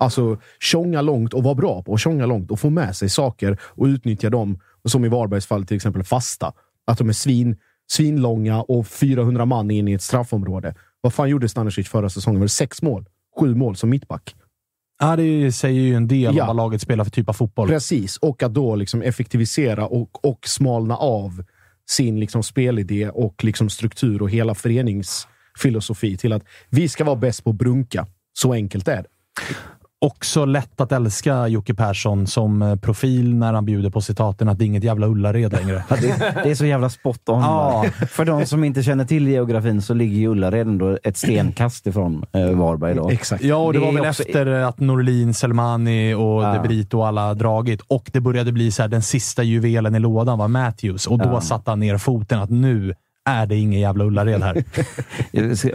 Alltså 0.05 0.39
tjonga 0.61 1.03
långt 1.03 1.35
och 1.35 1.43
vara 1.43 1.55
bra 1.55 1.83
på 1.83 1.95
att 1.95 2.01
tjonga 2.01 2.27
långt 2.27 2.51
och 2.51 2.61
få 2.61 2.71
med 2.71 2.97
sig 2.97 3.09
saker 3.09 3.59
och 3.63 3.85
utnyttja 3.85 4.31
dem. 4.31 4.59
Som 4.85 5.05
i 5.05 5.09
Varbergs 5.09 5.47
fall 5.47 5.67
till 5.67 5.77
exempel 5.77 6.05
fasta. 6.05 6.53
Att 6.87 6.99
de 6.99 7.09
är 7.09 7.13
svin, 7.13 7.57
svinlånga 7.91 8.63
och 8.63 8.87
400 8.87 9.45
man 9.45 9.71
in 9.71 9.89
i 9.89 9.93
ett 9.93 10.03
straffområde. 10.03 10.75
Vad 11.01 11.15
fan 11.15 11.29
gjorde 11.29 11.49
Stanisic 11.49 11.89
förra 11.89 12.11
säsongen? 12.11 12.41
Var 12.41 12.45
det 12.45 12.49
sex 12.49 12.83
mål? 12.83 13.05
Sju 13.41 13.55
mål 13.55 13.77
som 13.77 13.91
mittback? 13.91 14.35
Ja, 14.99 15.17
det 15.17 15.53
säger 15.53 15.81
ju 15.81 15.95
en 15.95 16.09
del 16.09 16.37
ja. 16.37 16.43
om 16.43 16.47
vad 16.47 16.57
laget 16.57 16.81
spelar 16.81 17.05
för 17.05 17.11
typ 17.11 17.29
av 17.29 17.33
fotboll. 17.33 17.69
Precis, 17.69 18.17
och 18.17 18.43
att 18.43 18.55
då 18.55 18.77
liksom 18.77 19.03
effektivisera 19.03 19.87
och, 19.87 20.25
och 20.25 20.49
smalna 20.49 20.97
av 20.97 21.45
sin 21.91 22.21
liksom 22.21 22.43
spelidé 22.43 23.09
och 23.09 23.45
liksom 23.45 23.71
struktur 23.71 24.23
och 24.23 24.31
hela 24.31 24.55
föreningsfilosofi 24.55 26.17
till 26.17 26.33
att 26.33 26.45
vi 26.71 26.89
ska 26.89 27.05
vara 27.05 27.17
bäst 27.17 27.45
på 27.45 27.51
att 27.51 27.57
brunka. 27.57 28.07
Så 28.33 28.53
enkelt 28.53 28.89
är 28.89 29.03
det. 29.03 29.09
Också 30.05 30.45
lätt 30.45 30.81
att 30.81 30.93
älska 30.93 31.49
Jocke 31.49 31.75
Persson 31.75 32.27
som 32.27 32.63
eh, 32.63 32.77
profil 32.77 33.35
när 33.35 33.53
han 33.53 33.65
bjuder 33.65 33.91
på 33.91 34.01
citaten 34.01 34.49
att 34.49 34.59
det 34.59 34.65
är 34.65 34.67
inget 34.67 34.85
jävla 34.85 35.07
Ullared 35.07 35.53
längre. 35.53 35.85
Ja, 35.89 35.97
det, 35.97 36.35
det, 36.45 36.51
är 36.51 36.55
så 36.55 36.67
jävla 36.67 36.91
spot 36.91 37.29
on. 37.29 37.41
Ja. 37.41 37.85
För 38.11 38.25
de 38.25 38.47
som 38.47 38.65
inte 38.65 38.83
känner 38.83 39.05
till 39.05 39.29
geografin 39.29 39.83
så 39.83 39.95
ligger 39.95 40.17
ju 40.17 40.29
Ullared 40.29 40.67
ändå 40.67 40.99
ett 41.03 41.17
stenkast 41.17 41.87
ifrån 41.87 42.25
eh, 42.33 42.51
Varberg. 42.51 42.95
Då. 42.95 43.11
Exakt. 43.11 43.45
Ja, 43.45 43.57
och 43.57 43.73
det, 43.73 43.79
det 43.79 43.85
var 43.85 43.93
väl 43.93 44.07
också... 44.07 44.23
efter 44.23 44.47
att 44.47 44.81
Norlin, 44.81 45.35
Selmani 45.35 46.15
och 46.15 46.43
ja. 46.43 46.55
De 46.55 46.69
Brito 46.69 46.99
och 46.99 47.07
alla 47.07 47.35
dragit 47.35 47.81
och 47.81 48.11
det 48.13 48.21
började 48.21 48.53
bli 48.53 48.71
så 48.71 48.83
här, 48.83 48.89
den 48.89 49.03
sista 49.03 49.43
juvelen 49.43 49.95
i 49.95 49.99
lådan 49.99 50.39
var 50.39 50.49
Matthews 50.49 51.07
och 51.07 51.19
då 51.19 51.25
ja. 51.25 51.41
satte 51.41 51.71
han 51.71 51.81
ner 51.81 51.99
foten 51.99 52.41
att 52.41 52.51
nu 52.51 52.95
är 53.25 53.47
det 53.47 53.57
ingen 53.57 53.81
jävla 53.81 54.05
Ullared 54.05 54.43
här. 54.43 54.64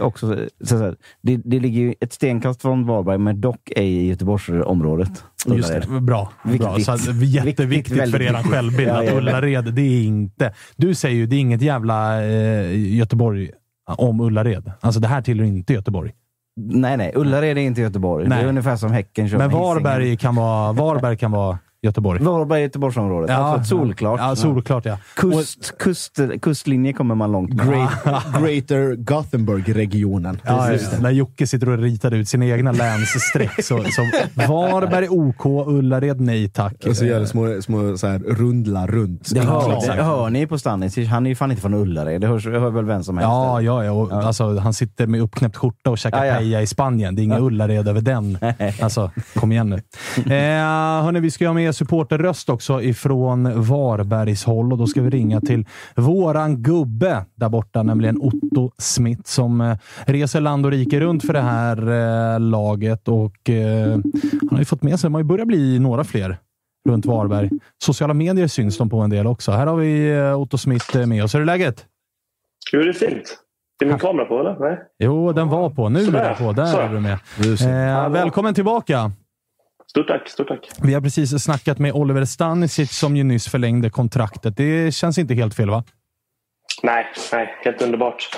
också, 0.00 0.46
så 0.64 0.76
här, 0.76 0.96
det, 1.22 1.36
det 1.44 1.60
ligger 1.60 1.80
ju 1.80 1.94
ett 2.00 2.12
stenkast 2.12 2.62
från 2.62 2.86
Varberg, 2.86 3.18
men 3.18 3.40
dock 3.40 3.70
ej 3.76 3.96
i 3.96 4.08
Göteborgsområdet. 4.08 5.24
Just 5.46 5.72
det, 5.72 6.00
bra. 6.00 6.32
bra. 6.58 6.78
Så 6.78 6.92
att, 6.92 7.22
jätteviktigt 7.22 7.96
Viktigt, 7.96 8.10
för 8.10 8.22
er 8.22 8.42
självbild 8.42 8.90
att 8.90 9.12
Ullared, 9.12 9.74
det 9.74 9.82
är 9.82 10.02
inte... 10.02 10.54
Du 10.76 10.94
säger 10.94 11.16
ju, 11.16 11.26
det 11.26 11.36
är 11.36 11.40
inget 11.40 11.62
jävla 11.62 12.24
eh, 12.24 12.96
Göteborg 12.96 13.50
om 13.96 14.20
Ullared. 14.20 14.72
Alltså 14.80 15.00
det 15.00 15.08
här 15.08 15.22
tillhör 15.22 15.46
inte 15.46 15.72
Göteborg. 15.72 16.12
Nej, 16.56 16.96
nej. 16.96 17.12
Ullared 17.14 17.58
är 17.58 17.62
inte 17.62 17.80
Göteborg. 17.80 18.28
Nej. 18.28 18.38
Det 18.38 18.44
är 18.44 18.48
ungefär 18.48 18.76
som 18.76 18.92
Häcken 18.92 19.28
Men 19.38 19.50
Varberg 19.50 20.16
kan, 20.16 20.34
vara, 20.34 20.72
Varberg 20.72 21.16
kan 21.16 21.30
vara 21.30 21.58
Göteborg. 21.82 22.22
Varberg, 22.22 22.62
Göteborgsområdet. 22.62 23.30
Ja, 23.30 23.36
alltså 23.36 23.76
solklart. 23.76 24.20
Ja, 24.20 24.36
solklart 24.36 24.84
ja. 24.84 24.98
Kust, 25.16 25.78
kust, 25.78 26.20
kustlinje 26.42 26.92
kommer 26.92 27.14
man 27.14 27.32
långt 27.32 27.54
med. 27.54 27.66
Great, 27.66 27.90
Greater 28.40 28.96
Gothenburg-regionen. 28.96 30.40
Ja, 30.44 30.68
När 31.00 31.10
Jocke 31.10 31.46
sitter 31.46 31.68
och 31.68 31.78
ritar 31.78 32.14
ut 32.14 32.28
sina 32.28 32.46
egna 32.46 32.72
länsstreck. 32.72 33.64
så, 33.64 33.76
Varberg 34.34 35.08
OK, 35.08 35.46
Ullared 35.46 36.20
nej 36.20 36.48
tack. 36.48 36.74
Och 36.86 36.96
så 36.96 37.04
gör 37.04 37.20
det 37.20 37.26
små, 37.26 37.62
små 37.62 37.96
så 37.96 38.06
här, 38.06 38.18
rundlar 38.18 38.86
runt. 38.86 39.34
Det 39.34 39.40
hör, 39.40 39.96
det 39.96 40.02
hör 40.02 40.30
ni 40.30 40.46
på 40.46 40.58
Stannis. 40.58 41.08
Han 41.08 41.26
är 41.26 41.30
ju 41.30 41.36
fan 41.36 41.50
inte 41.50 41.62
från 41.62 41.74
Ullared. 41.74 42.20
Det 42.20 42.26
hörs, 42.26 42.46
hör 42.46 42.70
väl 42.70 42.84
vem 42.84 43.04
som 43.04 43.18
helst. 43.18 43.28
Ja, 43.28 43.60
ja, 43.60 43.84
ja. 43.84 43.92
Och, 43.92 44.08
ja. 44.10 44.22
Alltså, 44.22 44.58
han 44.58 44.74
sitter 44.74 45.06
med 45.06 45.20
uppknäppt 45.20 45.56
skjorta 45.56 45.90
och 45.90 45.98
käkar 45.98 46.18
ja, 46.18 46.26
ja. 46.26 46.34
paella 46.34 46.62
i 46.62 46.66
Spanien. 46.66 47.14
Det 47.14 47.22
är 47.22 47.24
inga 47.24 47.38
ja. 47.38 47.40
Ullared 47.40 47.88
över 47.88 48.00
den. 48.00 48.38
Alltså, 48.80 49.10
kom 49.34 49.52
igen 49.52 49.70
nu. 49.70 49.82
Eh, 50.30 51.04
hörni, 51.04 51.20
vi 51.20 51.30
ska 51.30 51.46
ha 51.46 51.54
med 51.54 51.69
supporterröst 51.72 52.48
också 52.48 52.82
ifrån 52.82 53.62
Varbergs 53.62 54.44
håll 54.44 54.72
och 54.72 54.78
då 54.78 54.86
ska 54.86 55.02
vi 55.02 55.10
ringa 55.10 55.40
till 55.40 55.66
våran 55.94 56.62
gubbe 56.62 57.24
där 57.34 57.48
borta, 57.48 57.82
nämligen 57.82 58.18
Otto 58.20 58.70
Smith 58.78 59.22
som 59.24 59.60
eh, 59.60 59.76
reser 60.06 60.40
land 60.40 60.66
och 60.66 60.72
rike 60.72 61.00
runt 61.00 61.26
för 61.26 61.32
det 61.32 61.40
här 61.40 61.76
eh, 62.34 62.40
laget 62.40 63.08
och 63.08 63.50
eh, 63.50 63.90
han 64.40 64.48
har 64.50 64.58
ju 64.58 64.64
fått 64.64 64.82
med 64.82 65.00
sig, 65.00 65.10
man 65.10 65.26
börjar 65.26 65.46
bli 65.46 65.78
några 65.78 66.04
fler 66.04 66.36
runt 66.88 67.06
Varberg. 67.06 67.50
Sociala 67.82 68.14
medier 68.14 68.46
syns 68.46 68.78
de 68.78 68.90
på 68.90 69.00
en 69.00 69.10
del 69.10 69.26
också. 69.26 69.52
Här 69.52 69.66
har 69.66 69.76
vi 69.76 70.20
Otto 70.36 70.58
Smith 70.58 71.06
med 71.06 71.24
oss. 71.24 71.34
Hur 71.34 71.40
är 71.40 71.44
läget? 71.44 71.86
Jo, 72.72 72.80
det 72.80 72.88
är 72.88 72.92
fint. 72.92 73.38
Är 73.82 73.86
min 73.86 73.98
kamera 73.98 74.24
på 74.24 74.40
eller? 74.40 74.56
Nej? 74.60 74.78
Jo, 74.98 75.32
den 75.32 75.48
var 75.48 75.70
på. 75.70 75.88
Nu 75.88 76.00
är 76.00 76.12
den 76.12 76.36
på. 76.36 76.52
Där 76.52 76.80
är 76.80 76.88
du 76.88 77.00
med. 77.00 77.18
Eh, 78.02 78.08
välkommen 78.08 78.54
tillbaka! 78.54 79.12
Stort 79.90 80.08
tack, 80.08 80.28
stort 80.28 80.48
tack. 80.48 80.68
Vi 80.82 80.94
har 80.94 81.00
precis 81.00 81.44
snackat 81.44 81.78
med 81.78 81.92
Oliver 81.92 82.24
Stanisic 82.24 82.98
som 82.98 83.16
ju 83.16 83.24
nyss 83.24 83.48
förlängde 83.48 83.90
kontraktet. 83.90 84.56
Det 84.56 84.94
känns 84.94 85.18
inte 85.18 85.34
helt 85.34 85.54
fel, 85.54 85.70
va? 85.70 85.84
Nej, 86.82 87.06
nej 87.32 87.54
helt 87.64 87.82
underbart. 87.82 88.28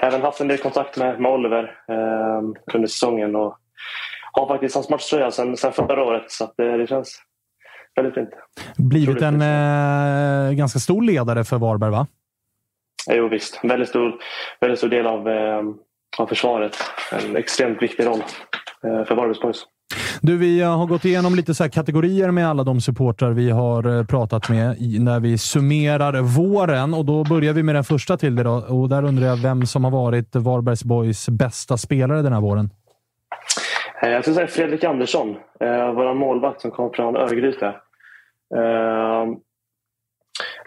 Även 0.00 0.22
haft 0.22 0.40
en 0.40 0.48
del 0.48 0.58
kontakt 0.58 0.96
med, 0.96 1.20
med 1.20 1.32
Oliver 1.32 1.64
eh, 1.64 2.74
under 2.74 2.88
säsongen 2.88 3.36
och 3.36 3.58
har 4.32 4.48
faktiskt 4.48 4.74
hans 4.74 4.88
matchtröja 4.88 5.30
sedan, 5.30 5.56
sedan 5.56 5.72
förra 5.72 6.04
året, 6.04 6.30
så 6.30 6.44
att, 6.44 6.58
eh, 6.58 6.72
det 6.72 6.86
känns 6.86 7.18
väldigt 7.96 8.14
fint. 8.14 8.30
Blivit 8.76 9.22
en 9.22 9.42
eh, 9.42 10.52
ganska 10.52 10.78
stor 10.78 11.02
ledare 11.02 11.44
för 11.44 11.58
Varberg, 11.58 11.90
va? 11.90 12.06
Jo, 13.10 13.28
visst. 13.28 13.60
Väldigt 13.62 13.88
stor, 13.88 14.14
väldigt 14.60 14.78
stor 14.78 14.88
del 14.88 15.06
av, 15.06 15.28
eh, 15.28 15.62
av 16.18 16.26
försvaret. 16.26 16.76
En 17.12 17.36
extremt 17.36 17.82
viktig 17.82 18.06
roll 18.06 18.22
eh, 18.84 19.04
för 19.04 19.14
Varbergs 19.14 19.40
Boys. 19.40 19.66
Du, 20.24 20.38
vi 20.38 20.60
eh, 20.60 20.78
har 20.78 20.86
gått 20.86 21.04
igenom 21.04 21.34
lite 21.34 21.54
så 21.54 21.70
kategorier 21.70 22.30
med 22.30 22.48
alla 22.48 22.64
de 22.64 22.80
supportrar 22.80 23.30
vi 23.30 23.50
har 23.50 23.98
eh, 23.98 24.06
pratat 24.06 24.48
med 24.48 24.76
när 25.00 25.20
vi 25.20 25.38
summerar 25.38 26.20
våren. 26.20 26.94
Och 26.94 27.04
Då 27.04 27.24
börjar 27.24 27.52
vi 27.52 27.62
med 27.62 27.74
den 27.74 27.84
första 27.84 28.16
till 28.16 28.34
dig. 28.34 28.44
Då. 28.44 28.64
Och 28.68 28.88
där 28.88 29.04
undrar 29.04 29.26
jag 29.26 29.36
vem 29.36 29.66
som 29.66 29.84
har 29.84 29.90
varit 29.90 30.36
Varbergs 30.36 30.84
Boys 30.84 31.28
bästa 31.28 31.76
spelare 31.76 32.22
den 32.22 32.32
här 32.32 32.40
våren? 32.40 32.70
Eh, 34.02 34.10
jag 34.10 34.22
skulle 34.22 34.34
säga 34.34 34.46
Fredrik 34.46 34.84
Andersson, 34.84 35.36
vår 35.94 36.14
målvakt 36.14 36.60
som 36.60 36.70
kom 36.70 36.92
från 36.92 37.16
Örgryte. 37.16 37.74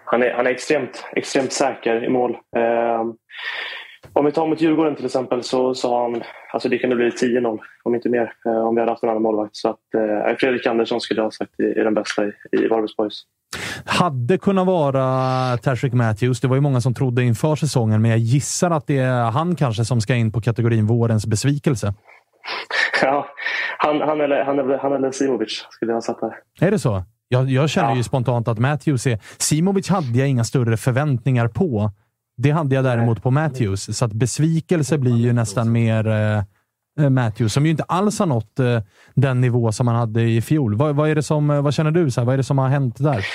Han 0.06 0.24
är, 0.24 0.34
han 0.34 0.48
är 0.48 0.52
extremt, 0.52 1.06
extremt 1.16 1.54
säker 1.54 2.04
i 2.04 2.10
mål. 2.10 2.38
Om 4.14 4.26
vi 4.26 4.32
tar 4.32 4.48
mot 4.48 4.62
Djurgården 4.62 4.96
till 4.96 5.06
exempel 5.06 5.44
så 5.44 5.74
sa 5.74 6.02
han 6.02 6.24
alltså 6.54 6.70
det 6.70 6.78
kunde 6.78 6.96
bli 6.96 7.10
10-0 7.10 7.60
om 7.84 7.96
inte 7.96 8.10
mer 8.10 8.34
eh, 8.46 8.68
om 8.68 8.76
vi 8.76 8.82
hade 8.82 8.92
haft 8.92 9.04
en 9.04 9.10
annan 9.10 9.22
målvakt. 9.22 9.56
Så 9.56 9.70
att, 9.70 9.94
eh, 9.96 10.36
Fredrik 10.38 10.66
Andersson 10.66 11.02
skulle 11.02 11.20
jag 11.20 11.26
ha 11.26 11.32
sagt 11.32 11.60
är, 11.60 11.84
den 11.84 11.94
bästa 11.94 12.26
i, 12.26 12.32
i 12.52 12.68
Varbergs 12.68 12.96
Boys. 12.96 13.24
Hade 13.86 14.38
kunnat 14.38 14.68
vara 14.68 15.58
Tashrik 15.58 15.94
Matthews. 15.94 16.42
Det 16.42 16.48
var 16.48 16.56
ju 16.56 16.62
många 16.62 16.82
som 16.82 16.94
trodde 16.94 17.24
inför 17.24 17.56
säsongen, 17.56 18.02
men 18.02 18.12
jag 18.12 18.20
gissar 18.20 18.72
att 18.72 18.88
det 18.88 18.98
är 18.98 19.24
han 19.24 19.56
kanske 19.56 19.86
som 19.86 20.02
ska 20.02 20.16
in 20.16 20.32
på 20.32 20.42
kategorin 20.42 20.88
vårens 20.88 21.28
besvikelse. 21.28 21.94
Ja, 23.02 23.28
han, 23.78 24.02
han, 24.02 24.22
eller, 24.22 24.44
han, 24.44 24.60
eller, 24.60 24.78
han 24.78 24.94
eller 24.94 25.12
Simovic 25.12 25.68
skulle 25.70 25.92
jag 25.92 25.96
ha 25.96 26.02
satt 26.02 26.20
där. 26.20 26.68
Är 26.68 26.72
det 26.72 26.80
så? 26.80 27.04
Jag, 27.28 27.50
jag 27.50 27.70
känner 27.70 27.90
ja. 27.90 27.96
ju 27.96 28.04
spontant 28.04 28.48
att 28.48 28.60
Matthews 28.60 29.08
är... 29.08 29.20
Simovic 29.38 29.90
hade 29.90 30.20
jag 30.20 30.28
inga 30.28 30.44
större 30.44 30.78
förväntningar 30.78 31.48
på. 31.48 31.92
Det 32.38 32.52
hade 32.52 32.76
jag 32.76 32.84
däremot 32.84 33.24
på 33.24 33.32
Matthews, 33.32 33.98
så 33.98 34.06
att 34.06 34.14
besvikelse 34.14 34.98
blir 34.98 35.18
ju 35.18 35.34
nästan 35.34 35.72
mer 35.72 36.08
eh, 36.08 36.38
eh, 37.00 37.10
Matthews, 37.10 37.54
som 37.54 37.66
ju 37.66 37.72
inte 37.72 37.84
alls 37.84 38.20
har 38.20 38.26
nått 38.26 38.60
eh, 38.60 38.80
den 39.14 39.42
nivå 39.42 39.72
som 39.72 39.88
han 39.88 39.96
hade 39.96 40.22
i 40.22 40.42
fjol. 40.42 40.76
Vad, 40.76 40.96
vad, 40.96 41.10
är 41.10 41.16
det 41.16 41.24
som, 41.24 41.50
eh, 41.50 41.62
vad 41.62 41.74
känner 41.74 41.92
du? 41.92 42.12
Så 42.12 42.22
här, 42.22 42.26
vad 42.26 42.34
är 42.34 42.38
det 42.38 42.44
som 42.44 42.58
har 42.58 42.68
hänt 42.68 42.96
där? 43.00 43.26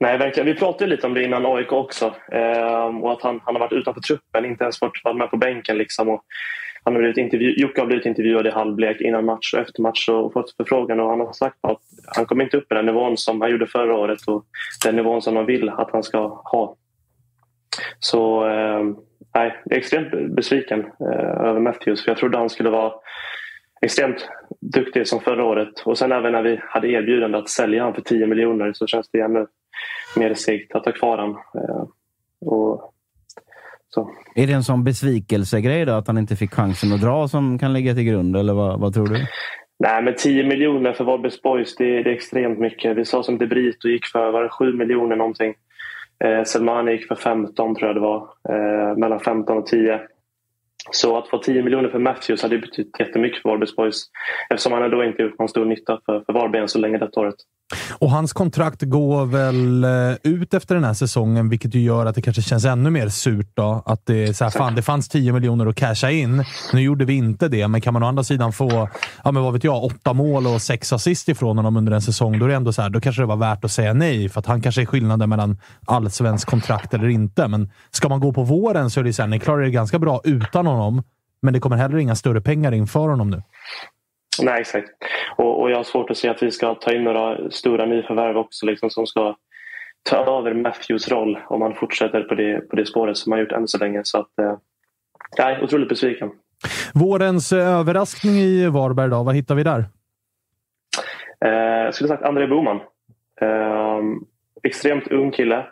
Nej, 0.00 0.18
verkligen. 0.18 0.46
Vi 0.46 0.54
pratade 0.54 0.90
lite 0.90 1.06
om 1.06 1.14
det 1.14 1.24
innan 1.24 1.46
AIK 1.46 1.72
också. 1.72 2.14
Eh, 2.32 3.02
och 3.02 3.12
att 3.12 3.22
han, 3.22 3.40
han 3.44 3.54
har 3.54 3.60
varit 3.60 3.72
utanför 3.72 4.00
truppen, 4.00 4.44
inte 4.44 4.64
ens 4.64 4.78
fått 4.78 5.04
vara 5.04 5.14
med 5.14 5.30
på 5.30 5.36
bänken. 5.36 5.78
Liksom, 5.78 6.08
och 6.08 6.24
han 6.84 6.94
har 6.94 7.00
blivit 7.00 7.18
intervju 7.18 7.54
Jocke 7.56 7.80
har 7.80 7.86
blivit 7.86 8.06
intervjuad 8.06 8.46
i 8.46 8.50
halvlek 8.50 9.00
innan 9.00 9.24
match 9.24 9.54
och 9.54 9.60
efter 9.60 9.82
match 9.82 10.08
och 10.08 10.32
fått 10.32 10.56
förfrågan 10.56 11.00
och 11.00 11.10
han 11.10 11.20
har 11.20 11.32
sagt 11.32 11.56
att 11.60 11.78
han 12.16 12.26
kommer 12.26 12.44
inte 12.44 12.56
upp 12.56 12.72
i 12.72 12.74
den 12.74 12.86
nivån 12.86 13.16
som 13.16 13.40
han 13.40 13.50
gjorde 13.50 13.66
förra 13.66 13.94
året 13.94 14.18
och 14.26 14.44
den 14.84 14.96
nivån 14.96 15.22
som 15.22 15.36
han 15.36 15.46
vill 15.46 15.68
att 15.68 15.90
han 15.92 16.02
ska 16.02 16.18
ha. 16.28 16.76
Så 17.98 18.46
eh, 18.48 18.84
nej, 19.34 19.56
jag 19.64 19.76
är 19.76 19.78
extremt 19.78 20.34
besviken 20.36 20.80
eh, 20.80 21.46
över 21.48 21.60
Matthews 21.60 22.04
för 22.04 22.10
jag 22.10 22.18
trodde 22.18 22.38
han 22.38 22.50
skulle 22.50 22.70
vara 22.70 22.92
extremt 23.82 24.28
duktig 24.60 25.08
som 25.08 25.20
förra 25.20 25.44
året. 25.44 25.80
Och 25.84 25.98
sen 25.98 26.12
även 26.12 26.32
när 26.32 26.42
vi 26.42 26.60
hade 26.68 26.88
erbjudande 26.88 27.38
att 27.38 27.48
sälja 27.48 27.82
honom 27.82 27.94
för 27.94 28.02
10 28.02 28.26
miljoner 28.26 28.72
så 28.72 28.86
känns 28.86 29.10
det 29.12 29.20
ännu 29.20 29.46
mer 30.16 30.34
segt 30.34 30.74
att 30.74 30.84
ha 30.84 30.92
kvar 30.92 31.18
honom. 31.18 31.38
Eh, 31.54 31.84
och 32.48 32.92
Så. 33.88 34.10
Är 34.34 34.46
det 34.46 34.52
en 34.52 34.64
sån 34.64 34.84
besvikelsegrej 34.84 35.84
då, 35.84 35.92
att 35.92 36.06
han 36.06 36.18
inte 36.18 36.36
fick 36.36 36.54
chansen 36.54 36.92
att 36.92 37.00
dra 37.00 37.28
som 37.28 37.58
kan 37.58 37.72
ligga 37.72 37.94
till 37.94 38.04
grund, 38.04 38.36
eller 38.36 38.54
vad, 38.54 38.80
vad 38.80 38.94
tror 38.94 39.06
du? 39.06 39.26
Nej, 39.78 40.02
men 40.02 40.14
10 40.16 40.44
miljoner 40.44 40.92
för 40.92 41.04
Varbergs 41.04 41.42
Boys, 41.42 41.76
det, 41.76 42.02
det, 42.02 42.10
är 42.10 42.14
extremt 42.14 42.58
mycket. 42.58 42.96
Vi 42.96 43.04
sa 43.04 43.22
som 43.22 43.38
De 43.38 43.46
Brito 43.46 43.88
gick 43.88 44.06
för 44.06 44.32
var 44.32 44.42
det 44.42 44.48
7 44.48 44.72
miljoner 44.72 45.16
någonting. 45.16 45.54
Eh, 46.18 46.44
Selmani 46.44 46.92
gick 46.92 47.08
för 47.08 47.14
15 47.14 47.74
tror 47.74 47.88
jag 47.88 47.96
det 47.96 48.00
var. 48.00 48.28
Eh, 48.48 48.96
mellan 48.96 49.20
15 49.20 49.58
och 49.58 49.66
10. 49.66 50.00
Så 50.90 51.18
att 51.18 51.28
få 51.28 51.38
10 51.38 51.62
miljoner 51.62 51.88
för 51.88 51.98
Matthews 51.98 52.42
hade 52.42 52.58
betytt 52.58 52.90
jättemycket 52.98 53.42
för 53.42 53.48
Varbergs 53.48 53.76
Boys. 53.76 54.04
Eftersom 54.50 54.72
han 54.72 54.90
då 54.90 55.04
inte 55.04 55.22
gjort 55.22 55.38
någon 55.38 55.48
stor 55.48 55.64
nytta 55.64 56.00
för, 56.06 56.20
för 56.26 56.32
Varberg 56.32 56.62
än 56.62 56.68
så 56.68 56.78
länge 56.78 56.98
detta 56.98 57.20
året. 57.20 57.36
Och 57.98 58.10
hans 58.10 58.32
kontrakt 58.32 58.82
går 58.82 59.26
väl 59.26 59.84
eh, 59.84 60.16
ut 60.22 60.54
efter 60.54 60.74
den 60.74 60.84
här 60.84 60.94
säsongen, 60.94 61.48
vilket 61.48 61.74
ju 61.74 61.80
gör 61.80 62.06
att 62.06 62.14
det 62.14 62.22
kanske 62.22 62.42
känns 62.42 62.64
ännu 62.64 62.90
mer 62.90 63.08
surt. 63.08 63.50
Då, 63.54 63.82
att 63.86 64.06
det, 64.06 64.24
är 64.24 64.32
så 64.32 64.44
här, 64.44 64.50
fan, 64.50 64.74
det 64.74 64.82
fanns 64.82 65.08
10 65.08 65.32
miljoner 65.32 65.66
att 65.66 65.76
casha 65.76 66.10
in. 66.10 66.44
Nu 66.72 66.80
gjorde 66.80 67.04
vi 67.04 67.14
inte 67.14 67.48
det, 67.48 67.68
men 67.68 67.80
kan 67.80 67.92
man 67.92 68.02
å 68.02 68.06
andra 68.06 68.24
sidan 68.24 68.52
få 68.52 68.88
ja, 69.24 69.32
men 69.32 69.42
vad 69.42 69.52
vet 69.52 69.64
jag, 69.64 69.84
åtta 69.84 70.12
mål 70.12 70.46
och 70.46 70.62
sex 70.62 70.92
assist 70.92 71.28
ifrån 71.28 71.56
honom 71.56 71.76
under 71.76 71.92
en 71.92 72.02
säsong, 72.02 72.38
då, 72.38 72.44
är 72.44 72.48
det 72.48 72.54
ändå 72.54 72.72
så 72.72 72.82
här, 72.82 72.90
då 72.90 73.00
kanske 73.00 73.22
det 73.22 73.26
var 73.26 73.36
värt 73.36 73.64
att 73.64 73.72
säga 73.72 73.92
nej. 73.92 74.28
För 74.28 74.40
att 74.40 74.46
han 74.46 74.62
kanske 74.62 74.82
är 74.82 74.86
skillnaden 74.86 75.28
mellan 75.28 75.58
allsvensk 75.86 76.48
kontrakt 76.48 76.94
eller 76.94 77.08
inte. 77.08 77.48
Men 77.48 77.70
ska 77.90 78.08
man 78.08 78.20
gå 78.20 78.32
på 78.32 78.42
våren 78.42 78.90
så 78.90 79.00
är 79.00 79.04
det 79.04 79.12
så 79.12 79.22
här, 79.22 79.28
ni 79.28 79.40
klarar 79.40 79.62
det 79.62 79.70
ganska 79.70 79.98
bra 79.98 80.20
utan 80.24 80.66
honom, 80.66 80.73
men 81.42 81.54
det 81.54 81.60
kommer 81.60 81.76
heller 81.76 81.98
inga 81.98 82.14
större 82.14 82.40
pengar 82.40 82.72
in 82.74 82.86
för 82.86 83.08
honom 83.08 83.30
nu. 83.30 83.42
Nej, 84.42 84.60
exakt. 84.60 84.88
Och, 85.36 85.62
och, 85.62 85.70
jag 85.70 85.76
har 85.76 85.84
svårt 85.84 86.10
att 86.10 86.16
se 86.16 86.28
att 86.28 86.42
vi 86.42 86.50
ska 86.50 86.74
ta 86.74 86.92
in 86.92 87.04
några 87.04 87.50
stora 87.50 87.86
nyförvärv 87.86 88.36
också 88.36 88.66
liksom, 88.66 88.90
som 88.90 89.06
ska 89.06 89.36
ta 90.02 90.38
över 90.38 90.54
Matthews 90.54 91.08
roll 91.08 91.38
om 91.48 91.62
han 91.62 91.74
fortsätter 91.74 92.22
på 92.22 92.34
det, 92.34 92.60
på 92.60 92.76
det 92.76 92.86
spåret 92.86 93.16
som 93.16 93.32
han 93.32 93.40
gjort 93.40 93.52
än 93.52 93.68
så 93.68 93.78
länge. 93.78 94.00
Så 94.04 94.18
att, 94.18 94.38
eh, 94.38 94.56
är 95.46 95.64
otroligt 95.64 95.88
besviken. 95.88 96.30
Vårens 96.94 97.52
eh, 97.52 97.68
överraskning 97.68 98.34
i 98.34 98.68
Varberg 98.68 99.10
då, 99.10 99.22
vad 99.22 99.34
hittar 99.34 99.54
vi 99.54 99.62
där? 99.62 99.84
Eh, 101.44 101.84
jag 101.84 101.94
skulle 101.94 102.08
sagt 102.08 102.22
André 102.22 102.46
Boman. 102.46 102.80
Eh, 103.40 104.00
extremt 104.62 105.08
ung 105.08 105.30
kille 105.30 105.66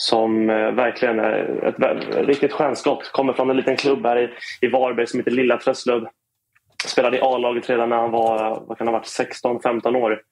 som 0.00 0.50
eh, 0.50 0.70
verkligen 0.70 1.18
är 1.18 1.64
ett, 1.64 1.82
ett 1.82 2.26
riktigt 2.26 2.52
stjärnskott. 2.52 3.12
Kommer 3.12 3.32
från 3.32 3.50
en 3.50 3.56
liten 3.56 3.76
klubb 3.76 4.06
här 4.06 4.18
i, 4.18 4.30
i 4.66 4.68
Varberg 4.68 5.06
som 5.06 5.20
heter 5.20 5.30
Lilla 5.30 5.56
Träslöv 5.56 6.06
spelade 6.86 7.16
i 7.16 7.20
A-laget 7.20 7.70
redan 7.70 7.88
när 7.88 7.96
han 7.96 8.10
var 8.10 8.62
vad 8.66 8.78
kan 8.78 8.86
ha 8.86 8.92
varit 8.92 9.42
16-15 9.44 9.96
år. 9.96 10.22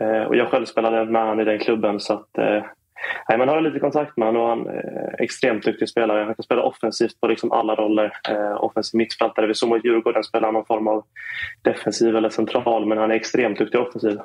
Eh, 0.00 0.22
och 0.22 0.36
jag 0.36 0.48
själv 0.48 0.64
spelade 0.64 1.04
med 1.04 1.22
honom 1.22 1.40
i 1.40 1.44
den 1.44 1.58
klubben. 1.58 2.00
Så 2.00 2.12
att, 2.14 2.38
eh, 2.38 3.38
man 3.38 3.48
har 3.48 3.60
lite 3.60 3.78
kontakt 3.78 4.16
med 4.16 4.28
honom 4.28 4.42
och 4.42 4.48
han 4.48 4.66
är 4.66 5.08
eh, 5.18 5.24
extremt 5.24 5.64
duktig 5.64 5.88
spelare. 5.88 6.24
Han 6.24 6.34
kan 6.34 6.42
spela 6.42 6.62
offensivt 6.62 7.20
på 7.20 7.26
liksom 7.26 7.52
alla 7.52 7.74
roller. 7.74 8.12
Eh, 8.30 8.64
offensiv 8.64 8.98
mittfältare. 8.98 9.46
Vi 9.46 9.54
såg 9.54 9.68
mot 9.68 9.84
Djurgården 9.84 10.24
spela 10.24 10.50
någon 10.50 10.66
form 10.66 10.88
av 10.88 11.04
defensiv 11.62 12.16
eller 12.16 12.30
central 12.30 12.86
men 12.86 12.98
han 12.98 13.10
är 13.10 13.14
extremt 13.14 13.58
duktig 13.58 13.80
offensiv. 13.80 14.18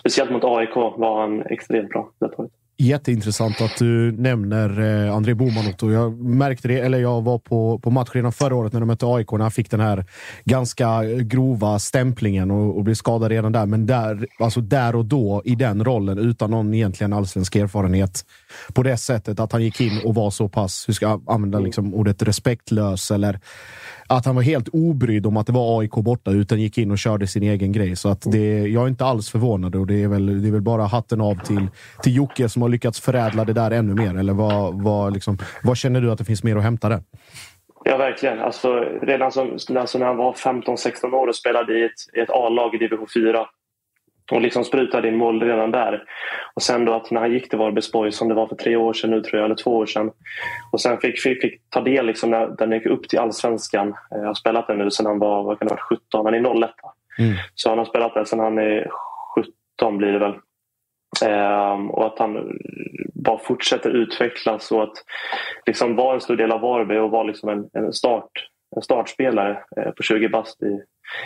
Speciellt 0.00 0.30
mot 0.30 0.44
AIK 0.44 0.76
var 0.76 1.20
han 1.20 1.42
extremt 1.42 1.88
bra. 1.88 2.10
Det 2.20 2.28
Jätteintressant 2.78 3.60
att 3.60 3.76
du 3.78 4.12
nämner 4.12 4.80
eh, 5.06 5.14
André 5.14 5.34
Boman. 5.34 5.66
Otto. 5.66 5.92
jag 5.92 6.20
märkte 6.20 6.68
det, 6.68 6.80
eller 6.80 6.98
jag 6.98 7.22
var 7.22 7.38
på, 7.38 7.78
på 7.78 7.90
match 7.90 8.10
redan 8.12 8.32
förra 8.32 8.54
året 8.54 8.72
när 8.72 8.80
de 8.80 8.86
mötte 8.86 9.06
AIK, 9.06 9.32
när 9.32 9.38
han 9.38 9.50
fick 9.50 9.70
den 9.70 9.80
här 9.80 10.04
ganska 10.44 11.04
grova 11.04 11.78
stämplingen 11.78 12.50
och, 12.50 12.76
och 12.76 12.84
blev 12.84 12.94
skadad 12.94 13.30
redan 13.30 13.52
där. 13.52 13.66
Men 13.66 13.86
där, 13.86 14.26
alltså 14.38 14.60
där 14.60 14.96
och 14.96 15.04
då, 15.04 15.42
i 15.44 15.54
den 15.54 15.84
rollen, 15.84 16.18
utan 16.18 16.50
någon 16.50 16.74
egentligen 16.74 17.12
allsvensk 17.12 17.56
erfarenhet, 17.56 18.24
på 18.72 18.82
det 18.82 18.96
sättet 18.96 19.40
att 19.40 19.52
han 19.52 19.62
gick 19.62 19.80
in 19.80 20.00
och 20.04 20.14
var 20.14 20.30
så 20.30 20.48
pass, 20.48 20.88
hur 20.88 20.94
ska 20.94 21.06
jag 21.06 21.22
använda 21.26 21.58
liksom 21.58 21.94
ordet 21.94 22.22
respektlös, 22.22 23.10
eller 23.10 23.40
att 24.08 24.26
han 24.26 24.34
var 24.34 24.42
helt 24.42 24.68
obrydd 24.72 25.26
om 25.26 25.36
att 25.36 25.46
det 25.46 25.52
var 25.52 25.80
AIK 25.80 25.92
borta, 25.92 26.30
utan 26.30 26.60
gick 26.60 26.78
in 26.78 26.90
och 26.90 26.98
körde 26.98 27.26
sin 27.26 27.42
egen 27.42 27.72
grej. 27.72 27.96
Så 27.96 28.08
att 28.08 28.22
det, 28.32 28.66
jag 28.68 28.82
är 28.82 28.88
inte 28.88 29.04
alls 29.04 29.30
förvånad 29.30 29.74
och 29.74 29.86
det 29.86 30.02
är 30.02 30.08
väl, 30.08 30.42
det 30.42 30.48
är 30.48 30.52
väl 30.52 30.60
bara 30.60 30.82
hatten 30.82 31.20
av 31.20 31.34
till, 31.34 31.68
till 32.02 32.16
Jocke 32.16 32.48
som 32.48 32.62
har 32.62 32.68
lyckats 32.68 33.00
förädla 33.00 33.44
det 33.44 33.52
där 33.52 33.70
ännu 33.70 33.94
mer. 33.94 34.18
Eller 34.18 34.32
vad, 34.32 34.82
vad, 34.82 35.12
liksom, 35.12 35.38
vad 35.62 35.76
känner 35.76 36.00
du 36.00 36.10
att 36.10 36.18
det 36.18 36.24
finns 36.24 36.42
mer 36.42 36.56
att 36.56 36.62
hämta 36.62 36.88
där? 36.88 37.02
Ja, 37.84 37.96
verkligen. 37.96 38.40
Alltså, 38.40 38.74
redan 39.02 39.32
som, 39.32 39.58
alltså 39.76 39.98
när 39.98 40.06
han 40.06 40.16
var 40.16 40.32
15-16 40.32 41.12
år 41.12 41.26
och 41.28 41.36
spelade 41.36 41.78
i 41.78 41.84
ett, 41.84 42.22
ett 42.22 42.30
A-lag 42.30 42.74
i 42.74 42.78
division 42.78 43.06
4 43.14 43.46
och 44.32 44.40
liksom 44.40 44.64
sprutade 44.64 45.08
in 45.08 45.16
mål 45.16 45.42
redan 45.42 45.70
där. 45.70 46.04
Och 46.54 46.62
sen 46.62 46.84
då 46.84 46.92
att 46.92 47.10
när 47.10 47.20
han 47.20 47.32
gick 47.32 47.48
till 47.48 47.58
Varbergs 47.58 47.92
Boys, 47.92 48.16
som 48.16 48.28
det 48.28 48.34
var 48.34 48.46
för 48.46 48.56
tre 48.56 48.76
år 48.76 48.92
sedan 48.92 49.10
nu 49.10 49.20
tror 49.20 49.38
jag, 49.38 49.44
eller 49.44 49.62
två 49.62 49.76
år 49.76 49.86
sedan. 49.86 50.10
Och 50.72 50.80
sen 50.80 50.98
fick, 50.98 51.20
fick, 51.20 51.40
fick 51.42 51.70
ta 51.70 51.80
del 51.80 52.06
liksom 52.06 52.30
när 52.30 52.46
den 52.46 52.72
gick 52.72 52.86
upp 52.86 53.08
till 53.08 53.18
allsvenskan. 53.18 53.94
Jag 54.10 54.26
har 54.26 54.34
spelat 54.34 54.66
den 54.66 54.78
nu 54.78 54.90
sedan 54.90 55.06
han 55.06 55.18
var, 55.18 55.42
vad 55.42 55.58
kan 55.58 55.68
det 55.68 55.74
vara, 55.74 55.82
17, 55.82 56.24
han 56.24 56.34
är 56.34 56.64
01. 56.64 56.70
Mm. 57.18 57.34
Så 57.54 57.68
han 57.68 57.78
har 57.78 57.84
spelat 57.84 58.14
där 58.14 58.24
sedan 58.24 58.38
han 58.38 58.58
är 58.58 58.88
17 59.78 59.98
blir 59.98 60.12
det 60.12 60.18
väl. 60.18 60.34
Ehm, 61.24 61.90
och 61.90 62.06
att 62.06 62.18
han 62.18 62.58
bara 63.14 63.38
fortsätter 63.38 63.90
utvecklas 63.90 64.72
och 64.72 64.82
att 64.82 65.04
liksom 65.66 65.96
vara 65.96 66.14
en 66.14 66.20
stor 66.20 66.36
del 66.36 66.52
av 66.52 66.60
Varberg 66.60 67.00
och 67.00 67.10
vara 67.10 67.22
liksom 67.22 67.48
en, 67.48 67.70
en, 67.72 67.92
start, 67.92 68.30
en 68.76 68.82
startspelare 68.82 69.58
eh, 69.76 69.90
på 69.90 70.02
20 70.02 70.28
bast 70.28 70.62
i, 70.62 70.80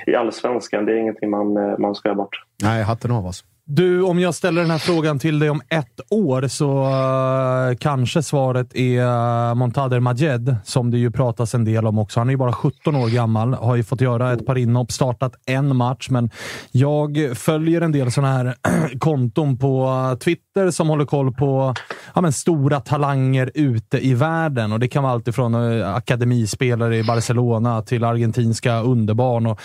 i 0.07 0.15
allsvenskan. 0.15 0.85
Det 0.87 0.93
är 0.93 0.97
ingenting 0.97 1.31
man, 1.31 1.57
eh, 1.57 1.79
man 1.79 1.95
ska 1.95 2.09
göra 2.09 2.17
bort. 2.17 2.45
Nej, 2.63 2.83
hatten 2.83 3.11
av 3.11 3.27
alltså. 3.27 3.45
Du, 3.73 4.03
om 4.03 4.19
jag 4.19 4.35
ställer 4.35 4.61
den 4.61 4.71
här 4.71 4.79
frågan 4.79 5.19
till 5.19 5.39
dig 5.39 5.51
om 5.51 5.63
ett 5.69 6.01
år 6.11 6.49
så 6.49 6.85
uh, 6.85 7.77
kanske 7.77 8.23
svaret 8.23 8.75
är 8.75 9.01
eh, 9.01 9.51
uh, 9.51 9.55
Montader 9.55 10.01
Majed, 10.01 10.57
som 10.65 10.91
det 10.91 10.99
ju 10.99 11.11
pratas 11.11 11.55
en 11.55 11.65
del 11.65 11.87
om 11.87 11.99
också. 11.99 12.21
Han 12.21 12.29
är 12.29 12.33
ju 12.33 12.37
bara 12.37 12.53
17 12.53 12.97
år 12.97 13.09
gammal, 13.09 13.55
har 13.55 13.77
ju 13.77 13.83
fått 13.83 14.01
göra 14.01 14.33
ett 14.33 14.47
par 14.47 14.59
inhopp, 14.59 14.93
startat 14.93 15.35
en 15.47 15.77
match, 15.77 16.11
men 16.11 16.31
jag 16.71 17.33
följer 17.35 17.81
en 17.81 17.93
del 17.93 18.13
sådana 18.13 18.33
här 18.33 18.55
konton 18.99 19.59
på 19.59 19.87
eh, 20.13 20.19
Twitter 20.19 20.71
som 20.71 20.89
håller 20.89 21.05
koll 21.05 21.33
på 21.33 21.75
ja, 22.15 22.21
men 22.21 22.33
stora 22.33 22.81
talanger 22.81 23.51
ute 23.55 24.07
i 24.07 24.15
världen. 24.15 24.73
Och 24.73 24.81
Det 24.81 24.89
kan 24.89 25.03
vara 25.03 25.13
allt 25.13 25.29
ifrån 25.29 25.55
uh, 25.55 25.95
akademispelare 25.95 26.97
i 26.97 27.05
Barcelona 27.05 27.83
till 27.83 28.05
argentinska 28.05 28.81
underbarn. 28.81 29.47
Och 29.47 29.61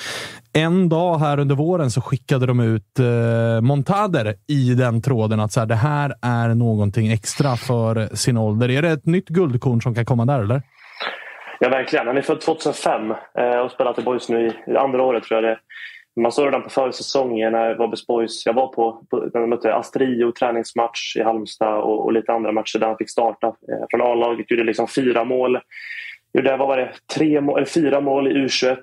en 0.53 0.89
dag 0.89 1.19
här 1.19 1.39
under 1.39 1.55
våren 1.55 1.91
så 1.91 2.01
skickade 2.01 2.45
de 2.45 2.59
ut 2.59 2.99
uh, 2.99 3.61
Montader 3.61 3.94
i 4.47 4.73
den 4.73 5.01
tråden 5.01 5.39
att 5.39 5.51
så 5.51 5.59
här, 5.59 5.67
det 5.67 5.75
här 5.75 6.13
är 6.21 6.55
någonting 6.55 7.11
extra 7.11 7.55
för 7.55 8.15
sin 8.15 8.37
ålder. 8.37 8.71
Är 8.71 8.81
det 8.81 8.89
ett 8.89 9.05
nytt 9.05 9.27
guldkorn 9.27 9.81
som 9.81 9.95
kan 9.95 10.05
komma 10.05 10.25
där, 10.25 10.39
eller? 10.39 10.61
Ja, 11.59 11.69
verkligen. 11.69 12.07
Han 12.07 12.17
är 12.17 12.21
född 12.21 12.41
2005 12.41 13.11
eh, 13.11 13.59
och 13.59 13.71
spelat 13.71 13.99
i 13.99 14.01
Boys 14.01 14.29
nu 14.29 14.47
i, 14.67 14.77
andra 14.77 15.03
året, 15.03 15.23
tror 15.23 15.43
jag 15.43 15.51
det 15.51 15.59
man 16.21 16.31
såg 16.31 16.47
redan 16.47 16.63
på 16.63 16.69
försäsongen 16.69 17.51
när 17.51 17.75
Varbergs 17.75 18.07
Boys... 18.07 18.45
Jag 18.45 18.53
var 18.53 18.67
på, 18.67 19.05
på 19.09 19.29
när 19.33 19.41
de 19.41 19.49
mötte 19.49 19.75
Astrio 19.75 20.31
träningsmatch 20.31 21.15
i 21.17 21.23
Halmstad 21.23 21.81
och, 21.81 22.05
och, 22.05 22.13
lite 22.13 22.33
andra 22.33 22.51
matcher 22.51 22.79
där 22.79 22.87
han 22.87 22.97
fick 22.97 23.09
starta 23.09 23.47
eh, 23.47 23.85
från 23.91 24.01
A-laget. 24.01 24.51
Gjorde 24.51 24.63
liksom 24.63 24.87
fyra 24.87 25.23
mål. 25.23 25.59
Gjorde, 26.33 26.57
vad 26.57 26.67
var 26.67 26.77
det? 26.77 26.91
Tre 27.15 27.41
mål, 27.41 27.65
fyra 27.65 28.01
mål 28.01 28.27
i 28.27 28.31
U21 28.31 28.77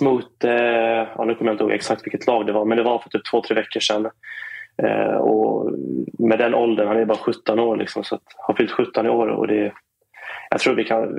mot, 0.00 0.44
eh, 0.44 0.52
ja, 1.16 1.24
nu 1.26 1.34
kommer 1.34 1.50
jag 1.50 1.54
inte 1.54 1.64
ihåg 1.64 1.72
exakt 1.72 2.06
vilket 2.06 2.26
lag 2.26 2.46
det 2.46 2.52
var, 2.52 2.64
men 2.64 2.78
det 2.78 2.84
var 2.84 2.98
för 2.98 3.10
typ 3.10 3.24
två, 3.30 3.42
tre 3.42 3.54
veckor 3.54 3.80
sedan. 3.80 4.10
Eh, 4.82 5.16
och 5.16 5.72
med 6.18 6.38
den 6.38 6.54
åldern, 6.54 6.88
han 6.88 6.96
är 6.96 7.04
bara 7.04 7.18
17 7.18 7.58
år, 7.58 7.76
liksom, 7.76 8.04
så 8.04 8.14
att, 8.14 8.22
har 8.36 8.54
fyllt 8.54 8.70
17 8.70 9.06
i 9.06 9.08
år. 9.08 9.28
Och 9.28 9.46
det, 9.46 9.72
jag 10.50 10.60
tror 10.60 10.74
vi 10.74 10.84
kan, 10.84 11.18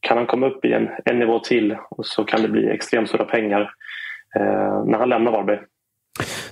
kan 0.00 0.16
han 0.16 0.26
komma 0.26 0.46
upp 0.46 0.64
i 0.64 0.72
en, 0.72 0.88
en 1.04 1.18
nivå 1.18 1.38
till 1.38 1.76
och 1.90 2.06
så 2.06 2.24
kan 2.24 2.42
det 2.42 2.48
bli 2.48 2.70
extremt 2.70 3.08
stora 3.08 3.24
pengar 3.24 3.60
eh, 4.36 4.84
när 4.84 4.98
han 4.98 5.08
lämnar 5.08 5.32
Varberg. 5.32 5.60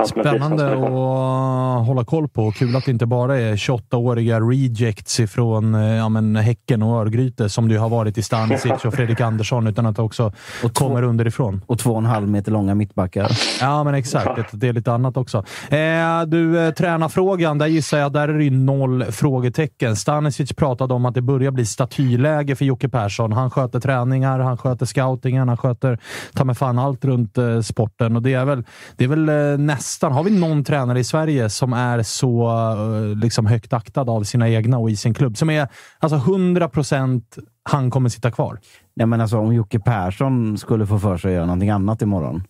Spännande 0.07 0.73
att 0.73 1.87
hålla 1.87 2.05
koll 2.05 2.29
på. 2.29 2.53
Kul 2.53 2.77
att 2.77 2.85
det 2.85 2.91
inte 2.91 3.07
bara 3.07 3.39
är 3.39 3.57
28-åriga 3.57 4.41
rejects 4.41 5.21
ifrån 5.21 5.75
eh, 5.75 5.97
ja, 5.97 6.09
men 6.09 6.37
Häcken 6.37 6.83
och 6.83 7.01
Örgryte 7.01 7.49
som 7.49 7.69
det 7.69 7.77
har 7.77 7.89
varit 7.89 8.19
i 8.19 8.23
Stanisic 8.23 8.85
och 8.85 8.95
Fredrik 8.95 9.21
Andersson, 9.21 9.67
utan 9.67 9.87
att 9.87 9.97
det 9.97 10.03
också 10.03 10.33
och 10.65 10.75
två, 10.75 10.87
kommer 10.87 11.03
underifrån. 11.03 11.63
Och 11.67 11.79
två 11.79 11.91
och 11.91 11.99
en 11.99 12.05
halv 12.05 12.29
meter 12.29 12.53
långa 12.53 12.75
mittbackar. 12.75 13.31
Ja, 13.61 13.85
men 13.85 13.95
exakt. 13.95 14.37
Det, 14.37 14.47
det 14.53 14.69
är 14.69 14.73
lite 14.73 14.93
annat 14.93 15.17
också. 15.17 15.45
Eh, 15.69 16.23
du, 16.27 16.61
eh, 16.61 16.71
tränarfrågan. 16.71 17.59
Där 17.59 17.67
gissar 17.67 17.99
jag 17.99 18.13
där 18.13 18.29
är 18.29 18.39
det 18.39 18.51
noll 18.51 19.05
frågetecken. 19.05 19.97
Stanisic 19.97 20.53
pratade 20.53 20.95
om 20.95 21.07
att 21.07 21.15
det 21.15 21.23
börjar 21.23 21.51
bli 21.51 21.67
statyläge 21.67 22.57
för 22.57 22.65
Jocke 22.65 22.89
Persson. 22.89 23.33
Han 23.33 23.51
sköter 23.51 23.81
träningar, 23.81 24.39
han 24.39 24.59
sköter 24.59 24.87
scoutingen, 24.87 25.49
han 25.49 25.57
sköter 25.57 25.99
ta 26.35 26.45
med 26.45 26.59
fan 26.59 26.79
allt 26.79 27.05
runt 27.05 27.39
eh, 27.39 27.61
sporten. 27.61 28.17
Och 28.17 28.23
det 28.23 28.35
är 28.35 28.45
väl, 28.45 28.65
det 28.97 29.05
är 29.05 29.09
väl 29.09 29.29
eh, 29.29 29.58
nästan... 29.59 30.13
Har 30.13 30.25
vi 30.25 30.39
någon 30.39 30.65
tränare 30.65 31.01
i 31.01 31.05
Sverige 31.05 31.51
som 31.51 31.73
är 31.73 32.03
så 32.03 32.51
uh, 32.77 33.17
liksom 33.17 33.47
högt 33.47 33.73
aktad 33.73 34.11
av 34.11 34.23
sina 34.23 34.49
egna 34.49 34.79
och 34.79 34.91
i 34.91 34.97
sin 34.97 35.15
klubb? 35.15 35.37
Som 35.37 35.51
är 35.51 35.69
alltså 35.99 36.17
100 36.17 36.69
procent 36.69 37.39
han 37.63 37.91
kommer 37.91 38.09
sitta 38.09 38.31
kvar. 38.31 38.59
Nej, 38.97 39.07
men 39.07 39.21
alltså, 39.21 39.39
om 39.39 39.55
Jocke 39.55 39.79
Persson 39.79 40.59
skulle 40.59 40.87
få 40.87 40.99
för 40.99 41.17
sig 41.17 41.31
att 41.31 41.35
göra 41.35 41.47
någonting 41.47 41.71
annat 41.71 42.03
imorgon, 42.03 42.43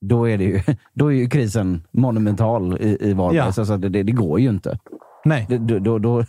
då 0.00 0.28
är, 0.28 0.38
det 0.38 0.44
ju, 0.44 0.60
då 0.94 1.12
är 1.12 1.16
ju 1.16 1.28
krisen 1.28 1.84
monumental 1.92 2.78
i, 2.80 2.98
i 3.00 3.12
Varberg. 3.12 3.36
Ja. 3.36 3.44
Alltså, 3.44 3.76
det, 3.76 3.88
det, 3.88 4.02
det, 4.02 4.12
går 4.12 4.40
ju 4.40 4.48
inte. 4.48 4.78
Nej. 5.24 5.46
Det, 5.48 5.78
då, 5.78 5.98
då, 5.98 6.24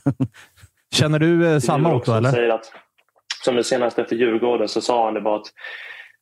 Känner 0.95 1.19
du 1.19 1.53
eh, 1.53 1.59
samma 1.59 1.95
Otto, 1.95 2.13
eller? 2.13 2.31
Säger 2.31 2.49
att, 2.49 2.71
som 3.43 3.55
det 3.55 3.63
senaste 3.63 4.01
efter 4.01 4.15
Djurgården 4.15 4.67
så 4.67 4.81
sa 4.81 5.05
han 5.05 5.13
det 5.13 5.21
bara 5.21 5.35
att 5.35 5.47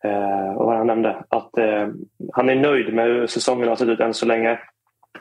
eh, 0.03 0.53
vad 0.55 0.77
han 0.77 0.87
nämnde, 0.87 1.23
att 1.29 1.57
eh, 1.57 1.87
han 2.33 2.49
är 2.49 2.55
nöjd 2.55 2.93
med 2.93 3.05
hur 3.05 3.27
säsongen 3.27 3.67
har 3.67 3.75
sett 3.75 3.87
ut 3.87 3.99
än 3.99 4.13
så 4.13 4.25
länge. 4.25 4.59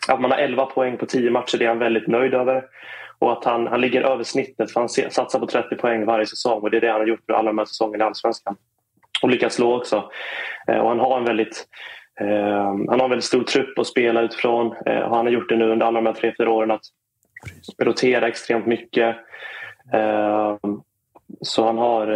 Att 0.08 0.20
man 0.20 0.30
har 0.30 0.38
11 0.38 0.66
poäng 0.66 0.96
på 0.96 1.06
10 1.06 1.30
matcher 1.30 1.58
det 1.58 1.64
är 1.64 1.68
han 1.68 1.78
väldigt 1.78 2.06
nöjd 2.06 2.34
över. 2.34 2.64
Och 3.18 3.32
att 3.32 3.44
han, 3.44 3.66
han 3.66 3.80
ligger 3.80 4.02
över 4.02 4.24
snittet 4.24 4.72
för 4.72 4.80
han 4.80 4.88
satsar 4.88 5.38
på 5.38 5.46
30 5.46 5.76
poäng 5.76 6.04
varje 6.04 6.26
säsong 6.26 6.60
och 6.60 6.70
det 6.70 6.76
är 6.76 6.80
det 6.80 6.90
han 6.90 7.00
har 7.00 7.06
gjort 7.06 7.24
för 7.26 7.32
alla 7.32 7.50
de 7.50 7.58
här 7.58 7.64
säsongerna 7.64 8.04
i 8.04 8.06
Allsvenskan. 8.06 8.56
Och 9.22 9.30
lyckats 9.30 9.54
slå 9.54 9.76
också. 9.76 10.10
Eh, 10.68 10.76
och 10.76 10.88
han 10.88 10.98
har 10.98 11.18
en 11.18 11.24
väldigt 11.24 11.66
eh, 12.20 12.64
han 12.64 12.88
har 12.88 13.04
en 13.04 13.10
väldigt 13.10 13.24
stor 13.24 13.42
trupp 13.42 13.78
att 13.78 13.86
spela 13.86 14.20
utifrån. 14.22 14.74
Eh, 14.86 15.00
och 15.00 15.16
han 15.16 15.26
har 15.26 15.32
gjort 15.32 15.48
det 15.48 15.56
nu 15.56 15.70
under 15.70 15.86
alla 15.86 16.00
de 16.00 16.06
här 16.06 16.14
tre, 16.14 16.34
fyra 16.38 16.50
åren 16.50 16.70
att 16.70 16.84
rotera 17.78 18.28
extremt 18.28 18.66
mycket. 18.66 19.16
Eh, 19.92 20.56
så 21.40 21.66
han 21.66 21.78
har... 21.78 22.06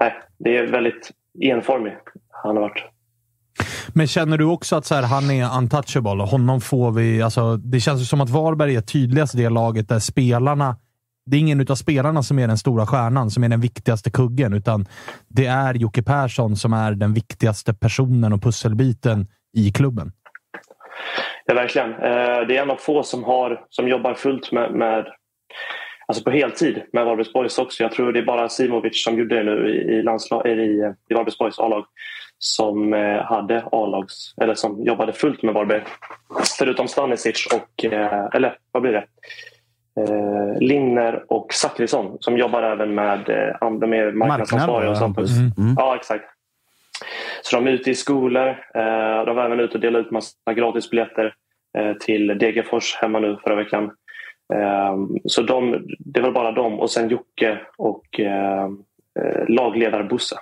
Nej, 0.00 0.14
det 0.38 0.56
är 0.56 0.66
väldigt 0.66 1.10
enformig 1.42 1.92
han 2.42 2.56
har 2.56 2.62
varit. 2.62 2.84
Men 3.94 4.06
känner 4.06 4.38
du 4.38 4.44
också 4.44 4.76
att 4.76 4.84
så 4.84 4.94
här, 4.94 5.02
han 5.02 5.30
är 5.30 5.58
untouchable? 5.58 6.22
Honom 6.22 6.60
får 6.60 6.92
vi... 6.92 7.22
Alltså, 7.22 7.56
det 7.56 7.80
känns 7.80 8.08
som 8.08 8.20
att 8.20 8.30
Varberg 8.30 8.76
är 8.76 8.80
tydligast 8.80 9.34
i 9.34 9.42
det 9.42 9.48
laget 9.48 9.88
där 9.88 9.98
spelarna... 9.98 10.76
Det 11.26 11.36
är 11.36 11.40
ingen 11.40 11.66
av 11.70 11.74
spelarna 11.74 12.22
som 12.22 12.38
är 12.38 12.48
den 12.48 12.58
stora 12.58 12.86
stjärnan, 12.86 13.30
som 13.30 13.44
är 13.44 13.48
den 13.48 13.60
viktigaste 13.60 14.10
kuggen, 14.10 14.52
utan 14.52 14.86
det 15.28 15.46
är 15.46 15.74
Jocke 15.74 16.02
Persson 16.02 16.56
som 16.56 16.72
är 16.72 16.92
den 16.92 17.14
viktigaste 17.14 17.74
personen 17.74 18.32
och 18.32 18.42
pusselbiten 18.42 19.26
i 19.56 19.72
klubben. 19.72 20.12
Ja, 21.46 21.54
verkligen. 21.54 21.92
Eh, 21.92 22.46
det 22.48 22.56
är 22.56 22.62
en 22.62 22.70
av 22.70 22.76
få 22.76 23.02
som, 23.02 23.24
har, 23.24 23.64
som 23.68 23.88
jobbar 23.88 24.14
fullt 24.14 24.52
med, 24.52 24.72
med 24.72 25.06
alltså 26.10 26.24
på 26.24 26.30
heltid 26.30 26.82
med 26.92 27.04
Varbergs 27.04 27.32
Boys 27.32 27.58
också. 27.58 27.82
Jag 27.82 27.92
tror 27.92 28.12
det 28.12 28.18
är 28.18 28.24
bara 28.24 28.48
Simovic 28.48 29.04
som 29.04 29.18
gjorde 29.18 29.36
det 29.36 29.42
nu 29.42 29.68
i, 29.68 29.94
i, 29.94 30.02
landslag, 30.02 30.46
i, 30.46 30.92
i 31.08 31.14
Varbergs 31.14 31.38
Boys 31.38 31.58
A-lag 31.58 31.84
som 32.38 32.94
eh, 32.94 33.22
hade 33.22 33.64
A-lags, 33.72 34.34
eller 34.40 34.54
som 34.54 34.84
jobbade 34.84 35.12
fullt 35.12 35.42
med 35.42 35.54
Varberg. 35.54 35.82
Förutom 36.58 36.88
Stanisic 36.88 37.46
och, 37.54 37.84
eh, 37.84 38.28
eller 38.32 38.58
vad 38.72 38.82
blir 38.82 38.92
det? 38.92 39.04
Eh, 40.02 40.60
Linner 40.60 41.32
och 41.32 41.52
Zachrisson 41.52 42.16
som 42.20 42.38
jobbar 42.38 42.62
även 42.62 42.94
med 42.94 43.54
andra 43.60 43.86
mer 43.86 44.12
marknadsansvariga. 44.12 44.90
Marknad, 44.90 45.18
mm. 45.18 45.52
Mm. 45.58 45.74
Ja, 45.78 45.96
exakt. 45.96 46.24
Så 47.42 47.56
de 47.56 47.66
är 47.66 47.70
ute 47.70 47.90
i 47.90 47.94
skolor. 47.94 48.56
De 49.26 49.36
var 49.36 49.44
även 49.44 49.60
ute 49.60 49.74
och 49.74 49.80
delade 49.80 50.04
ut 50.04 50.10
massa 50.10 50.54
gratisbiljetter 50.54 51.34
till 52.00 52.38
Degerfors 52.38 52.94
hemma 52.94 53.18
nu 53.18 53.38
förra 53.44 53.54
veckan. 53.54 53.90
Ehm, 54.54 55.18
så 55.24 55.42
de, 55.42 55.86
det 55.98 56.20
var 56.20 56.32
bara 56.32 56.52
de 56.52 56.80
och 56.80 56.90
sen 56.90 57.08
Jocke 57.08 57.58
och 57.78 58.20
ehm, 58.20 58.78
eh, 59.20 59.48
lagledare 59.48 60.04
Bosse. 60.04 60.36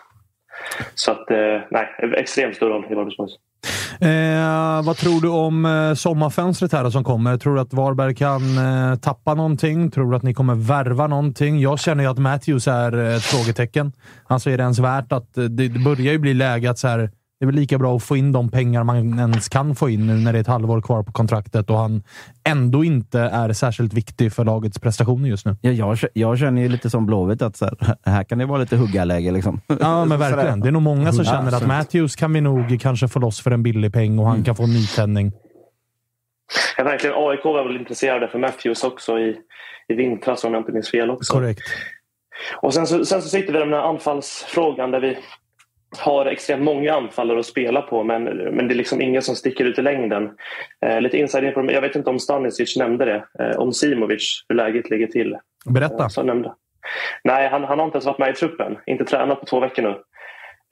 Så 0.94 1.12
att, 1.12 1.30
eh, 1.30 1.60
nej, 1.70 1.89
extremt 2.16 2.56
stor 2.56 2.68
roll 2.68 2.86
i 2.90 2.94
Varbergs 2.94 3.39
Eh, 4.01 4.86
vad 4.86 4.97
tror 4.97 5.20
du 5.20 5.28
om 5.28 5.64
eh, 5.64 5.94
sommarfönstret 5.94 6.72
här 6.72 6.90
som 6.90 7.05
kommer? 7.05 7.36
Tror 7.36 7.55
du 7.55 7.60
att 7.60 7.72
Varberg 7.72 8.14
kan 8.14 8.59
eh, 8.59 8.98
tappa 8.98 9.35
någonting? 9.35 9.90
Tror 9.90 10.10
du 10.10 10.16
att 10.16 10.22
ni 10.22 10.35
kommer 10.35 10.55
värva 10.55 11.06
någonting? 11.06 11.60
Jag 11.60 11.80
känner 11.80 12.05
ju 12.05 12.10
att 12.10 12.18
Matthews 12.18 12.68
är 12.68 13.16
ett 13.16 13.22
frågetecken. 13.22 13.93
Alltså, 14.26 14.51
är 14.51 14.56
det 14.56 14.62
ens 14.62 14.78
värt 14.78 15.12
att... 15.12 15.35
Det, 15.35 15.48
det 15.48 15.85
börjar 15.85 16.12
ju 16.12 16.18
bli 16.18 16.35
läge 16.35 16.70
att 16.70 16.78
så 16.78 16.89
här, 16.89 17.10
det 17.39 17.44
är 17.44 17.47
väl 17.47 17.55
lika 17.55 17.78
bra 17.78 17.97
att 17.97 18.02
få 18.02 18.16
in 18.16 18.32
de 18.32 18.51
pengar 18.51 18.85
man 18.85 19.19
ens 19.19 19.48
kan 19.48 19.74
få 19.77 19.90
in 19.90 20.06
nu 20.06 20.15
när 20.15 20.32
det 20.32 20.39
är 20.39 20.40
ett 20.40 20.47
halvår 20.47 20.81
kvar 20.81 21.02
på 21.02 21.12
kontraktet 21.12 21.70
och 21.70 21.77
han 21.77 22.02
ändå 22.44 22.85
inte 22.85 23.20
är 23.20 23.52
särskilt 23.52 23.93
viktig 23.93 24.32
för 24.32 24.44
lagets 24.44 24.78
prestationer 24.78 25.28
just 25.28 25.47
nu. 25.47 25.56
Ja, 25.60 25.70
jag, 25.70 25.98
jag 26.12 26.39
känner 26.39 26.62
ju 26.62 26.69
lite 26.69 26.90
som 26.90 27.06
Blåvitt 27.06 27.43
att 27.43 27.56
så 27.56 27.65
här, 27.65 27.97
här 28.10 28.24
kan 28.24 28.39
det 28.39 28.47
vara 28.47 28.59
lite 28.59 28.77
huggarläge. 28.77 29.31
Liksom. 29.31 29.60
Ja, 29.81 30.05
men 30.05 30.19
verkligen. 30.19 30.60
Det 30.60 30.69
är 30.69 30.73
nog 30.73 30.82
många 30.82 31.12
som 31.12 31.24
känner 31.24 31.56
att 31.56 31.66
Matthews 31.66 32.16
kan 32.16 32.32
vi 32.32 32.40
nog 32.40 32.81
kanske 32.81 33.09
få 33.09 33.19
loss 33.19 33.40
för 33.40 33.51
en 33.51 33.62
billig 33.62 33.93
peng 33.93 34.19
och 34.19 34.27
han 34.27 34.35
mm. 34.35 34.44
kan 34.44 34.56
få 34.56 34.62
en 34.62 34.73
nytändning. 34.74 35.32
Ja, 36.77 36.85
verkligen. 36.85 37.16
AIK 37.16 37.44
var 37.44 37.65
väl 37.65 37.77
intresserade 37.77 38.28
för 38.28 38.39
Matthews 38.39 38.85
också 38.85 39.19
i, 39.19 39.36
i 39.89 39.94
vintras 39.94 40.44
om 40.44 40.55
jag 40.55 40.60
inte 40.60 40.73
minns 40.73 40.90
fel. 40.90 41.10
också. 41.10 41.35
Korrekt. 41.35 41.62
Och 42.62 42.74
sen 42.74 42.86
så, 42.86 43.05
sen 43.05 43.23
så 43.23 43.28
sitter 43.28 43.52
vi 43.52 43.59
med 43.59 43.69
den 43.69 43.74
här 43.74 43.89
anfallsfrågan 43.89 44.90
där 44.90 45.01
vi 45.01 45.19
har 45.98 46.27
extremt 46.27 46.62
många 46.62 46.94
anfallare 46.94 47.39
att 47.39 47.47
spela 47.47 47.82
på 47.82 48.05
men, 48.05 48.24
men 48.24 48.69
det 48.69 48.74
är 48.74 48.77
liksom 48.77 49.02
ingen 49.02 49.23
som 49.23 49.35
sticker 49.35 49.65
ut 49.65 49.78
i 49.78 49.82
längden. 49.82 50.31
Eh, 50.86 51.01
lite 51.01 51.19
inside 51.19 51.44
information. 51.44 51.74
Jag 51.74 51.81
vet 51.81 51.97
inte 51.97 52.10
om 52.10 52.19
Stanisic 52.19 52.77
nämnde 52.77 53.05
det. 53.05 53.44
Eh, 53.44 53.59
om 53.59 53.73
Simovic, 53.73 54.44
hur 54.48 54.56
läget 54.56 54.90
ligger 54.90 55.06
till. 55.06 55.36
Berätta. 55.66 56.02
Eh, 56.02 56.09
så 56.09 56.23
nämnde. 56.23 56.55
Nej, 57.24 57.48
han, 57.48 57.65
han 57.65 57.78
har 57.78 57.86
inte 57.86 57.97
ens 57.97 58.06
varit 58.06 58.19
med 58.19 58.31
i 58.31 58.32
truppen. 58.32 58.77
Inte 58.86 59.05
tränat 59.05 59.40
på 59.40 59.47
två 59.47 59.60
veckor 59.60 59.82
nu. 59.82 59.94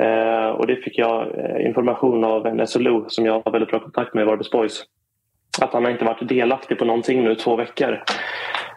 Eh, 0.06 0.48
och 0.48 0.66
det 0.66 0.76
fick 0.76 0.98
jag 0.98 1.38
eh, 1.38 1.66
information 1.66 2.24
av 2.24 2.46
en 2.46 2.66
SLO 2.66 3.04
som 3.08 3.26
jag 3.26 3.42
har 3.44 3.52
väldigt 3.52 3.70
bra 3.70 3.80
kontakt 3.80 4.14
med 4.14 4.22
i 4.22 4.24
Varbergs 4.24 4.50
Boys. 4.50 4.82
Att 5.60 5.72
han 5.72 5.84
har 5.84 5.90
inte 5.90 6.04
varit 6.04 6.28
delaktig 6.28 6.78
på 6.78 6.84
någonting 6.84 7.24
nu 7.24 7.34
två 7.34 7.56
veckor. 7.56 8.02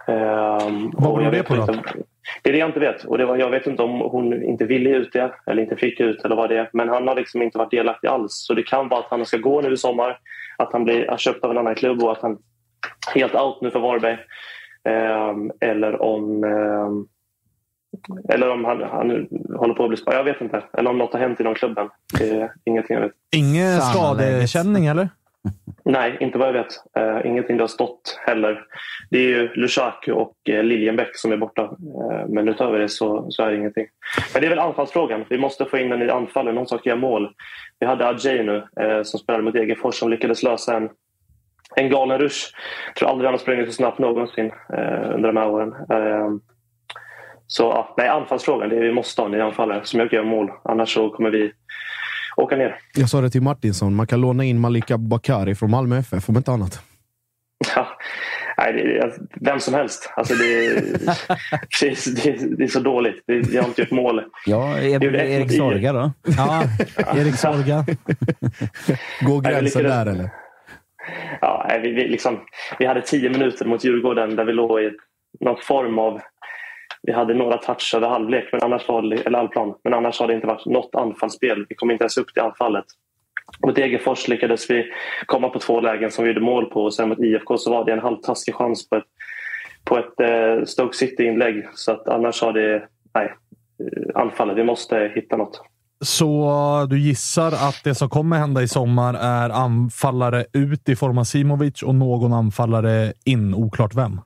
Um, 0.07 0.91
Vad 0.97 1.17
beror 1.17 1.31
det 1.31 1.43
på 1.43 1.55
då? 1.55 1.61
Inte, 1.61 1.93
det 2.43 2.49
är 2.49 2.53
det 2.53 2.59
jag 2.59 2.69
inte 2.69 2.79
vet. 2.79 3.03
Och 3.03 3.17
det 3.17 3.25
var, 3.25 3.37
jag 3.37 3.49
vet 3.49 3.67
inte 3.67 3.83
om 3.83 3.99
hon 3.99 4.43
inte 4.43 4.65
ville 4.65 4.89
ut 4.89 5.13
det 5.13 5.31
eller 5.45 5.61
inte 5.61 5.75
fick 5.75 5.99
ut 5.99 6.25
eller 6.25 6.35
vad 6.35 6.49
det 6.49 6.57
är. 6.57 6.69
Men 6.73 6.89
han 6.89 7.07
har 7.07 7.15
liksom 7.15 7.41
inte 7.41 7.57
varit 7.57 7.71
delaktig 7.71 8.07
alls. 8.07 8.33
Så 8.33 8.53
det 8.53 8.63
kan 8.63 8.87
vara 8.87 8.99
att 8.99 9.09
han 9.09 9.25
ska 9.25 9.37
gå 9.37 9.61
nu 9.61 9.73
i 9.73 9.77
sommar. 9.77 10.19
Att 10.57 10.73
han 10.73 10.83
blir 10.83 11.17
köpt 11.17 11.43
av 11.43 11.51
en 11.51 11.57
annan 11.57 11.75
klubb 11.75 12.03
och 12.03 12.11
att 12.11 12.21
han 12.21 12.37
är 13.15 13.19
helt 13.19 13.35
out 13.35 13.61
nu 13.61 13.71
för 13.71 13.79
Varberg. 13.79 14.17
Um, 14.89 15.51
eller 15.59 16.01
om 16.01 16.43
um, 16.43 17.07
eller 18.29 18.49
om 18.49 18.65
han, 18.65 18.83
han 18.83 19.27
håller 19.57 19.73
på 19.73 19.83
att 19.83 19.89
bli 19.89 19.97
sparkad. 19.97 20.19
Jag 20.19 20.33
vet 20.33 20.41
inte. 20.41 20.63
Eller 20.77 20.89
om 20.89 20.97
något 20.97 21.13
har 21.13 21.19
hänt 21.19 21.39
inom 21.39 21.55
klubben. 21.55 21.89
Det 22.19 22.29
är 22.29 22.51
ingenting 22.65 22.95
jag 22.95 23.01
vet. 23.03 23.11
Ingen 23.35 23.81
skadekänning 23.81 24.85
eller? 24.85 25.09
Nej, 25.85 26.17
inte 26.19 26.37
vad 26.37 26.47
jag 26.47 26.53
vet. 26.53 26.73
Uh, 26.99 27.27
ingenting 27.27 27.57
det 27.57 27.63
har 27.63 27.67
stått 27.67 28.19
heller. 28.25 28.63
Det 29.09 29.17
är 29.17 29.27
ju 29.27 29.49
Lushaku 29.53 30.11
och 30.11 30.33
uh, 30.49 30.63
Liljenbäck 30.63 31.15
som 31.17 31.31
är 31.31 31.37
borta. 31.37 31.63
Uh, 31.63 32.25
men 32.27 32.49
utöver 32.49 32.79
det 32.79 32.89
så, 32.89 33.31
så 33.31 33.43
är 33.43 33.51
det 33.51 33.57
ingenting. 33.57 33.87
Men 34.33 34.41
det 34.41 34.47
är 34.47 34.49
väl 34.49 34.59
anfallsfrågan. 34.59 35.25
Vi 35.29 35.37
måste 35.37 35.65
få 35.65 35.77
in 35.77 35.91
en 35.91 36.01
i 36.01 36.09
anfallen. 36.09 36.55
någon 36.55 36.67
ska 36.67 36.79
göra 36.83 36.99
mål. 36.99 37.33
Vi 37.79 37.85
hade 37.85 38.07
Adjei 38.07 38.43
nu 38.43 38.63
som 39.03 39.19
spelade 39.19 39.43
mot 39.43 39.53
Degerfors 39.53 39.95
som 39.95 40.09
lyckades 40.09 40.43
lösa 40.43 40.77
en, 40.77 40.89
en 41.75 41.89
galen 41.89 42.19
rush. 42.19 42.53
Jag 42.87 42.95
tror 42.95 43.09
aldrig 43.09 43.27
han 43.27 43.33
har 43.33 43.39
sprungit 43.39 43.67
så 43.67 43.73
snabbt 43.73 43.99
någonsin 43.99 44.51
under 45.13 45.27
de 45.29 45.37
här 45.37 45.49
åren. 45.49 45.73
Så 47.51 47.71
uh, 47.71 47.85
nej, 47.97 48.07
anfallsfrågan. 48.07 48.69
Det 48.69 48.75
är, 48.75 48.81
vi 48.81 48.91
måste 48.91 49.21
ha 49.21 49.25
en 49.25 49.31
ny 49.31 49.39
anfallare 49.39 49.81
som 49.83 49.99
jag 49.99 50.09
kan 50.09 50.17
göra 50.17 50.27
mål. 50.27 50.51
Annars 50.63 50.93
så 50.93 51.09
kommer 51.09 51.29
vi 51.29 51.51
åka 52.43 52.55
ner. 52.55 52.75
Jag 52.95 53.09
sa 53.09 53.21
det 53.21 53.29
till 53.29 53.41
Martinsson. 53.41 53.95
Man 53.95 54.07
kan 54.07 54.21
låna 54.21 54.43
in 54.43 54.59
Malika 54.59 54.97
Bakari 54.97 55.55
från 55.55 55.71
Malmö 55.71 55.97
FF, 55.97 56.29
om 56.29 56.37
inte 56.37 56.51
annat. 56.51 56.81
Ja, 57.75 57.87
nej, 58.57 58.73
det 58.73 58.97
är, 58.97 59.13
vem 59.41 59.59
som 59.59 59.73
helst. 59.73 60.13
Alltså 60.15 60.33
det, 60.39 60.65
är, 60.65 60.73
det, 61.81 61.87
är, 62.29 62.57
det 62.57 62.63
är 62.63 62.67
så 62.67 62.79
dåligt. 62.79 63.23
jag 63.25 63.61
har 63.61 63.69
inte 63.69 63.81
gjort 63.81 63.91
mål. 63.91 64.23
Ja, 64.45 64.79
Erik 64.79 65.51
Sorga 65.57 65.93
då? 65.93 66.11
Ja, 66.37 66.63
Erik 67.15 67.35
Sorga. 67.35 67.85
Går 69.21 69.41
gränsen 69.41 69.83
där 69.83 70.05
eller? 70.05 70.29
Ja, 71.41 71.79
vi, 71.83 71.91
vi, 71.91 72.07
liksom, 72.07 72.39
vi 72.79 72.85
hade 72.85 73.01
tio 73.01 73.29
minuter 73.29 73.65
mot 73.65 73.83
Djurgården 73.83 74.35
där 74.35 74.45
vi 74.45 74.53
låg 74.53 74.81
i 74.81 74.91
någon 75.39 75.57
form 75.61 75.99
av 75.99 76.21
vi 77.01 77.13
hade 77.13 77.33
några 77.33 77.57
touch 77.57 77.93
över 77.95 78.07
halvlek, 78.07 78.49
men 78.51 78.61
annars 78.63 78.87
var 78.87 79.01
det, 79.01 79.15
eller 79.15 79.39
allplan, 79.39 79.73
men 79.83 79.93
annars 79.93 80.19
har 80.19 80.27
det 80.27 80.33
inte 80.33 80.47
varit 80.47 80.65
något 80.65 80.95
anfallsspel. 80.95 81.65
Vi 81.69 81.75
kom 81.75 81.91
inte 81.91 82.03
ens 82.03 82.17
upp 82.17 82.33
till 82.33 82.43
anfallet. 82.43 82.85
Mot 83.65 83.75
Degerfors 83.75 84.27
lyckades 84.27 84.69
vi 84.69 84.85
komma 85.25 85.49
på 85.49 85.59
två 85.59 85.81
lägen 85.81 86.11
som 86.11 86.23
vi 86.23 86.29
gjorde 86.29 86.45
mål 86.45 86.65
på 86.65 86.83
och 86.83 86.93
sen 86.93 87.09
mot 87.09 87.19
IFK 87.19 87.57
så 87.57 87.71
var 87.71 87.85
det 87.85 87.91
en 87.91 87.99
halvtaskig 87.99 88.55
chans 88.55 88.89
på 88.89 88.95
ett, 88.95 89.03
på 89.83 89.97
ett 89.97 90.19
eh, 90.19 90.65
Stoke 90.65 90.97
City-inlägg. 90.97 91.67
Så 91.73 91.91
att 91.91 92.07
annars 92.07 92.41
har 92.41 92.53
det... 92.53 92.83
Nej, 93.13 93.25
eh, 93.25 94.21
anfallet. 94.21 94.57
Vi 94.57 94.63
måste 94.63 95.11
hitta 95.15 95.37
något. 95.37 95.61
Så 96.01 96.87
du 96.89 96.99
gissar 96.99 97.47
att 97.47 97.83
det 97.83 97.95
som 97.95 98.09
kommer 98.09 98.37
hända 98.37 98.61
i 98.61 98.67
sommar 98.67 99.13
är 99.13 99.49
anfallare 99.49 100.45
ut 100.53 100.89
i 100.89 100.95
form 100.95 101.17
av 101.17 101.23
Simovic 101.23 101.83
och 101.83 101.95
någon 101.95 102.33
anfallare 102.33 103.13
in, 103.25 103.53
oklart 103.53 103.95
vem? 103.95 104.21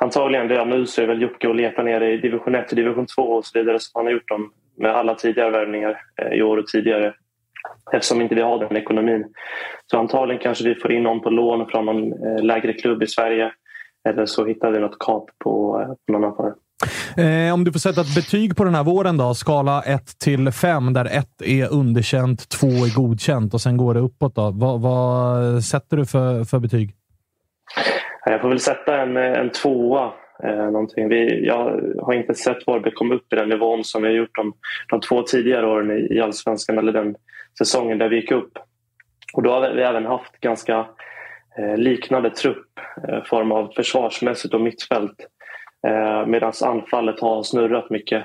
Antagligen 0.00 0.48
redan 0.48 0.70
nu 0.70 0.86
så 0.86 1.02
är 1.02 1.06
väl 1.06 1.22
Jocke 1.22 1.48
och 1.48 1.54
leta 1.54 1.82
ner 1.82 2.00
i 2.00 2.16
division 2.16 2.54
1 2.54 2.70
och 2.70 2.76
division 2.76 3.06
2 3.06 3.22
och 3.22 3.44
så 3.44 3.58
vidare 3.58 3.78
som 3.80 3.90
han 3.94 4.06
har 4.06 4.12
gjort 4.12 4.28
dem 4.28 4.52
med 4.76 4.96
alla 4.96 5.14
tidigare 5.14 5.50
värvningar 5.50 6.00
eh, 6.22 6.38
i 6.38 6.42
år 6.42 6.56
och 6.56 6.66
tidigare 6.66 7.14
eftersom 7.92 8.20
inte 8.20 8.34
vi 8.34 8.40
har 8.40 8.58
den 8.58 8.76
ekonomin. 8.76 9.24
Så 9.86 9.98
antagligen 9.98 10.42
kanske 10.42 10.64
vi 10.64 10.74
får 10.74 10.92
in 10.92 11.02
någon 11.02 11.20
på 11.20 11.30
lån 11.30 11.66
från 11.66 11.86
någon 11.86 12.12
eh, 12.12 12.42
lägre 12.42 12.72
klubb 12.72 13.02
i 13.02 13.06
Sverige 13.06 13.52
eller 14.08 14.26
så 14.26 14.46
hittar 14.46 14.70
vi 14.70 14.78
något 14.78 14.98
kap 14.98 15.30
på, 15.44 15.80
eh, 15.80 15.88
på 16.06 16.12
någon 16.12 16.32
affär. 16.32 16.52
Eh, 17.16 17.54
om 17.54 17.64
du 17.64 17.72
får 17.72 17.78
sätta 17.78 18.00
ett 18.00 18.14
betyg 18.14 18.56
på 18.56 18.64
den 18.64 18.74
här 18.74 18.84
våren 18.84 19.16
då? 19.16 19.34
Skala 19.34 19.82
1 19.82 20.18
till 20.18 20.50
5 20.52 20.92
där 20.92 21.04
1 21.04 21.42
är 21.42 21.72
underkänt, 21.72 22.48
2 22.48 22.66
är 22.66 22.96
godkänt 22.96 23.54
och 23.54 23.60
sen 23.60 23.76
går 23.76 23.94
det 23.94 24.00
uppåt. 24.00 24.34
Då. 24.34 24.50
Vad, 24.50 24.80
vad 24.80 25.64
sätter 25.64 25.96
du 25.96 26.06
för, 26.06 26.44
för 26.44 26.58
betyg? 26.58 26.94
Jag 28.30 28.40
får 28.40 28.48
väl 28.48 28.60
sätta 28.60 29.02
en, 29.02 29.16
en 29.16 29.50
tvåa 29.50 30.12
Eh, 30.42 30.70
någonting. 30.70 31.08
Vi, 31.08 31.46
jag 31.46 31.80
har 32.02 32.12
inte 32.12 32.34
sett 32.34 32.66
Varberg 32.66 32.94
komma 32.94 33.14
upp 33.14 33.32
i 33.32 33.36
den 33.36 33.48
nivån 33.48 33.84
som 33.84 34.02
vi 34.02 34.08
har 34.08 34.14
gjort 34.14 34.36
de, 34.36 34.52
de 34.88 35.00
två 35.00 35.22
tidigare 35.22 35.66
åren 35.66 35.90
i, 35.90 36.14
i 36.14 36.20
Allsvenskan 36.20 36.78
eller 36.78 36.92
den 36.92 37.16
säsongen 37.58 37.98
där 37.98 38.08
vi 38.08 38.16
gick 38.16 38.30
upp. 38.30 38.58
Och 39.32 39.42
då 39.42 39.50
har 39.50 39.70
vi 39.70 39.82
även 39.82 40.06
haft 40.06 40.40
ganska 40.40 40.86
eh, 41.58 41.76
liknande 41.76 42.30
trupp, 42.30 42.80
eh, 43.08 43.24
form 43.24 43.52
av 43.52 43.72
försvarsmässigt 43.76 44.54
och 44.54 44.60
mittfält. 44.60 45.26
Eh, 45.86 46.26
Medan 46.26 46.52
anfallet 46.64 47.20
har 47.20 47.42
snurrat 47.42 47.90
mycket. 47.90 48.24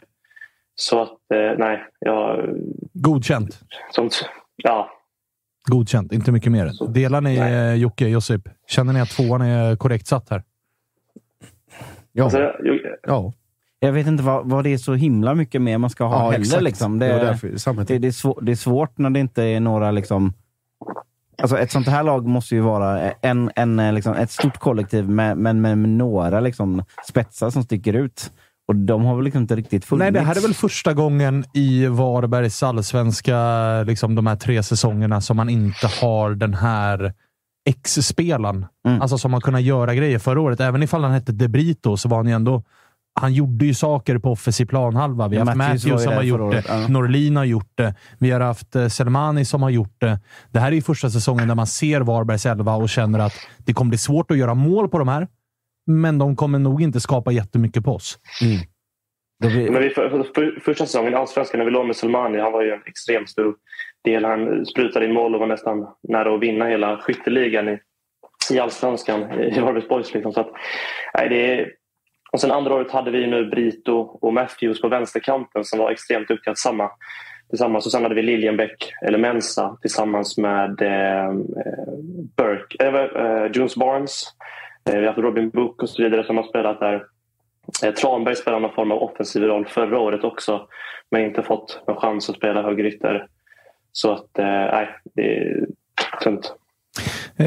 Så 0.75 1.01
att, 1.01 1.31
eh, 1.33 1.51
nej, 1.57 1.85
jag... 1.99 2.49
Godkänt. 2.93 3.59
Som, 3.91 4.09
ja, 4.55 4.91
Godkänt, 5.65 6.13
inte 6.13 6.31
mycket 6.31 6.51
mer. 6.51 6.93
Delar 6.93 7.21
ni 7.21 7.35
eh, 7.35 7.73
Jocke, 7.73 8.07
Josip? 8.07 8.41
Känner 8.67 8.93
ni 8.93 9.01
att 9.01 9.09
tvåan 9.09 9.41
är 9.41 9.75
korrekt 9.75 10.07
satt 10.07 10.29
här? 10.29 10.43
Ja. 12.11 12.23
Alltså, 12.23 12.39
jag, 12.39 12.53
ja. 13.07 13.33
Jag 13.79 13.91
vet 13.91 14.07
inte 14.07 14.23
vad, 14.23 14.49
vad 14.49 14.63
det 14.63 14.73
är 14.73 14.77
så 14.77 14.93
himla 14.93 15.35
mycket 15.35 15.61
mer 15.61 15.77
man 15.77 15.89
ska 15.89 16.03
ha 16.05 16.25
Ja, 16.25 16.31
heller. 16.31 16.61
Liksom. 16.61 16.99
Det, 16.99 17.07
därför- 17.07 17.57
samma 17.57 17.83
det, 17.83 17.97
det, 17.97 18.07
är 18.07 18.11
svår, 18.11 18.39
det 18.41 18.51
är 18.51 18.55
svårt 18.55 18.97
när 18.97 19.09
det 19.09 19.19
inte 19.19 19.43
är 19.43 19.59
några... 19.59 19.91
Liksom, 19.91 20.33
alltså 21.41 21.57
ett 21.57 21.71
sånt 21.71 21.87
här 21.87 22.03
lag 22.03 22.25
måste 22.27 22.55
ju 22.55 22.61
vara 22.61 23.11
en, 23.11 23.51
en, 23.55 23.79
eh, 23.79 23.93
liksom, 23.93 24.13
ett 24.13 24.31
stort 24.31 24.57
kollektiv 24.57 25.09
med, 25.09 25.37
men 25.37 25.61
med, 25.61 25.77
med 25.77 25.89
några 25.89 26.39
liksom, 26.39 26.83
spetsar 27.07 27.49
som 27.49 27.63
sticker 27.63 27.93
ut. 27.93 28.31
Och 28.67 28.75
de 28.75 29.05
har 29.05 29.15
väl 29.15 29.23
liksom 29.23 29.41
inte 29.41 29.55
riktigt 29.55 29.85
funnits. 29.85 29.99
Nej, 29.99 30.11
det 30.11 30.19
här 30.19 30.35
är 30.37 30.41
väl 30.41 30.53
första 30.53 30.93
gången 30.93 31.45
i 31.53 31.87
Varbergs 31.87 32.63
allsvenska, 32.63 33.37
liksom 33.83 34.15
de 34.15 34.27
här 34.27 34.35
tre 34.35 34.63
säsongerna, 34.63 35.21
som 35.21 35.37
man 35.37 35.49
inte 35.49 35.87
har 36.01 36.31
den 36.31 36.53
här 36.53 37.13
X-spelaren. 37.69 38.65
Mm. 38.87 39.01
Alltså 39.01 39.17
som 39.17 39.33
har 39.33 39.41
kunnat 39.41 39.61
göra 39.61 39.95
grejer 39.95 40.19
förra 40.19 40.41
året. 40.41 40.59
Även 40.59 40.83
ifall 40.83 41.03
han 41.03 41.11
hette 41.11 41.31
De 41.31 41.47
Brito 41.47 41.97
så 41.97 42.09
var 42.09 42.17
han 42.17 42.27
ju 42.27 42.33
ändå... 42.33 42.63
Han 43.19 43.33
gjorde 43.33 43.65
ju 43.65 43.73
saker 43.73 44.17
på 44.17 44.31
offensiv 44.31 44.65
planhalva. 44.65 45.27
Vi 45.27 45.37
har 45.37 45.45
haft 45.45 45.57
Matthews 45.57 45.83
Matthews 45.85 46.03
som 46.03 46.13
har 46.13 46.23
gjort 46.23 46.51
det. 46.51 46.63
ja. 46.67 46.87
Norlin 46.87 47.35
har 47.35 47.43
gjort 47.43 47.71
det. 47.75 47.95
Vi 48.19 48.31
har 48.31 48.39
haft 48.39 48.75
eh, 48.75 48.87
Selmani 48.87 49.45
som 49.45 49.63
har 49.63 49.69
gjort 49.69 49.95
det. 50.01 50.19
Det 50.51 50.59
här 50.59 50.67
är 50.67 50.75
ju 50.75 50.81
första 50.81 51.09
säsongen 51.09 51.47
där 51.47 51.55
man 51.55 51.67
ser 51.67 52.01
Varbergs 52.01 52.45
elva 52.45 52.75
och 52.75 52.89
känner 52.89 53.19
att 53.19 53.33
det 53.57 53.73
kommer 53.73 53.89
bli 53.89 53.97
svårt 53.97 54.31
att 54.31 54.37
göra 54.37 54.53
mål 54.53 54.89
på 54.89 54.99
de 54.99 55.07
här. 55.07 55.27
Men 55.85 56.17
de 56.17 56.35
kommer 56.35 56.59
nog 56.59 56.81
inte 56.81 56.99
skapa 56.99 57.31
jättemycket 57.31 57.83
på 57.83 57.91
oss. 57.91 58.19
Men 59.43 59.81
vi, 59.81 59.89
för, 59.89 60.09
för, 60.09 60.23
för, 60.35 60.59
första 60.59 60.85
säsongen 60.85 61.13
i 61.13 61.15
Allsvenskan 61.15 61.57
när 61.57 61.65
vi 61.65 61.71
låg 61.71 61.85
med 61.85 61.95
Selmani, 61.95 62.39
han 62.39 62.51
var 62.51 62.61
ju 62.61 62.71
en 62.71 62.81
extremt 62.85 63.29
stor 63.29 63.55
del. 64.03 64.25
Han 64.25 64.65
sprutade 64.65 65.05
in 65.05 65.13
mål 65.13 65.33
och 65.33 65.39
var 65.39 65.47
nästan 65.47 65.87
nära 66.03 66.35
att 66.35 66.41
vinna 66.41 66.65
hela 66.65 66.97
skytteligan 66.97 67.69
i, 67.69 67.79
i 68.51 68.59
Allsvenskan 68.59 69.39
i 69.41 69.59
Varbergs 69.59 69.87
Boys. 69.87 70.13
Liksom. 70.13 70.33
Så 70.33 70.39
att, 70.39 70.51
nej, 71.17 71.29
det 71.29 71.59
är, 71.59 71.71
och 72.31 72.41
sen 72.41 72.51
andra 72.51 72.75
året 72.75 72.91
hade 72.91 73.11
vi 73.11 73.27
nu 73.27 73.45
Brito 73.45 73.97
och 74.21 74.33
Matthews 74.33 74.81
på 74.81 74.87
vänsterkanten 74.87 75.63
som 75.63 75.79
var 75.79 75.91
extremt 75.91 76.27
duktiga 76.27 76.53
tillsammans. 76.53 76.91
tillsammans. 77.49 77.85
Och 77.85 77.91
sen 77.91 78.03
hade 78.03 78.15
vi 78.15 78.21
Liljenbäck, 78.21 78.93
eller 79.05 79.17
Mensa, 79.17 79.77
tillsammans 79.81 80.37
med 80.37 80.81
eh, 80.81 81.25
eh, 81.25 81.33
Burke, 82.37 82.85
eh, 82.85 82.95
eh, 82.95 83.51
Jones 83.53 83.75
Barnes. 83.75 84.23
Eh, 84.89 84.93
vi 84.93 84.99
har 84.99 85.07
haft 85.07 85.19
Robin 85.19 85.49
Book 85.49 85.83
och 85.83 85.89
så 85.89 86.03
vidare 86.03 86.23
som 86.23 86.37
har 86.37 86.43
spelat 86.43 86.79
där. 86.79 87.03
Eh, 87.83 87.93
Tranberg 87.93 88.35
spelade 88.35 88.61
någon 88.61 88.75
form 88.75 88.91
av 88.91 89.03
offensiv 89.03 89.43
roll 89.43 89.65
förra 89.65 89.99
året 89.99 90.23
också 90.23 90.67
men 91.11 91.21
inte 91.25 91.43
fått 91.43 91.83
någon 91.87 91.97
chans 91.97 92.29
att 92.29 92.35
spela 92.35 92.63
högerytter. 92.63 93.27
Så 93.91 94.11
att, 94.11 94.39
eh, 94.39 94.45
nej, 94.45 94.89
det 95.15 95.37
är 95.37 95.65
tunt. 96.23 96.53
Eh, 97.35 97.45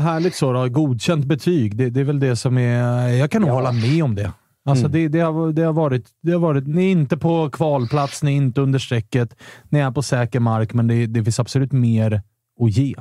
härligt 0.00 0.34
så 0.34 0.52
då. 0.52 0.68
Godkänt 0.68 1.24
betyg. 1.24 1.76
Det, 1.76 1.90
det 1.90 2.00
är 2.00 2.04
väl 2.04 2.20
det 2.20 2.36
som 2.36 2.58
är... 2.58 3.08
Jag 3.08 3.30
kan 3.30 3.42
nog 3.42 3.50
hålla 3.50 3.72
med 3.72 4.04
om 4.04 4.14
det. 4.14 4.32
Alltså 4.64 4.86
Mm. 4.86 4.92
det, 4.92 5.08
det, 5.08 5.20
har, 5.20 5.52
det, 5.52 5.62
har 5.62 5.72
varit, 5.72 6.06
det 6.22 6.32
har 6.32 6.38
varit... 6.38 6.66
Ni 6.66 6.86
är 6.86 6.92
inte 6.92 7.16
på 7.16 7.50
kvalplats, 7.50 8.22
ni 8.22 8.32
är 8.32 8.36
inte 8.36 8.60
under 8.60 8.78
strecket. 8.78 9.36
Ni 9.68 9.78
är 9.78 9.90
på 9.90 10.02
säker 10.02 10.40
mark, 10.40 10.74
men 10.74 10.86
det, 10.86 11.06
det 11.06 11.24
finns 11.24 11.40
absolut 11.40 11.72
mer 11.72 12.22
att 12.60 12.70
ge. 12.70 12.94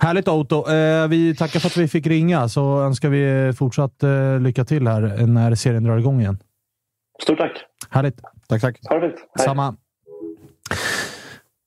Härligt 0.00 0.28
Otto. 0.28 0.70
Eh, 0.70 1.08
vi 1.08 1.34
tackar 1.34 1.60
för 1.60 1.68
att 1.68 1.76
vi 1.76 1.88
fick 1.88 2.06
ringa, 2.06 2.48
så 2.48 2.80
önskar 2.80 3.08
vi 3.08 3.52
fortsatt 3.52 4.02
eh, 4.02 4.40
lycka 4.40 4.64
till 4.64 4.86
här 4.86 5.26
när 5.26 5.54
serien 5.54 5.84
drar 5.84 5.98
igång 5.98 6.20
igen. 6.20 6.38
Stort 7.22 7.38
tack! 7.38 7.64
Härligt. 7.90 8.20
Tack, 8.48 8.60
tack. 8.60 8.78
Ha 8.88 8.98
det 8.98 9.08
fint. 9.08 9.20
Samma. 9.38 9.76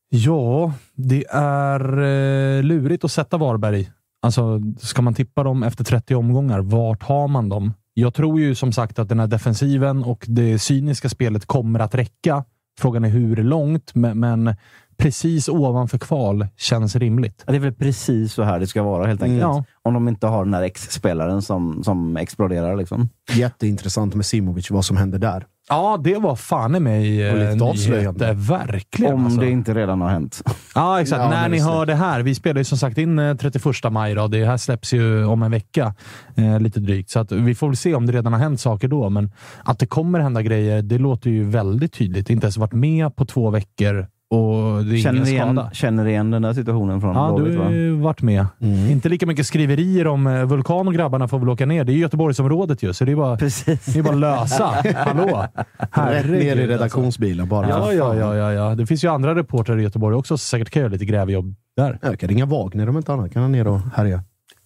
Ja, 0.09 0.73
det 0.95 1.26
är 1.30 2.01
eh, 2.01 2.63
lurigt 2.63 3.03
att 3.03 3.11
sätta 3.11 3.38
Varberg. 3.38 3.91
Alltså, 4.22 4.61
ska 4.80 5.01
man 5.01 5.13
tippa 5.13 5.43
dem 5.43 5.63
efter 5.63 5.84
30 5.84 6.15
omgångar, 6.15 6.59
vart 6.59 7.03
har 7.03 7.27
man 7.27 7.49
dem? 7.49 7.73
Jag 7.93 8.13
tror 8.13 8.39
ju 8.39 8.55
som 8.55 8.72
sagt 8.72 8.99
att 8.99 9.09
den 9.09 9.19
här 9.19 9.27
defensiven 9.27 10.03
och 10.03 10.26
det 10.27 10.59
cyniska 10.59 11.09
spelet 11.09 11.45
kommer 11.45 11.80
att 11.80 11.95
räcka. 11.95 12.43
Frågan 12.80 13.05
är 13.05 13.09
hur 13.09 13.35
långt, 13.35 13.95
men, 13.95 14.19
men 14.19 14.55
precis 15.01 15.49
ovanför 15.49 15.97
kval 15.97 16.47
känns 16.57 16.95
rimligt. 16.95 17.43
Ja, 17.45 17.51
Det 17.51 17.57
är 17.57 17.59
väl 17.59 17.73
precis 17.73 18.33
så 18.33 18.43
här 18.43 18.59
det 18.59 18.67
ska 18.67 18.83
vara 18.83 19.07
helt 19.07 19.21
enkelt. 19.21 19.41
Ja. 19.41 19.63
Om 19.83 19.93
de 19.93 20.07
inte 20.07 20.27
har 20.27 20.45
den 20.45 20.53
här 20.53 20.61
X-spelaren 20.61 21.41
som, 21.41 21.83
som 21.83 22.17
exploderar. 22.17 22.75
Liksom. 22.75 23.09
Jätteintressant 23.31 24.15
med 24.15 24.25
Simovic, 24.25 24.71
vad 24.71 24.85
som 24.85 24.97
händer 24.97 25.19
där. 25.19 25.45
Ja, 25.69 25.99
det 26.03 26.15
var 26.17 26.35
fan 26.35 26.75
i 26.75 26.79
mig 26.79 27.27
eh, 27.27 27.35
nyhet. 27.35 27.61
avslöjande. 27.61 28.33
Verkligen. 28.33 29.13
Om 29.13 29.25
alltså. 29.25 29.41
det 29.41 29.49
inte 29.49 29.73
redan 29.73 30.01
har 30.01 30.09
hänt. 30.09 30.41
Ja, 30.75 31.01
exakt. 31.01 31.21
Ja, 31.21 31.29
När 31.29 31.49
ni 31.49 31.59
hör 31.59 31.85
det 31.85 31.95
här. 31.95 32.21
Vi 32.21 32.35
spelar 32.35 32.57
ju 32.57 32.63
som 32.65 32.77
sagt 32.77 32.97
in 32.97 33.19
eh, 33.19 33.35
31 33.35 33.91
maj. 33.91 34.15
Då. 34.15 34.27
Det 34.27 34.45
här 34.45 34.57
släpps 34.57 34.93
ju 34.93 35.25
om 35.25 35.43
en 35.43 35.51
vecka, 35.51 35.95
eh, 36.35 36.59
lite 36.59 36.79
drygt. 36.79 37.09
Så 37.09 37.19
att 37.19 37.31
vi 37.31 37.55
får 37.55 37.67
väl 37.67 37.77
se 37.77 37.95
om 37.95 38.05
det 38.05 38.13
redan 38.13 38.33
har 38.33 38.39
hänt 38.39 38.59
saker 38.59 38.87
då. 38.87 39.09
Men 39.09 39.31
att 39.63 39.79
det 39.79 39.85
kommer 39.85 40.19
hända 40.19 40.41
grejer, 40.41 40.81
det 40.81 40.97
låter 40.97 41.29
ju 41.29 41.43
väldigt 41.43 41.93
tydligt. 41.93 42.29
Inte 42.29 42.45
ens 42.45 42.57
varit 42.57 42.73
med 42.73 43.15
på 43.15 43.25
två 43.25 43.49
veckor 43.49 44.07
och 44.31 44.83
det 44.85 44.95
är 44.95 44.97
Känner 44.97 45.15
ingen 45.17 45.27
igen, 45.27 45.55
skada. 45.55 45.69
känner 45.73 46.05
igen 46.07 46.31
den 46.31 46.41
där 46.41 46.53
situationen 46.53 47.01
från 47.01 47.15
Ja, 47.15 47.33
Blåvitt 47.35 47.53
du 47.53 47.57
va? 47.59 47.63
har 47.65 47.71
ju 47.71 47.91
varit 47.91 48.21
med. 48.21 48.45
Inte 48.89 49.09
lika 49.09 49.25
mycket 49.25 49.45
skriverier 49.45 50.07
om 50.07 50.27
eh, 50.27 50.45
Vulkan 50.45 50.87
och 50.87 50.93
grabbarna 50.93 51.27
får 51.27 51.39
väl 51.39 51.49
åka 51.49 51.65
ner. 51.65 51.83
Det 51.83 51.91
är 51.91 51.93
ju 51.93 51.99
Göteborgsområdet 52.01 52.83
ju, 52.83 52.93
så 52.93 53.05
det 53.05 53.11
är 53.11 53.15
bara, 53.15 53.37
Precis. 53.37 53.85
det 53.85 53.99
är 53.99 54.03
bara 54.03 54.15
lösa. 54.15 54.65
Hallå! 54.95 55.25
Rätt 55.25 55.95
ner 55.95 56.11
i 56.11 56.13
Herregud, 56.15 56.49
alltså. 56.51 56.67
redaktionsbilen 56.67 57.49
bara. 57.49 57.69
Ja, 57.69 57.93
ja, 57.93 58.15
ja, 58.15 58.35
ja, 58.35 58.53
ja. 58.53 58.75
Det 58.75 58.85
finns 58.85 59.03
ju 59.03 59.07
andra 59.07 59.35
reportrar 59.35 59.79
i 59.79 59.83
Göteborg 59.83 60.15
också 60.15 60.37
som 60.37 60.57
säkert 60.59 60.69
kan 60.69 60.81
göra 60.81 60.91
lite 60.91 61.05
grävjobb 61.05 61.55
där. 61.77 61.99
Jag 62.01 62.19
kan 62.19 62.29
ringa 62.29 62.45
Wagner 62.45 62.89
om 62.89 62.97
inte 62.97 63.13
annat. 63.13 63.33
Kan 63.33 63.41
han 63.41 63.51
ner 63.51 63.67
och 63.67 63.79
härja. 63.95 64.23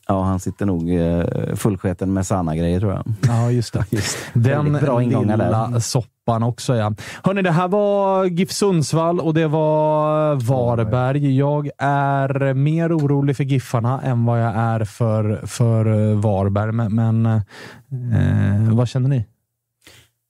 Ja, 0.07 0.23
han 0.23 0.40
sitter 0.40 0.65
nog 0.65 0.94
eh, 0.95 1.56
fullsketen 1.56 2.14
med 2.14 2.26
Sanna-grejer 2.27 2.80
tror 2.80 2.91
jag. 2.94 3.03
Ja, 3.27 3.52
just 3.52 3.73
det. 3.73 3.86
Den 4.34 4.44
Väldigt 4.44 4.82
bra 4.82 5.03
ingångar 5.03 5.38
där. 5.38 5.45
lilla 5.45 5.80
soppan 5.80 6.44
också, 6.44 6.76
ja. 6.76 6.94
Hörni, 7.23 7.41
det 7.41 7.52
här 7.52 7.68
var 7.68 8.26
GIF 8.26 8.52
Sundsvall 8.52 9.19
och 9.19 9.34
det 9.34 9.48
var 9.48 10.36
Varberg. 10.36 11.38
Jag 11.38 11.69
är 11.77 12.53
mer 12.53 12.98
orolig 12.98 13.38
för 13.38 13.44
Giffarna 13.44 14.02
än 14.02 14.26
vad 14.26 14.41
jag 14.44 14.53
är 14.56 14.84
för, 14.86 15.41
för 15.45 16.11
eh, 16.11 16.18
Varberg, 16.18 16.72
men, 16.72 16.95
men 16.95 17.26
eh, 17.26 18.73
vad 18.76 18.88
känner 18.88 19.10
ni? 19.10 19.26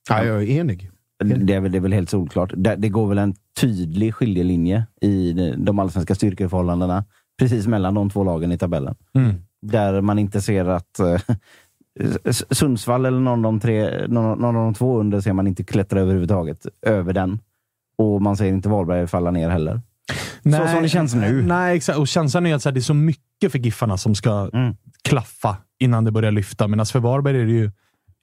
Ja, 0.08 0.24
jag 0.24 0.42
är 0.42 0.50
enig. 0.50 0.90
Det 1.24 1.54
är 1.54 1.60
väl, 1.60 1.72
det 1.72 1.78
är 1.78 1.80
väl 1.80 1.92
helt 1.92 2.10
solklart. 2.10 2.52
Det, 2.56 2.76
det 2.76 2.88
går 2.88 3.06
väl 3.08 3.18
en 3.18 3.34
tydlig 3.60 4.14
skiljelinje 4.14 4.86
i 5.00 5.32
de- 5.32 5.64
de 5.64 5.78
allsvenska 5.78 6.14
styrkeförhållandena 6.14 7.04
precis 7.38 7.66
mellan 7.66 7.94
de 7.94 8.10
två 8.10 8.24
lagen 8.24 8.52
i 8.52 8.58
tabellen. 8.58 8.94
Mm. 9.14 9.34
Där 9.62 10.00
man 10.00 10.18
inte 10.18 10.40
ser 10.42 10.64
att 10.64 10.98
eh, 10.98 11.20
Sundsvall 12.50 13.06
eller 13.06 13.20
någon 13.20 13.44
av, 13.44 13.52
de 13.52 13.60
tre, 13.60 14.06
någon, 14.08 14.38
någon 14.38 14.56
av 14.56 14.64
de 14.64 14.74
två 14.74 15.00
under 15.00 15.20
ser 15.20 15.32
man 15.32 15.46
inte 15.46 15.64
klättra 15.64 16.00
överhuvudtaget 16.00 16.66
över 16.82 17.12
den. 17.12 17.38
Och 17.98 18.22
man 18.22 18.36
ser 18.36 18.46
inte 18.46 18.68
Varberg 18.68 19.06
falla 19.06 19.30
ner 19.30 19.48
heller. 19.48 19.80
så 20.44 20.68
som 20.68 20.82
det 20.82 20.88
känns 20.88 21.14
nu. 21.14 21.42
Nej, 21.42 21.76
exakt. 21.76 21.98
Och 21.98 22.08
känslan 22.08 22.46
är 22.46 22.54
att 22.54 22.62
det 22.62 22.70
är 22.70 22.80
så 22.80 22.94
mycket 22.94 23.52
för 23.52 23.58
Giffarna 23.58 23.96
som 23.96 24.14
ska 24.14 24.50
Mm. 24.52 24.76
klaffa 25.02 25.56
innan 25.78 26.04
det 26.04 26.10
börjar 26.10 26.30
lyfta. 26.32 26.68
Medan 26.68 26.86
för 26.86 27.00
Varberg 27.00 27.40
är 27.40 27.44
det 27.46 27.52
ju 27.52 27.70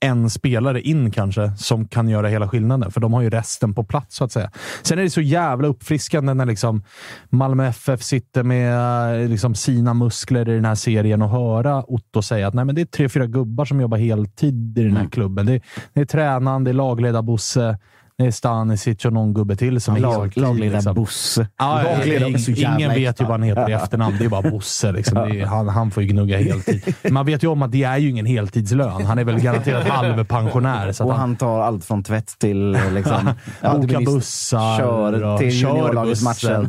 en 0.03 0.29
spelare 0.29 0.81
in 0.81 1.11
kanske 1.11 1.51
som 1.57 1.87
kan 1.87 2.09
göra 2.09 2.27
hela 2.27 2.47
skillnaden, 2.47 2.91
för 2.91 3.01
de 3.01 3.13
har 3.13 3.21
ju 3.21 3.29
resten 3.29 3.73
på 3.73 3.83
plats 3.83 4.15
så 4.15 4.23
att 4.23 4.31
säga. 4.31 4.51
Sen 4.81 4.99
är 4.99 5.03
det 5.03 5.09
så 5.09 5.21
jävla 5.21 5.67
uppfriskande 5.67 6.33
när 6.33 6.45
liksom 6.45 6.83
Malmö 7.29 7.67
FF 7.67 8.03
sitter 8.03 8.43
med 8.43 9.29
liksom 9.29 9.55
sina 9.55 9.93
muskler 9.93 10.49
i 10.49 10.55
den 10.55 10.65
här 10.65 10.75
serien 10.75 11.21
och 11.21 11.29
höra 11.29 11.83
Otto 11.87 12.21
säga 12.21 12.47
att 12.47 12.53
Nej, 12.53 12.65
men 12.65 12.75
det 12.75 12.81
är 12.81 12.85
tre, 12.85 13.09
fyra 13.09 13.25
gubbar 13.25 13.65
som 13.65 13.81
jobbar 13.81 13.97
heltid 13.97 14.77
i 14.77 14.83
den 14.83 14.97
här 14.97 15.07
klubben. 15.09 15.45
Det 15.45 15.53
är, 15.53 15.61
det 15.93 16.01
är 16.01 16.05
tränaren, 16.05 16.63
det 16.63 16.71
är 16.71 16.73
lagledar-Bosse, 16.73 17.77
det 18.17 18.25
är 18.25 18.31
Stanisic 18.31 19.05
och 19.05 19.13
någon 19.13 19.33
gubbe 19.33 19.55
till 19.55 19.81
som 19.81 19.95
är 19.95 19.99
Lag, 19.99 20.33
lagledare 20.35 20.77
liksom. 20.77 20.95
Bosse. 20.95 21.47
Jävla 21.59 22.75
ingen 22.75 22.93
vet 22.93 23.21
ju 23.21 23.23
vad 23.23 23.31
han 23.31 23.43
heter 23.43 23.69
i 23.69 23.73
efternamn. 23.73 24.15
Det 24.19 24.25
är 24.25 24.29
bara 24.29 24.51
Bosse. 24.51 24.91
Liksom. 24.91 25.17
Är, 25.17 25.45
han, 25.45 25.67
han 25.67 25.91
får 25.91 26.03
ju 26.03 26.09
gnugga 26.09 26.37
heltid. 26.37 26.95
Man 27.11 27.25
vet 27.25 27.43
ju 27.43 27.47
om 27.47 27.61
att 27.61 27.71
det 27.71 27.83
är 27.83 27.97
ju 27.97 28.09
ingen 28.09 28.25
heltidslön. 28.25 29.05
Han 29.05 29.19
är 29.19 29.23
väl 29.23 29.39
garanterat 29.39 29.87
halvpensionär. 29.87 30.91
Så 30.91 31.03
Och 31.03 31.11
han, 31.11 31.19
han 31.19 31.35
tar 31.35 31.61
allt 31.61 31.85
från 31.85 32.03
tvätt 32.03 32.39
till 32.39 32.77
liksom, 32.93 33.29
Boka 33.61 33.99
bussar 33.99 34.77
kör 34.77 35.37
till 35.37 35.49
juniorlagets 35.49 36.23
matcher. 36.23 36.67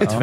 och 0.00 0.22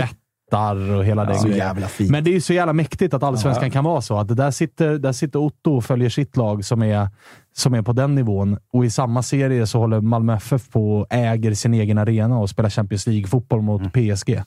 tittar 0.54 0.92
och 0.96 1.06
hela 1.06 1.26
den 1.26 1.36
så 1.40 1.48
grejen. 1.48 1.58
jävla 1.68 1.88
fint. 1.88 2.12
Men 2.12 2.24
det 2.24 2.30
är 2.30 2.34
ju 2.34 2.42
så 2.42 2.54
jävla 2.54 2.74
mäktigt 2.74 3.14
att 3.14 3.24
allsvenskan 3.24 3.64
Ja. 3.66 3.72
kan 3.72 3.84
vara 3.84 4.02
så. 4.02 4.18
Att 4.18 4.38
där, 4.38 4.52
sitter, 4.52 4.98
där 4.98 5.12
sitter 5.12 5.40
Otto 5.40 5.76
och 5.76 5.84
följer 5.86 6.10
sitt 6.10 6.38
lag 6.38 6.66
som 6.66 6.84
är, 6.84 7.08
som 7.56 7.74
är 7.74 7.82
på 7.82 7.94
den 7.94 8.16
nivån. 8.16 8.58
Och 8.74 8.86
i 8.86 8.90
samma 8.90 9.24
serie 9.24 9.68
så 9.68 9.80
håller 9.80 10.02
Malmö 10.02 10.36
FF 10.36 10.70
på 10.70 10.98
och 11.00 11.08
äger 11.10 11.54
sin 11.54 11.74
egen 11.74 11.98
arena 11.98 12.38
och 12.40 12.50
spelar 12.50 12.70
Champions 12.70 13.08
League-fotboll 13.08 13.62
mot 13.62 13.82
Mm. 13.82 13.92
PSG. 13.92 14.42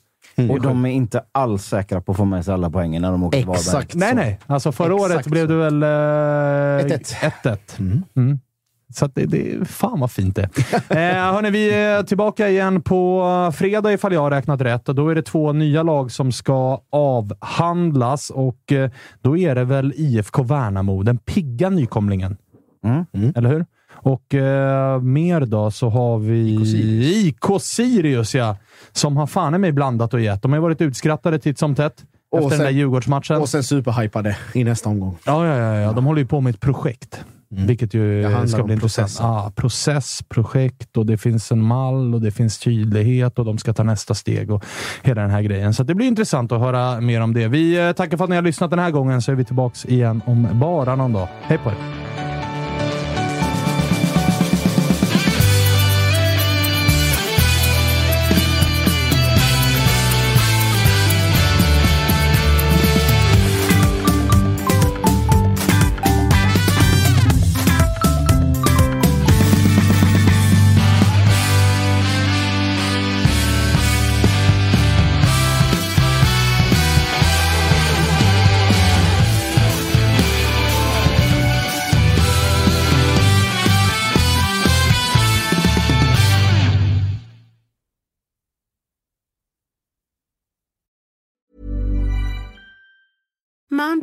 Och 0.51 0.61
de 0.61 0.85
är 0.87 0.91
inte 0.91 1.23
alls 1.33 1.65
säkra 1.65 2.01
på 2.01 2.12
att 2.12 2.19
få 2.19 2.24
med 2.24 2.45
sig 2.45 2.55
alla 2.55 2.70
poängen 2.70 3.03
när 3.03 3.11
de 3.11 3.23
åker 3.23 3.39
till 3.39 3.47
Varberg. 3.47 3.87
Nej, 3.95 4.15
nej. 4.15 4.39
Alltså 4.47 4.73
förra 4.73 4.95
Exakt 4.95 5.12
året 5.15 5.27
blev 5.27 5.47
så. 5.47 5.53
det 5.53 5.57
väl... 5.59 5.83
eh, 5.83 6.97
1-1. 6.97 7.33
1-1. 7.43 7.59
Mm. 8.16 8.41
Så 8.94 9.06
det, 9.06 9.24
det, 9.26 9.68
fan 9.68 10.00
vad 10.00 10.10
fint 10.10 10.36
det 10.36 10.42
eh, 10.88 11.32
hörni, 11.32 11.50
Vi 11.50 11.70
är 11.70 12.02
tillbaka 12.02 12.48
igen 12.48 12.82
på 12.82 13.22
fredag 13.54 13.92
ifall 13.92 14.12
jag 14.12 14.20
har 14.20 14.30
räknat 14.30 14.60
rätt. 14.60 14.88
Och 14.88 14.94
då 14.94 15.08
är 15.08 15.14
det 15.14 15.22
två 15.22 15.52
nya 15.52 15.82
lag 15.82 16.12
som 16.12 16.32
ska 16.32 16.80
avhandlas 16.92 18.30
och 18.30 18.72
eh, 18.72 18.90
då 19.22 19.36
är 19.36 19.54
det 19.54 19.64
väl 19.64 19.92
IFK 19.96 20.42
Värnamo, 20.42 21.02
den 21.02 21.18
pigga 21.18 21.70
nykomlingen. 21.70 22.36
Eller 23.36 23.48
hur? 23.50 23.66
Och 23.92 24.34
eh, 24.34 25.00
mer 25.00 25.40
då 25.40 25.70
så 25.70 25.88
har 25.88 26.18
vi 26.18 26.54
IK 27.26 27.44
Sirius, 27.60 28.34
ja. 28.34 28.56
Som 28.92 29.16
har 29.16 29.26
fan 29.26 29.54
i 29.54 29.58
mig 29.58 29.72
blandat 29.72 30.14
och 30.14 30.20
gett. 30.20 30.42
De 30.42 30.52
har 30.52 30.58
varit 30.60 30.80
utskrattade 30.80 31.38
titt 31.38 31.58
som 31.58 31.74
tätt 31.74 32.04
Och 32.30 32.38
efter 32.38 32.50
den 32.50 32.58
där 32.58 32.66
sen- 32.66 32.76
Djurgårdsmatchen. 32.76 33.36
Och 33.40 33.48
sen 33.48 33.62
superhypade 33.64 34.36
i 34.54 34.64
nästa 34.64 34.88
omgång. 34.90 35.16
Ja, 35.24 35.46
ja, 35.46 35.56
ja, 35.56 35.74
ja. 35.80 35.92
De 35.92 36.04
håller 36.06 36.20
ju 36.20 36.26
på 36.26 36.40
med 36.40 36.54
ett 36.54 36.60
projekt. 36.60 37.24
Vilket 37.48 37.94
ju 37.94 38.06
Mm. 38.06 38.23
Det 38.23 38.36
handlar 38.36 38.47
ska 38.47 38.64
bli 38.64 38.74
intressant. 38.74 39.16
Ja, 39.20 39.52
process, 39.56 40.23
projekt 40.28 40.97
och 40.97 41.06
det 41.06 41.18
finns 41.18 41.52
en 41.52 41.62
mall 41.62 42.14
och 42.14 42.20
det 42.20 42.31
finns 42.31 42.59
tydlighet 42.59 43.39
och 43.39 43.44
de 43.44 43.59
ska 43.59 43.73
ta 43.73 43.82
nästa 43.82 44.14
steg 44.14 44.51
och 44.51 44.64
hela 45.02 45.23
den 45.23 45.31
här 45.31 45.43
grejen. 45.43 45.74
Så 45.74 45.82
det 45.82 45.94
blir 45.94 46.06
intressant 46.06 46.52
att 46.52 46.60
höra 46.60 47.01
mer 47.01 47.20
om 47.20 47.35
det. 47.35 47.48
Vi 47.48 47.89
eh, 47.89 47.93
tackar 47.93 48.16
för 48.16 48.24
att 48.24 48.31
ni 48.31 48.36
har 48.36 48.43
lyssnat 48.43 48.70
den 48.70 48.78
här 48.78 48.90
gången 48.90 49.23
så 49.23 49.32
är 49.32 49.36
vi 49.36 49.44
tillbaka 49.44 49.89
igen 49.89 50.23
om 50.27 50.48
bara 50.52 50.97
någon 50.97 51.12
dag. 51.12 51.28
Hej 51.43 51.59
på 51.59 51.70
er! 51.70 52.06